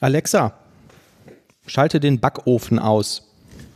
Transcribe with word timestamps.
Alexa, 0.00 0.52
schalte 1.66 2.00
den 2.00 2.20
Backofen 2.20 2.78
aus. 2.78 3.22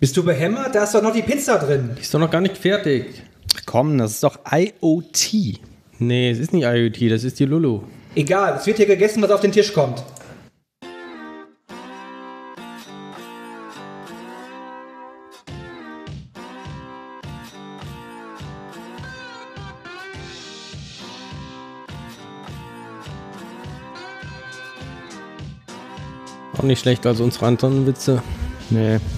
Bist 0.00 0.16
du 0.16 0.22
behämmert? 0.22 0.74
Da 0.74 0.84
ist 0.84 0.94
doch 0.94 1.02
noch 1.02 1.12
die 1.12 1.22
Pizza 1.22 1.58
drin. 1.58 1.90
Die 1.96 2.02
ist 2.02 2.12
doch 2.12 2.18
noch 2.18 2.30
gar 2.30 2.40
nicht 2.40 2.56
fertig. 2.56 3.22
Komm, 3.66 3.98
das 3.98 4.12
ist 4.12 4.22
doch 4.22 4.38
IoT. 4.50 5.60
Nee, 5.98 6.30
es 6.30 6.38
ist 6.38 6.52
nicht 6.52 6.64
IoT, 6.64 7.10
das 7.10 7.24
ist 7.24 7.38
die 7.38 7.44
Lulu. 7.44 7.82
Egal, 8.14 8.56
es 8.58 8.66
wird 8.66 8.78
hier 8.78 8.86
gegessen, 8.86 9.22
was 9.22 9.30
auf 9.30 9.40
den 9.40 9.52
Tisch 9.52 9.72
kommt. 9.72 10.02
Auch 26.60 26.64
nicht 26.64 26.80
schlechter 26.80 27.08
als 27.08 27.20
unsere 27.20 27.46
anderen 27.46 27.86
Witze. 27.86 28.22
Nee. 28.68 28.98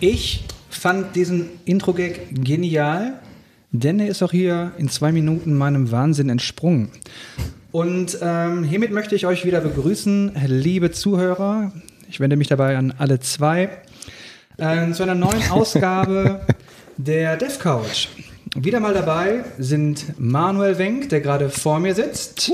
Ich 0.00 0.44
fand 0.70 1.16
diesen 1.16 1.50
Intro-Gag 1.64 2.44
genial, 2.44 3.18
denn 3.72 3.98
er 3.98 4.06
ist 4.06 4.22
auch 4.22 4.30
hier 4.30 4.70
in 4.78 4.88
zwei 4.88 5.10
Minuten 5.10 5.58
meinem 5.58 5.90
Wahnsinn 5.90 6.28
entsprungen. 6.28 6.92
Und 7.72 8.16
ähm, 8.22 8.62
hiermit 8.62 8.92
möchte 8.92 9.16
ich 9.16 9.26
euch 9.26 9.44
wieder 9.44 9.60
begrüßen, 9.60 10.36
liebe 10.46 10.92
Zuhörer. 10.92 11.72
Ich 12.08 12.20
wende 12.20 12.36
mich 12.36 12.46
dabei 12.46 12.76
an 12.76 12.94
alle 12.96 13.18
zwei. 13.18 13.70
Äh, 14.56 14.92
zu 14.92 15.02
einer 15.02 15.16
neuen 15.16 15.42
Ausgabe 15.50 16.42
der 16.96 17.36
Dev 17.36 17.58
Couch. 17.58 18.06
Wieder 18.54 18.78
mal 18.78 18.94
dabei 18.94 19.44
sind 19.58 20.18
Manuel 20.18 20.78
Wenk, 20.78 21.08
der 21.08 21.20
gerade 21.20 21.50
vor 21.50 21.80
mir 21.80 21.96
sitzt. 21.96 22.52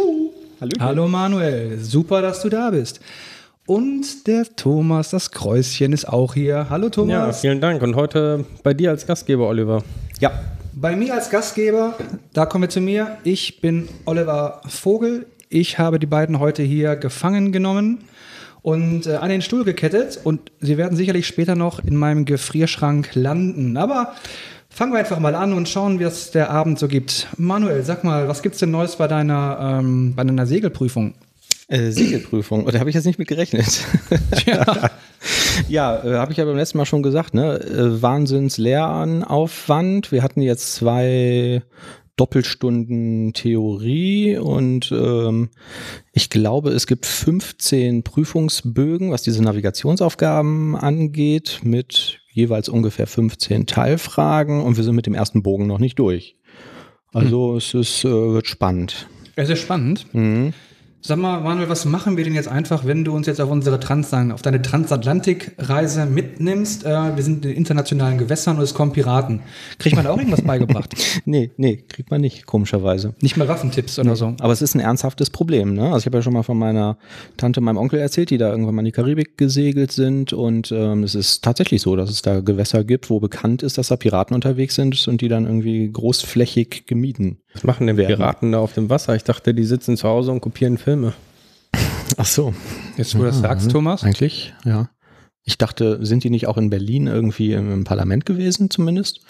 Hallo. 0.60 0.70
Hallo 0.80 1.08
Manuel, 1.08 1.78
super, 1.78 2.22
dass 2.22 2.42
du 2.42 2.48
da 2.48 2.70
bist. 2.70 3.00
Und 3.66 4.26
der 4.26 4.44
Thomas, 4.56 5.10
das 5.10 5.30
Kräuschen, 5.30 5.92
ist 5.92 6.06
auch 6.06 6.34
hier. 6.34 6.66
Hallo 6.70 6.86
Ja, 6.86 6.90
Thomas. 6.90 7.40
vielen 7.40 7.60
Dank. 7.60 7.82
Und 7.82 7.96
heute 7.96 8.44
bei 8.62 8.74
dir 8.74 8.90
als 8.90 9.06
Gastgeber, 9.06 9.48
Oliver. 9.48 9.82
Ja. 10.20 10.32
Bei 10.76 10.96
mir 10.96 11.14
als 11.14 11.30
Gastgeber, 11.30 11.94
da 12.32 12.46
kommen 12.46 12.62
wir 12.64 12.68
zu 12.68 12.80
mir. 12.80 13.16
Ich 13.22 13.60
bin 13.60 13.88
Oliver 14.06 14.60
Vogel. 14.66 15.26
Ich 15.48 15.78
habe 15.78 15.98
die 16.00 16.06
beiden 16.06 16.40
heute 16.40 16.62
hier 16.64 16.96
gefangen 16.96 17.52
genommen 17.52 17.98
und 18.62 19.06
äh, 19.06 19.14
an 19.14 19.28
den 19.28 19.40
Stuhl 19.40 19.64
gekettet. 19.64 20.18
Und 20.24 20.50
sie 20.60 20.76
werden 20.76 20.96
sicherlich 20.96 21.26
später 21.28 21.54
noch 21.54 21.78
in 21.84 21.94
meinem 21.96 22.24
Gefrierschrank 22.24 23.10
landen. 23.14 23.76
Aber 23.76 24.14
fangen 24.74 24.92
wir 24.92 24.98
einfach 24.98 25.20
mal 25.20 25.34
an 25.34 25.52
und 25.52 25.68
schauen, 25.68 26.00
wie 26.00 26.04
es 26.04 26.32
der 26.32 26.50
Abend 26.50 26.78
so 26.78 26.88
gibt. 26.88 27.28
Manuel, 27.36 27.82
sag 27.84 28.02
mal, 28.02 28.26
was 28.28 28.42
gibt's 28.42 28.58
denn 28.58 28.72
Neues 28.72 28.96
bei 28.96 29.06
deiner, 29.06 29.78
ähm, 29.80 30.14
bei 30.16 30.24
deiner 30.24 30.46
Segelprüfung? 30.46 31.14
Äh, 31.68 31.92
Siegelprüfung. 31.92 32.64
Oder 32.64 32.80
habe 32.80 32.90
ich 32.90 32.96
jetzt 32.96 33.06
nicht 33.06 33.18
mit 33.18 33.28
gerechnet? 33.28 33.84
Ja. 34.46 34.90
ja, 35.68 36.04
äh, 36.04 36.16
habe 36.16 36.32
ich 36.32 36.38
ja 36.38 36.44
beim 36.44 36.56
letzten 36.56 36.78
Mal 36.78 36.84
schon 36.84 37.02
gesagt, 37.02 37.34
ne? 37.34 37.58
Äh, 37.60 38.02
Wahnsinns 38.02 38.58
Lernaufwand. 38.58 40.12
Wir 40.12 40.22
hatten 40.22 40.42
jetzt 40.42 40.74
zwei 40.74 41.62
Doppelstunden 42.16 43.32
Theorie 43.32 44.36
und 44.36 44.92
ähm, 44.92 45.50
ich 46.12 46.30
glaube, 46.30 46.70
es 46.70 46.86
gibt 46.86 47.06
15 47.06 48.02
Prüfungsbögen, 48.02 49.10
was 49.10 49.22
diese 49.22 49.42
Navigationsaufgaben 49.42 50.76
angeht, 50.76 51.60
mit 51.62 52.20
jeweils 52.34 52.68
ungefähr 52.68 53.06
15 53.06 53.66
Teilfragen 53.66 54.60
und 54.60 54.76
wir 54.76 54.84
sind 54.84 54.96
mit 54.96 55.06
dem 55.06 55.14
ersten 55.14 55.42
Bogen 55.42 55.66
noch 55.66 55.78
nicht 55.78 55.98
durch. 55.98 56.36
Also 57.12 57.56
es 57.56 57.72
ist, 57.74 58.04
äh, 58.04 58.08
wird 58.08 58.48
spannend. 58.48 59.08
Es 59.36 59.48
ist 59.48 59.60
spannend. 59.60 60.12
Mhm. 60.12 60.52
Sag 61.06 61.18
mal, 61.18 61.38
Manuel, 61.42 61.68
was 61.68 61.84
machen 61.84 62.16
wir 62.16 62.24
denn 62.24 62.32
jetzt 62.32 62.48
einfach, 62.48 62.86
wenn 62.86 63.04
du 63.04 63.14
uns 63.14 63.26
jetzt 63.26 63.38
auf 63.38 63.50
unsere 63.50 63.78
Trans 63.78 64.14
auf 64.14 64.40
deine 64.40 64.62
Transatlantikreise 64.62 66.06
mitnimmst? 66.06 66.86
Äh, 66.86 67.14
wir 67.14 67.22
sind 67.22 67.44
in 67.44 67.52
internationalen 67.52 68.16
Gewässern 68.16 68.56
und 68.56 68.62
es 68.62 68.72
kommen 68.72 68.94
Piraten. 68.94 69.42
Kriegt 69.78 69.96
man 69.96 70.06
da 70.06 70.12
auch 70.12 70.16
irgendwas 70.16 70.40
beigebracht? 70.46 70.94
Nee, 71.26 71.50
nee, 71.58 71.84
kriegt 71.86 72.10
man 72.10 72.22
nicht, 72.22 72.46
komischerweise. 72.46 73.14
Nicht 73.20 73.36
mal 73.36 73.48
Waffentipps 73.48 73.98
oder 73.98 74.16
so. 74.16 74.34
Aber 74.40 74.54
es 74.54 74.62
ist 74.62 74.74
ein 74.74 74.80
ernsthaftes 74.80 75.28
Problem. 75.28 75.74
Ne? 75.74 75.82
Also 75.82 75.98
ich 75.98 76.06
habe 76.06 76.16
ja 76.16 76.22
schon 76.22 76.32
mal 76.32 76.42
von 76.42 76.56
meiner 76.56 76.96
Tante, 77.36 77.60
meinem 77.60 77.76
Onkel 77.76 77.98
erzählt, 77.98 78.30
die 78.30 78.38
da 78.38 78.48
irgendwann 78.50 78.74
mal 78.74 78.80
in 78.80 78.86
die 78.86 78.92
Karibik 78.92 79.36
gesegelt 79.36 79.92
sind. 79.92 80.32
Und 80.32 80.72
ähm, 80.72 81.02
es 81.02 81.14
ist 81.14 81.44
tatsächlich 81.44 81.82
so, 81.82 81.96
dass 81.96 82.08
es 82.08 82.22
da 82.22 82.40
Gewässer 82.40 82.82
gibt, 82.82 83.10
wo 83.10 83.20
bekannt 83.20 83.62
ist, 83.62 83.76
dass 83.76 83.88
da 83.88 83.96
Piraten 83.96 84.34
unterwegs 84.34 84.74
sind 84.74 85.06
und 85.06 85.20
die 85.20 85.28
dann 85.28 85.44
irgendwie 85.44 85.86
großflächig 85.92 86.86
gemieden. 86.86 87.40
Was 87.54 87.64
machen 87.64 87.86
denn. 87.86 87.96
Piraten 87.96 88.52
da 88.52 88.58
auf 88.58 88.72
dem 88.74 88.90
Wasser? 88.90 89.14
Ich 89.14 89.24
dachte, 89.24 89.54
die 89.54 89.64
sitzen 89.64 89.96
zu 89.96 90.08
Hause 90.08 90.32
und 90.32 90.40
kopieren 90.40 90.76
Filme. 90.76 91.12
Ach 92.16 92.26
so. 92.26 92.54
Jetzt, 92.96 93.14
wo 93.14 93.20
du 93.20 93.26
das 93.26 93.38
sagst, 93.38 93.70
Thomas. 93.70 94.04
Eigentlich, 94.04 94.54
ja. 94.64 94.88
Ich 95.44 95.58
dachte, 95.58 96.04
sind 96.04 96.24
die 96.24 96.30
nicht 96.30 96.46
auch 96.46 96.56
in 96.56 96.70
Berlin 96.70 97.06
irgendwie 97.06 97.52
im, 97.52 97.72
im 97.72 97.84
Parlament 97.84 98.26
gewesen, 98.26 98.70
zumindest? 98.70 99.20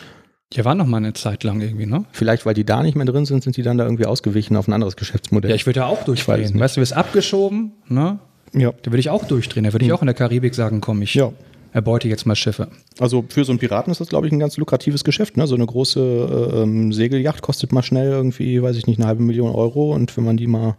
Die 0.52 0.64
waren 0.64 0.78
noch 0.78 0.86
mal 0.86 0.98
eine 0.98 1.12
Zeit 1.14 1.42
lang 1.42 1.60
irgendwie, 1.60 1.86
ne? 1.86 2.04
Vielleicht, 2.12 2.46
weil 2.46 2.54
die 2.54 2.64
da 2.64 2.82
nicht 2.82 2.94
mehr 2.94 3.06
drin 3.06 3.24
sind, 3.24 3.42
sind 3.42 3.56
die 3.56 3.62
dann 3.62 3.78
da 3.78 3.84
irgendwie 3.84 4.06
ausgewichen 4.06 4.56
auf 4.56 4.68
ein 4.68 4.72
anderes 4.72 4.96
Geschäftsmodell. 4.96 5.50
Ja, 5.50 5.56
ich 5.56 5.66
würde 5.66 5.80
ja 5.80 5.86
auch 5.86 6.04
durchdrehen. 6.04 6.58
Weißt 6.60 6.76
du, 6.76 6.80
du 6.80 6.82
wirst 6.82 6.92
abgeschoben, 6.92 7.72
ne? 7.88 8.18
ja. 8.52 8.70
Da 8.82 8.90
würde 8.92 9.00
ich 9.00 9.10
auch 9.10 9.24
durchdrehen. 9.24 9.64
Da 9.64 9.72
würde 9.72 9.84
ich 9.84 9.92
auch 9.92 10.02
in 10.02 10.06
der 10.06 10.14
Karibik 10.14 10.54
sagen, 10.54 10.80
komm, 10.80 11.02
ich 11.02 11.14
Ja. 11.14 11.32
Erbeute 11.74 12.08
jetzt 12.08 12.24
mal 12.24 12.36
Schiffe. 12.36 12.68
Also 13.00 13.24
für 13.28 13.44
so 13.44 13.50
einen 13.50 13.58
Piraten 13.58 13.90
ist 13.90 14.00
das, 14.00 14.08
glaube 14.08 14.28
ich, 14.28 14.32
ein 14.32 14.38
ganz 14.38 14.56
lukratives 14.56 15.02
Geschäft. 15.02 15.36
Ne? 15.36 15.46
So 15.48 15.56
eine 15.56 15.66
große 15.66 16.00
äh, 16.00 16.62
ähm, 16.62 16.92
Segelyacht 16.92 17.42
kostet 17.42 17.72
mal 17.72 17.82
schnell 17.82 18.10
irgendwie, 18.10 18.62
weiß 18.62 18.76
ich 18.76 18.86
nicht, 18.86 18.98
eine 18.98 19.08
halbe 19.08 19.24
Million 19.24 19.52
Euro. 19.52 19.92
Und 19.92 20.16
wenn 20.16 20.24
man 20.24 20.36
die 20.36 20.46
mal 20.46 20.76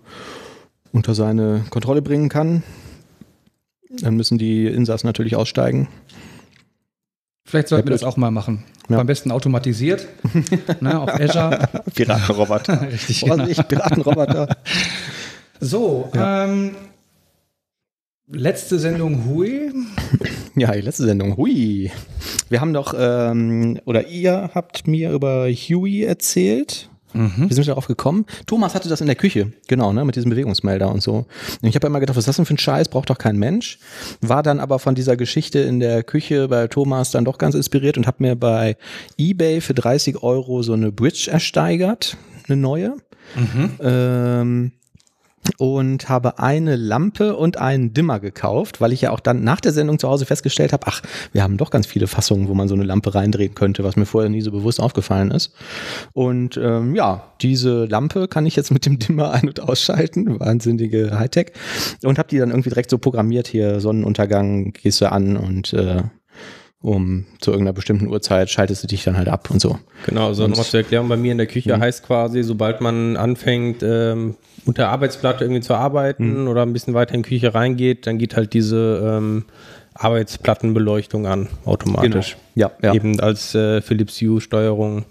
unter 0.94 1.13
seine 1.13 1.66
Kontrolle 1.69 2.01
bringen 2.01 2.29
kann, 2.29 2.63
dann 3.89 4.16
müssen 4.16 4.38
die 4.38 4.67
Insassen 4.67 5.06
natürlich 5.06 5.35
aussteigen. 5.35 5.89
Vielleicht 7.44 7.67
sollten 7.67 7.88
wir 7.88 7.91
das 7.91 8.03
auch 8.03 8.16
mal 8.16 8.31
machen. 8.31 8.63
Ja. 8.89 9.00
Am 9.00 9.06
besten 9.06 9.31
automatisiert, 9.31 10.07
ne, 10.79 11.00
auf 11.00 11.09
Azure. 11.09 11.67
Piratenroboter. 11.94 12.81
Richtig, 12.91 13.22
genau. 13.22 13.45
Piratenroboter. 13.45 14.56
So, 15.59 16.09
ähm, 16.16 16.75
letzte 18.28 18.80
Sendung 18.80 19.25
Hui. 19.25 19.72
Ja, 20.58 20.72
die 20.72 20.80
letzte 20.80 21.03
Sendung. 21.03 21.36
Hui. 21.36 21.91
Wir 22.47 22.62
haben 22.62 22.72
doch, 22.72 22.94
ähm, 22.97 23.78
oder 23.84 24.08
ihr 24.08 24.52
habt 24.56 24.88
mir 24.88 25.12
über 25.12 25.50
Huey 25.50 26.03
erzählt. 26.03 26.90
Mhm. 27.12 27.50
Wir 27.50 27.53
sind 27.53 27.68
darauf 27.68 27.88
gekommen. 27.88 28.25
Thomas 28.46 28.74
hatte 28.74 28.88
das 28.88 29.02
in 29.02 29.08
der 29.08 29.18
Küche, 29.18 29.52
genau, 29.68 29.91
ne, 29.91 30.06
mit 30.06 30.16
diesem 30.16 30.30
Bewegungsmelder 30.30 30.90
und 30.90 31.03
so. 31.03 31.25
Und 31.62 31.68
ich 31.68 31.75
habe 31.75 31.88
immer 31.88 32.00
gedacht, 32.00 32.16
was 32.16 32.22
ist 32.22 32.30
das 32.30 32.38
denn 32.38 32.46
für 32.46 32.53
ein 32.53 32.58
Scheiß? 32.58 32.88
Braucht 32.88 33.09
doch 33.09 33.18
kein 33.18 33.36
Mensch. 33.38 33.80
War 34.22 34.44
dann 34.44 34.62
aber 34.62 34.80
von 34.80 34.96
dieser 34.96 35.18
Geschichte 35.18 35.59
in 35.59 35.81
der 35.81 36.03
Küche 36.03 36.47
bei 36.47 36.68
Thomas 36.69 37.12
dann 37.12 37.25
doch 37.25 37.38
ganz 37.38 37.53
inspiriert 37.53 37.97
und 37.97 38.07
habe 38.07 38.24
mir 38.24 38.38
bei 38.38 38.78
eBay 39.18 39.59
für 39.59 39.74
30 39.74 40.24
Euro 40.24 40.63
so 40.63 40.72
eine 40.72 40.94
Bridge 40.94 41.30
ersteigert, 41.30 42.16
eine 42.47 42.56
neue. 42.56 42.96
Ähm, 43.81 44.72
und 45.57 46.09
habe 46.09 46.39
eine 46.39 46.75
Lampe 46.75 47.35
und 47.35 47.57
einen 47.57 47.94
Dimmer 47.94 48.19
gekauft, 48.19 48.81
weil 48.81 48.94
ich 48.94 49.01
ja 49.01 49.11
auch 49.11 49.19
dann 49.19 49.44
nach 49.44 49.61
der 49.61 49.72
Sendung 49.72 50.00
zu 50.00 50.09
Hause 50.09 50.25
festgestellt 50.25 50.73
habe, 50.73 50.88
ach, 50.88 51.01
wir 51.31 51.44
haben 51.44 51.57
doch 51.57 51.72
ganz 51.72 51.88
viele 51.88 52.07
Fassungen, 52.07 52.47
wo 52.47 52.53
man 52.53 52.67
so 52.67 52.75
eine 52.75 52.83
Lampe 52.83 53.16
reindrehen 53.16 53.56
könnte, 53.56 53.83
was 53.83 53.95
mir 53.95 54.06
vorher 54.06 54.29
nie 54.29 54.41
so 54.41 54.51
bewusst 54.51 54.79
aufgefallen 54.79 55.31
ist. 55.31 55.53
Und 56.13 56.57
ähm, 56.57 56.95
ja, 56.95 57.31
diese 57.41 57.85
Lampe 57.85 58.28
kann 58.28 58.45
ich 58.45 58.56
jetzt 58.56 58.72
mit 58.72 58.85
dem 58.85 59.00
Dimmer 59.00 59.31
ein- 59.31 59.47
und 59.47 59.61
ausschalten, 59.61 60.39
wahnsinnige 60.39 61.17
Hightech. 61.17 61.51
Und 62.03 62.17
habe 62.17 62.29
die 62.29 62.38
dann 62.38 62.50
irgendwie 62.50 62.69
direkt 62.69 62.89
so 62.89 62.97
programmiert, 62.97 63.47
hier 63.47 63.79
Sonnenuntergang 63.79 64.73
gehst 64.73 65.01
du 65.01 65.12
an 65.12 65.38
und 65.38 65.73
äh, 65.73 66.03
um 66.81 67.25
zu 67.40 67.52
irgendeiner 67.52 67.74
bestimmten 67.74 68.08
Uhrzeit 68.08 68.50
schaltest 68.50 68.84
du 68.84 68.88
dich 68.88 69.03
dann 69.03 69.18
halt 69.18 69.28
ab 69.28 69.50
und 69.50 69.59
so. 69.59 69.80
Genau, 70.06 70.34
so 70.34 70.44
Und- 70.44 70.52
nochmal 70.52 70.66
zur 70.66 70.80
Erklärung, 70.81 71.08
bei 71.09 71.18
mir 71.18 71.31
in 71.31 71.38
der 71.38 71.47
Küche 71.47 71.80
heißt 71.80 72.03
quasi, 72.06 72.44
sobald 72.44 72.81
man 72.81 73.18
anfängt, 73.18 73.81
ähm, 73.81 74.36
unter 74.66 74.90
Arbeitsplatte 74.90 75.44
irgendwie 75.44 75.62
zu 75.62 75.74
arbeiten 75.74 76.47
oder 76.47 76.62
ein 76.63 76.74
bisschen 76.74 76.94
weiter 76.94 77.13
in 77.16 77.24
die 77.24 77.30
Küche 77.30 77.54
reingeht, 77.54 78.07
dann 78.07 78.18
geht 78.18 78.36
halt 78.36 78.54
diese 78.54 79.01
ähm, 79.04 79.45
Arbeitsplattenbeleuchtung 79.94 81.25
an, 81.27 81.48
automatisch. 81.66 82.38
Ja, 82.56 82.72
ja. 82.81 82.94
Eben 82.94 83.19
als 83.19 83.56
äh, 83.56 83.81
Philips 83.81 84.19
Hue-Steuerung 84.21 85.06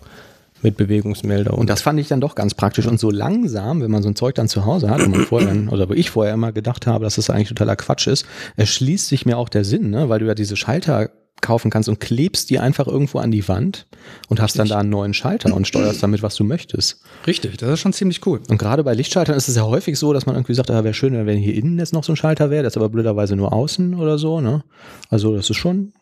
mit 0.62 0.76
Bewegungsmelder. 0.76 1.54
Und 1.54 1.68
das 1.68 1.82
fand 1.82 2.00
ich 2.00 2.08
dann 2.08 2.20
doch 2.20 2.34
ganz 2.34 2.54
praktisch. 2.54 2.86
Und 2.86 2.98
so 2.98 3.10
langsam, 3.10 3.82
wenn 3.82 3.90
man 3.90 4.02
so 4.02 4.08
ein 4.08 4.16
Zeug 4.16 4.34
dann 4.34 4.48
zu 4.48 4.64
Hause 4.64 4.88
hat, 4.88 5.02
und 5.02 5.10
man 5.10 5.20
vorher, 5.26 5.54
oder 5.72 5.88
wo 5.88 5.92
ich 5.92 6.10
vorher 6.10 6.32
immer 6.34 6.52
gedacht 6.52 6.86
habe, 6.86 7.04
dass 7.04 7.16
das 7.16 7.28
eigentlich 7.30 7.48
totaler 7.48 7.76
Quatsch 7.76 8.06
ist, 8.06 8.24
erschließt 8.56 9.08
sich 9.08 9.26
mir 9.26 9.36
auch 9.36 9.48
der 9.50 9.64
Sinn, 9.64 9.90
ne? 9.90 10.08
weil 10.08 10.20
du 10.20 10.26
ja 10.26 10.34
diese 10.34 10.56
Schalter 10.56 11.10
kaufen 11.40 11.70
kannst 11.70 11.88
und 11.88 12.00
klebst 12.00 12.48
die 12.50 12.58
einfach 12.58 12.86
irgendwo 12.86 13.18
an 13.18 13.30
die 13.30 13.46
Wand 13.48 13.86
und 14.28 14.40
hast 14.40 14.58
dann 14.58 14.68
da 14.68 14.78
einen 14.78 14.88
neuen 14.90 15.12
Schalter 15.14 15.54
und 15.54 15.66
steuerst 15.68 16.02
damit, 16.02 16.22
was 16.22 16.36
du 16.36 16.44
möchtest. 16.44 17.02
Richtig, 17.26 17.58
das 17.58 17.68
ist 17.70 17.80
schon 17.80 17.92
ziemlich 17.92 18.24
cool. 18.26 18.40
Und 18.48 18.58
gerade 18.58 18.82
bei 18.82 18.94
Lichtschaltern 18.94 19.36
ist 19.36 19.48
es 19.48 19.56
ja 19.56 19.62
häufig 19.62 19.98
so, 19.98 20.12
dass 20.12 20.26
man 20.26 20.36
irgendwie 20.36 20.54
sagt, 20.54 20.70
ah, 20.70 20.84
wäre 20.84 20.94
schön, 20.94 21.12
wenn 21.26 21.38
hier 21.38 21.54
innen 21.54 21.78
jetzt 21.78 21.92
noch 21.92 22.04
so 22.04 22.12
ein 22.12 22.16
Schalter 22.16 22.50
wäre, 22.50 22.62
das 22.62 22.72
ist 22.72 22.76
aber 22.78 22.88
blöderweise 22.88 23.36
nur 23.36 23.52
außen 23.52 23.94
oder 23.94 24.16
so. 24.18 24.40
Ne? 24.40 24.64
Also 25.10 25.36
das 25.36 25.50
ist 25.50 25.56
schon 25.56 25.92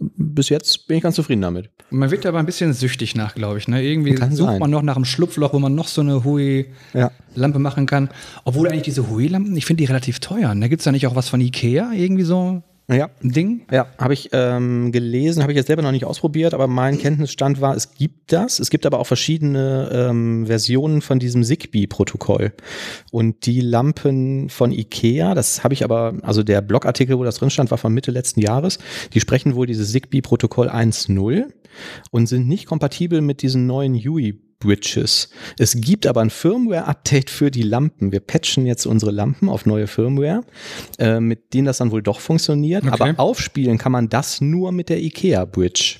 bis 0.00 0.48
jetzt 0.48 0.88
bin 0.88 0.96
ich 0.96 1.02
ganz 1.04 1.14
zufrieden 1.14 1.42
damit. 1.42 1.70
Man 1.90 2.10
wird 2.10 2.26
aber 2.26 2.38
ein 2.40 2.46
bisschen 2.46 2.72
süchtig 2.72 3.14
nach, 3.14 3.34
glaube 3.36 3.58
ich. 3.58 3.68
Ne? 3.68 3.82
Irgendwie 3.82 4.14
Kann 4.14 4.34
sucht 4.34 4.48
sein. 4.50 4.58
man 4.58 4.70
noch 4.70 4.82
nach 4.82 4.96
einem 4.96 5.04
Schlupfloch, 5.04 5.52
wo 5.52 5.60
man 5.60 5.74
noch 5.76 5.86
so 5.86 6.00
eine 6.00 6.24
Hui-Lampe 6.24 7.58
Ja. 7.58 7.58
machen 7.60 7.86
kann. 7.86 8.10
Obwohl 8.44 8.68
eigentlich 8.68 8.82
diese 8.82 9.08
Hui-Lampen, 9.08 9.56
ich 9.56 9.66
finde 9.66 9.82
die 9.82 9.86
relativ 9.86 10.18
teuer. 10.18 10.52
Da 10.54 10.68
gibt 10.68 10.80
es 10.80 10.84
da 10.84 10.90
nicht 10.92 11.06
auch 11.06 11.14
was 11.14 11.28
von 11.28 11.40
Ikea, 11.40 11.92
irgendwie 11.94 12.24
so 12.24 12.62
Ja, 12.86 13.08
Ding? 13.22 13.62
Ja, 13.70 13.86
habe 13.96 14.12
ich 14.12 14.28
ähm, 14.32 14.92
gelesen, 14.92 15.42
habe 15.42 15.52
ich 15.52 15.56
jetzt 15.56 15.68
selber 15.68 15.80
noch 15.80 15.90
nicht 15.90 16.04
ausprobiert, 16.04 16.52
aber 16.52 16.66
mein 16.66 16.98
Kenntnisstand 16.98 17.62
war, 17.62 17.74
es 17.74 17.94
gibt 17.94 18.30
das. 18.30 18.58
Es 18.58 18.68
gibt 18.68 18.84
aber 18.84 18.98
auch 18.98 19.06
verschiedene 19.06 19.88
ähm, 19.90 20.46
Versionen 20.46 21.00
von 21.00 21.18
diesem 21.18 21.44
Zigbee-Protokoll. 21.44 22.52
Und 23.10 23.46
die 23.46 23.62
Lampen 23.62 24.50
von 24.50 24.70
IKEA, 24.70 25.34
das 25.34 25.64
habe 25.64 25.72
ich 25.72 25.82
aber, 25.82 26.18
also 26.20 26.42
der 26.42 26.60
Blogartikel, 26.60 27.18
wo 27.18 27.24
das 27.24 27.36
drin 27.36 27.48
stand, 27.48 27.70
war 27.70 27.78
von 27.78 27.94
Mitte 27.94 28.10
letzten 28.10 28.40
Jahres. 28.40 28.78
Die 29.14 29.20
sprechen 29.20 29.54
wohl 29.54 29.66
dieses 29.66 29.92
Zigbee-Protokoll 29.92 30.68
1.0 30.68 31.44
und 32.10 32.26
sind 32.26 32.46
nicht 32.48 32.66
kompatibel 32.66 33.22
mit 33.22 33.40
diesen 33.40 33.66
neuen 33.66 33.94
UI 33.94 34.43
Bridges. 34.64 35.28
Es 35.58 35.80
gibt 35.80 36.06
aber 36.06 36.22
ein 36.22 36.30
Firmware-Update 36.30 37.30
für 37.30 37.50
die 37.50 37.62
Lampen. 37.62 38.12
Wir 38.12 38.20
patchen 38.20 38.66
jetzt 38.66 38.86
unsere 38.86 39.12
Lampen 39.12 39.48
auf 39.48 39.66
neue 39.66 39.86
Firmware, 39.86 40.42
äh, 40.98 41.20
mit 41.20 41.54
denen 41.54 41.66
das 41.66 41.78
dann 41.78 41.90
wohl 41.90 42.02
doch 42.02 42.20
funktioniert. 42.20 42.84
Okay. 42.84 42.92
Aber 42.92 43.20
aufspielen 43.20 43.78
kann 43.78 43.92
man 43.92 44.08
das 44.08 44.40
nur 44.40 44.72
mit 44.72 44.88
der 44.88 45.00
IKEA 45.00 45.44
Bridge. 45.44 45.96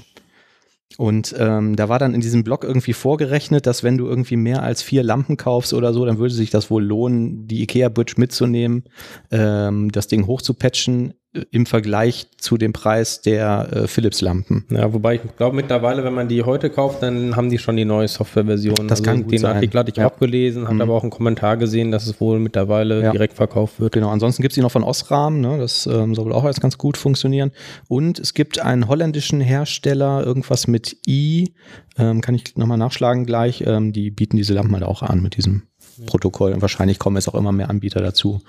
Und 0.96 1.34
ähm, 1.38 1.74
da 1.74 1.88
war 1.88 1.98
dann 1.98 2.14
in 2.14 2.20
diesem 2.20 2.44
Blog 2.44 2.62
irgendwie 2.62 2.92
vorgerechnet, 2.92 3.66
dass 3.66 3.82
wenn 3.82 3.98
du 3.98 4.06
irgendwie 4.06 4.36
mehr 4.36 4.62
als 4.62 4.80
vier 4.80 5.02
Lampen 5.02 5.36
kaufst 5.36 5.74
oder 5.74 5.92
so, 5.92 6.04
dann 6.04 6.18
würde 6.18 6.32
sich 6.32 6.50
das 6.50 6.70
wohl 6.70 6.84
lohnen, 6.84 7.48
die 7.48 7.62
IKEA 7.62 7.88
Bridge 7.88 8.14
mitzunehmen, 8.16 8.84
ähm, 9.32 9.90
das 9.90 10.06
Ding 10.06 10.26
hochzupatchen 10.26 11.14
im 11.50 11.66
Vergleich 11.66 12.28
zu 12.38 12.56
dem 12.56 12.72
Preis 12.72 13.20
der 13.20 13.68
äh, 13.72 13.86
Philips 13.88 14.20
Lampen. 14.20 14.64
Ja, 14.70 14.92
wobei 14.92 15.16
ich 15.16 15.20
glaube 15.36 15.56
mittlerweile, 15.56 16.04
wenn 16.04 16.14
man 16.14 16.28
die 16.28 16.42
heute 16.44 16.70
kauft, 16.70 17.02
dann 17.02 17.34
haben 17.34 17.50
die 17.50 17.58
schon 17.58 17.76
die 17.76 17.84
neue 17.84 18.06
Softwareversion. 18.06 18.86
Das 18.86 19.02
kann 19.02 19.22
gut 19.24 19.32
den 19.32 19.38
sein. 19.40 19.56
Artikel 19.56 19.78
hatte 19.80 19.90
ich 19.90 19.96
Ja. 19.96 20.06
auch 20.08 20.18
gelesen, 20.18 20.64
habe 20.64 20.74
Mhm. 20.76 20.80
aber 20.82 20.94
auch 20.94 21.02
einen 21.02 21.10
Kommentar 21.10 21.56
gesehen, 21.56 21.90
dass 21.90 22.06
es 22.06 22.20
wohl 22.20 22.38
mittlerweile 22.38 23.02
Ja. 23.02 23.10
direkt 23.12 23.34
verkauft 23.34 23.80
wird. 23.80 23.92
Genau, 23.92 24.10
ansonsten 24.10 24.42
gibt 24.42 24.52
es 24.52 24.54
die 24.54 24.60
noch 24.60 24.70
von 24.70 24.84
Osram, 24.84 25.40
ne? 25.40 25.58
das 25.58 25.86
ähm, 25.86 26.14
soll 26.14 26.26
wohl 26.26 26.32
auch 26.32 26.44
als 26.44 26.60
ganz 26.60 26.78
gut 26.78 26.96
funktionieren. 26.96 27.50
Und 27.88 28.18
es 28.20 28.34
gibt 28.34 28.60
einen 28.60 28.86
holländischen 28.88 29.40
Hersteller, 29.40 30.24
irgendwas 30.24 30.68
mit 30.68 30.96
I, 31.08 31.52
ähm, 31.98 32.20
kann 32.20 32.34
ich 32.34 32.56
nochmal 32.56 32.78
nachschlagen 32.78 33.26
gleich, 33.26 33.64
ähm, 33.66 33.92
die 33.92 34.10
bieten 34.10 34.36
diese 34.36 34.54
Lampen 34.54 34.74
halt 34.74 34.84
auch 34.84 35.02
an 35.02 35.20
mit 35.22 35.36
diesem 35.36 35.62
Protokoll. 36.06 36.52
Und 36.52 36.62
wahrscheinlich 36.62 36.98
kommen 36.98 37.16
jetzt 37.16 37.28
auch 37.28 37.34
immer 37.34 37.52
mehr 37.52 37.70
Anbieter 37.70 38.00
dazu. 38.00 38.40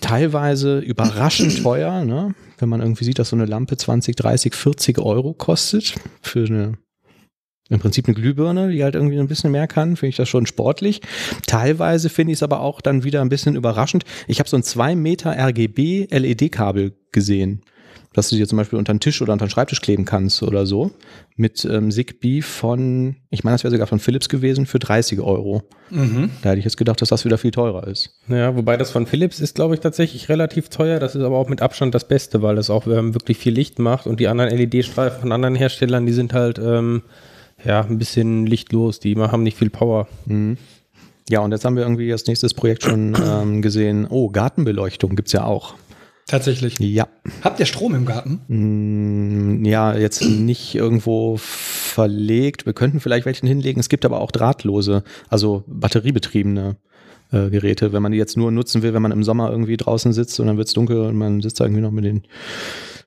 Teilweise 0.00 0.78
überraschend 0.78 1.60
teuer, 1.62 2.04
ne? 2.04 2.34
wenn 2.58 2.68
man 2.68 2.80
irgendwie 2.80 3.04
sieht, 3.04 3.18
dass 3.18 3.30
so 3.30 3.36
eine 3.36 3.46
Lampe 3.46 3.76
20, 3.76 4.16
30, 4.16 4.54
40 4.54 4.98
Euro 4.98 5.32
kostet 5.32 5.94
für 6.22 6.44
eine 6.44 6.78
im 7.70 7.78
Prinzip 7.78 8.08
eine 8.08 8.14
Glühbirne, 8.14 8.72
die 8.72 8.82
halt 8.82 8.96
irgendwie 8.96 9.18
ein 9.18 9.28
bisschen 9.28 9.52
mehr 9.52 9.68
kann, 9.68 9.96
finde 9.96 10.10
ich 10.10 10.16
das 10.16 10.28
schon 10.28 10.44
sportlich. 10.44 11.00
Teilweise 11.46 12.08
finde 12.08 12.32
ich 12.32 12.38
es 12.38 12.42
aber 12.42 12.60
auch 12.60 12.80
dann 12.80 13.04
wieder 13.04 13.20
ein 13.20 13.28
bisschen 13.28 13.54
überraschend. 13.54 14.04
Ich 14.26 14.40
habe 14.40 14.48
so 14.48 14.56
ein 14.56 14.64
2 14.64 14.96
Meter 14.96 15.30
RGB 15.38 16.08
LED-Kabel 16.10 16.96
gesehen, 17.12 17.62
dass 18.12 18.28
du 18.28 18.36
dir 18.36 18.48
zum 18.48 18.58
Beispiel 18.58 18.78
unter 18.78 18.92
den 18.92 19.00
Tisch 19.00 19.22
oder 19.22 19.32
unter 19.32 19.46
den 19.46 19.50
Schreibtisch 19.50 19.80
kleben 19.80 20.04
kannst 20.04 20.42
oder 20.42 20.66
so. 20.66 20.90
Mit 21.36 21.64
ähm, 21.64 21.92
Zigbee 21.92 22.42
von, 22.42 23.16
ich 23.30 23.44
meine, 23.44 23.54
das 23.54 23.62
wäre 23.62 23.70
sogar 23.70 23.86
von 23.86 24.00
Philips 24.00 24.28
gewesen, 24.28 24.66
für 24.66 24.80
30 24.80 25.20
Euro. 25.20 25.62
Da 26.42 26.50
hätte 26.50 26.58
ich 26.58 26.64
jetzt 26.64 26.76
gedacht, 26.76 27.00
dass 27.00 27.10
das 27.10 27.24
wieder 27.24 27.38
viel 27.38 27.52
teurer 27.52 27.86
ist. 27.86 28.18
Ja, 28.28 28.56
wobei 28.56 28.76
das 28.76 28.90
von 28.90 29.06
Philips 29.06 29.38
ist, 29.38 29.54
glaube 29.54 29.74
ich, 29.74 29.80
tatsächlich 29.80 30.28
relativ 30.28 30.70
teuer. 30.70 30.98
Das 30.98 31.14
ist 31.14 31.22
aber 31.22 31.36
auch 31.36 31.48
mit 31.48 31.62
Abstand 31.62 31.94
das 31.94 32.08
Beste, 32.08 32.42
weil 32.42 32.56
das 32.56 32.68
auch 32.68 32.86
ähm, 32.88 33.14
wirklich 33.14 33.38
viel 33.38 33.54
Licht 33.54 33.78
macht 33.78 34.06
und 34.06 34.18
die 34.18 34.26
anderen 34.26 34.50
LED-Streifen 34.56 35.20
von 35.20 35.32
anderen 35.32 35.54
Herstellern, 35.54 36.04
die 36.04 36.12
sind 36.12 36.32
halt 36.32 36.58
ähm, 36.58 37.02
ja 37.64 37.82
ein 37.82 37.98
bisschen 37.98 38.46
lichtlos, 38.46 38.98
die 38.98 39.16
haben 39.16 39.44
nicht 39.44 39.56
viel 39.56 39.70
Power. 39.70 40.08
Ja, 41.28 41.40
und 41.40 41.52
jetzt 41.52 41.64
haben 41.64 41.76
wir 41.76 41.84
irgendwie 41.84 42.10
als 42.10 42.26
nächstes 42.26 42.54
Projekt 42.54 42.82
schon 42.82 43.16
ähm, 43.24 43.62
gesehen, 43.62 44.08
oh, 44.10 44.30
Gartenbeleuchtung 44.30 45.14
gibt's 45.14 45.32
ja 45.32 45.44
auch. 45.44 45.74
Tatsächlich. 46.30 46.78
Ja. 46.78 47.08
Habt 47.42 47.58
ihr 47.58 47.66
Strom 47.66 47.94
im 47.94 48.06
Garten? 48.06 48.40
Mm, 48.46 49.64
Ja, 49.64 49.96
jetzt 49.96 50.22
nicht 50.24 50.76
irgendwo 50.76 51.36
verlegt. 51.38 52.66
Wir 52.66 52.72
könnten 52.72 53.00
vielleicht 53.00 53.26
welchen 53.26 53.48
hinlegen. 53.48 53.80
Es 53.80 53.88
gibt 53.88 54.04
aber 54.04 54.20
auch 54.20 54.30
drahtlose, 54.30 55.02
also 55.28 55.64
batteriebetriebene 55.66 56.76
äh, 57.32 57.50
Geräte. 57.50 57.92
Wenn 57.92 58.02
man 58.02 58.12
die 58.12 58.18
jetzt 58.18 58.36
nur 58.36 58.52
nutzen 58.52 58.82
will, 58.82 58.94
wenn 58.94 59.02
man 59.02 59.10
im 59.10 59.24
Sommer 59.24 59.50
irgendwie 59.50 59.76
draußen 59.76 60.12
sitzt 60.12 60.38
und 60.38 60.46
dann 60.46 60.56
wird's 60.56 60.72
dunkel 60.72 61.00
und 61.00 61.16
man 61.16 61.40
sitzt 61.40 61.58
da 61.58 61.64
irgendwie 61.64 61.82
noch 61.82 61.90
mit 61.90 62.04
den 62.04 62.22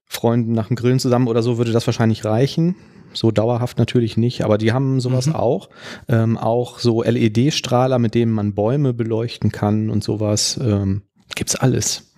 Freunden 0.06 0.52
nach 0.52 0.68
dem 0.68 0.75
Grillen 0.75 1.00
zusammen 1.00 1.28
oder 1.30 1.42
so, 1.42 1.58
würde 1.58 1.72
das 1.72 1.88
wahrscheinlich 1.88 2.25
reichen. 2.25 2.75
So 3.14 3.31
dauerhaft 3.31 3.78
natürlich 3.78 4.18
nicht, 4.18 4.44
aber 4.44 4.58
die 4.58 4.74
haben 4.74 5.00
sowas 5.00 5.28
Mhm. 5.28 5.36
auch. 5.36 5.70
Ähm, 6.10 6.38
auch 6.38 6.80
so 6.80 7.04
LED-Strahler, 7.04 8.00
mit 8.00 8.16
denen 8.16 8.31
man 8.34 8.54
Bäume 8.54 8.94
beleuchten 8.94 9.52
kann 9.52 9.90
und 9.90 10.04
sowas. 10.04 10.60
Ähm, 10.62 11.04
gibt's 11.36 11.56
alles. 11.56 12.12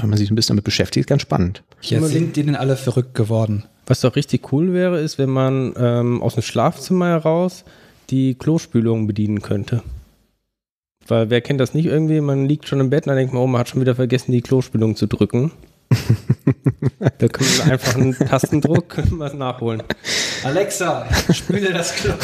Wenn 0.00 0.10
man 0.10 0.18
sich 0.18 0.30
ein 0.30 0.34
bisschen 0.34 0.56
damit 0.56 0.64
beschäftigt, 0.64 1.08
ganz 1.08 1.22
spannend. 1.22 1.62
Jetzt 1.80 2.08
sind 2.08 2.36
die 2.36 2.44
denn 2.44 2.56
alle 2.56 2.76
verrückt 2.76 3.14
geworden. 3.14 3.64
Was 3.86 4.00
doch 4.00 4.16
richtig 4.16 4.52
cool 4.52 4.72
wäre, 4.72 5.00
ist, 5.00 5.18
wenn 5.18 5.30
man 5.30 5.74
ähm, 5.76 6.22
aus 6.22 6.34
dem 6.34 6.42
Schlafzimmer 6.42 7.08
heraus 7.08 7.64
die 8.10 8.34
Klospülung 8.34 9.06
bedienen 9.06 9.42
könnte. 9.42 9.82
Weil 11.06 11.28
wer 11.30 11.40
kennt 11.42 11.60
das 11.60 11.74
nicht 11.74 11.86
irgendwie? 11.86 12.20
Man 12.20 12.46
liegt 12.46 12.66
schon 12.66 12.80
im 12.80 12.90
Bett 12.90 13.04
und 13.04 13.10
dann 13.10 13.18
denkt 13.18 13.34
man, 13.34 13.42
oh, 13.42 13.46
man 13.46 13.60
hat 13.60 13.68
schon 13.68 13.80
wieder 13.80 13.94
vergessen, 13.94 14.32
die 14.32 14.40
Klospülung 14.40 14.96
zu 14.96 15.06
drücken. 15.06 15.52
da 17.18 17.28
können 17.28 17.50
wir 17.56 17.72
einfach 17.72 17.94
einen 17.94 18.14
Tastendruck 18.14 18.88
können 18.88 19.18
wir 19.18 19.26
es 19.26 19.34
nachholen. 19.34 19.82
Alexa, 20.42 21.06
spüle 21.32 21.72
das 21.72 21.94
Klo. 21.94 22.14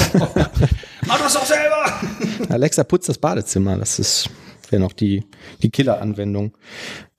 Mach 1.07 1.19
das 1.19 1.35
doch 1.35 1.45
selber! 1.45 2.01
Alexa 2.49 2.85
putzt 2.85 3.09
das 3.09 3.19
Badezimmer. 3.19 3.77
Das 3.77 3.99
ist 3.99 4.31
wäre 4.71 4.81
noch 4.81 4.93
die, 4.93 5.25
die 5.63 5.71
Killer-Anwendung. 5.71 6.57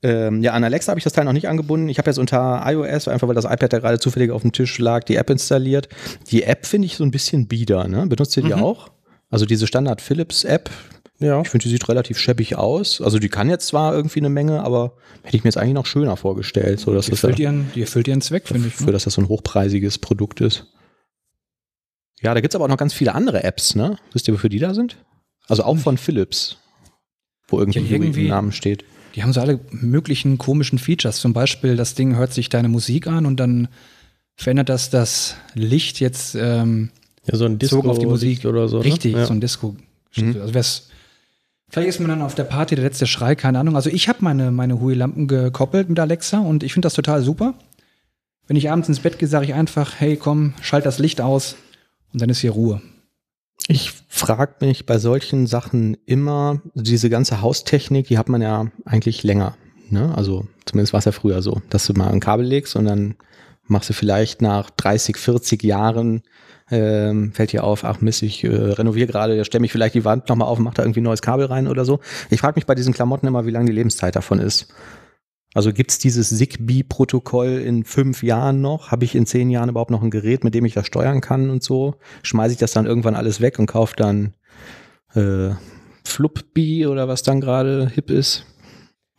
Ähm, 0.04 0.42
ja, 0.42 0.52
an 0.52 0.64
Alexa 0.64 0.90
habe 0.90 0.98
ich 0.98 1.04
das 1.04 1.12
Teil 1.12 1.24
noch 1.24 1.32
nicht 1.32 1.48
angebunden. 1.48 1.88
Ich 1.88 1.98
habe 1.98 2.10
jetzt 2.10 2.18
unter 2.18 2.62
iOS, 2.66 3.06
einfach 3.08 3.28
weil 3.28 3.34
das 3.36 3.44
iPad 3.44 3.72
da 3.72 3.78
gerade 3.78 3.98
zufällig 4.00 4.30
auf 4.32 4.42
dem 4.42 4.52
Tisch 4.52 4.78
lag, 4.78 5.04
die 5.04 5.14
App 5.16 5.30
installiert. 5.30 5.88
Die 6.30 6.42
App 6.42 6.66
finde 6.66 6.86
ich 6.86 6.96
so 6.96 7.04
ein 7.04 7.12
bisschen 7.12 7.46
bieder. 7.46 7.86
Ne? 7.86 8.06
Benutzt 8.06 8.36
ihr 8.36 8.42
die 8.42 8.54
auch? 8.54 8.90
Also 9.30 9.46
diese 9.46 9.66
Standard 9.66 10.00
Philips 10.00 10.42
App. 10.44 10.70
Ja. 11.20 11.40
Ich 11.42 11.48
finde, 11.50 11.62
die 11.62 11.68
sieht 11.70 11.88
relativ 11.88 12.18
schäbig 12.18 12.56
aus. 12.56 13.00
Also 13.00 13.20
die 13.20 13.28
kann 13.28 13.48
jetzt 13.48 13.68
zwar 13.68 13.94
irgendwie 13.94 14.18
eine 14.18 14.28
Menge, 14.28 14.64
aber 14.64 14.94
hätte 15.22 15.36
ich 15.36 15.44
mir 15.44 15.48
jetzt 15.48 15.56
eigentlich 15.56 15.74
noch 15.74 15.86
schöner 15.86 16.16
vorgestellt, 16.16 16.80
so 16.80 16.92
dass 16.92 17.04
Die 17.04 17.12
das 17.12 17.22
ja, 17.22 17.28
erfüllt, 17.28 17.38
ihren, 17.38 17.70
die 17.76 17.82
erfüllt 17.82 18.08
ihren 18.08 18.20
Zweck, 18.22 18.48
finde 18.48 18.66
ich. 18.66 18.74
für 18.74 18.86
Ne? 18.86 18.92
dass 18.92 19.04
das 19.04 19.14
so 19.14 19.22
ein 19.22 19.28
hochpreisiges 19.28 19.98
Produkt 19.98 20.40
ist. 20.40 20.66
Ja, 22.20 22.34
da 22.34 22.40
gibt 22.40 22.52
es 22.52 22.56
aber 22.56 22.64
auch 22.64 22.68
noch 22.68 22.76
ganz 22.76 22.92
viele 22.92 23.14
andere 23.14 23.44
Apps, 23.44 23.74
ne? 23.76 23.98
Wisst 24.12 24.26
ihr, 24.28 24.34
wofür 24.34 24.50
die 24.50 24.58
da 24.58 24.74
sind? 24.74 24.96
Also 25.48 25.62
auch 25.64 25.76
von 25.78 25.96
Philips, 25.96 26.56
wo 27.48 27.58
irgendwie, 27.60 27.80
Ja, 27.80 27.90
irgendwie- 27.92 28.22
im 28.24 28.28
Namen 28.28 28.52
steht. 28.52 28.84
Die 29.14 29.22
haben 29.22 29.32
so 29.32 29.40
alle 29.40 29.60
möglichen 29.70 30.38
komischen 30.38 30.78
Features. 30.78 31.18
Zum 31.18 31.32
Beispiel, 31.32 31.76
das 31.76 31.94
Ding 31.94 32.16
hört 32.16 32.32
sich 32.32 32.48
deine 32.48 32.68
Musik 32.68 33.06
an 33.06 33.26
und 33.26 33.38
dann 33.38 33.68
verändert 34.36 34.68
das 34.68 34.90
das 34.90 35.36
Licht 35.54 36.00
jetzt 36.00 36.34
ähm, 36.34 36.90
Ja, 37.26 37.36
so 37.36 37.44
ein 37.44 37.58
bezogen 37.58 37.90
auf 37.90 37.98
die 37.98 38.06
Musik 38.06 38.44
oder 38.46 38.68
so. 38.68 38.78
ne? 38.78 38.84
Richtig, 38.84 39.12
Ja. 39.14 39.26
so 39.26 39.32
ein 39.34 39.40
Disco. 39.40 39.76
Mhm. 40.16 40.36
Also 40.40 40.54
wär's, 40.54 40.88
vielleicht 41.68 41.88
ist 41.90 42.00
man 42.00 42.08
dann 42.08 42.22
auf 42.22 42.34
der 42.34 42.44
Party 42.44 42.74
der 42.74 42.84
letzte 42.84 43.06
Schrei, 43.06 43.34
keine 43.34 43.58
Ahnung. 43.58 43.76
Also 43.76 43.90
ich 43.90 44.08
habe 44.08 44.18
meine, 44.22 44.50
meine 44.50 44.80
Hui-Lampen 44.80 45.28
gekoppelt 45.28 45.88
mit 45.90 45.98
Alexa 46.00 46.38
und 46.40 46.62
ich 46.62 46.72
finde 46.72 46.86
das 46.86 46.94
total 46.94 47.22
super. 47.22 47.54
Wenn 48.46 48.56
ich 48.56 48.70
abends 48.70 48.88
ins 48.88 49.00
Bett 49.00 49.18
gehe, 49.18 49.28
sage 49.28 49.44
ich 49.46 49.54
einfach, 49.54 49.94
hey 49.98 50.16
komm, 50.16 50.54
schalt 50.62 50.84
das 50.86 50.98
Licht 50.98 51.20
aus 51.20 51.56
und 52.12 52.20
dann 52.22 52.28
ist 52.30 52.40
hier 52.40 52.50
Ruhe. 52.52 52.80
Ich 53.68 53.92
frage 54.08 54.54
mich 54.60 54.86
bei 54.86 54.98
solchen 54.98 55.46
Sachen 55.46 55.96
immer, 56.06 56.60
diese 56.74 57.10
ganze 57.10 57.40
Haustechnik, 57.40 58.08
die 58.08 58.18
hat 58.18 58.28
man 58.28 58.42
ja 58.42 58.66
eigentlich 58.84 59.22
länger. 59.22 59.56
Ne? 59.88 60.12
Also 60.16 60.46
zumindest 60.64 60.92
war 60.92 60.98
es 60.98 61.04
ja 61.04 61.12
früher 61.12 61.42
so, 61.42 61.62
dass 61.70 61.86
du 61.86 61.92
mal 61.92 62.08
ein 62.08 62.20
Kabel 62.20 62.46
legst 62.46 62.76
und 62.76 62.86
dann 62.86 63.14
machst 63.66 63.88
du 63.88 63.94
vielleicht 63.94 64.42
nach 64.42 64.70
30, 64.70 65.16
40 65.16 65.62
Jahren, 65.62 66.22
ähm, 66.70 67.32
fällt 67.32 67.52
dir 67.52 67.64
auf, 67.64 67.84
ach 67.84 68.00
Mist, 68.00 68.22
ich 68.22 68.42
äh, 68.44 68.48
renoviere 68.48 69.06
gerade, 69.06 69.44
stelle 69.44 69.60
mich 69.60 69.72
vielleicht 69.72 69.94
die 69.94 70.04
Wand 70.04 70.28
nochmal 70.28 70.48
auf 70.48 70.58
und 70.58 70.64
mache 70.64 70.76
da 70.76 70.82
irgendwie 70.82 71.00
neues 71.00 71.22
Kabel 71.22 71.46
rein 71.46 71.68
oder 71.68 71.84
so. 71.84 72.00
Ich 72.30 72.40
frage 72.40 72.56
mich 72.56 72.66
bei 72.66 72.74
diesen 72.74 72.94
Klamotten 72.94 73.26
immer, 73.26 73.46
wie 73.46 73.50
lange 73.50 73.66
die 73.66 73.72
Lebenszeit 73.72 74.16
davon 74.16 74.38
ist. 74.38 74.72
Also 75.54 75.72
gibt's 75.72 75.98
dieses 75.98 76.30
Zigbee-Protokoll 76.36 77.58
in 77.58 77.84
fünf 77.84 78.22
Jahren 78.22 78.60
noch? 78.62 78.90
Habe 78.90 79.04
ich 79.04 79.14
in 79.14 79.26
zehn 79.26 79.50
Jahren 79.50 79.68
überhaupt 79.68 79.90
noch 79.90 80.02
ein 80.02 80.10
Gerät, 80.10 80.44
mit 80.44 80.54
dem 80.54 80.64
ich 80.64 80.74
das 80.74 80.86
steuern 80.86 81.20
kann 81.20 81.50
und 81.50 81.62
so? 81.62 81.94
Schmeiße 82.22 82.54
ich 82.54 82.58
das 82.58 82.72
dann 82.72 82.86
irgendwann 82.86 83.14
alles 83.14 83.40
weg 83.40 83.58
und 83.58 83.66
kaufe 83.66 83.94
dann 83.96 84.32
äh, 85.14 85.50
Flupbee 86.04 86.86
oder 86.86 87.06
was 87.08 87.22
dann 87.22 87.40
gerade 87.40 87.90
hip 87.94 88.10
ist? 88.10 88.46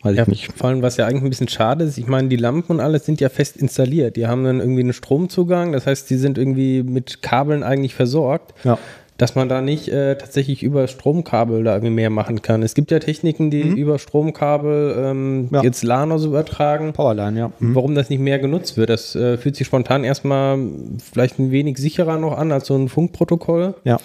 Weiß 0.02 0.18
Ja, 0.18 0.24
ich 0.24 0.28
nicht. 0.28 0.54
vor 0.54 0.70
allem, 0.70 0.82
was 0.82 0.98
ja 0.98 1.06
eigentlich 1.06 1.24
ein 1.24 1.30
bisschen 1.30 1.48
schade 1.48 1.86
ist, 1.86 1.98
ich 1.98 2.08
meine, 2.08 2.28
die 2.28 2.36
Lampen 2.36 2.74
und 2.74 2.80
alles 2.82 3.06
sind 3.06 3.22
ja 3.22 3.30
fest 3.30 3.56
installiert. 3.56 4.18
Die 4.18 4.28
haben 4.28 4.44
dann 4.44 4.60
irgendwie 4.60 4.82
einen 4.82 4.92
Stromzugang, 4.94 5.72
das 5.72 5.86
heißt, 5.88 6.10
die 6.10 6.18
sind 6.18 6.38
irgendwie 6.38 6.84
mit 6.84 7.22
Kabeln 7.22 7.64
eigentlich 7.64 7.96
versorgt. 7.96 8.54
Ja. 8.66 8.78
Dass 9.24 9.36
man 9.36 9.48
da 9.48 9.62
nicht 9.62 9.88
äh, 9.88 10.18
tatsächlich 10.18 10.64
über 10.64 10.86
Stromkabel 10.90 11.64
da 11.64 11.76
irgendwie 11.76 11.94
mehr 11.94 12.10
machen 12.10 12.42
kann. 12.42 12.62
Es 12.62 12.74
gibt 12.74 12.92
ja 12.92 13.00
Techniken, 13.00 13.50
die 13.52 13.64
Mhm. 13.64 13.78
über 13.78 13.98
Stromkabel 13.98 14.96
ähm, 14.98 15.48
Ja. 15.50 15.64
jetzt 15.64 15.82
LAN 15.82 16.12
oder 16.12 16.20
so 16.20 16.28
übertragen. 16.28 16.92
Powerline, 16.92 17.40
ja. 17.40 17.52
Mhm. 17.60 17.74
Warum 17.74 17.96
das 17.96 18.10
nicht 18.10 18.20
mehr 18.20 18.38
genutzt 18.40 18.76
wird, 18.76 18.90
das 18.90 19.16
äh, 19.16 19.38
fühlt 19.38 19.56
sich 19.56 19.66
spontan 19.66 20.04
erstmal 20.04 20.60
vielleicht 21.02 21.40
ein 21.40 21.52
wenig 21.52 21.78
sicherer 21.78 22.18
noch 22.20 22.38
an 22.38 22.52
als 22.52 22.68
so 22.68 22.76
ein 22.76 22.90
Funkprotokoll. 22.90 23.76
Ja. 23.86 23.98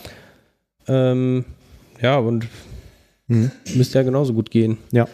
Ähm, 0.86 1.44
ja, 2.00 2.18
und 2.18 2.46
Mhm. 3.26 3.50
müsste 3.74 3.98
ja 3.98 4.04
genauso 4.04 4.32
gut 4.34 4.52
gehen. 4.52 4.78
Ja. 4.92 5.08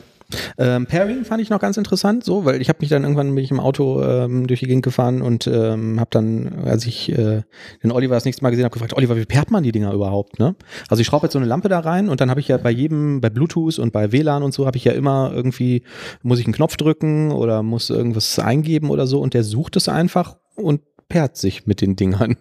Ähm, 0.58 0.86
Pairing 0.86 1.24
fand 1.24 1.42
ich 1.42 1.50
noch 1.50 1.60
ganz 1.60 1.76
interessant, 1.76 2.24
so, 2.24 2.44
weil 2.44 2.60
ich 2.60 2.68
habe 2.68 2.78
mich 2.80 2.88
dann 2.88 3.02
irgendwann 3.02 3.36
ich 3.36 3.50
im 3.50 3.60
Auto 3.60 4.02
ähm, 4.02 4.46
durch 4.46 4.60
die 4.60 4.66
Gegend 4.66 4.84
gefahren 4.84 5.22
und 5.22 5.46
ähm, 5.46 6.00
habe 6.00 6.10
dann, 6.10 6.64
als 6.64 6.86
ich 6.86 7.10
äh, 7.10 7.42
den 7.82 7.92
Oliver 7.92 8.14
das 8.14 8.24
nächste 8.24 8.42
Mal 8.42 8.50
gesehen 8.50 8.64
habe, 8.64 8.72
gefragt, 8.72 8.94
Oliver, 8.94 9.16
wie 9.16 9.24
pairt 9.24 9.50
man 9.50 9.62
die 9.62 9.72
Dinger 9.72 9.92
überhaupt? 9.92 10.38
Ne? 10.38 10.54
Also 10.88 11.00
ich 11.00 11.06
schraube 11.06 11.26
jetzt 11.26 11.32
so 11.32 11.38
eine 11.38 11.46
Lampe 11.46 11.68
da 11.68 11.80
rein 11.80 12.08
und 12.08 12.20
dann 12.20 12.30
habe 12.30 12.40
ich 12.40 12.48
ja 12.48 12.56
bei 12.56 12.70
jedem, 12.70 13.20
bei 13.20 13.30
Bluetooth 13.30 13.78
und 13.78 13.92
bei 13.92 14.12
WLAN 14.12 14.42
und 14.42 14.54
so 14.54 14.66
habe 14.66 14.76
ich 14.76 14.84
ja 14.84 14.92
immer 14.92 15.32
irgendwie, 15.34 15.82
muss 16.22 16.38
ich 16.38 16.46
einen 16.46 16.54
Knopf 16.54 16.76
drücken 16.76 17.30
oder 17.30 17.62
muss 17.62 17.90
irgendwas 17.90 18.38
eingeben 18.38 18.90
oder 18.90 19.06
so 19.06 19.20
und 19.20 19.34
der 19.34 19.44
sucht 19.44 19.76
es 19.76 19.88
einfach 19.88 20.36
und 20.56 20.80
pairt 21.08 21.36
sich 21.36 21.66
mit 21.66 21.80
den 21.80 21.96
Dingern. 21.96 22.36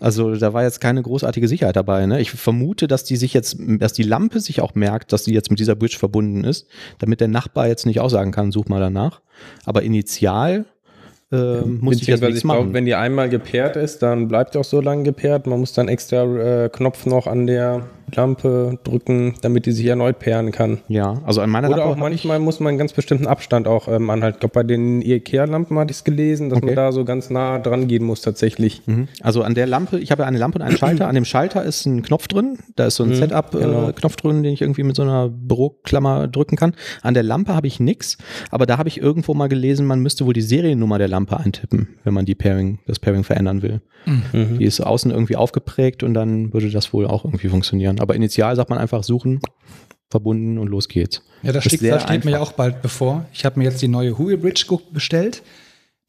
Also 0.00 0.34
da 0.34 0.52
war 0.52 0.62
jetzt 0.62 0.80
keine 0.80 1.02
großartige 1.02 1.48
Sicherheit 1.48 1.76
dabei. 1.76 2.04
Ne? 2.04 2.20
Ich 2.20 2.30
vermute, 2.30 2.86
dass 2.86 3.04
die 3.04 3.16
sich 3.16 3.32
jetzt, 3.32 3.56
dass 3.58 3.94
die 3.94 4.02
Lampe 4.02 4.40
sich 4.40 4.60
auch 4.60 4.74
merkt, 4.74 5.12
dass 5.12 5.24
sie 5.24 5.32
jetzt 5.32 5.50
mit 5.50 5.58
dieser 5.58 5.74
Bridge 5.74 5.96
verbunden 5.98 6.44
ist, 6.44 6.66
damit 6.98 7.20
der 7.20 7.28
Nachbar 7.28 7.66
jetzt 7.66 7.86
nicht 7.86 8.00
auch 8.00 8.10
sagen 8.10 8.30
kann, 8.30 8.52
such 8.52 8.68
mal 8.68 8.80
danach. 8.80 9.22
Aber 9.64 9.82
initial 9.82 10.66
ähm, 11.32 11.78
muss 11.80 11.96
ich 11.96 12.06
jetzt 12.06 12.20
nichts 12.20 12.36
ich 12.38 12.42
glaube, 12.42 12.60
machen. 12.60 12.74
wenn 12.74 12.84
die 12.84 12.94
einmal 12.94 13.28
gepaart 13.28 13.76
ist, 13.76 14.02
dann 14.02 14.28
bleibt 14.28 14.54
die 14.54 14.58
auch 14.58 14.64
so 14.64 14.80
lange 14.80 15.02
gepaart. 15.02 15.46
Man 15.46 15.60
muss 15.60 15.72
dann 15.72 15.88
extra 15.88 16.64
äh, 16.64 16.68
Knopf 16.68 17.06
noch 17.06 17.26
an 17.26 17.46
der 17.46 17.86
Lampe 18.14 18.78
drücken, 18.84 19.34
damit 19.42 19.66
die 19.66 19.72
sich 19.72 19.86
erneut 19.86 20.18
pairen 20.18 20.50
kann. 20.52 20.78
Ja, 20.88 21.20
also 21.24 21.40
an 21.40 21.50
meiner 21.50 21.68
Oder 21.68 21.78
Lampe 21.78 21.92
auch 21.92 21.96
manchmal 21.96 22.38
muss 22.38 22.60
man 22.60 22.70
einen 22.70 22.78
ganz 22.78 22.92
bestimmten 22.92 23.26
Abstand 23.26 23.66
auch 23.68 23.88
ähm, 23.88 24.10
anhalten. 24.10 24.36
Ich 24.36 24.40
glaube, 24.40 24.52
bei 24.54 24.62
den 24.62 25.02
IKEA-Lampen 25.02 25.78
hatte 25.78 25.90
ich 25.90 25.98
es 25.98 26.04
gelesen, 26.04 26.48
dass 26.50 26.58
Okay. 26.58 26.66
man 26.66 26.74
da 26.76 26.92
so 26.92 27.04
ganz 27.04 27.30
nah 27.30 27.58
dran 27.58 27.88
gehen 27.88 28.04
muss 28.04 28.20
tatsächlich. 28.22 28.82
Mhm. 28.86 29.08
Also 29.22 29.42
an 29.42 29.54
der 29.54 29.66
Lampe, 29.66 29.98
ich 29.98 30.10
habe 30.10 30.22
ja 30.22 30.28
eine 30.28 30.38
Lampe 30.38 30.58
und 30.58 30.62
einen 30.64 30.76
Schalter. 30.78 31.08
An 31.08 31.14
dem 31.14 31.24
Schalter 31.24 31.64
ist 31.64 31.86
ein 31.86 32.02
Knopf 32.02 32.28
drin. 32.28 32.58
Da 32.76 32.86
ist 32.86 32.96
so 32.96 33.04
ein 33.04 33.10
Mhm, 33.10 33.20
genau. 33.20 33.86
Setup-Knopf 33.86 34.16
drin, 34.16 34.42
den 34.42 34.52
ich 34.52 34.62
irgendwie 34.62 34.82
mit 34.82 34.96
so 34.96 35.02
einer 35.02 35.28
Büroklammer 35.28 36.28
drücken 36.28 36.56
kann. 36.56 36.74
An 37.02 37.14
der 37.14 37.22
Lampe 37.22 37.54
habe 37.54 37.66
ich 37.66 37.80
nix, 37.80 38.18
aber 38.50 38.66
da 38.66 38.78
habe 38.78 38.88
ich 38.88 39.00
irgendwo 39.00 39.34
mal 39.34 39.48
gelesen, 39.48 39.86
man 39.86 40.00
müsste 40.00 40.26
wohl 40.26 40.32
die 40.34 40.40
Seriennummer 40.42 40.98
der 40.98 41.08
Lampe 41.08 41.36
eintippen, 41.38 41.88
wenn 42.04 42.14
man 42.14 42.24
die 42.24 42.34
Pairing, 42.34 42.78
das 42.86 42.98
Pairing 42.98 43.24
verändern 43.24 43.62
will. 43.62 43.80
Mhm. 44.06 44.58
Die 44.58 44.64
ist 44.64 44.80
außen 44.80 45.10
irgendwie 45.10 45.36
aufgeprägt 45.36 46.02
und 46.02 46.14
dann 46.14 46.52
würde 46.52 46.70
das 46.70 46.92
wohl 46.92 47.06
auch 47.06 47.24
irgendwie 47.24 47.48
funktionieren. 47.48 47.97
Aber 48.00 48.14
initial 48.14 48.56
sagt 48.56 48.70
man 48.70 48.78
einfach 48.78 49.02
suchen, 49.04 49.40
verbunden 50.10 50.58
und 50.58 50.68
los 50.68 50.88
geht's. 50.88 51.22
Ja, 51.42 51.52
das 51.52 51.66
Ist 51.66 51.76
steht, 51.76 51.90
das 51.92 52.02
steht 52.04 52.24
mir 52.24 52.32
ja 52.32 52.40
auch 52.40 52.52
bald 52.52 52.82
bevor. 52.82 53.26
Ich 53.32 53.44
habe 53.44 53.58
mir 53.58 53.64
jetzt 53.66 53.80
die 53.82 53.88
neue 53.88 54.18
Huey 54.18 54.36
Bridge 54.36 54.64
ge- 54.68 54.78
bestellt, 54.92 55.42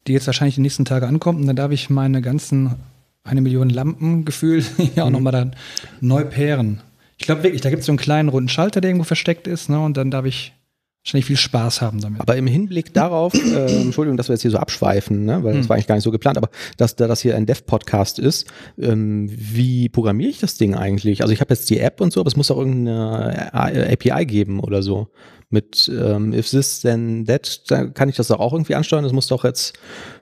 die 0.06 0.12
jetzt 0.12 0.26
wahrscheinlich 0.26 0.54
die 0.56 0.60
nächsten 0.62 0.84
Tage 0.84 1.06
ankommt. 1.06 1.40
Und 1.40 1.46
dann 1.46 1.56
darf 1.56 1.70
ich 1.72 1.90
meine 1.90 2.22
ganzen 2.22 2.76
eine 3.22 3.40
Million 3.42 3.68
Lampen 3.70 4.24
gefühlt 4.24 4.64
ja 4.96 5.04
auch 5.04 5.08
Mhm. 5.08 5.12
nochmal 5.12 5.32
dann 5.32 5.56
neu 6.00 6.24
pairen. 6.24 6.80
Ich 7.18 7.26
glaube 7.26 7.42
wirklich, 7.42 7.60
da 7.60 7.68
gibt 7.68 7.80
es 7.80 7.86
so 7.86 7.92
einen 7.92 7.98
kleinen 7.98 8.30
runden 8.30 8.48
Schalter, 8.48 8.80
der 8.80 8.90
irgendwo 8.90 9.04
versteckt 9.04 9.46
ist. 9.46 9.68
Ne? 9.68 9.78
Und 9.78 9.96
dann 9.98 10.10
darf 10.10 10.24
ich 10.24 10.54
wahrscheinlich 11.02 11.26
viel 11.26 11.36
Spaß 11.36 11.80
haben 11.80 12.00
damit. 12.00 12.20
Aber 12.20 12.36
im 12.36 12.46
Hinblick 12.46 12.92
darauf, 12.92 13.32
äh, 13.34 13.80
Entschuldigung, 13.80 14.16
dass 14.16 14.28
wir 14.28 14.34
jetzt 14.34 14.42
hier 14.42 14.50
so 14.50 14.58
abschweifen, 14.58 15.24
ne, 15.24 15.42
weil 15.42 15.54
das 15.56 15.68
war 15.68 15.76
eigentlich 15.76 15.86
gar 15.86 15.94
nicht 15.94 16.04
so 16.04 16.10
geplant, 16.10 16.36
aber 16.36 16.50
dass 16.76 16.96
da 16.96 17.06
das 17.06 17.22
hier 17.22 17.36
ein 17.36 17.46
Dev-Podcast 17.46 18.18
ist, 18.18 18.46
ähm, 18.78 19.28
wie 19.30 19.88
programmiere 19.88 20.30
ich 20.30 20.40
das 20.40 20.56
Ding 20.56 20.74
eigentlich? 20.74 21.22
Also 21.22 21.32
ich 21.32 21.40
habe 21.40 21.54
jetzt 21.54 21.70
die 21.70 21.80
App 21.80 22.00
und 22.00 22.12
so, 22.12 22.20
aber 22.20 22.28
es 22.28 22.36
muss 22.36 22.50
auch 22.50 22.58
irgendeine 22.58 23.52
API 23.54 24.26
geben 24.26 24.60
oder 24.60 24.82
so. 24.82 25.08
Mit 25.48 25.90
ähm, 25.92 26.32
if 26.32 26.48
this 26.50 26.80
then 26.80 27.24
that, 27.26 27.68
da 27.70 27.86
kann 27.86 28.08
ich 28.08 28.16
das 28.16 28.28
doch 28.28 28.38
auch 28.38 28.52
irgendwie 28.52 28.76
ansteuern. 28.76 29.02
Das 29.02 29.12
muss 29.12 29.26
doch 29.26 29.42
jetzt 29.42 29.76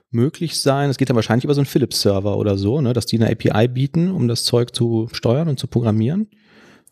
möglich 0.09 0.59
sein. 0.59 0.89
Es 0.89 0.97
geht 0.97 1.09
dann 1.09 1.15
wahrscheinlich 1.15 1.43
über 1.43 1.53
so 1.53 1.61
einen 1.61 1.67
Philips-Server 1.67 2.35
oder 2.35 2.57
so, 2.57 2.81
ne, 2.81 2.93
dass 2.93 3.05
die 3.05 3.21
eine 3.21 3.29
API 3.29 3.67
bieten, 3.67 4.09
um 4.09 4.27
das 4.27 4.43
Zeug 4.43 4.73
zu 4.73 5.07
steuern 5.11 5.47
und 5.47 5.59
zu 5.59 5.67
programmieren. 5.67 6.29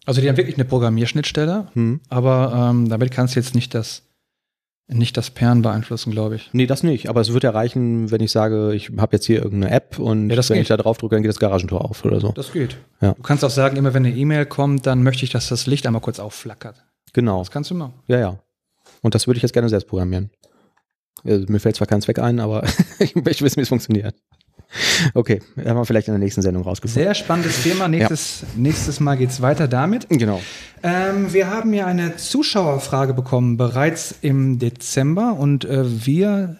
Also 0.07 0.21
die 0.21 0.29
haben 0.29 0.37
wirklich 0.37 0.55
eine 0.55 0.65
Programmierschnittstelle, 0.65 1.67
Hm. 1.73 1.99
aber 2.09 2.69
ähm, 2.71 2.89
damit 2.89 3.11
kannst 3.11 3.35
du 3.35 3.39
jetzt 3.39 3.53
nicht 3.53 3.73
das, 3.75 4.03
nicht 4.87 5.17
das 5.17 5.29
Pairen 5.31 5.61
beeinflussen, 5.61 6.11
glaube 6.11 6.35
ich. 6.37 6.49
Nee, 6.53 6.65
das 6.65 6.81
nicht. 6.81 7.09
Aber 7.09 7.19
es 7.21 7.33
wird 7.33 7.43
ja 7.43 7.49
reichen, 7.51 8.09
wenn 8.09 8.21
ich 8.21 8.31
sage, 8.31 8.73
ich 8.73 8.89
habe 8.97 9.15
jetzt 9.17 9.25
hier 9.25 9.43
irgendeine 9.43 9.73
App 9.73 9.99
und 9.99 10.29
Ja, 10.29 10.35
das 10.37 10.49
wenn 10.49 10.55
geht. 10.55 10.61
ich 10.63 10.67
da 10.69 10.77
drauf 10.77 10.97
drücke, 10.97 11.15
dann 11.15 11.23
geht 11.23 11.29
das 11.29 11.39
Garagentor 11.39 11.83
auf 11.83 12.05
oder 12.05 12.21
so. 12.21 12.31
Das 12.31 12.53
geht. 12.53 12.77
Ja. 13.01 13.13
Du 13.13 13.21
kannst 13.21 13.43
auch 13.43 13.49
sagen, 13.49 13.75
immer 13.75 13.93
wenn 13.93 14.05
eine 14.05 14.15
E-Mail 14.15 14.45
kommt, 14.45 14.85
dann 14.87 15.03
möchte 15.03 15.25
ich, 15.25 15.29
dass 15.31 15.49
das 15.49 15.67
Licht 15.67 15.85
einmal 15.85 16.01
kurz 16.01 16.19
aufflackert. 16.19 16.85
Genau. 17.13 17.39
Das 17.39 17.51
kannst 17.51 17.69
du 17.71 17.75
machen. 17.75 17.93
Ja, 18.07 18.17
ja. 18.19 18.39
Und 19.01 19.13
das 19.13 19.27
würde 19.27 19.37
ich 19.37 19.43
jetzt 19.43 19.51
gerne 19.53 19.67
selbst 19.67 19.87
programmieren. 19.89 20.29
Äh, 21.25 21.39
Mir 21.49 21.59
fällt 21.59 21.75
zwar 21.75 21.87
kein 21.87 22.01
Zweck 22.01 22.19
ein, 22.19 22.39
aber 22.39 22.63
ich 22.99 23.13
möchte 23.15 23.43
wissen, 23.43 23.57
wie 23.57 23.63
es 23.63 23.69
funktioniert. 23.69 24.15
Okay, 25.13 25.41
haben 25.57 25.77
wir 25.77 25.85
vielleicht 25.85 26.07
in 26.07 26.13
der 26.13 26.19
nächsten 26.19 26.41
Sendung 26.41 26.63
rausgefunden. 26.63 27.03
Sehr 27.03 27.13
spannendes 27.13 27.63
Thema. 27.63 27.87
Nächstes, 27.87 28.43
nächstes 28.55 28.99
Mal 28.99 29.15
geht 29.15 29.29
es 29.29 29.41
weiter 29.41 29.67
damit. 29.67 30.07
Genau. 30.09 30.41
Ähm, 30.83 31.33
wir 31.33 31.49
haben 31.49 31.73
ja 31.73 31.85
eine 31.85 32.17
Zuschauerfrage 32.17 33.13
bekommen, 33.13 33.57
bereits 33.57 34.15
im 34.21 34.59
Dezember. 34.59 35.33
Und 35.33 35.65
äh, 35.65 36.05
wir 36.05 36.57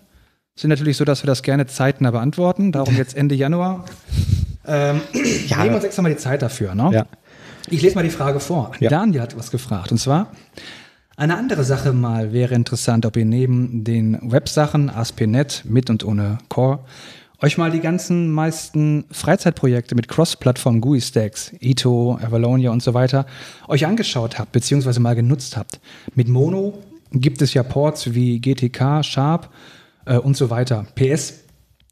sind 0.56 0.70
natürlich 0.70 0.98
so, 0.98 1.06
dass 1.06 1.24
wir 1.24 1.28
das 1.28 1.44
gerne 1.44 1.68
zeitnah 1.68 2.12
beantworten. 2.12 2.72
Darum 2.72 2.96
jetzt 2.96 3.16
Ende 3.16 3.36
Januar. 3.36 3.86
Ähm, 4.66 5.02
Ja. 5.48 5.58
Nehmen 5.58 5.70
wir 5.72 5.76
uns 5.76 5.86
extra 5.86 6.02
mal 6.02 6.10
die 6.10 6.18
Zeit 6.18 6.42
dafür. 6.42 6.76
Ne? 6.76 6.90
Ja. 6.94 7.06
Ich 7.70 7.82
lese 7.82 7.96
mal 7.96 8.04
die 8.04 8.10
Frage 8.10 8.40
vor. 8.40 8.72
Ja. 8.80 8.90
Daniel 8.90 9.22
hat 9.22 9.38
was 9.38 9.52
gefragt. 9.52 9.92
Und 9.92 9.98
zwar, 9.98 10.32
eine 11.16 11.36
andere 11.36 11.64
Sache 11.64 11.94
mal 11.94 12.32
wäre 12.32 12.54
interessant, 12.54 13.06
ob 13.06 13.18
ihr 13.18 13.26
neben 13.26 13.84
den 13.84 14.20
Websachen 14.22 14.90
ASP.NET 14.90 15.64
mit 15.66 15.90
und 15.90 16.04
ohne 16.04 16.38
Core 16.50 16.80
euch 17.41 17.58
mal 17.58 17.72
die 17.72 17.79
ganzen 17.79 18.32
meisten 18.32 19.06
Freizeitprojekte 19.12 19.96
mit 19.96 20.08
Cross-Plattform 20.08 20.82
GUI-Stacks, 20.82 21.53
Ito, 21.60 22.17
Avalonia 22.22 22.72
und 22.72 22.82
so 22.82 22.94
weiter, 22.94 23.25
euch 23.67 23.86
angeschaut 23.86 24.39
habt, 24.39 24.51
beziehungsweise 24.51 25.00
mal 25.00 25.15
genutzt 25.15 25.58
habt. 25.58 25.79
Mit 26.15 26.27
Mono 26.27 26.82
gibt 27.12 27.41
es 27.41 27.53
ja 27.53 27.63
Ports 27.63 28.13
wie 28.13 28.39
GTK, 28.39 29.03
Sharp 29.03 29.50
äh, 30.06 30.17
und 30.17 30.36
so 30.36 30.50
weiter. 30.50 30.86
PS, 30.96 31.44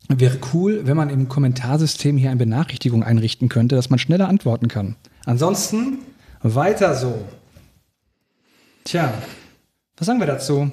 Wäre 0.08 0.38
cool, 0.54 0.82
wenn 0.86 0.96
man 0.96 1.10
im 1.10 1.30
Kommentarsystem 1.30 2.18
hier 2.18 2.30
eine 2.30 2.38
Benachrichtigung 2.38 3.04
einrichten 3.04 3.50
könnte, 3.50 3.76
dass 3.76 3.90
man 3.90 3.98
schneller 3.98 4.28
antworten 4.28 4.68
kann. 4.68 4.96
Ansonsten 5.26 6.00
weiter 6.44 6.94
so. 6.94 7.26
Tja, 8.84 9.12
was 9.98 10.08
sagen 10.08 10.20
wir 10.20 10.28
dazu? 10.28 10.70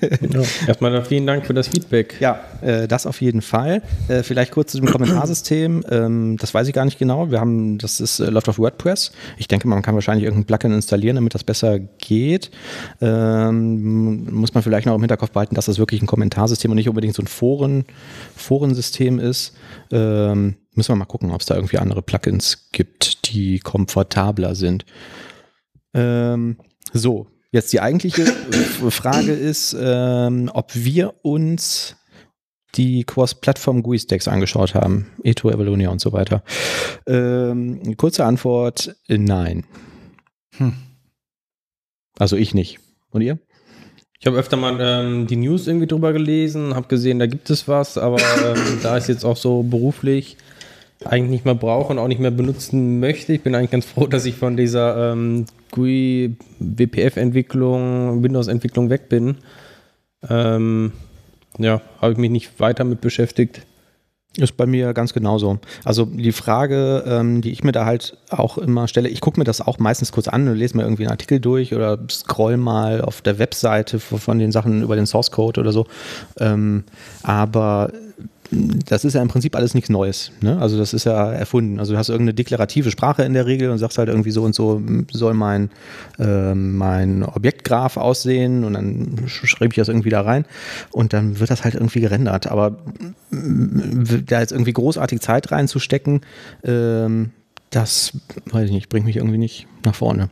Erstmal 0.66 1.04
vielen 1.04 1.26
Dank 1.26 1.44
für 1.44 1.52
das 1.52 1.68
Feedback. 1.68 2.16
Ja, 2.20 2.40
äh, 2.62 2.88
das 2.88 3.06
auf 3.06 3.20
jeden 3.20 3.42
Fall. 3.42 3.82
Äh, 4.08 4.22
vielleicht 4.22 4.52
kurz 4.52 4.72
zu 4.72 4.78
dem 4.78 4.86
Kommentarsystem. 4.86 5.84
Ähm, 5.92 6.36
das 6.38 6.54
weiß 6.54 6.68
ich 6.68 6.72
gar 6.72 6.84
nicht 6.84 6.98
genau. 6.98 7.30
Wir 7.30 7.40
haben, 7.40 7.76
das 7.76 8.00
ist, 8.00 8.20
äh, 8.20 8.30
läuft 8.30 8.48
auf 8.48 8.58
WordPress. 8.58 9.12
Ich 9.36 9.46
denke, 9.46 9.68
man 9.68 9.82
kann 9.82 9.94
wahrscheinlich 9.94 10.24
irgendein 10.24 10.46
Plugin 10.46 10.72
installieren, 10.72 11.16
damit 11.16 11.34
das 11.34 11.44
besser 11.44 11.80
geht. 11.80 12.50
Ähm, 13.00 14.32
muss 14.32 14.54
man 14.54 14.62
vielleicht 14.62 14.86
noch 14.86 14.94
im 14.94 15.00
Hinterkopf 15.00 15.32
behalten, 15.32 15.54
dass 15.54 15.66
das 15.66 15.78
wirklich 15.78 16.00
ein 16.00 16.06
Kommentarsystem 16.06 16.70
und 16.70 16.76
nicht 16.76 16.88
unbedingt 16.88 17.14
so 17.14 17.22
ein 17.22 17.26
Foren, 17.26 17.84
Forensystem 18.36 19.18
ist. 19.18 19.54
Ähm, 19.90 20.56
müssen 20.74 20.92
wir 20.92 20.96
mal 20.96 21.04
gucken, 21.04 21.30
ob 21.30 21.40
es 21.40 21.46
da 21.46 21.56
irgendwie 21.56 21.78
andere 21.78 22.00
Plugins 22.00 22.68
gibt, 22.72 23.28
die 23.28 23.58
komfortabler 23.58 24.54
sind. 24.54 24.86
Ähm, 25.94 26.56
so, 26.94 27.26
jetzt 27.52 27.72
die 27.72 27.80
eigentliche 27.80 28.24
Frage 28.24 29.32
ist, 29.32 29.76
ähm, 29.78 30.50
ob 30.52 30.74
wir 30.74 31.14
uns 31.22 31.96
die 32.74 33.04
Cross-Plattform 33.04 33.82
GUI-Stacks 33.82 34.26
angeschaut 34.26 34.74
haben. 34.74 35.10
Eto, 35.22 35.50
Avalonia 35.50 35.90
und 35.90 36.00
so 36.00 36.12
weiter. 36.12 36.42
Ähm, 37.06 37.96
kurze 37.98 38.24
Antwort, 38.24 38.96
nein. 39.08 39.64
Hm. 40.56 40.72
Also 42.18 42.36
ich 42.36 42.54
nicht. 42.54 42.80
Und 43.10 43.20
ihr? 43.20 43.38
Ich 44.18 44.26
habe 44.26 44.38
öfter 44.38 44.56
mal 44.56 44.78
ähm, 44.80 45.26
die 45.26 45.36
News 45.36 45.66
irgendwie 45.66 45.86
drüber 45.86 46.12
gelesen, 46.12 46.74
habe 46.74 46.88
gesehen, 46.88 47.18
da 47.18 47.26
gibt 47.26 47.50
es 47.50 47.68
was, 47.68 47.98
aber 47.98 48.18
ähm, 48.44 48.78
da 48.82 48.96
ich 48.96 49.02
es 49.02 49.08
jetzt 49.08 49.24
auch 49.24 49.36
so 49.36 49.62
beruflich 49.62 50.36
eigentlich 51.04 51.30
nicht 51.30 51.44
mehr 51.44 51.56
brauche 51.56 51.92
und 51.92 51.98
auch 51.98 52.06
nicht 52.06 52.20
mehr 52.20 52.30
benutzen 52.30 53.00
möchte, 53.00 53.32
ich 53.32 53.42
bin 53.42 53.54
eigentlich 53.54 53.72
ganz 53.72 53.84
froh, 53.84 54.06
dass 54.06 54.24
ich 54.24 54.36
von 54.36 54.56
dieser 54.56 55.12
ähm, 55.12 55.46
GUI, 55.72 56.36
WPF-Entwicklung, 56.60 58.22
Windows-Entwicklung 58.22 58.88
weg 58.90 59.08
bin. 59.08 59.38
Ähm, 60.28 60.92
ja, 61.58 61.80
habe 62.00 62.12
ich 62.12 62.18
mich 62.18 62.30
nicht 62.30 62.60
weiter 62.60 62.84
mit 62.84 63.00
beschäftigt. 63.00 63.66
Ist 64.38 64.56
bei 64.56 64.64
mir 64.64 64.94
ganz 64.94 65.12
genauso. 65.12 65.58
Also 65.84 66.06
die 66.06 66.32
Frage, 66.32 67.04
ähm, 67.06 67.42
die 67.42 67.50
ich 67.50 67.64
mir 67.64 67.72
da 67.72 67.84
halt 67.84 68.16
auch 68.30 68.56
immer 68.56 68.88
stelle, 68.88 69.10
ich 69.10 69.20
gucke 69.20 69.38
mir 69.38 69.44
das 69.44 69.60
auch 69.60 69.78
meistens 69.78 70.10
kurz 70.10 70.26
an 70.26 70.48
und 70.48 70.56
lese 70.56 70.74
mir 70.74 70.84
irgendwie 70.84 71.02
einen 71.02 71.10
Artikel 71.10 71.38
durch 71.38 71.74
oder 71.74 71.98
scroll 72.10 72.56
mal 72.56 73.02
auf 73.02 73.20
der 73.20 73.38
Webseite 73.38 74.00
von 74.00 74.38
den 74.38 74.50
Sachen 74.50 74.82
über 74.82 74.96
den 74.96 75.04
Source 75.04 75.32
Code 75.32 75.60
oder 75.60 75.72
so. 75.72 75.86
Ähm, 76.38 76.84
aber 77.22 77.92
das 78.52 79.04
ist 79.04 79.14
ja 79.14 79.22
im 79.22 79.28
Prinzip 79.28 79.56
alles 79.56 79.74
nichts 79.74 79.88
Neues. 79.88 80.30
Ne? 80.42 80.58
Also 80.58 80.76
das 80.78 80.92
ist 80.92 81.04
ja 81.04 81.32
erfunden. 81.32 81.78
Also 81.78 81.92
du 81.92 81.98
hast 81.98 82.10
irgendeine 82.10 82.34
deklarative 82.34 82.90
Sprache 82.90 83.22
in 83.22 83.32
der 83.32 83.46
Regel 83.46 83.70
und 83.70 83.78
sagst 83.78 83.96
halt 83.96 84.08
irgendwie 84.08 84.30
so 84.30 84.42
und 84.42 84.54
so 84.54 84.82
soll 85.10 85.32
mein, 85.32 85.70
äh, 86.18 86.54
mein 86.54 87.22
Objektgraph 87.22 87.96
aussehen 87.96 88.64
und 88.64 88.74
dann 88.74 89.24
schreibe 89.26 89.72
ich 89.72 89.76
das 89.76 89.88
irgendwie 89.88 90.10
da 90.10 90.20
rein 90.20 90.44
und 90.90 91.14
dann 91.14 91.40
wird 91.40 91.50
das 91.50 91.64
halt 91.64 91.74
irgendwie 91.74 92.00
gerendert. 92.00 92.46
Aber 92.46 92.76
da 93.30 94.40
jetzt 94.40 94.52
irgendwie 94.52 94.74
großartig 94.74 95.20
Zeit 95.20 95.50
reinzustecken, 95.50 96.20
ähm, 96.62 97.30
das, 97.70 98.12
weiß 98.50 98.66
ich 98.66 98.72
nicht, 98.72 98.90
bringt 98.90 99.06
mich 99.06 99.16
irgendwie 99.16 99.38
nicht 99.38 99.66
nach 99.84 99.94
vorne. 99.94 100.28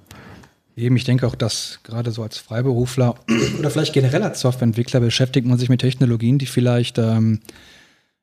Eben, 0.76 0.96
ich 0.96 1.04
denke 1.04 1.26
auch, 1.26 1.34
dass 1.34 1.80
gerade 1.84 2.10
so 2.10 2.22
als 2.22 2.38
Freiberufler 2.38 3.14
oder 3.58 3.70
vielleicht 3.70 3.92
generell 3.92 4.22
als 4.22 4.40
Softwareentwickler 4.40 5.00
beschäftigt 5.00 5.46
man 5.46 5.58
sich 5.58 5.68
mit 5.68 5.80
Technologien, 5.80 6.38
die 6.38 6.46
vielleicht 6.46 6.98
ähm, 6.98 7.40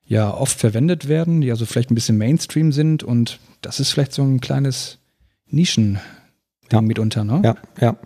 ja 0.08 0.34
oft 0.34 0.58
verwendet 0.58 1.06
werden, 1.08 1.40
die 1.40 1.50
also 1.50 1.66
vielleicht 1.66 1.90
ein 1.90 1.94
bisschen 1.94 2.18
Mainstream 2.18 2.72
sind 2.72 3.04
und 3.04 3.38
das 3.60 3.78
ist 3.78 3.92
vielleicht 3.92 4.12
so 4.12 4.22
ein 4.22 4.40
kleines 4.40 4.98
Nischen 5.46 6.00
ja. 6.72 6.80
mitunter, 6.80 7.24
ne? 7.24 7.42
Ja, 7.44 7.56
ja. 7.80 7.96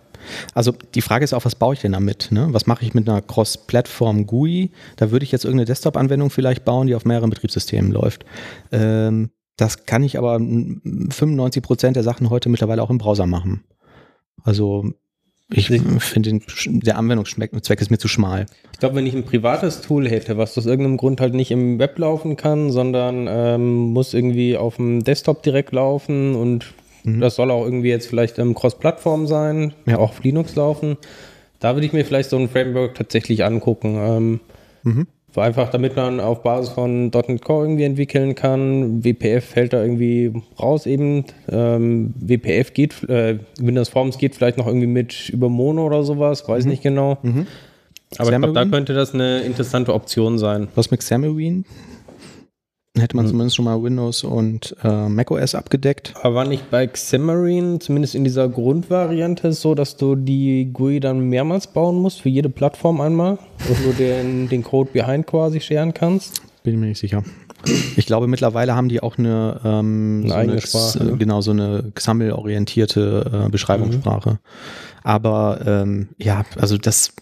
Also 0.53 0.73
die 0.95 1.01
Frage 1.01 1.23
ist 1.25 1.33
auch, 1.33 1.43
was 1.43 1.55
baue 1.55 1.73
ich 1.73 1.81
denn 1.81 1.91
damit? 1.91 2.29
Ne? 2.31 2.47
Was 2.51 2.65
mache 2.65 2.85
ich 2.85 2.93
mit 2.93 3.09
einer 3.09 3.21
Cross-Plattform 3.21 4.25
GUI? 4.25 4.71
Da 4.95 5.11
würde 5.11 5.25
ich 5.25 5.31
jetzt 5.33 5.43
irgendeine 5.43 5.65
Desktop-Anwendung 5.65 6.29
vielleicht 6.29 6.63
bauen, 6.63 6.87
die 6.87 6.95
auf 6.95 7.03
mehreren 7.03 7.29
Betriebssystemen 7.29 7.91
läuft. 7.91 8.25
Ähm, 8.71 9.31
das 9.57 9.85
kann 9.85 10.01
ich 10.01 10.17
aber 10.17 10.39
95 10.39 11.61
Prozent 11.61 11.95
der 11.97 12.03
Sachen 12.03 12.29
heute 12.29 12.47
mittlerweile 12.47 12.81
auch 12.81 12.89
im 12.89 12.97
Browser 12.99 13.25
machen. 13.25 13.65
Also 14.43 14.93
ich 15.49 15.67
finde, 15.67 16.39
der 16.65 16.97
Anwendungszweck 16.97 17.81
ist 17.81 17.91
mir 17.91 17.97
zu 17.97 18.07
schmal. 18.07 18.45
Ich 18.71 18.79
glaube, 18.79 18.95
wenn 18.95 19.05
ich 19.05 19.13
ein 19.13 19.23
privates 19.23 19.81
Tool 19.81 20.09
hätte, 20.09 20.37
was 20.37 20.57
aus 20.57 20.65
irgendeinem 20.65 20.97
Grund 20.97 21.21
halt 21.21 21.33
nicht 21.33 21.51
im 21.51 21.79
Web 21.79 21.97
laufen 21.99 22.37
kann, 22.37 22.71
sondern 22.71 23.27
ähm, 23.29 23.91
muss 23.93 24.13
irgendwie 24.13 24.57
auf 24.57 24.77
dem 24.77 25.03
Desktop 25.03 25.43
direkt 25.43 25.71
laufen 25.73 26.35
und 26.35 26.73
mhm. 27.03 27.19
das 27.19 27.35
soll 27.35 27.51
auch 27.51 27.65
irgendwie 27.65 27.89
jetzt 27.89 28.07
vielleicht 28.07 28.39
ähm, 28.39 28.55
Cross-Plattform 28.55 29.27
sein, 29.27 29.73
ja. 29.85 29.97
auch 29.97 30.09
auf 30.09 30.23
Linux 30.23 30.55
laufen, 30.55 30.97
da 31.59 31.75
würde 31.75 31.85
ich 31.85 31.93
mir 31.93 32.03
vielleicht 32.03 32.29
so 32.29 32.37
ein 32.37 32.49
Framework 32.49 32.95
tatsächlich 32.95 33.45
angucken. 33.45 33.95
Ähm, 33.97 34.39
mhm. 34.83 35.07
Einfach 35.35 35.69
damit 35.69 35.95
man 35.95 36.19
auf 36.19 36.43
Basis 36.43 36.73
von 36.73 37.09
.NET 37.09 37.41
Core 37.43 37.65
irgendwie 37.65 37.83
entwickeln 37.83 38.35
kann. 38.35 39.03
WPF 39.03 39.43
fällt 39.43 39.73
da 39.73 39.81
irgendwie 39.81 40.31
raus 40.59 40.85
eben. 40.85 41.25
Ähm, 41.49 42.13
WPF 42.19 42.73
geht, 42.73 43.03
äh, 43.09 43.39
Windows 43.59 43.89
Forms 43.89 44.17
geht 44.17 44.35
vielleicht 44.35 44.57
noch 44.57 44.67
irgendwie 44.67 44.87
mit 44.87 45.29
über 45.29 45.49
Mono 45.49 45.85
oder 45.85 46.03
sowas, 46.03 46.47
weiß 46.47 46.65
mhm. 46.65 46.71
nicht 46.71 46.83
genau. 46.83 47.17
Mhm. 47.23 47.47
Aber 48.17 48.31
ich 48.31 48.37
glaube, 48.37 48.53
da 48.53 48.65
könnte 48.65 48.93
das 48.93 49.13
eine 49.13 49.41
interessante 49.41 49.93
Option 49.93 50.37
sein. 50.37 50.67
Was 50.75 50.91
mit 50.91 50.99
Xamarin? 50.99 51.65
Hätte 52.95 53.15
man 53.15 53.25
mhm. 53.25 53.29
zumindest 53.29 53.55
schon 53.55 53.65
mal 53.65 53.81
Windows 53.81 54.23
und 54.23 54.75
äh, 54.83 55.09
macOS 55.09 55.55
abgedeckt. 55.55 56.13
Aber 56.21 56.35
war 56.35 56.45
nicht 56.45 56.69
bei 56.69 56.85
Xamarin, 56.85 57.79
zumindest 57.79 58.13
in 58.13 58.23
dieser 58.23 58.47
Grundvariante, 58.47 59.51
so, 59.53 59.73
dass 59.73 59.97
du 59.97 60.15
die 60.15 60.69
GUI 60.71 60.99
dann 60.99 61.27
mehrmals 61.29 61.67
bauen 61.67 61.95
musst, 61.95 62.21
für 62.21 62.29
jede 62.29 62.49
Plattform 62.49 63.01
einmal? 63.01 63.39
Und 63.67 63.83
du 63.83 63.93
den, 63.93 64.47
den 64.47 64.63
Code 64.63 64.91
behind 64.93 65.25
quasi 65.25 65.59
scheren 65.59 65.93
kannst? 65.93 66.41
Bin 66.63 66.79
mir 66.79 66.87
nicht 66.87 66.99
sicher. 66.99 67.23
Ich 67.95 68.05
glaube, 68.05 68.27
mittlerweile 68.27 68.75
haben 68.75 68.89
die 68.89 69.01
auch 69.01 69.17
eine, 69.17 69.59
ähm, 69.63 70.21
eine 70.23 70.29
so 70.29 70.35
eigene 70.35 70.51
eine, 70.53 70.61
Sprache. 70.61 71.03
Ne? 71.03 71.17
Genau, 71.17 71.41
so 71.41 71.51
eine 71.51 71.91
XAML-orientierte 71.95 73.45
äh, 73.45 73.49
Beschreibungssprache. 73.49 74.31
Mhm. 74.31 74.37
Aber 75.03 75.61
ähm, 75.65 76.09
ja, 76.17 76.45
also 76.57 76.77
das 76.77 77.13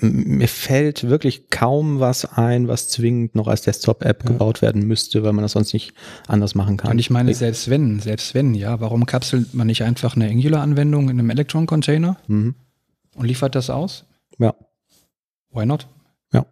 mir 0.00 0.48
fällt 0.48 1.08
wirklich 1.08 1.50
kaum 1.50 1.98
was 1.98 2.24
ein, 2.24 2.68
was 2.68 2.88
zwingend 2.88 3.34
noch 3.34 3.48
als 3.48 3.62
Desktop-App 3.62 4.22
ja. 4.22 4.30
gebaut 4.30 4.62
werden 4.62 4.86
müsste, 4.86 5.22
weil 5.24 5.32
man 5.32 5.42
das 5.42 5.52
sonst 5.52 5.72
nicht 5.72 5.92
anders 6.28 6.54
machen 6.54 6.76
kann. 6.76 6.92
Und 6.92 6.98
ich 6.98 7.10
meine, 7.10 7.34
selbst 7.34 7.68
wenn, 7.68 7.98
selbst 7.98 8.34
wenn, 8.34 8.54
ja, 8.54 8.80
warum 8.80 9.06
kapselt 9.06 9.54
man 9.54 9.66
nicht 9.66 9.82
einfach 9.82 10.14
eine 10.14 10.28
Angular-Anwendung 10.28 11.10
in 11.10 11.18
einem 11.18 11.30
Electron-Container 11.30 12.16
mhm. 12.28 12.54
und 13.16 13.26
liefert 13.26 13.54
das 13.54 13.70
aus? 13.70 14.04
Ja. 14.38 14.54
Why 15.50 15.66
not? 15.66 15.88
Ja. 16.32 16.46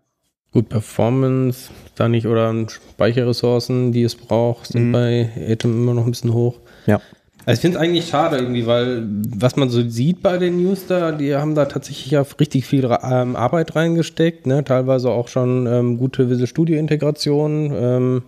Gut, 0.53 0.69
Performance 0.69 1.71
da 1.95 2.09
nicht 2.09 2.27
oder 2.27 2.53
Speicherressourcen, 2.69 3.93
die 3.93 4.03
es 4.03 4.17
braucht, 4.17 4.69
sind 4.69 4.89
mhm. 4.89 4.93
bei 4.93 5.31
Atom 5.49 5.73
immer 5.73 5.95
noch 5.95 6.05
ein 6.05 6.11
bisschen 6.11 6.35
hoch. 6.35 6.59
Ja. 6.87 7.01
Also 7.47 7.59
ich 7.59 7.61
finde 7.61 7.79
es 7.79 7.83
eigentlich 7.83 8.07
schade 8.09 8.37
irgendwie, 8.37 8.67
weil 8.67 9.03
was 9.37 9.57
man 9.57 9.71
so 9.71 9.89
sieht 9.89 10.23
bei 10.23 10.37
den 10.37 10.63
News 10.63 10.87
da, 10.87 11.13
die 11.13 11.35
haben 11.35 11.55
da 11.55 11.65
tatsächlich 11.65 12.11
ja 12.11 12.25
richtig 12.39 12.67
viel 12.67 12.85
ähm, 12.85 13.35
Arbeit 13.35 13.75
reingesteckt, 13.75 14.47
ne? 14.47 14.63
teilweise 14.63 15.11
auch 15.11 15.29
schon 15.29 15.67
ähm, 15.67 15.97
gute 15.97 16.29
Visual 16.29 16.47
Studio 16.47 16.79
Integration 16.79 17.73
ähm, 17.75 18.23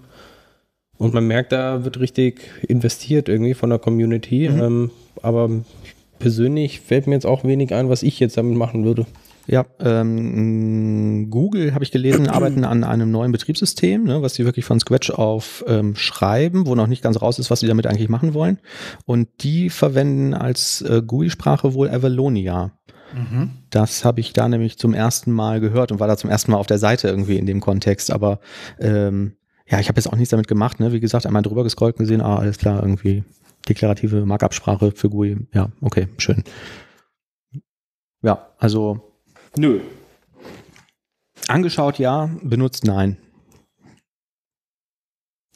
und 0.97 1.15
man 1.15 1.27
merkt, 1.27 1.53
da 1.53 1.85
wird 1.85 2.01
richtig 2.01 2.41
investiert 2.67 3.29
irgendwie 3.29 3.55
von 3.55 3.71
der 3.71 3.79
Community, 3.79 4.49
mhm. 4.49 4.63
Ähm, 4.63 4.91
aber 5.21 5.51
persönlich 6.19 6.81
fällt 6.81 7.07
mir 7.07 7.15
jetzt 7.15 7.27
auch 7.27 7.45
wenig 7.45 7.75
ein, 7.75 7.89
was 7.89 8.03
ich 8.03 8.19
jetzt 8.21 8.37
damit 8.37 8.57
machen 8.57 8.85
würde. 8.85 9.07
Ja, 9.47 9.67
ähm, 9.81 11.31
Google, 11.31 11.75
habe 11.75 11.85
ich 11.85 11.91
gelesen, 11.91 12.29
arbeiten 12.29 12.65
an 12.65 12.85
einem 12.85 13.11
neuen 13.11 13.33
Betriebssystem, 13.33 14.05
ne, 14.05 14.23
was 14.23 14.35
sie 14.35 14.45
wirklich 14.45 14.65
von 14.65 14.81
Scratch 14.81 15.11
auf 15.11 15.65
ähm, 15.67 15.97
schreiben, 15.97 16.67
wo 16.67 16.75
noch 16.75 16.87
nicht 16.87 17.03
ganz 17.03 17.21
raus 17.21 17.39
ist, 17.39 17.51
was 17.51 17.61
sie 17.61 17.67
damit 17.67 17.87
eigentlich 17.87 18.09
machen 18.09 18.35
wollen. 18.35 18.59
Und 19.05 19.29
die 19.41 19.71
verwenden 19.71 20.35
als 20.35 20.83
äh, 20.83 21.03
GUI-Sprache 21.05 21.75
wohl 21.75 21.91
Avalonia. 21.91 22.73
Mhm. 23.15 23.51
Das 23.71 24.05
habe 24.05 24.21
ich 24.21 24.33
da 24.33 24.49
nämlich 24.49 24.79
zum 24.79 24.95
ersten 24.95 25.33
Mal 25.33 25.61
gehört 25.61 25.93
und 25.93 26.01
war 26.01 26.09
da 26.09 26.17
zum 26.17 26.31
ersten 26.31 26.53
Mal 26.53 26.59
auf 26.59 26.67
der 26.67 26.79
Seite 26.79 27.09
irgendwie 27.09 27.37
in 27.37 27.47
dem 27.47 27.61
Kontext. 27.61 28.11
Aber 28.11 28.41
ähm, 28.79 29.37
ja, 29.67 29.81
ich 29.81 29.89
habe 29.89 29.99
jetzt 29.99 30.07
auch 30.07 30.17
nichts 30.17 30.31
damit 30.31 30.49
gemacht. 30.49 30.81
Ne? 30.81 30.93
Wie 30.93 31.01
gesagt, 31.01 31.27
einmal 31.27 31.43
drüber 31.43 31.65
gescrollt 31.65 31.97
und 31.97 32.05
gesehen, 32.05 32.21
ah, 32.21 32.37
alles 32.37 32.59
klar, 32.59 32.83
irgendwie 32.83 33.25
deklarative 33.69 34.25
Markup-Sprache 34.25 34.93
für 34.93 35.11
GUI. 35.11 35.37
Ja, 35.53 35.71
okay, 35.81 36.09
schön. 36.19 36.43
Ja, 38.23 38.51
also 38.59 39.12
Nö. 39.57 39.81
Angeschaut 41.49 41.99
ja, 41.99 42.31
benutzt 42.43 42.85
nein. 42.85 43.17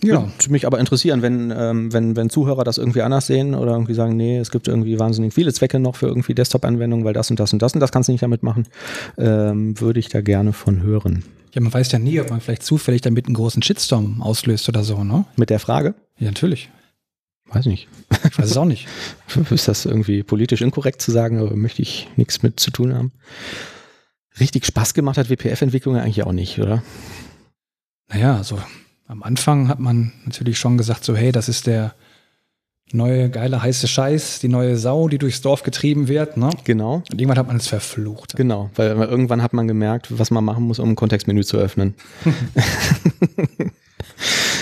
Ja. 0.02 0.22
Würde 0.22 0.52
mich 0.52 0.66
aber 0.66 0.78
interessieren, 0.78 1.22
wenn, 1.22 1.50
ähm, 1.56 1.92
wenn, 1.92 2.16
wenn 2.16 2.28
Zuhörer 2.28 2.64
das 2.64 2.76
irgendwie 2.76 3.00
anders 3.00 3.26
sehen 3.26 3.54
oder 3.54 3.72
irgendwie 3.72 3.94
sagen, 3.94 4.14
nee, 4.14 4.36
es 4.36 4.50
gibt 4.50 4.68
irgendwie 4.68 4.98
wahnsinnig 4.98 5.32
viele 5.32 5.52
Zwecke 5.52 5.78
noch 5.78 5.96
für 5.96 6.06
irgendwie 6.06 6.34
Desktop-Anwendungen, 6.34 7.04
weil 7.04 7.14
das 7.14 7.30
und 7.30 7.40
das 7.40 7.52
und 7.52 7.62
das 7.62 7.72
und 7.72 7.80
das 7.80 7.92
kannst 7.92 8.08
du 8.08 8.12
nicht 8.12 8.22
damit 8.22 8.42
machen, 8.42 8.68
ähm, 9.16 9.80
würde 9.80 9.98
ich 9.98 10.08
da 10.08 10.20
gerne 10.20 10.52
von 10.52 10.82
hören. 10.82 11.24
Ja, 11.54 11.62
man 11.62 11.72
weiß 11.72 11.90
ja 11.92 11.98
nie, 11.98 12.20
ob 12.20 12.28
man 12.28 12.42
vielleicht 12.42 12.62
zufällig 12.62 13.00
damit 13.00 13.26
einen 13.26 13.34
großen 13.34 13.62
Shitstorm 13.62 14.20
auslöst 14.20 14.68
oder 14.68 14.84
so, 14.84 15.02
ne? 15.02 15.24
Mit 15.36 15.48
der 15.48 15.60
Frage? 15.60 15.94
Ja, 16.18 16.26
natürlich. 16.26 16.68
Weiß 17.48 17.64
nicht. 17.64 17.88
Ich 18.24 18.38
weiß 18.38 18.50
es 18.50 18.56
auch 18.58 18.66
nicht. 18.66 18.88
Ist 19.50 19.68
das 19.68 19.86
irgendwie 19.86 20.22
politisch 20.22 20.60
inkorrekt 20.60 21.00
zu 21.00 21.10
sagen, 21.10 21.38
aber 21.38 21.56
möchte 21.56 21.80
ich 21.80 22.08
nichts 22.16 22.42
mit 22.42 22.60
zu 22.60 22.70
tun 22.70 22.94
haben? 22.94 23.12
Richtig 24.40 24.66
Spaß 24.66 24.94
gemacht 24.94 25.18
hat 25.18 25.30
WPF-Entwicklung 25.30 25.96
eigentlich 25.96 26.24
auch 26.24 26.32
nicht, 26.32 26.58
oder? 26.58 26.82
Naja, 28.08 28.36
also 28.36 28.58
am 29.06 29.22
Anfang 29.22 29.68
hat 29.68 29.78
man 29.78 30.12
natürlich 30.24 30.58
schon 30.58 30.78
gesagt, 30.78 31.04
so 31.04 31.16
hey, 31.16 31.32
das 31.32 31.48
ist 31.48 31.66
der 31.66 31.94
neue 32.92 33.30
geile 33.30 33.62
heiße 33.62 33.88
Scheiß, 33.88 34.40
die 34.40 34.48
neue 34.48 34.76
Sau, 34.76 35.08
die 35.08 35.18
durchs 35.18 35.40
Dorf 35.40 35.62
getrieben 35.62 36.08
wird. 36.08 36.36
Ne? 36.36 36.50
Genau. 36.64 37.02
Und 37.10 37.20
irgendwann 37.20 37.38
hat 37.38 37.48
man 37.48 37.56
es 37.56 37.66
verflucht. 37.66 38.36
Genau, 38.36 38.70
weil 38.76 38.90
irgendwann 38.90 39.42
hat 39.42 39.52
man 39.52 39.66
gemerkt, 39.66 40.18
was 40.18 40.30
man 40.30 40.44
machen 40.44 40.64
muss, 40.64 40.78
um 40.78 40.90
ein 40.90 40.96
Kontextmenü 40.96 41.44
zu 41.44 41.56
öffnen. 41.56 41.94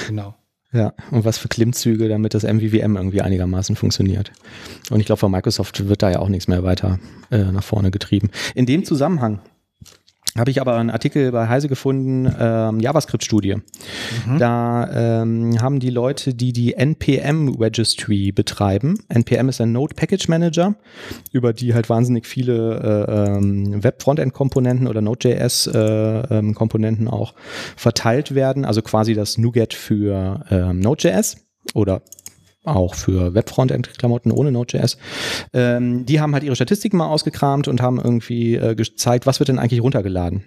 genau. 0.06 0.34
Ja, 0.72 0.92
und 1.12 1.24
was 1.24 1.38
für 1.38 1.46
Klimmzüge, 1.46 2.08
damit 2.08 2.34
das 2.34 2.42
MVVM 2.42 2.96
irgendwie 2.96 3.22
einigermaßen 3.22 3.76
funktioniert. 3.76 4.32
Und 4.90 4.98
ich 4.98 5.06
glaube, 5.06 5.20
von 5.20 5.30
Microsoft 5.30 5.86
wird 5.86 6.02
da 6.02 6.10
ja 6.10 6.18
auch 6.18 6.28
nichts 6.28 6.48
mehr 6.48 6.64
weiter 6.64 6.98
äh, 7.30 7.44
nach 7.44 7.62
vorne 7.62 7.92
getrieben. 7.92 8.30
In 8.56 8.66
dem 8.66 8.84
Zusammenhang 8.84 9.38
habe 10.36 10.50
ich 10.50 10.60
aber 10.60 10.74
einen 10.74 10.90
Artikel 10.90 11.30
bei 11.30 11.48
Heise 11.48 11.68
gefunden, 11.68 12.28
ähm, 12.38 12.80
JavaScript-Studie. 12.80 13.58
Mhm. 14.26 14.38
Da 14.38 15.22
ähm, 15.22 15.62
haben 15.62 15.78
die 15.78 15.90
Leute, 15.90 16.34
die 16.34 16.52
die 16.52 16.74
NPM-Registry 16.74 18.32
betreiben, 18.32 18.98
NPM 19.08 19.48
ist 19.48 19.60
ein 19.60 19.70
Node 19.70 19.94
Package 19.94 20.26
Manager, 20.28 20.74
über 21.30 21.52
die 21.52 21.72
halt 21.72 21.88
wahnsinnig 21.88 22.26
viele 22.26 23.06
äh, 23.08 23.36
ähm, 23.36 23.84
Web-Frontend-Komponenten 23.84 24.88
oder 24.88 25.00
Node.js-Komponenten 25.00 27.06
äh, 27.06 27.08
ähm, 27.08 27.14
auch 27.14 27.34
verteilt 27.76 28.34
werden, 28.34 28.64
also 28.64 28.82
quasi 28.82 29.14
das 29.14 29.38
NuGet 29.38 29.72
für 29.72 30.44
ähm, 30.50 30.80
Node.js 30.80 31.36
oder 31.74 32.02
auch 32.64 32.94
für 32.94 33.34
Webfrontend-Klamotten 33.34 34.32
ohne 34.32 34.52
Node.js. 34.52 34.96
Ähm, 35.52 36.06
die 36.06 36.20
haben 36.20 36.32
halt 36.34 36.44
ihre 36.44 36.56
Statistiken 36.56 36.96
mal 36.96 37.08
ausgekramt 37.08 37.68
und 37.68 37.80
haben 37.80 38.00
irgendwie 38.00 38.56
äh, 38.56 38.74
gezeigt, 38.74 39.26
was 39.26 39.38
wird 39.38 39.48
denn 39.48 39.58
eigentlich 39.58 39.82
runtergeladen. 39.82 40.44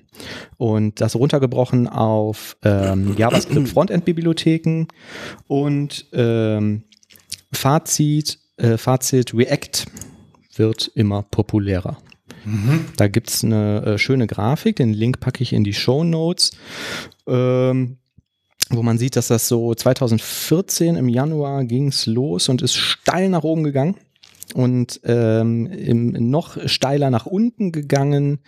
Und 0.58 1.00
das 1.02 1.16
runtergebrochen 1.16 1.88
auf 1.88 2.58
ähm, 2.64 3.16
JavaScript 3.18 3.70
Frontend-Bibliotheken 3.70 4.88
und 5.48 6.06
ähm, 6.14 6.84
Fazit, 7.52 8.40
äh, 8.58 8.78
Fazit 8.78 9.34
React 9.34 9.86
wird 10.56 10.92
immer 10.96 11.24
populärer. 11.24 11.98
Mhm. 12.46 12.86
Da 12.98 13.08
gibt's 13.08 13.44
eine 13.44 13.84
äh, 13.84 13.98
schöne 13.98 14.28
Grafik, 14.28 14.78
den 14.78 14.94
Link 14.94 15.20
packe 15.20 15.44
ich 15.44 15.54
in 15.54 15.64
die 15.64 15.74
Show 15.74 16.04
Notes. 16.04 16.52
Ähm, 17.28 17.98
wo 18.70 18.84
man 18.84 18.98
sieht, 18.98 19.16
dass 19.16 19.28
das 19.28 19.48
so 19.48 19.74
2014 19.74 20.96
im 20.96 21.10
Januar 21.10 21.64
ging's 21.64 22.06
los 22.06 22.50
und 22.50 22.62
ist 22.62 22.76
steil 22.76 23.30
nach 23.30 23.44
oben 23.44 23.64
gegangen 23.64 23.96
und 24.54 25.02
ähm, 25.04 25.68
im, 25.68 26.30
noch 26.30 26.58
steiler 26.68 27.10
nach 27.10 27.26
unten 27.26 27.72
gegangen 27.72 28.40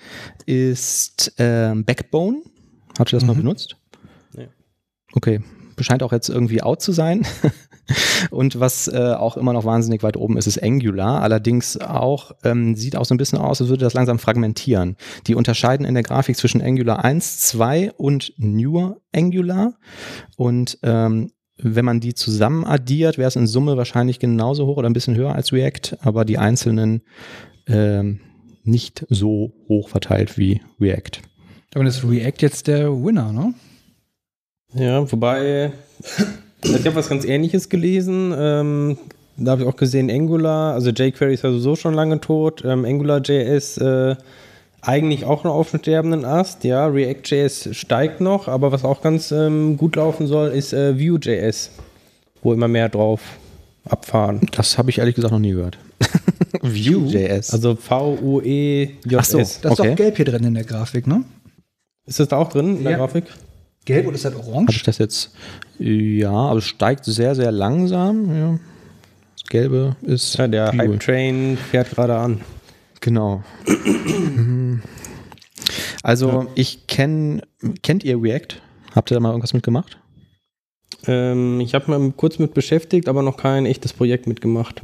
ist 0.46 1.34
ähm, 1.38 1.86
Backbone. 1.86 2.42
Hast 2.98 3.12
du 3.12 3.18
das 3.18 3.26
mal 3.26 3.36
benutzt? 3.36 3.78
Nee. 4.34 4.48
Okay, 5.14 5.42
scheint 5.80 6.04
auch 6.04 6.12
jetzt 6.12 6.30
irgendwie 6.30 6.62
out 6.62 6.82
zu 6.82 6.92
sein. 6.92 7.26
Und 8.32 8.60
was 8.60 8.88
äh, 8.88 9.14
auch 9.14 9.38
immer 9.38 9.54
noch 9.54 9.66
wahnsinnig 9.66 10.04
weit 10.04 10.18
oben 10.18 10.38
ist, 10.38 10.48
ist 10.48 10.62
Angular. 10.62 11.22
Allerdings 11.22 11.78
auch, 11.78 12.32
ähm, 12.44 12.76
sieht 12.76 12.96
auch 12.96 13.06
so 13.06 13.14
ein 13.14 13.18
bisschen 13.18 13.40
aus, 13.40 13.62
als 13.62 13.70
würde 13.70 13.86
das 13.86 13.94
langsam 13.94 14.20
fragmentieren. 14.20 14.96
Die 15.28 15.36
unterscheiden 15.36 15.86
in 15.86 15.94
der 15.94 16.04
Grafik 16.04 16.38
zwischen 16.38 16.62
Angular 16.62 17.04
1, 17.04 17.40
2 17.40 17.94
und 17.94 18.34
Newer 18.38 18.98
Angular. 19.14 19.74
Und 20.38 20.78
ähm, 20.84 21.32
wenn 21.62 21.86
man 21.86 22.00
die 22.00 22.14
zusammen 22.14 22.66
addiert, 22.66 23.18
wäre 23.18 23.28
es 23.28 23.36
in 23.36 23.48
Summe 23.48 23.78
wahrscheinlich 23.78 24.20
genauso 24.20 24.66
hoch 24.66 24.78
oder 24.78 24.90
ein 24.90 24.94
bisschen 24.94 25.16
höher 25.16 25.36
als 25.36 25.52
React, 25.52 25.98
aber 26.02 26.24
die 26.24 26.38
einzelnen 26.38 27.02
ähm, 27.68 28.22
nicht 28.64 29.06
so 29.10 29.54
hoch 29.68 29.90
verteilt 29.90 30.38
wie 30.38 30.62
React. 30.80 31.22
Aber 31.76 31.84
das 31.84 31.98
ist 31.98 32.10
React 32.10 32.42
jetzt 32.42 32.68
der 32.68 32.92
Winner, 32.92 33.32
ne? 33.32 33.54
Ja, 34.74 35.12
wobei, 35.12 35.74
ich 36.64 36.86
habe 36.86 36.96
was 36.96 37.10
ganz 37.10 37.26
ähnliches 37.26 37.70
gelesen. 37.70 38.34
Ähm, 38.38 38.98
da 39.38 39.52
habe 39.52 39.62
ich 39.64 39.68
auch 39.68 39.76
gesehen, 39.78 40.10
Angular, 40.12 40.74
also 40.74 40.90
jQuery 40.90 41.34
ist 41.34 41.44
ja 41.44 41.52
sowieso 41.52 41.76
schon 41.76 41.94
lange 41.94 42.20
tot. 42.20 42.64
Ähm, 42.66 42.84
AngularJS 42.86 43.78
äh, 43.78 44.16
eigentlich 44.82 45.26
auch 45.26 45.44
noch 45.44 45.54
auf 45.54 45.72
dem 45.72 45.80
sterbenden 45.80 46.26
Ast. 46.26 46.64
Ja, 46.64 46.88
React.js 46.88 47.70
steigt 47.72 48.22
noch, 48.22 48.48
aber 48.48 48.72
was 48.72 48.84
auch 48.84 49.02
ganz 49.02 49.32
ähm, 49.32 49.78
gut 49.78 49.96
laufen 49.96 50.28
soll, 50.28 50.50
ist 50.50 50.74
äh, 50.74 50.98
Vue.js, 51.00 51.72
wo 52.42 52.54
immer 52.54 52.68
mehr 52.68 52.90
drauf 52.90 53.22
abfahren. 53.86 54.42
Das 54.52 54.78
habe 54.78 54.90
ich 54.90 55.00
ehrlich 55.00 55.16
gesagt 55.16 55.32
noch 55.32 55.40
nie 55.40 55.52
gehört. 55.52 55.78
Vue.js. 56.62 57.52
Also 57.54 57.76
V-U-E-J-S. 57.76 59.18
Ach 59.18 59.24
so. 59.26 59.38
Das 59.40 59.50
ist 59.58 59.66
Okay. 59.66 59.90
doch 59.90 59.96
gelb 59.96 60.16
hier 60.18 60.26
drin 60.26 60.44
in 60.44 60.54
der 60.54 60.64
Grafik, 60.64 61.08
ne? 61.08 61.24
Ist 62.06 62.20
das 62.20 62.28
da 62.30 62.38
auch 62.38 62.50
drin 62.50 62.78
in 62.78 62.84
der 62.84 62.94
Ja. 62.94 62.98
Grafik? 62.98 63.26
Gelb 63.90 64.06
oder 64.06 64.16
ist 64.16 64.26
das 64.26 64.34
Habe 64.36 64.48
orange? 64.48 64.76
ich 64.76 64.84
das 64.84 65.00
jetzt? 65.00 65.32
Ja, 65.80 66.32
aber 66.32 66.60
es 66.60 66.66
steigt 66.66 67.06
sehr, 67.06 67.34
sehr 67.34 67.52
langsam. 67.52 68.36
Ja. 68.36 68.60
Das 69.36 69.50
Gelbe 69.50 69.96
ist. 70.04 70.38
Ja, 70.38 70.48
der 70.48 70.74
Vue. 70.74 70.80
Hype-Train 70.80 71.58
fährt 71.58 71.90
gerade 71.90 72.16
an. 72.16 72.42
Genau. 73.02 73.44
also, 76.04 76.48
ich 76.54 76.86
kenne. 76.86 77.42
Kennt 77.82 78.04
ihr 78.04 78.22
React? 78.22 78.62
Habt 78.94 79.10
ihr 79.10 79.16
da 79.16 79.22
mal 79.22 79.30
irgendwas 79.30 79.54
mitgemacht? 79.54 79.98
Ähm, 81.08 81.60
ich 81.60 81.74
habe 81.74 81.90
mal 81.90 82.12
kurz 82.12 82.38
mit 82.38 82.54
beschäftigt, 82.54 83.08
aber 83.08 83.24
noch 83.24 83.38
kein 83.38 83.66
echtes 83.66 83.94
Projekt 83.94 84.28
mitgemacht. 84.28 84.84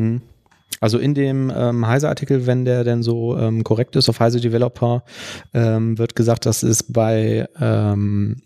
Also 0.82 0.98
in 0.98 1.14
dem 1.14 1.52
ähm, 1.56 1.86
Heise-Artikel, 1.86 2.48
wenn 2.48 2.66
der 2.66 2.84
denn 2.84 3.04
so 3.04 3.38
ähm, 3.38 3.64
korrekt 3.64 3.96
ist 3.96 4.10
auf 4.10 4.20
Heise 4.20 4.40
Developer, 4.40 5.04
ähm, 5.54 5.98
wird 5.98 6.16
gesagt, 6.16 6.46
dass 6.46 6.64
es 6.64 6.84
bei, 6.84 7.48
ähm, 7.60 8.42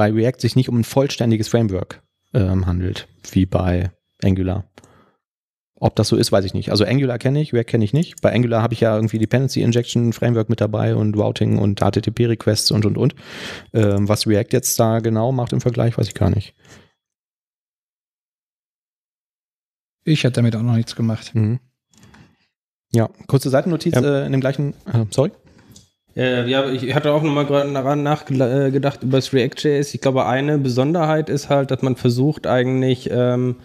bei 0.00 0.10
React 0.10 0.40
sich 0.40 0.56
nicht 0.56 0.70
um 0.70 0.78
ein 0.80 0.84
vollständiges 0.84 1.48
Framework 1.48 2.02
ähm, 2.32 2.64
handelt, 2.64 3.06
wie 3.32 3.44
bei 3.44 3.90
Angular. 4.24 4.64
Ob 5.74 5.94
das 5.94 6.08
so 6.08 6.16
ist, 6.16 6.32
weiß 6.32 6.46
ich 6.46 6.54
nicht. 6.54 6.70
Also 6.70 6.86
Angular 6.86 7.18
kenne 7.18 7.38
ich, 7.42 7.52
React 7.52 7.64
kenne 7.66 7.84
ich 7.84 7.92
nicht. 7.92 8.22
Bei 8.22 8.32
Angular 8.34 8.62
habe 8.62 8.72
ich 8.72 8.80
ja 8.80 8.94
irgendwie 8.96 9.18
Dependency 9.18 9.60
Injection 9.60 10.14
Framework 10.14 10.48
mit 10.48 10.62
dabei 10.62 10.94
und 10.96 11.18
Routing 11.18 11.58
und 11.58 11.80
HTTP 11.80 12.28
Requests 12.28 12.70
und 12.70 12.86
und 12.86 12.96
und. 12.96 13.14
Ähm, 13.74 14.08
was 14.08 14.26
React 14.26 14.48
jetzt 14.52 14.80
da 14.80 15.00
genau 15.00 15.32
macht 15.32 15.52
im 15.52 15.60
Vergleich, 15.60 15.98
weiß 15.98 16.08
ich 16.08 16.14
gar 16.14 16.30
nicht. 16.30 16.54
Ich 20.04 20.24
hatte 20.24 20.36
damit 20.36 20.56
auch 20.56 20.62
noch 20.62 20.76
nichts 20.76 20.96
gemacht. 20.96 21.34
Mhm. 21.34 21.60
Ja, 22.90 23.10
kurze 23.26 23.50
Seitennotiz 23.50 23.96
Ja. 23.96 24.22
äh, 24.22 24.24
in 24.24 24.32
dem 24.32 24.40
gleichen. 24.40 24.72
Äh, 24.90 25.04
sorry. 25.10 25.30
Äh, 26.16 26.48
ja, 26.50 26.68
ich 26.70 26.94
hatte 26.94 27.12
auch 27.12 27.22
nochmal 27.22 27.46
gerade 27.46 27.72
daran 27.72 28.02
nachgedacht 28.02 29.02
über 29.02 29.18
das 29.18 29.32
React.js. 29.32 29.94
Ich 29.94 30.00
glaube, 30.00 30.26
eine 30.26 30.58
Besonderheit 30.58 31.28
ist 31.30 31.48
halt, 31.48 31.70
dass 31.70 31.82
man 31.82 31.96
versucht 31.96 32.46
eigentlich 32.46 33.08
ähm, 33.12 33.56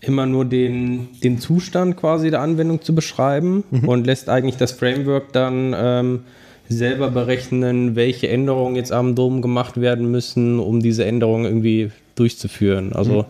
immer 0.00 0.24
nur 0.26 0.44
den, 0.44 1.08
den 1.22 1.38
Zustand 1.40 1.96
quasi 1.96 2.30
der 2.30 2.40
Anwendung 2.40 2.80
zu 2.82 2.94
beschreiben 2.94 3.64
und 3.86 4.06
lässt 4.06 4.28
eigentlich 4.28 4.56
das 4.56 4.72
Framework 4.72 5.32
dann 5.32 5.74
ähm, 5.76 6.20
selber 6.68 7.10
berechnen, 7.10 7.96
welche 7.96 8.28
Änderungen 8.28 8.76
jetzt 8.76 8.92
am 8.92 9.14
Dom 9.16 9.42
gemacht 9.42 9.80
werden 9.80 10.10
müssen, 10.10 10.60
um 10.60 10.80
diese 10.80 11.04
Änderungen 11.04 11.44
irgendwie 11.44 11.90
durchzuführen. 12.14 12.92
Also 12.94 13.26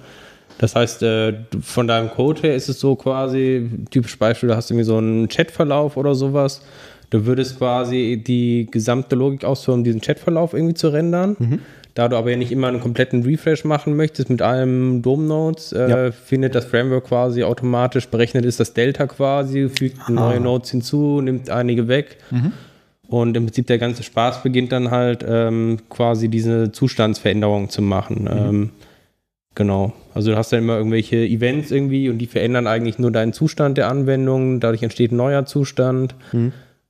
das 0.58 0.76
heißt, 0.76 1.02
äh, 1.02 1.32
du- 1.50 1.60
von 1.62 1.88
deinem 1.88 2.10
Code 2.10 2.42
her 2.42 2.54
ist 2.54 2.68
es 2.68 2.78
so 2.78 2.94
quasi, 2.94 3.68
typisch 3.90 4.18
Beispiel, 4.18 4.50
du 4.50 4.56
hast 4.56 4.70
irgendwie 4.70 4.84
so 4.84 4.98
einen 4.98 5.26
Chatverlauf 5.28 5.96
oder 5.96 6.14
sowas. 6.14 6.60
Du 7.10 7.26
würdest 7.26 7.58
quasi 7.58 8.22
die 8.24 8.68
gesamte 8.70 9.16
Logik 9.16 9.44
ausführen, 9.44 9.78
um 9.80 9.84
diesen 9.84 10.00
Chatverlauf 10.00 10.54
irgendwie 10.54 10.74
zu 10.74 10.88
rendern. 10.88 11.60
Da 11.94 12.08
du 12.08 12.16
aber 12.16 12.30
ja 12.30 12.36
nicht 12.36 12.52
immer 12.52 12.68
einen 12.68 12.80
kompletten 12.80 13.24
Refresh 13.24 13.64
machen 13.64 13.96
möchtest 13.96 14.30
mit 14.30 14.42
allen 14.42 15.02
DOM-Nodes, 15.02 15.72
äh, 15.72 15.90
Ja. 15.90 16.12
findet 16.12 16.54
das 16.54 16.64
Framework 16.66 17.06
quasi 17.08 17.42
automatisch 17.42 18.06
berechnet 18.08 18.44
ist 18.44 18.60
das 18.60 18.74
Delta 18.74 19.06
quasi, 19.08 19.68
fügt 19.68 20.08
neue 20.08 20.38
Nodes 20.40 20.70
hinzu, 20.70 21.20
nimmt 21.20 21.50
einige 21.50 21.88
weg. 21.88 22.18
Und 23.08 23.36
im 23.36 23.46
Prinzip 23.46 23.66
der 23.66 23.78
ganze 23.78 24.04
Spaß 24.04 24.44
beginnt 24.44 24.70
dann 24.70 24.92
halt 24.92 25.24
ähm, 25.28 25.78
quasi 25.88 26.28
diese 26.28 26.70
Zustandsveränderung 26.70 27.68
zu 27.68 27.82
machen. 27.82 28.28
Ähm, 28.32 28.70
genau. 29.56 29.92
Also 30.14 30.30
du 30.30 30.36
hast 30.36 30.52
dann 30.52 30.60
immer 30.60 30.76
irgendwelche 30.76 31.16
Events 31.16 31.72
irgendwie 31.72 32.08
und 32.08 32.18
die 32.18 32.26
verändern 32.28 32.68
eigentlich 32.68 33.00
nur 33.00 33.10
deinen 33.10 33.32
Zustand 33.32 33.78
der 33.78 33.88
Anwendung. 33.88 34.60
Dadurch 34.60 34.84
entsteht 34.84 35.10
ein 35.10 35.16
neuer 35.16 35.44
Zustand. 35.44 36.14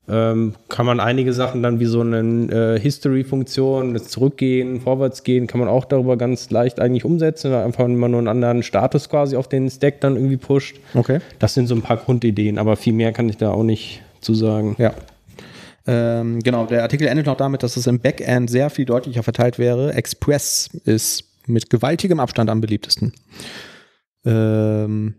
Ähm, 0.09 0.55
kann 0.69 0.87
man 0.87 0.99
einige 0.99 1.33
Sachen 1.33 1.63
dann 1.63 1.79
wie 1.79 1.85
so 1.85 2.01
eine 2.01 2.19
äh, 2.19 2.81
History-Funktion, 2.81 3.95
das 3.95 4.09
Zurückgehen, 4.09 4.81
Vorwärtsgehen, 4.81 5.47
kann 5.47 5.61
man 5.61 5.69
auch 5.69 5.85
darüber 5.85 6.17
ganz 6.17 6.51
leicht 6.51 6.81
eigentlich 6.81 7.05
umsetzen. 7.05 7.53
Einfach 7.55 7.85
immer 7.85 8.09
nur 8.09 8.19
einen 8.19 8.29
anderen 8.29 8.63
Status 8.63 9.09
quasi 9.09 9.37
auf 9.37 9.49
den 9.49 9.71
Stack 9.71 10.01
dann 10.01 10.17
irgendwie 10.17 10.37
pusht. 10.37 10.81
Okay. 10.95 11.21
Das 11.39 11.55
sind 11.55 11.69
so 11.69 11.75
ein 11.75 11.83
paar 11.83 11.99
Grundideen, 11.99 12.59
aber 12.59 12.77
viel 12.77 12.93
mehr 12.93 13.13
kann 13.13 13.29
ich 13.29 13.37
da 13.37 13.51
auch 13.51 13.63
nicht 13.63 14.03
zu 14.21 14.35
sagen. 14.35 14.75
Ja. 14.79 14.95
Ähm, 15.87 16.41
genau, 16.41 16.67
der 16.67 16.83
Artikel 16.83 17.07
endet 17.07 17.27
noch 17.27 17.37
damit, 17.37 17.63
dass 17.63 17.77
es 17.77 17.87
im 17.87 18.01
Backend 18.01 18.51
sehr 18.51 18.71
viel 18.71 18.85
deutlicher 18.85 19.23
verteilt 19.23 19.59
wäre. 19.59 19.95
Express 19.95 20.71
ist 20.85 21.25
mit 21.47 21.71
gewaltigem 21.71 22.21
Abstand 22.21 22.51
am 22.51 22.61
beliebtesten. 22.61 23.13
Ähm, 24.25 25.15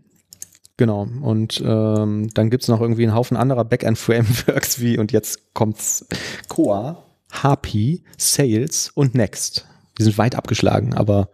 genau, 0.82 1.06
und 1.20 1.62
ähm, 1.64 2.28
dann 2.34 2.50
gibt 2.50 2.64
es 2.64 2.68
noch 2.68 2.80
irgendwie 2.80 3.04
einen 3.04 3.14
Haufen 3.14 3.36
anderer 3.36 3.64
Backend-Frameworks 3.64 4.80
wie, 4.80 4.98
und 4.98 5.12
jetzt 5.12 5.54
kommt's, 5.54 6.04
Coa, 6.48 7.04
Harpy, 7.30 8.02
Sales 8.18 8.90
und 8.92 9.14
Next. 9.14 9.68
Die 9.96 10.02
sind 10.02 10.18
weit 10.18 10.34
abgeschlagen, 10.34 10.94
aber 10.94 11.28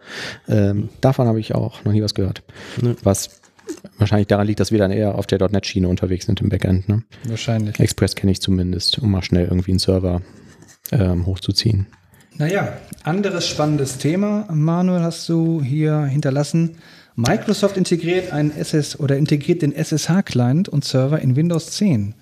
ähm, 0.49 0.91
davon 1.01 1.27
habe 1.27 1.41
ich 1.41 1.55
auch 1.55 1.83
noch 1.85 1.93
nie 1.93 2.03
was 2.03 2.13
gehört. 2.13 2.43
Was 3.03 3.41
wahrscheinlich 3.97 4.27
daran 4.27 4.47
liegt, 4.47 4.61
dass 4.61 4.71
wir 4.71 4.79
dann 4.79 4.91
eher 4.91 5.15
auf 5.15 5.27
der 5.27 5.39
.NET-Schiene 5.39 5.89
unterwegs 5.89 6.27
sind 6.27 6.43
im 6.43 6.51
Backend. 6.51 6.87
Ne? 6.87 7.05
Wahrscheinlich. 7.25 7.81
Express 7.81 8.17
kenne 8.17 8.33
ich 8.33 8.43
zumindest, 8.43 8.99
um 8.99 9.11
mal 9.11 9.23
schnell 9.23 9.47
irgendwie 9.47 9.71
einen 9.71 9.79
Server 9.79 10.21
ähm, 10.93 11.25
hochzuziehen. 11.25 11.87
Naja, 12.37 12.77
anderes 13.03 13.49
spannendes 13.49 13.97
Thema, 13.97 14.47
Manuel, 14.53 15.01
hast 15.01 15.27
du 15.31 15.63
hier 15.63 16.03
hinterlassen. 16.05 16.77
Microsoft 17.19 17.77
integriert 17.77 18.33
einen 18.33 18.57
SS 18.57 19.01
oder 19.01 19.17
integriert 19.17 19.63
den 19.63 19.75
SSH-Client 19.75 20.69
und 20.69 20.85
Server 20.85 21.19
in 21.19 21.35
Windows 21.35 21.73
10. 21.73 22.15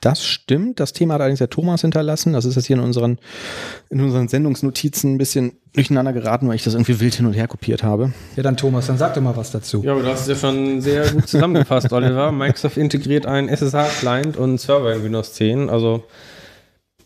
Das 0.00 0.24
stimmt. 0.24 0.80
Das 0.80 0.94
Thema 0.94 1.14
hat 1.14 1.20
allerdings 1.20 1.40
der 1.40 1.50
Thomas 1.50 1.82
hinterlassen. 1.82 2.32
Das 2.32 2.46
ist 2.46 2.56
jetzt 2.56 2.64
hier 2.64 2.76
in 2.76 2.82
unseren, 2.82 3.18
in 3.90 4.00
unseren 4.00 4.28
Sendungsnotizen 4.28 5.12
ein 5.12 5.18
bisschen 5.18 5.52
durcheinander 5.74 6.14
geraten, 6.14 6.48
weil 6.48 6.54
ich 6.54 6.64
das 6.64 6.72
irgendwie 6.72 7.00
wild 7.00 7.16
hin 7.16 7.26
und 7.26 7.34
her 7.34 7.48
kopiert 7.48 7.82
habe. 7.82 8.14
Ja, 8.34 8.42
dann 8.42 8.56
Thomas, 8.56 8.86
dann 8.86 8.96
sag 8.96 9.12
doch 9.12 9.20
mal 9.20 9.36
was 9.36 9.50
dazu. 9.50 9.82
Ja, 9.84 9.92
aber 9.92 10.00
du 10.00 10.08
hast 10.08 10.22
es 10.22 10.28
ja 10.28 10.34
schon 10.36 10.80
sehr 10.80 11.10
gut 11.10 11.28
zusammengefasst, 11.28 11.92
Oliver. 11.92 12.32
Microsoft 12.32 12.78
integriert 12.78 13.26
einen 13.26 13.50
SSH-Client 13.50 14.38
und 14.38 14.58
Server 14.58 14.94
in 14.94 15.04
Windows 15.04 15.34
10. 15.34 15.68
Also, 15.68 16.04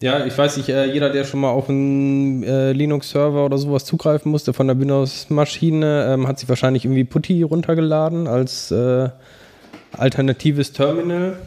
ja, 0.05 0.27
ich 0.27 0.37
weiß 0.37 0.59
nicht, 0.59 0.69
äh, 0.69 0.85
jeder, 0.85 1.09
der 1.09 1.25
schon 1.25 1.41
mal 1.41 1.49
auf 1.49 1.71
einen 1.71 2.43
äh, 2.43 2.73
Linux-Server 2.73 3.43
oder 3.43 3.57
sowas 3.57 3.87
zugreifen 3.87 4.31
musste 4.31 4.53
von 4.53 4.67
der 4.67 4.79
Windows-Maschine, 4.79 6.13
ähm, 6.13 6.29
hat 6.29 6.39
sich 6.39 6.47
wahrscheinlich 6.47 6.85
irgendwie 6.85 7.05
Putty 7.05 7.43
runtergeladen 7.43 8.27
als 8.27 8.71
äh, 8.71 9.09
alternatives 9.93 10.73
Terminal. 10.73 11.39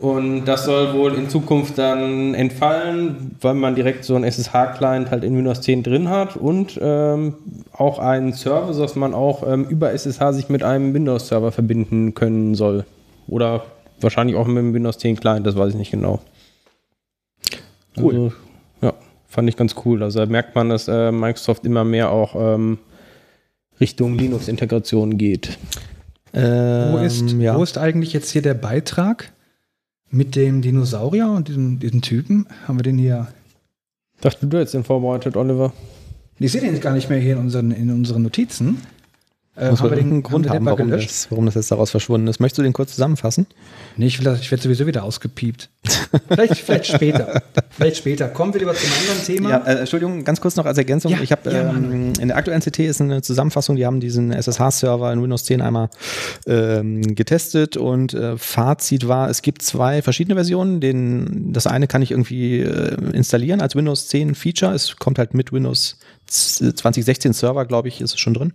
Und 0.00 0.46
das 0.46 0.64
soll 0.64 0.92
wohl 0.92 1.14
in 1.14 1.28
Zukunft 1.28 1.78
dann 1.78 2.34
entfallen, 2.34 3.36
weil 3.40 3.54
man 3.54 3.76
direkt 3.76 4.02
so 4.04 4.16
einen 4.16 4.24
SSH-Client 4.24 5.12
halt 5.12 5.22
in 5.22 5.36
Windows 5.36 5.60
10 5.60 5.84
drin 5.84 6.08
hat 6.08 6.36
und 6.36 6.80
ähm, 6.82 7.34
auch 7.72 8.00
einen 8.00 8.32
Server, 8.32 8.74
sodass 8.74 8.96
man 8.96 9.14
auch 9.14 9.46
ähm, 9.46 9.66
über 9.68 9.92
SSH 9.92 10.32
sich 10.32 10.48
mit 10.48 10.64
einem 10.64 10.94
Windows-Server 10.94 11.52
verbinden 11.52 12.12
können 12.14 12.56
soll. 12.56 12.86
Oder 13.28 13.62
wahrscheinlich 14.00 14.34
auch 14.34 14.48
mit 14.48 14.56
dem 14.56 14.74
Windows 14.74 14.98
10 14.98 15.20
Client, 15.20 15.46
das 15.46 15.54
weiß 15.54 15.74
ich 15.74 15.78
nicht 15.78 15.92
genau. 15.92 16.18
Cool. 17.96 18.14
Also, 18.14 18.32
ja, 18.82 18.94
Fand 19.30 19.48
ich 19.48 19.56
ganz 19.56 19.76
cool. 19.84 20.02
Also 20.02 20.18
da 20.18 20.26
merkt 20.26 20.56
man, 20.56 20.70
dass 20.70 20.88
äh, 20.88 21.12
Microsoft 21.12 21.64
immer 21.64 21.84
mehr 21.84 22.10
auch 22.10 22.34
ähm, 22.34 22.78
Richtung 23.80 24.18
Linux-Integration 24.18 25.18
geht. 25.18 25.56
Ähm, 26.34 26.92
wo, 26.92 26.98
ist, 26.98 27.30
ja. 27.30 27.56
wo 27.56 27.62
ist 27.62 27.78
eigentlich 27.78 28.12
jetzt 28.12 28.30
hier 28.30 28.42
der 28.42 28.54
Beitrag 28.54 29.32
mit 30.10 30.34
dem 30.34 30.62
Dinosaurier 30.62 31.30
und 31.30 31.46
diesem, 31.46 31.78
diesem 31.78 32.02
Typen? 32.02 32.48
Haben 32.66 32.80
wir 32.80 32.82
den 32.82 32.98
hier? 32.98 33.28
Dachte 34.20 34.48
du 34.48 34.58
jetzt 34.58 34.74
den 34.74 34.82
vorbereitet, 34.82 35.36
Oliver? 35.36 35.72
Ich 36.40 36.50
sehe 36.50 36.60
den 36.60 36.72
jetzt 36.72 36.82
gar 36.82 36.94
nicht 36.94 37.08
mehr 37.08 37.20
hier 37.20 37.34
in 37.34 37.40
unseren, 37.40 37.70
in 37.70 37.90
unseren 37.90 38.22
Notizen. 38.22 38.78
Äh, 39.60 39.70
Muss 39.70 39.82
haben 39.82 39.90
wir 39.90 39.96
den 39.96 40.22
Grund 40.22 40.48
haben, 40.48 40.64
warum 40.64 40.90
das, 40.90 41.30
warum 41.30 41.44
das 41.44 41.54
jetzt 41.54 41.70
daraus 41.70 41.90
verschwunden 41.90 42.26
ist. 42.28 42.40
Möchtest 42.40 42.58
du 42.58 42.62
den 42.62 42.72
kurz 42.72 42.92
zusammenfassen? 42.94 43.46
Nee, 43.96 44.06
ich, 44.06 44.18
ich 44.18 44.50
werde 44.50 44.62
sowieso 44.62 44.86
wieder 44.86 45.04
ausgepiept. 45.04 45.68
vielleicht, 46.28 46.56
vielleicht 46.56 46.86
später. 46.94 47.42
Vielleicht 47.68 47.98
später. 47.98 48.28
Kommen 48.28 48.54
wir 48.54 48.60
lieber 48.60 48.74
zum 48.74 48.90
anderen 48.90 49.24
Thema. 49.24 49.50
Ja, 49.50 49.58
äh, 49.58 49.80
Entschuldigung, 49.80 50.24
ganz 50.24 50.40
kurz 50.40 50.56
noch 50.56 50.64
als 50.64 50.78
Ergänzung. 50.78 51.12
Ja, 51.12 51.20
ich 51.20 51.30
habe 51.30 51.50
ja, 51.50 51.70
ähm, 51.70 52.14
in 52.18 52.28
der 52.28 52.38
aktuellen 52.38 52.62
CT 52.62 52.78
ist 52.78 53.02
eine 53.02 53.20
Zusammenfassung, 53.20 53.76
die 53.76 53.84
haben 53.84 54.00
diesen 54.00 54.32
SSH-Server 54.32 55.12
in 55.12 55.22
Windows 55.22 55.44
10 55.44 55.60
einmal 55.60 55.90
ähm, 56.46 57.14
getestet 57.14 57.76
und 57.76 58.14
äh, 58.14 58.38
Fazit 58.38 59.08
war, 59.08 59.28
es 59.28 59.42
gibt 59.42 59.60
zwei 59.60 60.00
verschiedene 60.00 60.36
Versionen. 60.36 60.80
Den, 60.80 61.52
das 61.52 61.66
eine 61.66 61.86
kann 61.86 62.00
ich 62.00 62.12
irgendwie 62.12 62.60
äh, 62.60 62.96
installieren 63.12 63.60
als 63.60 63.76
Windows 63.76 64.08
10 64.08 64.34
Feature. 64.34 64.72
Es 64.72 64.96
kommt 64.96 65.18
halt 65.18 65.34
mit 65.34 65.52
Windows 65.52 65.98
2016 66.30 67.32
Server, 67.32 67.66
glaube 67.66 67.88
ich, 67.88 68.00
ist 68.00 68.14
es 68.14 68.20
schon 68.20 68.34
drin. 68.34 68.52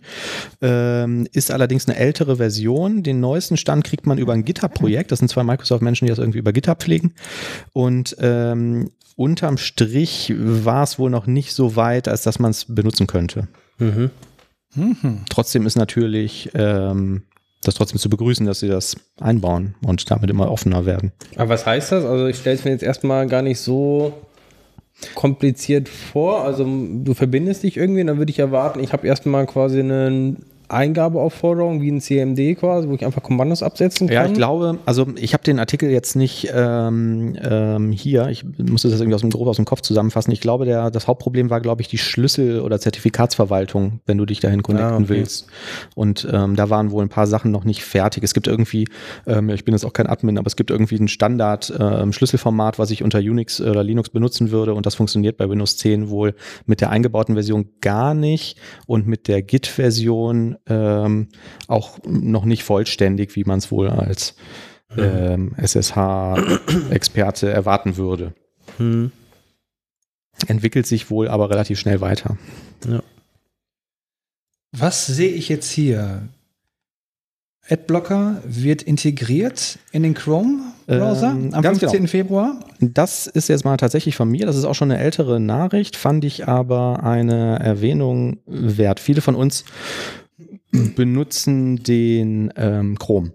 Ähm, 0.61 1.27
ist 1.33 1.51
allerdings 1.51 1.87
eine 1.87 1.97
ältere 1.97 2.37
Version. 2.37 3.03
Den 3.03 3.19
neuesten 3.19 3.57
Stand 3.57 3.83
kriegt 3.83 4.07
man 4.07 4.17
über 4.17 4.33
ein 4.33 4.45
GitHub-Projekt. 4.45 5.11
Das 5.11 5.19
sind 5.19 5.27
zwei 5.27 5.43
Microsoft-Menschen, 5.43 6.05
die 6.05 6.09
das 6.09 6.19
irgendwie 6.19 6.39
über 6.39 6.53
GitHub 6.53 6.81
pflegen. 6.81 7.13
Und 7.73 8.15
ähm, 8.19 8.91
unterm 9.15 9.57
Strich 9.57 10.33
war 10.37 10.83
es 10.83 10.99
wohl 10.99 11.09
noch 11.09 11.27
nicht 11.27 11.53
so 11.53 11.75
weit, 11.75 12.07
als 12.07 12.23
dass 12.23 12.39
man 12.39 12.51
es 12.51 12.65
benutzen 12.65 13.07
könnte. 13.07 13.47
Mhm. 13.77 14.11
Mhm. 14.75 15.21
Trotzdem 15.29 15.65
ist 15.65 15.75
natürlich 15.75 16.49
ähm, 16.53 17.23
das 17.63 17.75
trotzdem 17.75 17.99
zu 17.99 18.09
begrüßen, 18.09 18.45
dass 18.45 18.59
sie 18.59 18.67
das 18.67 18.95
einbauen 19.19 19.75
und 19.85 20.09
damit 20.11 20.29
immer 20.29 20.51
offener 20.51 20.85
werden. 20.85 21.11
Aber 21.35 21.49
was 21.49 21.65
heißt 21.65 21.91
das? 21.91 22.05
Also 22.05 22.27
ich 22.27 22.37
stelle 22.37 22.57
es 22.57 22.65
mir 22.65 22.71
jetzt 22.71 22.83
erstmal 22.83 23.27
gar 23.27 23.41
nicht 23.41 23.59
so 23.59 24.13
kompliziert 25.13 25.89
vor. 25.89 26.43
Also 26.43 26.65
du 26.65 27.13
verbindest 27.13 27.63
dich 27.63 27.77
irgendwie 27.77 28.03
dann 28.03 28.17
würde 28.17 28.31
ich 28.31 28.39
erwarten, 28.39 28.79
ich 28.79 28.93
habe 28.93 29.07
erstmal 29.07 29.45
quasi 29.45 29.79
einen 29.79 30.45
Eingabeaufforderung 30.69 31.81
wie 31.81 31.91
ein 31.91 32.01
CMD 32.01 32.57
quasi, 32.57 32.87
wo 32.87 32.93
ich 32.93 33.05
einfach 33.05 33.23
Kommandos 33.23 33.63
absetzen 33.63 34.07
kann? 34.07 34.15
Ja, 34.15 34.25
ich 34.25 34.33
glaube, 34.33 34.79
also 34.85 35.07
ich 35.15 35.33
habe 35.33 35.43
den 35.43 35.59
Artikel 35.59 35.89
jetzt 35.89 36.15
nicht 36.15 36.49
ähm, 36.53 37.35
ähm, 37.41 37.91
hier, 37.91 38.27
ich 38.29 38.45
musste 38.57 38.89
das 38.89 38.99
irgendwie 38.99 39.15
aus 39.15 39.21
dem 39.21 39.29
grob 39.29 39.47
aus 39.47 39.57
dem 39.57 39.65
Kopf 39.65 39.81
zusammenfassen. 39.81 40.31
Ich 40.31 40.41
glaube, 40.41 40.65
der, 40.65 40.91
das 40.91 41.07
Hauptproblem 41.07 41.49
war, 41.49 41.61
glaube 41.61 41.81
ich, 41.81 41.87
die 41.87 41.97
Schlüssel- 41.97 42.61
oder 42.61 42.79
Zertifikatsverwaltung, 42.79 43.99
wenn 44.05 44.17
du 44.17 44.25
dich 44.25 44.39
dahin 44.39 44.63
connecten 44.63 44.91
ah, 44.91 44.97
okay. 44.97 45.09
willst. 45.09 45.47
Und 45.95 46.27
ähm, 46.31 46.55
da 46.55 46.69
waren 46.69 46.91
wohl 46.91 47.03
ein 47.03 47.09
paar 47.09 47.27
Sachen 47.27 47.51
noch 47.51 47.63
nicht 47.63 47.83
fertig. 47.83 48.23
Es 48.23 48.33
gibt 48.33 48.47
irgendwie, 48.47 48.87
ähm, 49.27 49.49
ich 49.49 49.65
bin 49.65 49.73
jetzt 49.73 49.85
auch 49.85 49.93
kein 49.93 50.07
Admin, 50.07 50.37
aber 50.37 50.47
es 50.47 50.55
gibt 50.55 50.71
irgendwie 50.71 50.97
ein 50.97 51.07
Standard-Schlüsselformat, 51.07 52.75
ähm, 52.75 52.79
was 52.79 52.91
ich 52.91 53.03
unter 53.03 53.19
Unix 53.19 53.61
oder 53.61 53.83
Linux 53.83 54.09
benutzen 54.09 54.51
würde 54.51 54.73
und 54.73 54.85
das 54.85 54.95
funktioniert 54.95 55.37
bei 55.37 55.49
Windows 55.49 55.77
10 55.77 56.09
wohl 56.09 56.35
mit 56.65 56.81
der 56.81 56.89
eingebauten 56.89 57.35
Version 57.35 57.69
gar 57.81 58.13
nicht 58.13 58.57
und 58.87 59.07
mit 59.07 59.27
der 59.27 59.41
Git-Version 59.41 60.54
ähm, 60.67 61.29
auch 61.67 61.99
noch 62.05 62.45
nicht 62.45 62.63
vollständig, 62.63 63.35
wie 63.35 63.43
man 63.43 63.59
es 63.59 63.71
wohl 63.71 63.89
als 63.89 64.35
ähm, 64.97 65.53
SSH-Experte 65.57 67.49
erwarten 67.49 67.97
würde. 67.97 68.33
Hm. 68.77 69.11
Entwickelt 70.47 70.85
sich 70.85 71.09
wohl 71.09 71.27
aber 71.27 71.49
relativ 71.49 71.79
schnell 71.79 72.01
weiter. 72.01 72.37
Ja. 72.87 73.01
Was 74.71 75.05
sehe 75.05 75.31
ich 75.31 75.49
jetzt 75.49 75.71
hier? 75.71 76.27
Adblocker 77.67 78.41
wird 78.45 78.83
integriert 78.83 79.79
in 79.91 80.03
den 80.03 80.13
Chrome-Browser 80.13 81.31
ähm, 81.31 81.53
am 81.53 81.63
15. 81.63 81.89
Genau. 81.89 82.07
Februar. 82.07 82.59
Das 82.79 83.25
ist 83.25 83.49
jetzt 83.49 83.65
mal 83.65 83.77
tatsächlich 83.77 84.15
von 84.15 84.29
mir. 84.29 84.45
Das 84.45 84.55
ist 84.55 84.65
auch 84.65 84.75
schon 84.75 84.91
eine 84.91 85.01
ältere 85.01 85.39
Nachricht, 85.39 85.95
fand 85.95 86.25
ich 86.25 86.47
aber 86.47 87.03
eine 87.03 87.57
Erwähnung 87.59 88.37
wert. 88.45 88.99
Viele 88.99 89.21
von 89.21 89.33
uns 89.33 89.65
benutzen 90.95 91.83
den 91.83 92.51
ähm, 92.55 92.97
Chrome. 92.97 93.31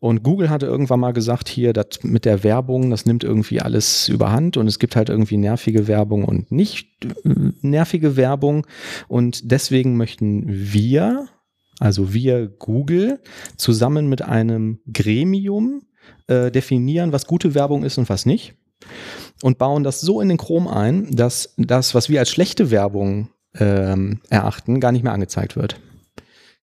Und 0.00 0.22
Google 0.22 0.48
hatte 0.48 0.64
irgendwann 0.64 1.00
mal 1.00 1.12
gesagt, 1.12 1.48
hier, 1.48 1.74
das 1.74 2.02
mit 2.02 2.24
der 2.24 2.42
Werbung, 2.42 2.90
das 2.90 3.04
nimmt 3.04 3.22
irgendwie 3.22 3.60
alles 3.60 4.08
überhand 4.08 4.56
und 4.56 4.66
es 4.66 4.78
gibt 4.78 4.96
halt 4.96 5.10
irgendwie 5.10 5.36
nervige 5.36 5.86
Werbung 5.88 6.24
und 6.24 6.50
nicht 6.50 6.88
äh, 7.04 7.52
nervige 7.60 8.16
Werbung. 8.16 8.66
Und 9.08 9.52
deswegen 9.52 9.98
möchten 9.98 10.44
wir, 10.46 11.28
also 11.78 12.14
wir 12.14 12.48
Google, 12.48 13.20
zusammen 13.56 14.08
mit 14.08 14.22
einem 14.22 14.80
Gremium 14.90 15.82
äh, 16.28 16.50
definieren, 16.50 17.12
was 17.12 17.26
gute 17.26 17.54
Werbung 17.54 17.84
ist 17.84 17.98
und 17.98 18.08
was 18.08 18.24
nicht. 18.24 18.54
Und 19.42 19.58
bauen 19.58 19.84
das 19.84 20.00
so 20.00 20.22
in 20.22 20.30
den 20.30 20.38
Chrome 20.38 20.74
ein, 20.74 21.14
dass 21.14 21.54
das, 21.58 21.94
was 21.94 22.08
wir 22.08 22.20
als 22.20 22.30
schlechte 22.30 22.70
Werbung 22.70 23.28
ähm, 23.54 24.20
erachten, 24.30 24.80
gar 24.80 24.92
nicht 24.92 25.02
mehr 25.02 25.12
angezeigt 25.12 25.56
wird. 25.56 25.78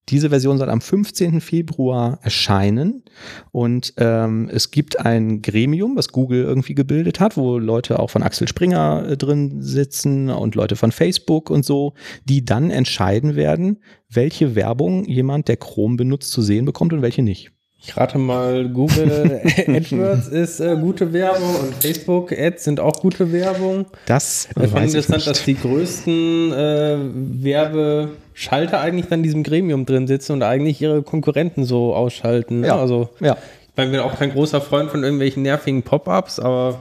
Diese 0.10 0.30
Version 0.30 0.58
soll 0.58 0.70
am 0.70 0.80
15. 0.80 1.42
Februar 1.42 2.20
erscheinen 2.22 3.04
und 3.52 3.94
ähm, 3.98 4.50
es 4.52 4.72
gibt 4.72 5.00
ein 5.00 5.42
Gremium, 5.42 5.98
was 5.98 6.10
Google 6.10 6.44
irgendwie 6.44 6.76
gebildet 6.76 7.20
hat, 7.20 7.36
wo 7.36 7.58
Leute 7.58 8.00
auch 8.00 8.10
von 8.10 8.24
Axel 8.24 8.48
Springer 8.48 9.06
äh, 9.06 9.18
drin 9.18 9.62
sitzen 9.62 10.30
und 10.30 10.56
Leute 10.56 10.78
von 10.78 10.94
Facebook 10.94 11.50
und 11.50 11.66
so, 11.66 11.94
die 12.24 12.46
dann 12.46 12.70
entscheiden 12.70 13.36
werden, 13.36 13.80
welche 14.10 14.56
Werbung 14.56 15.04
jemand, 15.06 15.50
der 15.50 15.58
Chrome 15.58 15.98
benutzt, 15.98 16.32
zu 16.32 16.42
sehen 16.42 16.64
bekommt 16.64 16.94
und 16.94 17.02
welche 17.02 17.22
nicht. 17.22 17.52
Ich 17.88 17.96
rate 17.96 18.18
mal, 18.18 18.68
Google 18.68 19.40
AdWords 19.66 20.28
ist 20.28 20.60
äh, 20.60 20.76
gute 20.76 21.14
Werbung 21.14 21.56
und 21.56 21.74
Facebook 21.76 22.34
Ads 22.38 22.66
sind 22.66 22.82
auch 22.82 23.00
gute 23.00 23.32
Werbung. 23.32 23.86
Das 24.06 24.50
äh, 24.58 24.68
fand 24.68 24.88
interessant, 24.88 25.26
dass 25.26 25.46
die 25.46 25.56
größten 25.56 26.52
äh, 26.52 26.98
Werbeschalter 27.44 28.82
eigentlich 28.82 29.06
dann 29.08 29.20
in 29.20 29.24
diesem 29.24 29.44
Gremium 29.44 29.86
drin 29.86 30.06
sitzen 30.06 30.34
und 30.34 30.44
eigentlich 30.44 30.82
ihre 30.82 31.02
Konkurrenten 31.02 31.64
so 31.64 31.96
ausschalten. 31.96 32.60
Ne? 32.60 32.68
Ja. 32.68 32.78
Also, 32.78 33.08
ja. 33.22 33.38
ich 33.70 33.74
bin 33.74 33.98
auch 34.00 34.20
kein 34.20 34.34
großer 34.34 34.60
Freund 34.60 34.92
von 34.92 35.04
irgendwelchen 35.04 35.44
nervigen 35.44 35.82
Pop-ups, 35.82 36.42
aber 36.42 36.80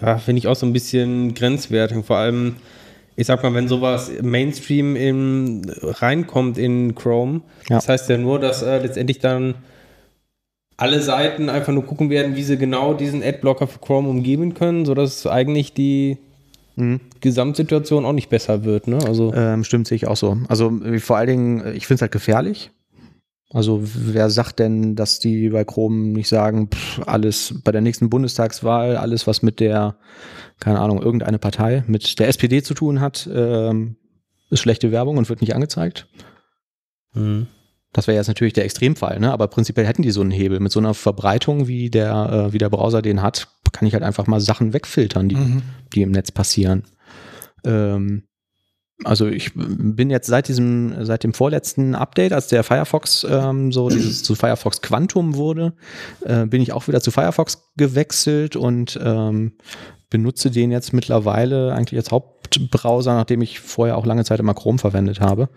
ja, 0.00 0.16
finde 0.16 0.38
ich 0.38 0.48
auch 0.48 0.56
so 0.56 0.64
ein 0.64 0.72
bisschen 0.72 1.34
grenzwertig. 1.34 2.06
Vor 2.06 2.16
allem, 2.16 2.56
ich 3.16 3.26
sag 3.26 3.42
mal, 3.42 3.52
wenn 3.52 3.68
sowas 3.68 4.10
Mainstream 4.22 4.96
in, 4.96 5.70
reinkommt 5.82 6.56
in 6.56 6.94
Chrome, 6.94 7.42
ja. 7.68 7.76
das 7.76 7.90
heißt 7.90 8.08
ja 8.08 8.16
nur, 8.16 8.40
dass 8.40 8.62
äh, 8.62 8.78
letztendlich 8.78 9.18
dann 9.18 9.56
alle 10.76 11.00
Seiten 11.00 11.48
einfach 11.48 11.72
nur 11.72 11.84
gucken 11.84 12.10
werden, 12.10 12.36
wie 12.36 12.42
sie 12.42 12.58
genau 12.58 12.94
diesen 12.94 13.22
Adblocker 13.22 13.66
für 13.66 13.78
Chrome 13.78 14.08
umgeben 14.08 14.54
können, 14.54 14.84
sodass 14.84 15.26
eigentlich 15.26 15.72
die 15.72 16.18
mhm. 16.76 17.00
Gesamtsituation 17.20 18.04
auch 18.04 18.12
nicht 18.12 18.28
besser 18.28 18.64
wird. 18.64 18.86
Ne? 18.86 18.98
Also 19.06 19.32
ähm, 19.34 19.64
stimmt, 19.64 19.88
sehe 19.88 19.96
ich 19.96 20.06
auch 20.06 20.16
so. 20.16 20.36
Also 20.48 20.72
vor 20.98 21.16
allen 21.16 21.28
Dingen, 21.28 21.74
ich 21.74 21.86
finde 21.86 21.96
es 21.96 22.02
halt 22.02 22.12
gefährlich. 22.12 22.70
Also 23.50 23.80
wer 23.82 24.28
sagt 24.28 24.58
denn, 24.58 24.96
dass 24.96 25.20
die 25.20 25.50
bei 25.50 25.64
Chrome 25.64 26.08
nicht 26.08 26.28
sagen, 26.28 26.68
pff, 26.68 27.00
alles 27.06 27.54
bei 27.64 27.72
der 27.72 27.80
nächsten 27.80 28.10
Bundestagswahl, 28.10 28.96
alles 28.96 29.26
was 29.26 29.40
mit 29.42 29.60
der, 29.60 29.96
keine 30.58 30.80
Ahnung, 30.80 31.00
irgendeine 31.00 31.38
Partei, 31.38 31.84
mit 31.86 32.18
der 32.18 32.28
SPD 32.28 32.62
zu 32.62 32.74
tun 32.74 33.00
hat, 33.00 33.28
ähm, 33.32 33.96
ist 34.50 34.60
schlechte 34.60 34.90
Werbung 34.90 35.16
und 35.16 35.28
wird 35.28 35.40
nicht 35.40 35.54
angezeigt? 35.54 36.08
Mhm. 37.14 37.46
Das 37.92 38.06
wäre 38.06 38.16
jetzt 38.16 38.28
natürlich 38.28 38.52
der 38.52 38.64
Extremfall, 38.64 39.20
ne? 39.20 39.32
aber 39.32 39.48
prinzipiell 39.48 39.86
hätten 39.86 40.02
die 40.02 40.10
so 40.10 40.20
einen 40.20 40.30
Hebel. 40.30 40.60
Mit 40.60 40.72
so 40.72 40.80
einer 40.80 40.94
Verbreitung, 40.94 41.66
wie 41.66 41.90
der, 41.90 42.48
äh, 42.48 42.52
wie 42.52 42.58
der 42.58 42.68
Browser 42.68 43.00
den 43.00 43.22
hat, 43.22 43.48
kann 43.72 43.88
ich 43.88 43.94
halt 43.94 44.02
einfach 44.02 44.26
mal 44.26 44.40
Sachen 44.40 44.72
wegfiltern, 44.72 45.28
die, 45.28 45.36
mhm. 45.36 45.62
die 45.94 46.02
im 46.02 46.10
Netz 46.10 46.30
passieren. 46.30 46.84
Ähm, 47.64 48.24
also 49.04 49.26
ich 49.26 49.52
bin 49.54 50.08
jetzt 50.08 50.26
seit 50.26 50.48
diesem, 50.48 51.04
seit 51.04 51.22
dem 51.22 51.34
vorletzten 51.34 51.94
Update, 51.94 52.32
als 52.32 52.48
der 52.48 52.64
Firefox 52.64 53.26
ähm, 53.28 53.70
so 53.72 53.88
dieses 53.90 54.22
zu 54.22 54.34
Firefox 54.34 54.80
Quantum 54.80 55.34
wurde, 55.34 55.74
äh, 56.24 56.46
bin 56.46 56.62
ich 56.62 56.72
auch 56.72 56.88
wieder 56.88 57.00
zu 57.00 57.10
Firefox 57.10 57.70
gewechselt 57.76 58.56
und 58.56 58.98
ähm, 59.02 59.52
benutze 60.08 60.50
den 60.50 60.70
jetzt 60.70 60.92
mittlerweile 60.92 61.74
eigentlich 61.74 61.98
als 61.98 62.12
Hauptbrowser, 62.46 63.14
nachdem 63.14 63.42
ich 63.42 63.60
vorher 63.60 63.96
auch 63.96 64.06
lange 64.06 64.24
Zeit 64.24 64.40
immer 64.40 64.54
Chrome 64.54 64.78
verwendet 64.78 65.20
habe 65.20 65.48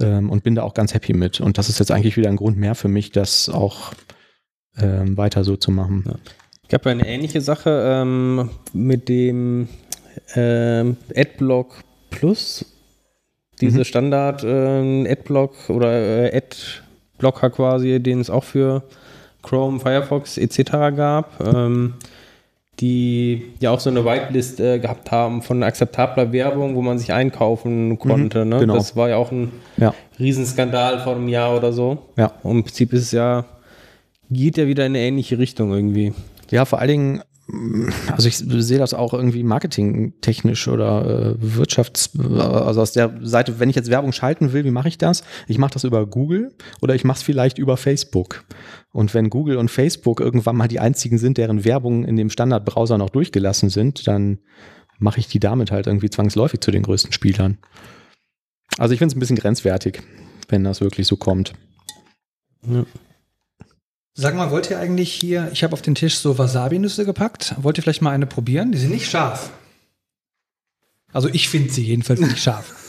ähm, 0.00 0.30
und 0.30 0.42
bin 0.42 0.54
da 0.54 0.62
auch 0.62 0.74
ganz 0.74 0.94
happy 0.94 1.12
mit. 1.12 1.40
Und 1.40 1.58
das 1.58 1.68
ist 1.68 1.78
jetzt 1.78 1.90
eigentlich 1.90 2.16
wieder 2.16 2.28
ein 2.28 2.36
Grund 2.36 2.56
mehr 2.56 2.74
für 2.74 2.88
mich, 2.88 3.12
das 3.12 3.48
auch 3.48 3.92
ähm, 4.78 5.16
weiter 5.16 5.44
so 5.44 5.56
zu 5.56 5.70
machen. 5.70 6.04
Ja. 6.06 6.14
Ich 6.68 6.74
habe 6.74 6.90
eine 6.90 7.06
ähnliche 7.06 7.40
Sache 7.40 7.84
ähm, 7.86 8.50
mit 8.72 9.08
dem 9.08 9.68
ähm, 10.34 10.96
Adblock 11.14 11.82
Plus. 12.10 12.64
Diese 13.60 13.78
mhm. 13.78 13.84
Standard 13.84 14.44
äh, 14.44 15.10
Adblock 15.10 15.70
oder 15.70 15.92
äh, 15.92 16.36
Adblocker 16.36 17.50
quasi, 17.50 18.00
den 18.00 18.20
es 18.20 18.28
auch 18.28 18.44
für 18.44 18.82
Chrome, 19.42 19.80
Firefox 19.80 20.36
etc. 20.38 20.72
gab. 20.96 21.40
Die 22.80 23.42
ja 23.60 23.70
auch 23.70 23.80
so 23.80 23.88
eine 23.88 24.04
Whitelist 24.04 24.60
äh, 24.60 24.78
gehabt 24.78 25.10
haben 25.10 25.40
von 25.40 25.62
akzeptabler 25.62 26.30
Werbung, 26.32 26.74
wo 26.74 26.82
man 26.82 26.98
sich 26.98 27.12
einkaufen 27.12 27.98
konnte. 27.98 28.44
Mhm, 28.44 28.50
ne? 28.50 28.58
genau. 28.60 28.74
Das 28.74 28.94
war 28.96 29.08
ja 29.08 29.16
auch 29.16 29.32
ein 29.32 29.50
Ja. 29.78 29.94
Riesenskandal 30.18 30.98
vor 31.00 31.14
einem 31.14 31.28
Jahr 31.28 31.56
oder 31.56 31.72
so. 31.72 31.98
Ja. 32.16 32.32
Und 32.42 32.56
im 32.58 32.64
Prinzip 32.64 32.92
ist 32.92 33.02
es 33.02 33.12
ja, 33.12 33.46
geht 34.30 34.58
ja 34.58 34.66
wieder 34.66 34.84
in 34.84 34.92
eine 34.92 35.00
ähnliche 35.00 35.38
Richtung 35.38 35.72
irgendwie. 35.72 36.12
Ja, 36.50 36.64
vor 36.66 36.78
allen 36.78 36.88
Dingen, 36.88 37.22
also 38.10 38.26
ich 38.26 38.38
sehe 38.38 38.78
das 38.78 38.92
auch 38.92 39.14
irgendwie 39.14 39.44
marketingtechnisch 39.44 40.66
oder 40.66 41.36
äh, 41.40 41.44
Wirtschafts-, 41.44 42.18
also 42.40 42.80
aus 42.80 42.92
der 42.92 43.18
Seite, 43.22 43.60
wenn 43.60 43.70
ich 43.70 43.76
jetzt 43.76 43.88
Werbung 43.88 44.12
schalten 44.12 44.52
will, 44.52 44.64
wie 44.64 44.72
mache 44.72 44.88
ich 44.88 44.98
das? 44.98 45.22
Ich 45.46 45.58
mache 45.58 45.74
das 45.74 45.84
über 45.84 46.06
Google 46.06 46.54
oder 46.82 46.96
ich 46.96 47.04
mache 47.04 47.18
es 47.18 47.22
vielleicht 47.22 47.58
über 47.58 47.76
Facebook. 47.76 48.44
Und 48.92 49.14
wenn 49.14 49.30
Google 49.30 49.58
und 49.58 49.70
Facebook 49.70 50.20
irgendwann 50.20 50.56
mal 50.56 50.66
die 50.66 50.80
einzigen 50.80 51.18
sind, 51.18 51.38
deren 51.38 51.64
Werbung 51.64 52.04
in 52.04 52.16
dem 52.16 52.30
Standardbrowser 52.30 52.98
noch 52.98 53.10
durchgelassen 53.10 53.70
sind, 53.70 54.08
dann 54.08 54.38
mache 54.98 55.20
ich 55.20 55.28
die 55.28 55.40
damit 55.40 55.70
halt 55.70 55.86
irgendwie 55.86 56.10
zwangsläufig 56.10 56.60
zu 56.60 56.72
den 56.72 56.82
größten 56.82 57.12
Spielern. 57.12 57.58
Also 58.78 58.92
ich 58.92 58.98
finde 58.98 59.12
es 59.12 59.16
ein 59.16 59.20
bisschen 59.20 59.36
grenzwertig, 59.36 60.02
wenn 60.48 60.64
das 60.64 60.80
wirklich 60.80 61.06
so 61.06 61.16
kommt. 61.16 61.52
Sag 64.18 64.34
mal, 64.34 64.50
wollt 64.50 64.70
ihr 64.70 64.78
eigentlich 64.78 65.12
hier, 65.12 65.50
ich 65.52 65.62
habe 65.62 65.74
auf 65.74 65.82
den 65.82 65.94
Tisch 65.94 66.16
so 66.16 66.38
Wasabi-Nüsse 66.38 67.04
gepackt. 67.04 67.54
Wollt 67.58 67.76
ihr 67.76 67.82
vielleicht 67.82 68.00
mal 68.00 68.12
eine 68.12 68.24
probieren? 68.24 68.72
Die 68.72 68.78
sind 68.78 68.90
nicht 68.90 69.10
scharf. 69.10 69.50
Also 71.12 71.28
ich 71.28 71.50
finde 71.50 71.70
sie 71.70 71.84
jedenfalls 71.84 72.20
nicht 72.20 72.38
scharf. 72.38 72.72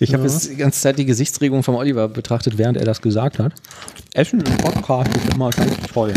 Ich 0.00 0.12
habe 0.12 0.24
jetzt 0.24 0.50
die 0.50 0.56
ganze 0.56 0.82
Zeit 0.82 0.98
die 0.98 1.06
Gesichtsregung 1.06 1.62
vom 1.62 1.76
Oliver 1.76 2.06
betrachtet, 2.06 2.58
während 2.58 2.76
er 2.76 2.84
das 2.84 3.00
gesagt 3.00 3.38
hat. 3.38 3.54
Essen 4.12 4.42
im 4.42 4.56
Podcast 4.58 5.16
ist 5.16 5.32
immer 5.32 5.48
ganz 5.48 5.74
toll. 5.90 6.12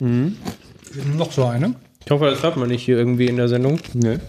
Noch 0.00 1.32
so 1.32 1.44
eine. 1.44 1.74
Ich 2.02 2.10
hoffe, 2.10 2.30
das 2.30 2.42
hört 2.42 2.56
man 2.56 2.68
nicht 2.68 2.82
hier 2.82 2.96
irgendwie 2.96 3.26
in 3.26 3.36
der 3.36 3.48
Sendung. 3.48 3.78
Nee, 3.92 4.20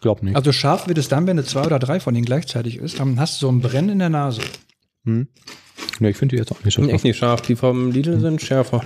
glaub 0.00 0.22
nicht. 0.22 0.36
Also 0.36 0.52
scharf 0.52 0.86
wird 0.86 0.98
es 0.98 1.08
dann, 1.08 1.26
wenn 1.26 1.38
du 1.38 1.44
zwei 1.44 1.64
oder 1.64 1.80
drei 1.80 1.98
von 1.98 2.14
denen 2.14 2.24
gleichzeitig 2.24 2.76
isst. 2.76 3.00
Dann 3.00 3.18
hast 3.18 3.42
du 3.42 3.46
so 3.46 3.50
ein 3.50 3.60
Brennen 3.60 3.88
in 3.88 3.98
der 3.98 4.10
Nase. 4.10 4.42
Nee, 6.00 6.10
ich 6.10 6.16
finde 6.16 6.34
die 6.36 6.40
jetzt 6.40 6.50
auch 6.52 6.62
nicht 6.64 6.74
so 6.74 6.82
Sind 6.82 6.90
scharf. 6.90 6.94
echt 6.96 7.04
nicht 7.04 7.16
scharf. 7.18 7.42
Die 7.42 7.56
vom 7.56 7.90
Lidl 7.92 8.20
sind 8.20 8.42
schärfer. 8.42 8.82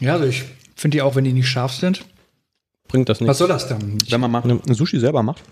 Ja, 0.00 0.14
also 0.14 0.24
ich 0.26 0.44
finde 0.74 0.96
die 0.96 1.02
auch, 1.02 1.14
wenn 1.16 1.24
die 1.24 1.32
nicht 1.32 1.48
scharf 1.48 1.72
sind. 1.74 2.04
Bringt 2.88 3.08
das 3.08 3.20
Was 3.20 3.26
nicht. 3.28 3.36
soll 3.36 3.48
das 3.48 3.68
dann? 3.68 3.98
Wenn 4.08 4.20
man 4.20 4.30
mal 4.30 4.42
ein 4.44 4.74
Sushi 4.74 4.98
selber 5.00 5.22
macht, 5.22 5.42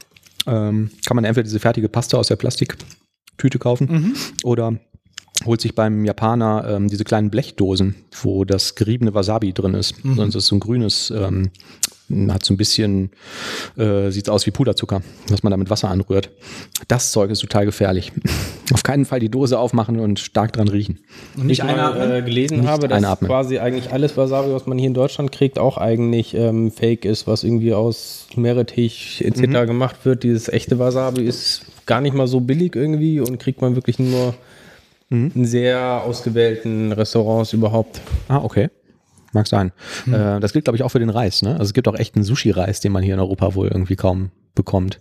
ähm, 0.47 0.91
kann 1.07 1.15
man 1.17 1.25
entweder 1.25 1.45
diese 1.45 1.59
fertige 1.61 1.89
Pasta 1.89 2.17
aus 2.17 2.29
der 2.29 2.37
Plastiktüte 2.37 3.59
kaufen 3.59 4.15
oder 4.45 4.79
holt 5.45 5.61
sich 5.61 5.75
beim 5.75 6.05
Japaner 6.05 6.65
ähm, 6.69 6.89
diese 6.89 7.03
kleinen 7.05 7.29
Blechdosen, 7.31 7.97
wo 8.23 8.45
das 8.45 8.77
geriebene 8.77 9.15
Wasabi 9.15 9.53
drin 9.53 9.75
ist. 9.75 9.97
Sonst 10.05 10.37
ist 10.37 10.47
so 10.47 10.55
ein 10.57 10.61
grünes, 10.61 11.11
ähm, 11.11 11.51
hat 12.29 12.45
so 12.45 12.53
ein 12.53 12.57
bisschen, 12.57 13.11
äh, 13.79 14.11
sieht 14.11 14.29
aus 14.29 14.47
wie 14.47 14.51
Puderzucker, 14.51 15.03
was 15.29 15.43
man 15.43 15.51
da 15.51 15.57
mit 15.57 15.71
Wasser 15.71 15.89
anrührt. 15.89 16.31
Das 16.89 17.13
Zeug 17.13 17.31
ist 17.31 17.41
total 17.41 17.65
gefährlich. 17.65 18.13
Auf 18.73 18.83
keinen 18.83 19.05
Fall 19.05 19.21
die 19.21 19.29
Dose 19.31 19.59
aufmachen 19.59 19.99
und 20.01 20.19
stark 20.21 20.53
dran 20.53 20.69
riechen. 20.69 20.99
Und 21.37 21.47
nicht 21.47 21.59
ich 21.61 21.65
mal 21.65 21.73
einatmen? 21.75 22.11
äh, 22.13 22.23
gelesen 22.23 22.61
Nicht 22.61 22.69
habe, 22.69 22.89
dass 22.89 22.97
einatmen. 22.99 23.29
quasi 23.29 23.59
eigentlich 23.59 23.93
alles 23.93 24.17
Wasabi, 24.17 24.53
was 24.53 24.67
man 24.67 24.79
hier 24.79 24.89
in 24.89 24.95
Deutschland 24.95 25.33
kriegt, 25.33 25.59
auch 25.59 25.77
eigentlich 25.79 26.35
ähm, 26.35 26.71
fake 26.71 27.05
ist, 27.05 27.27
was 27.27 27.43
irgendwie 27.45 27.75
aus 27.75 28.27
Meerrettich 28.37 29.23
etc. 29.25 29.41
Mhm. 29.47 29.67
gemacht 29.67 29.97
wird. 30.05 30.23
Dieses 30.23 30.49
echte 30.49 30.79
Wasabi 30.79 31.23
ist 31.23 31.63
gar 31.87 32.01
nicht 32.01 32.15
mal 32.15 32.27
so 32.27 32.41
billig 32.41 32.77
irgendwie 32.77 33.21
und 33.21 33.39
kriegt 33.39 33.61
man 33.61 33.75
wirklich 33.75 33.99
nur 33.99 34.35
Mhm. 35.11 35.33
in 35.35 35.45
sehr 35.45 36.03
ausgewählten 36.07 36.91
Restaurants 36.93 37.53
überhaupt. 37.53 38.01
Ah, 38.29 38.39
okay. 38.39 38.71
Mag 39.35 39.47
sein. 39.47 39.73
Äh, 40.07 40.41
das 40.41 40.53
gilt, 40.53 40.65
glaube 40.65 40.77
ich, 40.77 40.83
auch 40.83 40.91
für 40.91 40.99
den 40.99 41.11
Reis. 41.11 41.43
Ne? 41.43 41.53
Also 41.53 41.65
es 41.65 41.75
gibt 41.75 41.89
auch 41.89 41.97
echt 41.99 42.15
einen 42.15 42.25
Sushi-Reis, 42.25 42.81
den 42.81 42.93
man 42.93 43.03
hier 43.03 43.15
in 43.15 43.21
Europa 43.21 43.55
wohl 43.55 43.69
irgendwie 43.69 43.97
kaum 43.97 44.31
bekommt. 44.55 45.01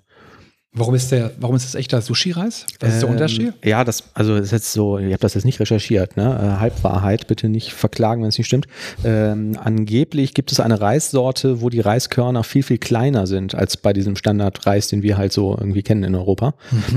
Warum 0.75 0.95
ist 0.95 1.11
der, 1.11 1.31
warum 1.39 1.55
ist 1.55 1.65
das 1.65 1.75
echter 1.75 2.01
Sushi-Reis? 2.01 2.65
Was 2.79 2.93
ist 2.95 3.01
der 3.01 3.09
Ähm, 3.09 3.13
Unterschied? 3.13 3.53
Ja, 3.63 3.83
das, 3.83 4.05
also 4.15 4.35
ist 4.35 4.51
jetzt 4.51 4.73
so, 4.73 4.97
ich 4.97 5.05
habe 5.05 5.19
das 5.19 5.35
jetzt 5.35 5.43
nicht 5.43 5.59
recherchiert, 5.59 6.17
ne? 6.17 6.23
Äh, 6.23 6.59
Halbwahrheit, 6.59 7.27
bitte 7.27 7.47
nicht 7.47 7.73
verklagen, 7.73 8.23
wenn 8.23 8.29
es 8.29 8.39
nicht 8.39 8.47
stimmt. 8.47 8.65
Ähm, 9.03 9.55
angeblich 9.63 10.33
gibt 10.33 10.51
es 10.51 10.59
eine 10.59 10.81
Reissorte, 10.81 11.61
wo 11.61 11.69
die 11.69 11.79
Reiskörner 11.79 12.43
viel, 12.43 12.63
viel 12.63 12.79
kleiner 12.79 13.27
sind 13.27 13.53
als 13.53 13.77
bei 13.77 13.93
diesem 13.93 14.15
Standardreis, 14.15 14.87
den 14.87 15.03
wir 15.03 15.15
halt 15.15 15.31
so 15.31 15.55
irgendwie 15.55 15.83
kennen 15.83 16.03
in 16.03 16.15
Europa. 16.15 16.55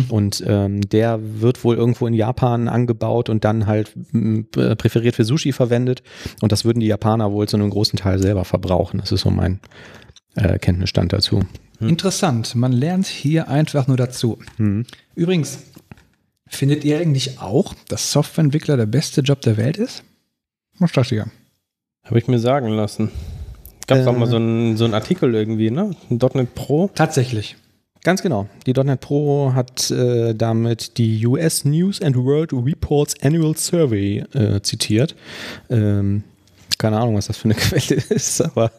Und 0.08 0.42
ähm, 0.46 0.80
der 0.80 1.20
wird 1.20 1.62
wohl 1.62 1.76
irgendwo 1.76 2.06
in 2.06 2.14
Japan 2.14 2.68
angebaut 2.68 3.28
und 3.28 3.44
dann 3.44 3.66
halt 3.66 3.92
äh, 4.14 4.74
präferiert 4.76 5.16
für 5.16 5.24
Sushi 5.24 5.52
verwendet. 5.52 6.02
Und 6.40 6.50
das 6.50 6.64
würden 6.64 6.80
die 6.80 6.86
Japaner 6.86 7.30
wohl 7.30 7.46
zu 7.46 7.58
einem 7.58 7.68
großen 7.68 7.98
Teil 7.98 8.18
selber 8.20 8.46
verbrauchen. 8.46 9.00
Das 9.00 9.12
ist 9.12 9.20
so 9.20 9.30
mein 9.30 9.60
äh, 10.34 10.58
Kenntnisstand 10.58 11.12
dazu. 11.12 11.40
Interessant. 11.80 12.54
Man 12.54 12.72
lernt 12.72 13.06
hier 13.06 13.48
einfach 13.48 13.86
nur 13.86 13.96
dazu. 13.96 14.38
Übrigens, 15.14 15.58
findet 16.48 16.84
ihr 16.84 16.98
eigentlich 16.98 17.40
auch, 17.40 17.74
dass 17.88 18.12
Softwareentwickler 18.12 18.76
der 18.76 18.86
beste 18.86 19.20
Job 19.20 19.40
der 19.42 19.56
Welt 19.56 19.76
ist? 19.76 20.02
Was 20.78 20.92
das 20.92 21.08
hier? 21.08 21.26
Habe 22.04 22.18
ich 22.18 22.28
mir 22.28 22.38
sagen 22.38 22.68
lassen. 22.68 23.10
Gab 23.86 23.98
es 23.98 24.06
auch 24.06 24.14
Äh. 24.14 24.18
mal 24.18 24.26
so 24.28 24.36
einen 24.36 24.76
so 24.76 24.86
Artikel 24.86 25.34
irgendwie, 25.34 25.70
ne? 25.70 25.94
Ein 26.10 26.18
.NET 26.34 26.54
Pro. 26.54 26.90
Tatsächlich. 26.94 27.56
Ganz 28.04 28.22
genau. 28.22 28.48
Die 28.66 28.72
.NET 28.72 29.00
Pro 29.00 29.52
hat 29.54 29.90
äh, 29.90 30.34
damit 30.34 30.98
die 30.98 31.26
US 31.26 31.64
News 31.64 32.00
and 32.00 32.16
World 32.16 32.52
Reports 32.52 33.14
Annual 33.22 33.56
Survey 33.56 34.18
äh, 34.32 34.60
zitiert. 34.62 35.16
Ähm, 35.70 36.22
keine 36.78 36.98
Ahnung, 36.98 37.16
was 37.16 37.26
das 37.26 37.36
für 37.38 37.46
eine 37.46 37.54
Quelle 37.56 38.00
ist, 38.10 38.40
aber 38.40 38.70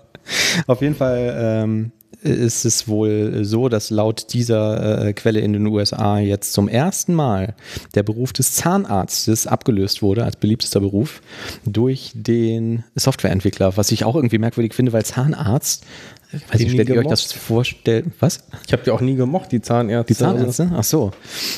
auf 0.67 0.81
jeden 0.81 0.95
Fall 0.95 1.35
ähm, 1.37 1.91
ist 2.21 2.65
es 2.65 2.87
wohl 2.87 3.43
so, 3.43 3.69
dass 3.69 3.89
laut 3.89 4.33
dieser 4.33 5.05
äh, 5.07 5.13
Quelle 5.13 5.39
in 5.39 5.53
den 5.53 5.67
USA 5.67 6.19
jetzt 6.19 6.53
zum 6.53 6.67
ersten 6.67 7.13
Mal 7.13 7.55
der 7.95 8.03
Beruf 8.03 8.33
des 8.33 8.53
Zahnarztes 8.53 9.45
abgelöst 9.45 10.01
wurde 10.01 10.23
als 10.23 10.35
beliebtester 10.37 10.79
Beruf 10.79 11.21
durch 11.65 12.11
den 12.15 12.83
Softwareentwickler, 12.95 13.77
was 13.77 13.91
ich 13.91 14.03
auch 14.03 14.15
irgendwie 14.15 14.39
merkwürdig 14.39 14.73
finde, 14.73 14.93
weil 14.93 15.05
Zahnarzt, 15.05 15.85
ich 16.33 16.41
weiß 16.41 16.57
Die 16.57 16.63
nicht, 16.65 16.73
stellt 16.73 16.89
ihr 16.89 16.99
euch 16.99 17.07
das 17.07 17.31
vorstellen? 17.31 18.11
Was? 18.19 18.43
Ich 18.65 18.73
habe 18.73 18.83
die 18.83 18.91
auch 18.91 19.01
nie 19.01 19.15
gemocht, 19.15 19.51
die 19.51 19.61
Zahnärzte. 19.61 20.13
Die 20.13 20.17
Zahnärzte? 20.17 20.71
Ach 20.75 20.83
so. 20.83 21.11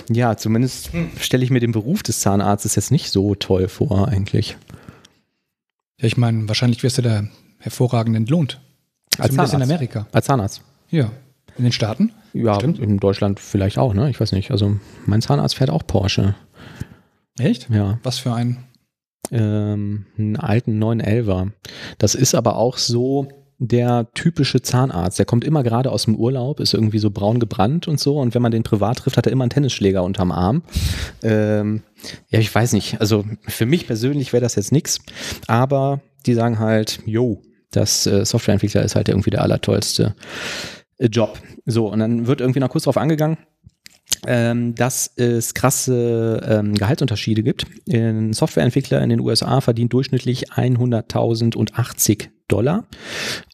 Ja, 0.10 0.38
zumindest 0.38 0.92
stelle 1.20 1.44
ich 1.44 1.50
mir 1.50 1.60
den 1.60 1.72
Beruf 1.72 2.04
des 2.04 2.20
Zahnarztes 2.20 2.76
jetzt 2.76 2.92
nicht 2.92 3.10
so 3.10 3.34
toll 3.34 3.68
vor, 3.68 4.08
eigentlich. 4.08 4.58
Ja, 6.00 6.06
ich 6.06 6.18
meine, 6.18 6.48
wahrscheinlich 6.48 6.84
wirst 6.84 7.00
du 7.00 7.02
da 7.02 7.24
hervorragend 7.58 8.16
entlohnt. 8.16 8.62
Als 9.20 9.30
Zumindest 9.32 9.54
in 9.54 9.60
Zahnarzt. 9.60 9.72
Amerika. 9.72 10.08
Als 10.12 10.26
Zahnarzt. 10.26 10.62
Ja. 10.90 11.12
In 11.58 11.64
den 11.64 11.72
Staaten? 11.74 12.12
Ja, 12.34 12.56
Stimmt. 12.56 12.80
in 12.80 12.98
Deutschland 12.98 13.40
vielleicht 13.40 13.78
auch, 13.78 13.94
ne? 13.94 14.10
Ich 14.10 14.20
weiß 14.20 14.32
nicht. 14.32 14.52
Also 14.52 14.78
mein 15.06 15.22
Zahnarzt 15.22 15.56
fährt 15.56 15.70
auch 15.70 15.86
Porsche. 15.86 16.36
Echt? 17.38 17.70
Ja. 17.70 18.00
Was 18.04 18.20
für 18.20 18.34
ein. 18.34 18.66
Ähm, 19.32 20.06
einen 20.18 20.38
alten 20.38 20.82
911er. 20.84 21.52
Das 21.98 22.16
ist 22.16 22.34
aber 22.34 22.56
auch 22.56 22.78
so 22.78 23.28
der 23.60 24.08
typische 24.14 24.62
Zahnarzt. 24.62 25.20
Der 25.20 25.26
kommt 25.26 25.44
immer 25.44 25.64
gerade 25.64 25.92
aus 25.92 26.06
dem 26.06 26.16
Urlaub, 26.16 26.60
ist 26.62 26.74
irgendwie 26.74 27.00
so 27.00 27.12
braun 27.12 27.40
gebrannt 27.40 27.88
und 27.88 28.00
so. 28.00 28.18
Und 28.18 28.34
wenn 28.34 28.42
man 28.42 28.52
den 28.52 28.64
privat 28.64 29.00
trifft, 29.00 29.18
hat 29.18 29.26
er 29.28 29.34
immer 29.34 29.44
einen 29.44 29.50
Tennisschläger 29.52 30.02
unterm 30.04 30.32
Arm. 30.32 30.64
Ähm, 31.22 31.84
ja, 32.30 32.40
ich 32.40 32.54
weiß 32.54 32.72
nicht. 32.74 33.02
Also 33.02 33.26
für 33.48 33.66
mich 33.66 33.86
persönlich 33.86 34.32
wäre 34.34 34.42
das 34.42 34.56
jetzt 34.56 34.72
nix. 34.72 35.00
Aber 35.48 36.00
die 36.26 36.34
sagen 36.34 36.60
halt, 36.60 37.02
yo, 37.06 37.42
das 37.72 38.06
äh, 38.06 38.26
Softwareentwickler 38.26 38.84
ist 38.84 38.96
halt 38.96 39.10
irgendwie 39.10 39.30
der 39.30 39.42
allertollste 39.42 40.16
äh, 40.98 41.08
Job. 41.08 41.40
So, 41.66 41.88
und 41.88 42.00
dann 42.00 42.28
wird 42.28 42.42
irgendwie 42.42 42.60
noch 42.60 42.70
kurz 42.70 42.86
drauf 42.86 42.98
angegangen, 42.98 43.38
ähm, 44.26 44.76
dass 44.76 45.12
es 45.16 45.54
krasse 45.54 46.42
ähm, 46.48 46.74
Gehaltsunterschiede 46.74 47.44
gibt. 47.44 47.66
Ein 47.92 48.34
Softwareentwickler 48.34 49.02
in 49.02 49.10
den 49.10 49.20
USA 49.20 49.62
verdient 49.62 49.94
durchschnittlich 49.94 50.52
100.080 50.52 52.30
Dollar. 52.48 52.88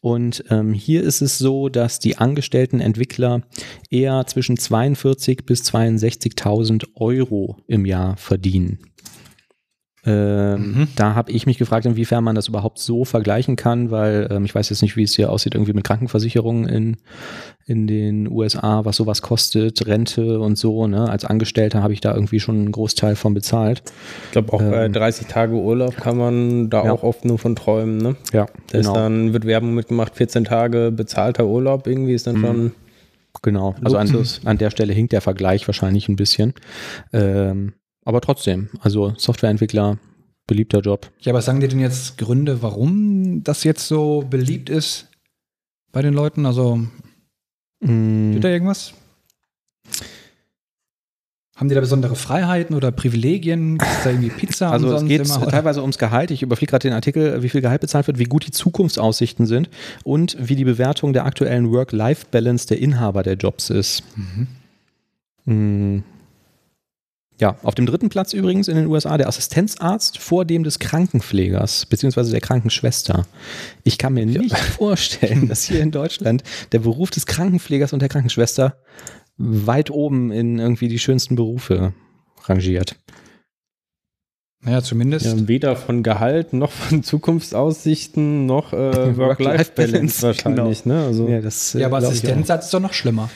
Und 0.02 0.44
ähm, 0.50 0.72
hier 0.72 1.02
ist 1.02 1.20
es 1.20 1.38
so, 1.38 1.68
dass 1.68 1.98
die 2.00 2.16
angestellten 2.16 2.80
Entwickler 2.80 3.42
eher 3.90 4.26
zwischen 4.26 4.56
42 4.56 5.44
bis 5.44 5.62
62.000 5.70 6.86
Euro 6.94 7.58
im 7.68 7.84
Jahr 7.84 8.16
verdienen. 8.16 8.78
Ähm, 10.06 10.86
Da 10.96 11.14
habe 11.14 11.32
ich 11.32 11.46
mich 11.46 11.58
gefragt, 11.58 11.84
inwiefern 11.84 12.22
man 12.24 12.34
das 12.36 12.48
überhaupt 12.48 12.78
so 12.78 13.04
vergleichen 13.04 13.56
kann, 13.56 13.90
weil 13.90 14.28
ähm, 14.30 14.44
ich 14.44 14.54
weiß 14.54 14.70
jetzt 14.70 14.82
nicht, 14.82 14.96
wie 14.96 15.02
es 15.02 15.14
hier 15.16 15.30
aussieht, 15.30 15.54
irgendwie 15.54 15.72
mit 15.72 15.84
Krankenversicherungen 15.84 16.68
in, 16.68 16.96
in 17.66 17.86
den 17.88 18.30
USA, 18.30 18.84
was 18.84 18.96
sowas 18.96 19.20
kostet, 19.22 19.86
Rente 19.86 20.38
und 20.40 20.56
so. 20.56 20.86
Ne? 20.86 21.08
Als 21.10 21.24
Angestellter 21.24 21.82
habe 21.82 21.92
ich 21.92 22.00
da 22.00 22.14
irgendwie 22.14 22.38
schon 22.40 22.56
einen 22.56 22.72
Großteil 22.72 23.16
von 23.16 23.34
bezahlt. 23.34 23.82
Ich 24.26 24.30
glaube, 24.32 24.52
auch 24.52 24.60
bei 24.62 24.84
Ähm. 24.86 24.92
30 24.92 25.26
Tage 25.26 25.54
Urlaub 25.54 25.96
kann 25.96 26.16
man 26.16 26.70
da 26.70 26.84
Ja. 26.84 26.92
auch 26.92 27.02
oft 27.02 27.24
nur 27.24 27.38
von 27.38 27.56
träumen, 27.56 27.98
ne? 27.98 28.16
Ja, 28.32 28.46
Da 28.70 28.78
ist 28.78 28.92
dann 28.92 29.32
wird 29.32 29.44
Werbung 29.44 29.74
mitgemacht, 29.74 30.14
14 30.14 30.44
Tage 30.44 30.92
bezahlter 30.92 31.46
Urlaub 31.46 31.86
irgendwie 31.86 32.14
ist 32.14 32.26
dann 32.26 32.36
schon. 32.38 32.72
Genau, 33.42 33.74
also 33.84 33.98
an, 33.98 34.10
an 34.44 34.58
der 34.58 34.70
Stelle 34.70 34.92
hinkt 34.94 35.12
der 35.12 35.20
Vergleich 35.20 35.68
wahrscheinlich 35.68 36.08
ein 36.08 36.16
bisschen. 36.16 36.54
Ähm, 37.12 37.74
aber 38.06 38.22
trotzdem, 38.22 38.70
also 38.80 39.12
Softwareentwickler, 39.18 39.98
beliebter 40.46 40.80
Job. 40.80 41.10
Ja, 41.20 41.32
aber 41.32 41.42
sagen 41.42 41.60
dir 41.60 41.68
denn 41.68 41.80
jetzt 41.80 42.16
Gründe, 42.16 42.62
warum 42.62 43.42
das 43.44 43.64
jetzt 43.64 43.86
so 43.86 44.24
beliebt 44.30 44.70
ist? 44.70 45.08
bei 45.96 46.02
den 46.02 46.12
Leuten? 46.12 46.44
Also, 46.44 46.80
Mm, 47.80 48.32
steht 48.32 48.44
da 48.44 48.48
irgendwas? 48.48 48.92
Haben 51.56 51.68
die 51.68 51.74
da 51.74 51.80
besondere 51.80 52.16
Freiheiten 52.16 52.76
oder 52.76 52.90
Privilegien? 52.90 53.78
Gibt 53.78 53.90
es 53.90 54.04
da 54.04 54.10
irgendwie 54.10 54.28
Pizza 54.28 54.70
Also 54.72 54.94
es 54.94 55.04
geht 55.06 55.26
teilweise 55.50 55.80
ums 55.80 55.96
Gehalt. 55.96 56.30
Ich 56.30 56.42
überfliege 56.42 56.70
gerade 56.70 56.88
den 56.88 56.92
Artikel, 56.92 57.42
wie 57.42 57.48
viel 57.48 57.62
Gehalt 57.62 57.80
bezahlt 57.80 58.06
wird, 58.08 58.18
wie 58.18 58.24
gut 58.24 58.46
die 58.46 58.50
Zukunftsaussichten 58.50 59.46
sind 59.46 59.70
und 60.04 60.36
wie 60.38 60.54
die 60.54 60.64
Bewertung 60.64 61.14
der 61.14 61.24
aktuellen 61.24 61.70
Work-Life-Balance 61.72 62.66
der 62.66 62.78
Inhaber 62.78 63.22
der 63.22 63.34
Jobs 63.34 63.70
ist. 63.70 64.02
Mm. 65.46 65.98
Ja, 67.38 67.56
auf 67.62 67.74
dem 67.74 67.84
dritten 67.84 68.08
Platz 68.08 68.32
übrigens 68.32 68.66
in 68.66 68.76
den 68.76 68.86
USA 68.86 69.18
der 69.18 69.28
Assistenzarzt 69.28 70.18
vor 70.18 70.46
dem 70.46 70.64
des 70.64 70.78
Krankenpflegers 70.78 71.84
beziehungsweise 71.86 72.30
der 72.30 72.40
Krankenschwester. 72.40 73.26
Ich 73.84 73.98
kann 73.98 74.14
mir 74.14 74.24
nicht 74.24 74.56
vorstellen, 74.78 75.46
dass 75.48 75.64
hier 75.64 75.80
in 75.80 75.90
Deutschland 75.90 76.42
der 76.72 76.78
Beruf 76.78 77.10
des 77.10 77.26
Krankenpflegers 77.26 77.92
und 77.92 78.00
der 78.00 78.08
Krankenschwester 78.08 78.78
weit 79.36 79.90
oben 79.90 80.32
in 80.32 80.58
irgendwie 80.58 80.88
die 80.88 80.98
schönsten 80.98 81.36
Berufe 81.36 81.92
rangiert. 82.44 82.96
Naja, 84.62 84.82
zumindest. 84.82 85.26
Ja, 85.26 85.46
weder 85.46 85.76
von 85.76 86.02
Gehalt 86.02 86.54
noch 86.54 86.72
von 86.72 87.02
Zukunftsaussichten 87.02 88.46
noch 88.46 88.72
äh, 88.72 88.76
Work-Life-Balance, 89.16 89.18
Work-Life-Balance 89.18 90.22
wahrscheinlich. 90.26 90.86
Ne? 90.86 91.04
Also, 91.04 91.28
Ja, 91.28 91.40
das, 91.40 91.74
äh, 91.74 91.80
ja, 91.80 91.86
aber. 91.86 91.98
Assistenzarzt 91.98 92.66
ist 92.66 92.74
doch 92.74 92.80
noch 92.80 92.94
schlimmer. 92.94 93.28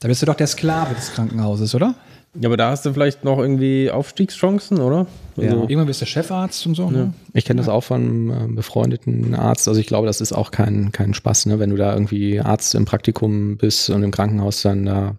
Da 0.00 0.08
bist 0.08 0.20
du 0.20 0.26
doch 0.26 0.34
der 0.34 0.48
Sklave 0.48 0.94
des 0.94 1.12
Krankenhauses, 1.12 1.74
oder? 1.74 1.94
Ja, 2.40 2.48
aber 2.48 2.56
da 2.56 2.70
hast 2.70 2.84
du 2.84 2.92
vielleicht 2.92 3.22
noch 3.22 3.38
irgendwie 3.38 3.90
Aufstiegschancen, 3.90 4.80
oder? 4.80 5.06
Ja. 5.36 5.50
Also, 5.50 5.62
Irgendwann 5.62 5.86
bist 5.86 6.02
du 6.02 6.06
Chefarzt 6.06 6.66
und 6.66 6.74
so. 6.74 6.90
Ne? 6.90 7.14
Ich 7.32 7.44
kenne 7.44 7.58
das 7.58 7.68
auch 7.68 7.82
von 7.82 8.00
einem 8.02 8.30
äh, 8.30 8.54
befreundeten 8.54 9.34
Arzt. 9.34 9.68
Also 9.68 9.80
ich 9.80 9.86
glaube, 9.86 10.06
das 10.08 10.20
ist 10.20 10.32
auch 10.32 10.50
kein, 10.50 10.90
kein 10.90 11.14
Spaß, 11.14 11.46
ne? 11.46 11.60
wenn 11.60 11.70
du 11.70 11.76
da 11.76 11.92
irgendwie 11.92 12.40
Arzt 12.40 12.74
im 12.74 12.86
Praktikum 12.86 13.56
bist 13.56 13.88
und 13.90 14.02
im 14.02 14.10
Krankenhaus 14.10 14.62
dann 14.62 14.84
da, 14.84 15.16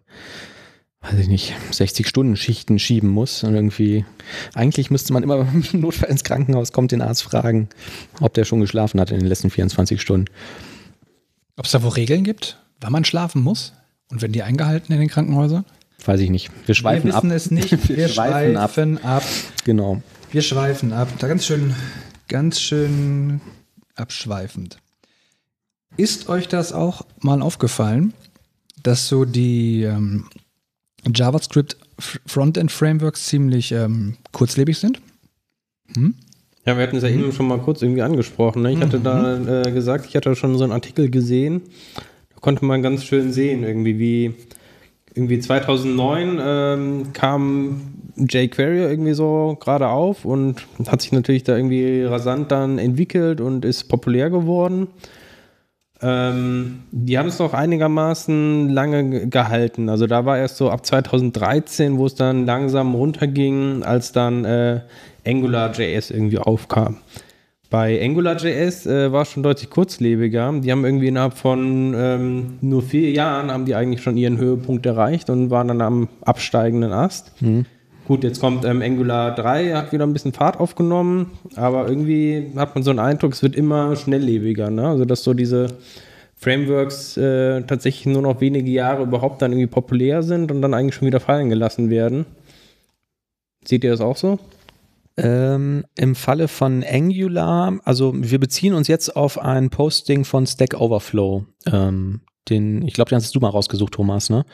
weiß 1.02 1.20
ich 1.20 1.30
nicht, 1.30 1.54
60 1.72 2.06
Stunden 2.06 2.36
Schichten 2.36 2.80
schieben 2.80 3.10
musst 3.10 3.46
und 3.46 3.56
irgendwie, 3.56 4.04
eigentlich 4.54 4.92
müsste 4.92 5.14
man 5.14 5.24
immer, 5.24 5.40
wenn 5.54 5.64
ein 5.74 5.80
Notfall 5.80 6.10
ins 6.10 6.26
Krankenhaus 6.26 6.74
kommt, 6.74 6.92
den 6.92 7.02
Arzt 7.02 7.24
fragen, 7.24 7.70
ob 8.20 8.34
der 8.34 8.44
schon 8.44 8.60
geschlafen 8.60 9.00
hat 9.00 9.12
in 9.12 9.20
den 9.20 9.28
letzten 9.28 9.50
24 9.50 10.02
Stunden. 10.02 10.28
Ob 11.56 11.66
es 11.66 11.72
da 11.72 11.82
wo 11.82 11.88
Regeln 11.88 12.26
gibt, 12.26 12.60
wann 12.82 12.92
man 12.92 13.06
schlafen 13.06 13.42
muss? 13.42 13.72
Und 14.12 14.22
wenn 14.22 14.34
die 14.34 14.44
eingehalten 14.44 14.94
in 14.94 15.00
den 15.00 15.10
Krankenhäusern? 15.10 15.66
Weiß 16.06 16.20
ich 16.20 16.30
nicht. 16.30 16.52
Wir 16.68 16.76
schweifen 16.76 17.10
wir 17.10 17.16
wissen 17.16 17.32
ab. 17.32 17.36
es 17.36 17.52
nicht. 17.52 17.90
Wir, 17.90 18.08
schweifen, 18.08 18.98
ab. 19.00 19.24
Genau. 19.64 20.02
Wir 20.32 20.42
schweifen 20.44 20.94
ab. 20.94 21.08
Da 21.20 21.28
ganz 21.28 21.46
schön, 21.46 21.74
ganz 22.28 22.60
schön 22.60 23.42
abschweifend. 23.96 24.78
Ist 25.98 26.30
euch 26.30 26.48
das 26.48 26.74
auch 26.74 27.06
mal 27.22 27.42
aufgefallen, 27.42 28.14
dass 28.84 29.08
so 29.08 29.26
die 29.26 29.84
ähm, 29.84 30.26
JavaScript 31.12 31.78
Frontend 32.26 32.72
Frameworks 32.72 33.26
ziemlich 33.26 33.72
ähm, 33.72 34.18
kurzlebig 34.34 34.78
sind? 34.78 35.02
Ja, 36.66 36.76
wir 36.76 36.84
hatten 36.84 36.98
es 36.98 37.04
ja 37.04 37.10
eben 37.10 37.32
schon 37.32 37.48
mal 37.48 37.60
kurz 37.60 37.82
irgendwie 37.82 38.02
angesprochen. 38.02 38.64
Ne? 38.64 38.74
Ich 38.74 38.80
hatte 38.80 39.00
da 39.00 39.64
äh, 39.64 39.72
gesagt, 39.72 40.06
ich 40.08 40.16
hatte 40.16 40.36
schon 40.36 40.58
so 40.58 40.64
einen 40.64 40.74
Artikel 40.74 41.10
gesehen. 41.10 41.62
Da 41.96 42.42
konnte 42.42 42.66
man 42.66 42.82
ganz 42.82 43.06
schön 43.06 43.32
sehen, 43.32 43.64
irgendwie 43.64 43.98
wie 43.98 44.36
irgendwie 45.16 45.40
2009 45.40 46.40
ähm, 46.42 47.14
kam 47.14 47.82
jQuery 48.18 48.80
irgendwie 48.84 49.14
so 49.14 49.58
gerade 49.60 49.88
auf 49.88 50.26
und 50.26 50.66
hat 50.88 51.02
sich 51.02 51.12
natürlich 51.12 51.44
da 51.44 51.56
irgendwie 51.56 52.04
rasant 52.04 52.52
dann 52.52 52.78
entwickelt 52.78 53.42
und 53.42 53.66
ist 53.66 53.86
populär 53.86 54.30
geworden. 54.30 54.88
Ähm, 56.02 56.80
die 56.92 57.18
haben 57.18 57.30
es 57.30 57.40
noch 57.40 57.54
einigermaßen 57.54 58.70
lange 58.70 59.10
ge- 59.10 59.28
gehalten. 59.28 59.88
Also 59.90 60.08
da 60.08 60.26
war 60.26 60.38
erst 60.38 60.58
so 60.58 60.70
ab 60.70 60.86
2013, 60.86 61.98
wo 61.98 62.06
es 62.06 62.16
dann 62.16 62.46
langsam 62.46 62.94
runterging, 62.96 63.84
als 63.84 64.12
dann 64.12 64.44
äh, 64.44 64.82
AngularJS 65.26 66.12
irgendwie 66.12 66.38
aufkam. 66.38 66.98
Bei 67.76 68.02
AngularJS 68.02 68.86
äh, 68.86 69.12
war 69.12 69.24
es 69.24 69.32
schon 69.32 69.44
deutlich 69.44 69.70
kurzlebiger. 69.70 70.54
Die 70.62 70.72
haben 70.72 70.86
irgendwie 70.86 71.10
innerhalb 71.10 71.34
von 71.34 71.94
ähm, 71.94 72.54
nur 72.62 72.82
vier 72.82 73.12
Jahren 73.12 73.52
haben 73.52 73.66
die 73.66 73.76
eigentlich 73.76 74.02
schon 74.02 74.16
ihren 74.16 74.38
Höhepunkt 74.38 74.86
erreicht 74.86 75.30
und 75.30 75.50
waren 75.50 75.68
dann 75.68 75.82
am 75.82 76.08
absteigenden 76.22 76.94
Ast. 76.94 77.34
Gut, 78.08 78.24
jetzt 78.24 78.40
kommt 78.40 78.64
ähm, 78.64 78.82
Angular 78.82 79.36
3, 79.36 79.74
hat 79.74 79.92
wieder 79.92 80.06
ein 80.06 80.14
bisschen 80.14 80.32
Fahrt 80.32 80.58
aufgenommen, 80.58 81.32
aber 81.58 81.90
irgendwie 81.90 82.50
hat 82.56 82.76
man 82.76 82.84
so 82.86 82.92
einen 82.92 83.00
Eindruck, 83.00 83.34
es 83.34 83.44
wird 83.44 83.58
immer 83.58 83.98
schnelllebiger. 83.98 84.70
Ne? 84.70 84.88
Also, 84.88 85.04
dass 85.04 85.26
so 85.26 85.34
diese 85.34 85.68
Frameworks 86.38 87.18
äh, 87.18 87.62
tatsächlich 87.64 88.06
nur 88.06 88.22
noch 88.22 88.40
wenige 88.40 88.72
Jahre 88.72 89.04
überhaupt 89.04 89.42
dann 89.42 89.52
irgendwie 89.52 89.68
populär 89.68 90.24
sind 90.24 90.50
und 90.50 90.62
dann 90.62 90.74
eigentlich 90.74 90.96
schon 90.96 91.08
wieder 91.10 91.20
fallen 91.20 91.50
gelassen 91.50 91.90
werden. 91.90 92.26
Seht 93.66 93.84
ihr 93.84 93.92
das 93.92 94.00
auch 94.00 94.16
so? 94.16 94.40
Ähm, 95.18 95.86
Im 95.96 96.14
Falle 96.16 96.48
von 96.48 96.84
Angular, 96.84 97.80
also 97.86 98.14
wir 98.16 98.40
beziehen 98.40 98.74
uns 98.74 98.88
jetzt 98.88 99.16
auf 99.16 99.40
ein 99.40 99.70
Posting 99.70 100.26
von 100.26 100.46
Stack 100.46 100.74
Overflow. 100.74 101.46
Ähm, 101.68 102.22
den, 102.50 102.88
ich 102.88 102.94
glaube, 102.94 103.10
den 103.10 103.16
hast 103.18 103.34
du 103.36 103.40
mal 103.40 103.50
rausgesucht, 103.50 103.94
Thomas, 103.94 104.30
ne? 104.30 104.46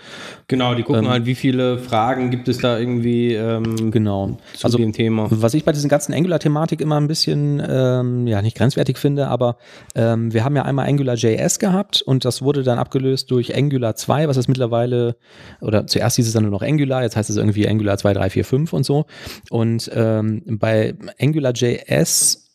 Genau, 0.47 0.75
die 0.75 0.83
gucken 0.83 1.03
Ähm, 1.05 1.09
halt, 1.09 1.25
wie 1.25 1.35
viele 1.35 1.77
Fragen 1.77 2.29
gibt 2.31 2.47
es 2.47 2.59
da 2.59 2.77
irgendwie 2.79 3.33
ähm, 3.33 3.91
Genau. 3.91 4.37
zu 4.53 4.65
Also 4.65 4.77
dem 4.77 4.93
Thema. 4.93 5.27
Was 5.29 5.53
ich 5.53 5.65
bei 5.65 5.71
diesen 5.71 5.89
ganzen 5.89 6.13
Angular-Thematik 6.13 6.81
immer 6.81 6.97
ein 6.99 7.07
bisschen, 7.07 7.61
ähm, 7.67 8.27
ja, 8.27 8.41
nicht 8.41 8.57
grenzwertig 8.57 8.97
finde, 8.97 9.27
aber 9.27 9.57
ähm, 9.95 10.33
wir 10.33 10.43
haben 10.43 10.55
ja 10.55 10.63
einmal 10.63 10.87
AngularJS 10.87 11.59
gehabt 11.59 12.01
und 12.01 12.23
das 12.25 12.41
wurde 12.41 12.63
dann 12.63 12.79
abgelöst 12.79 13.29
durch 13.31 13.55
Angular 13.55 13.95
2, 13.95 14.27
was 14.27 14.37
ist 14.37 14.47
mittlerweile, 14.47 15.15
oder 15.59 15.85
zuerst 15.87 16.15
hieß 16.15 16.27
es 16.27 16.33
dann 16.33 16.43
nur 16.43 16.51
noch 16.51 16.61
Angular, 16.61 17.03
jetzt 17.03 17.15
heißt 17.15 17.29
es 17.29 17.35
irgendwie 17.37 17.67
Angular 17.67 17.97
2, 17.97 18.13
3, 18.13 18.29
4, 18.29 18.45
5 18.45 18.73
und 18.73 18.83
so. 18.85 19.05
Und 19.49 19.91
ähm, 19.93 20.43
bei 20.47 20.95
AngularJS 21.19 22.35
äh, 22.35 22.50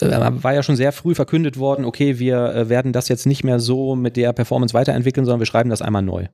war 0.00 0.54
ja 0.54 0.62
schon 0.62 0.76
sehr 0.76 0.92
früh 0.92 1.14
verkündet 1.14 1.58
worden, 1.58 1.84
okay, 1.84 2.18
wir 2.18 2.54
äh, 2.54 2.68
werden 2.68 2.92
das 2.92 3.08
jetzt 3.08 3.26
nicht 3.26 3.44
mehr 3.44 3.60
so 3.60 3.96
mit 3.96 4.16
der 4.16 4.32
Performance 4.32 4.74
weiterentwickeln, 4.74 5.24
sondern 5.24 5.40
wir 5.40 5.46
schreiben 5.46 5.70
das 5.70 5.82
einmal 5.82 6.02
neu 6.02 6.26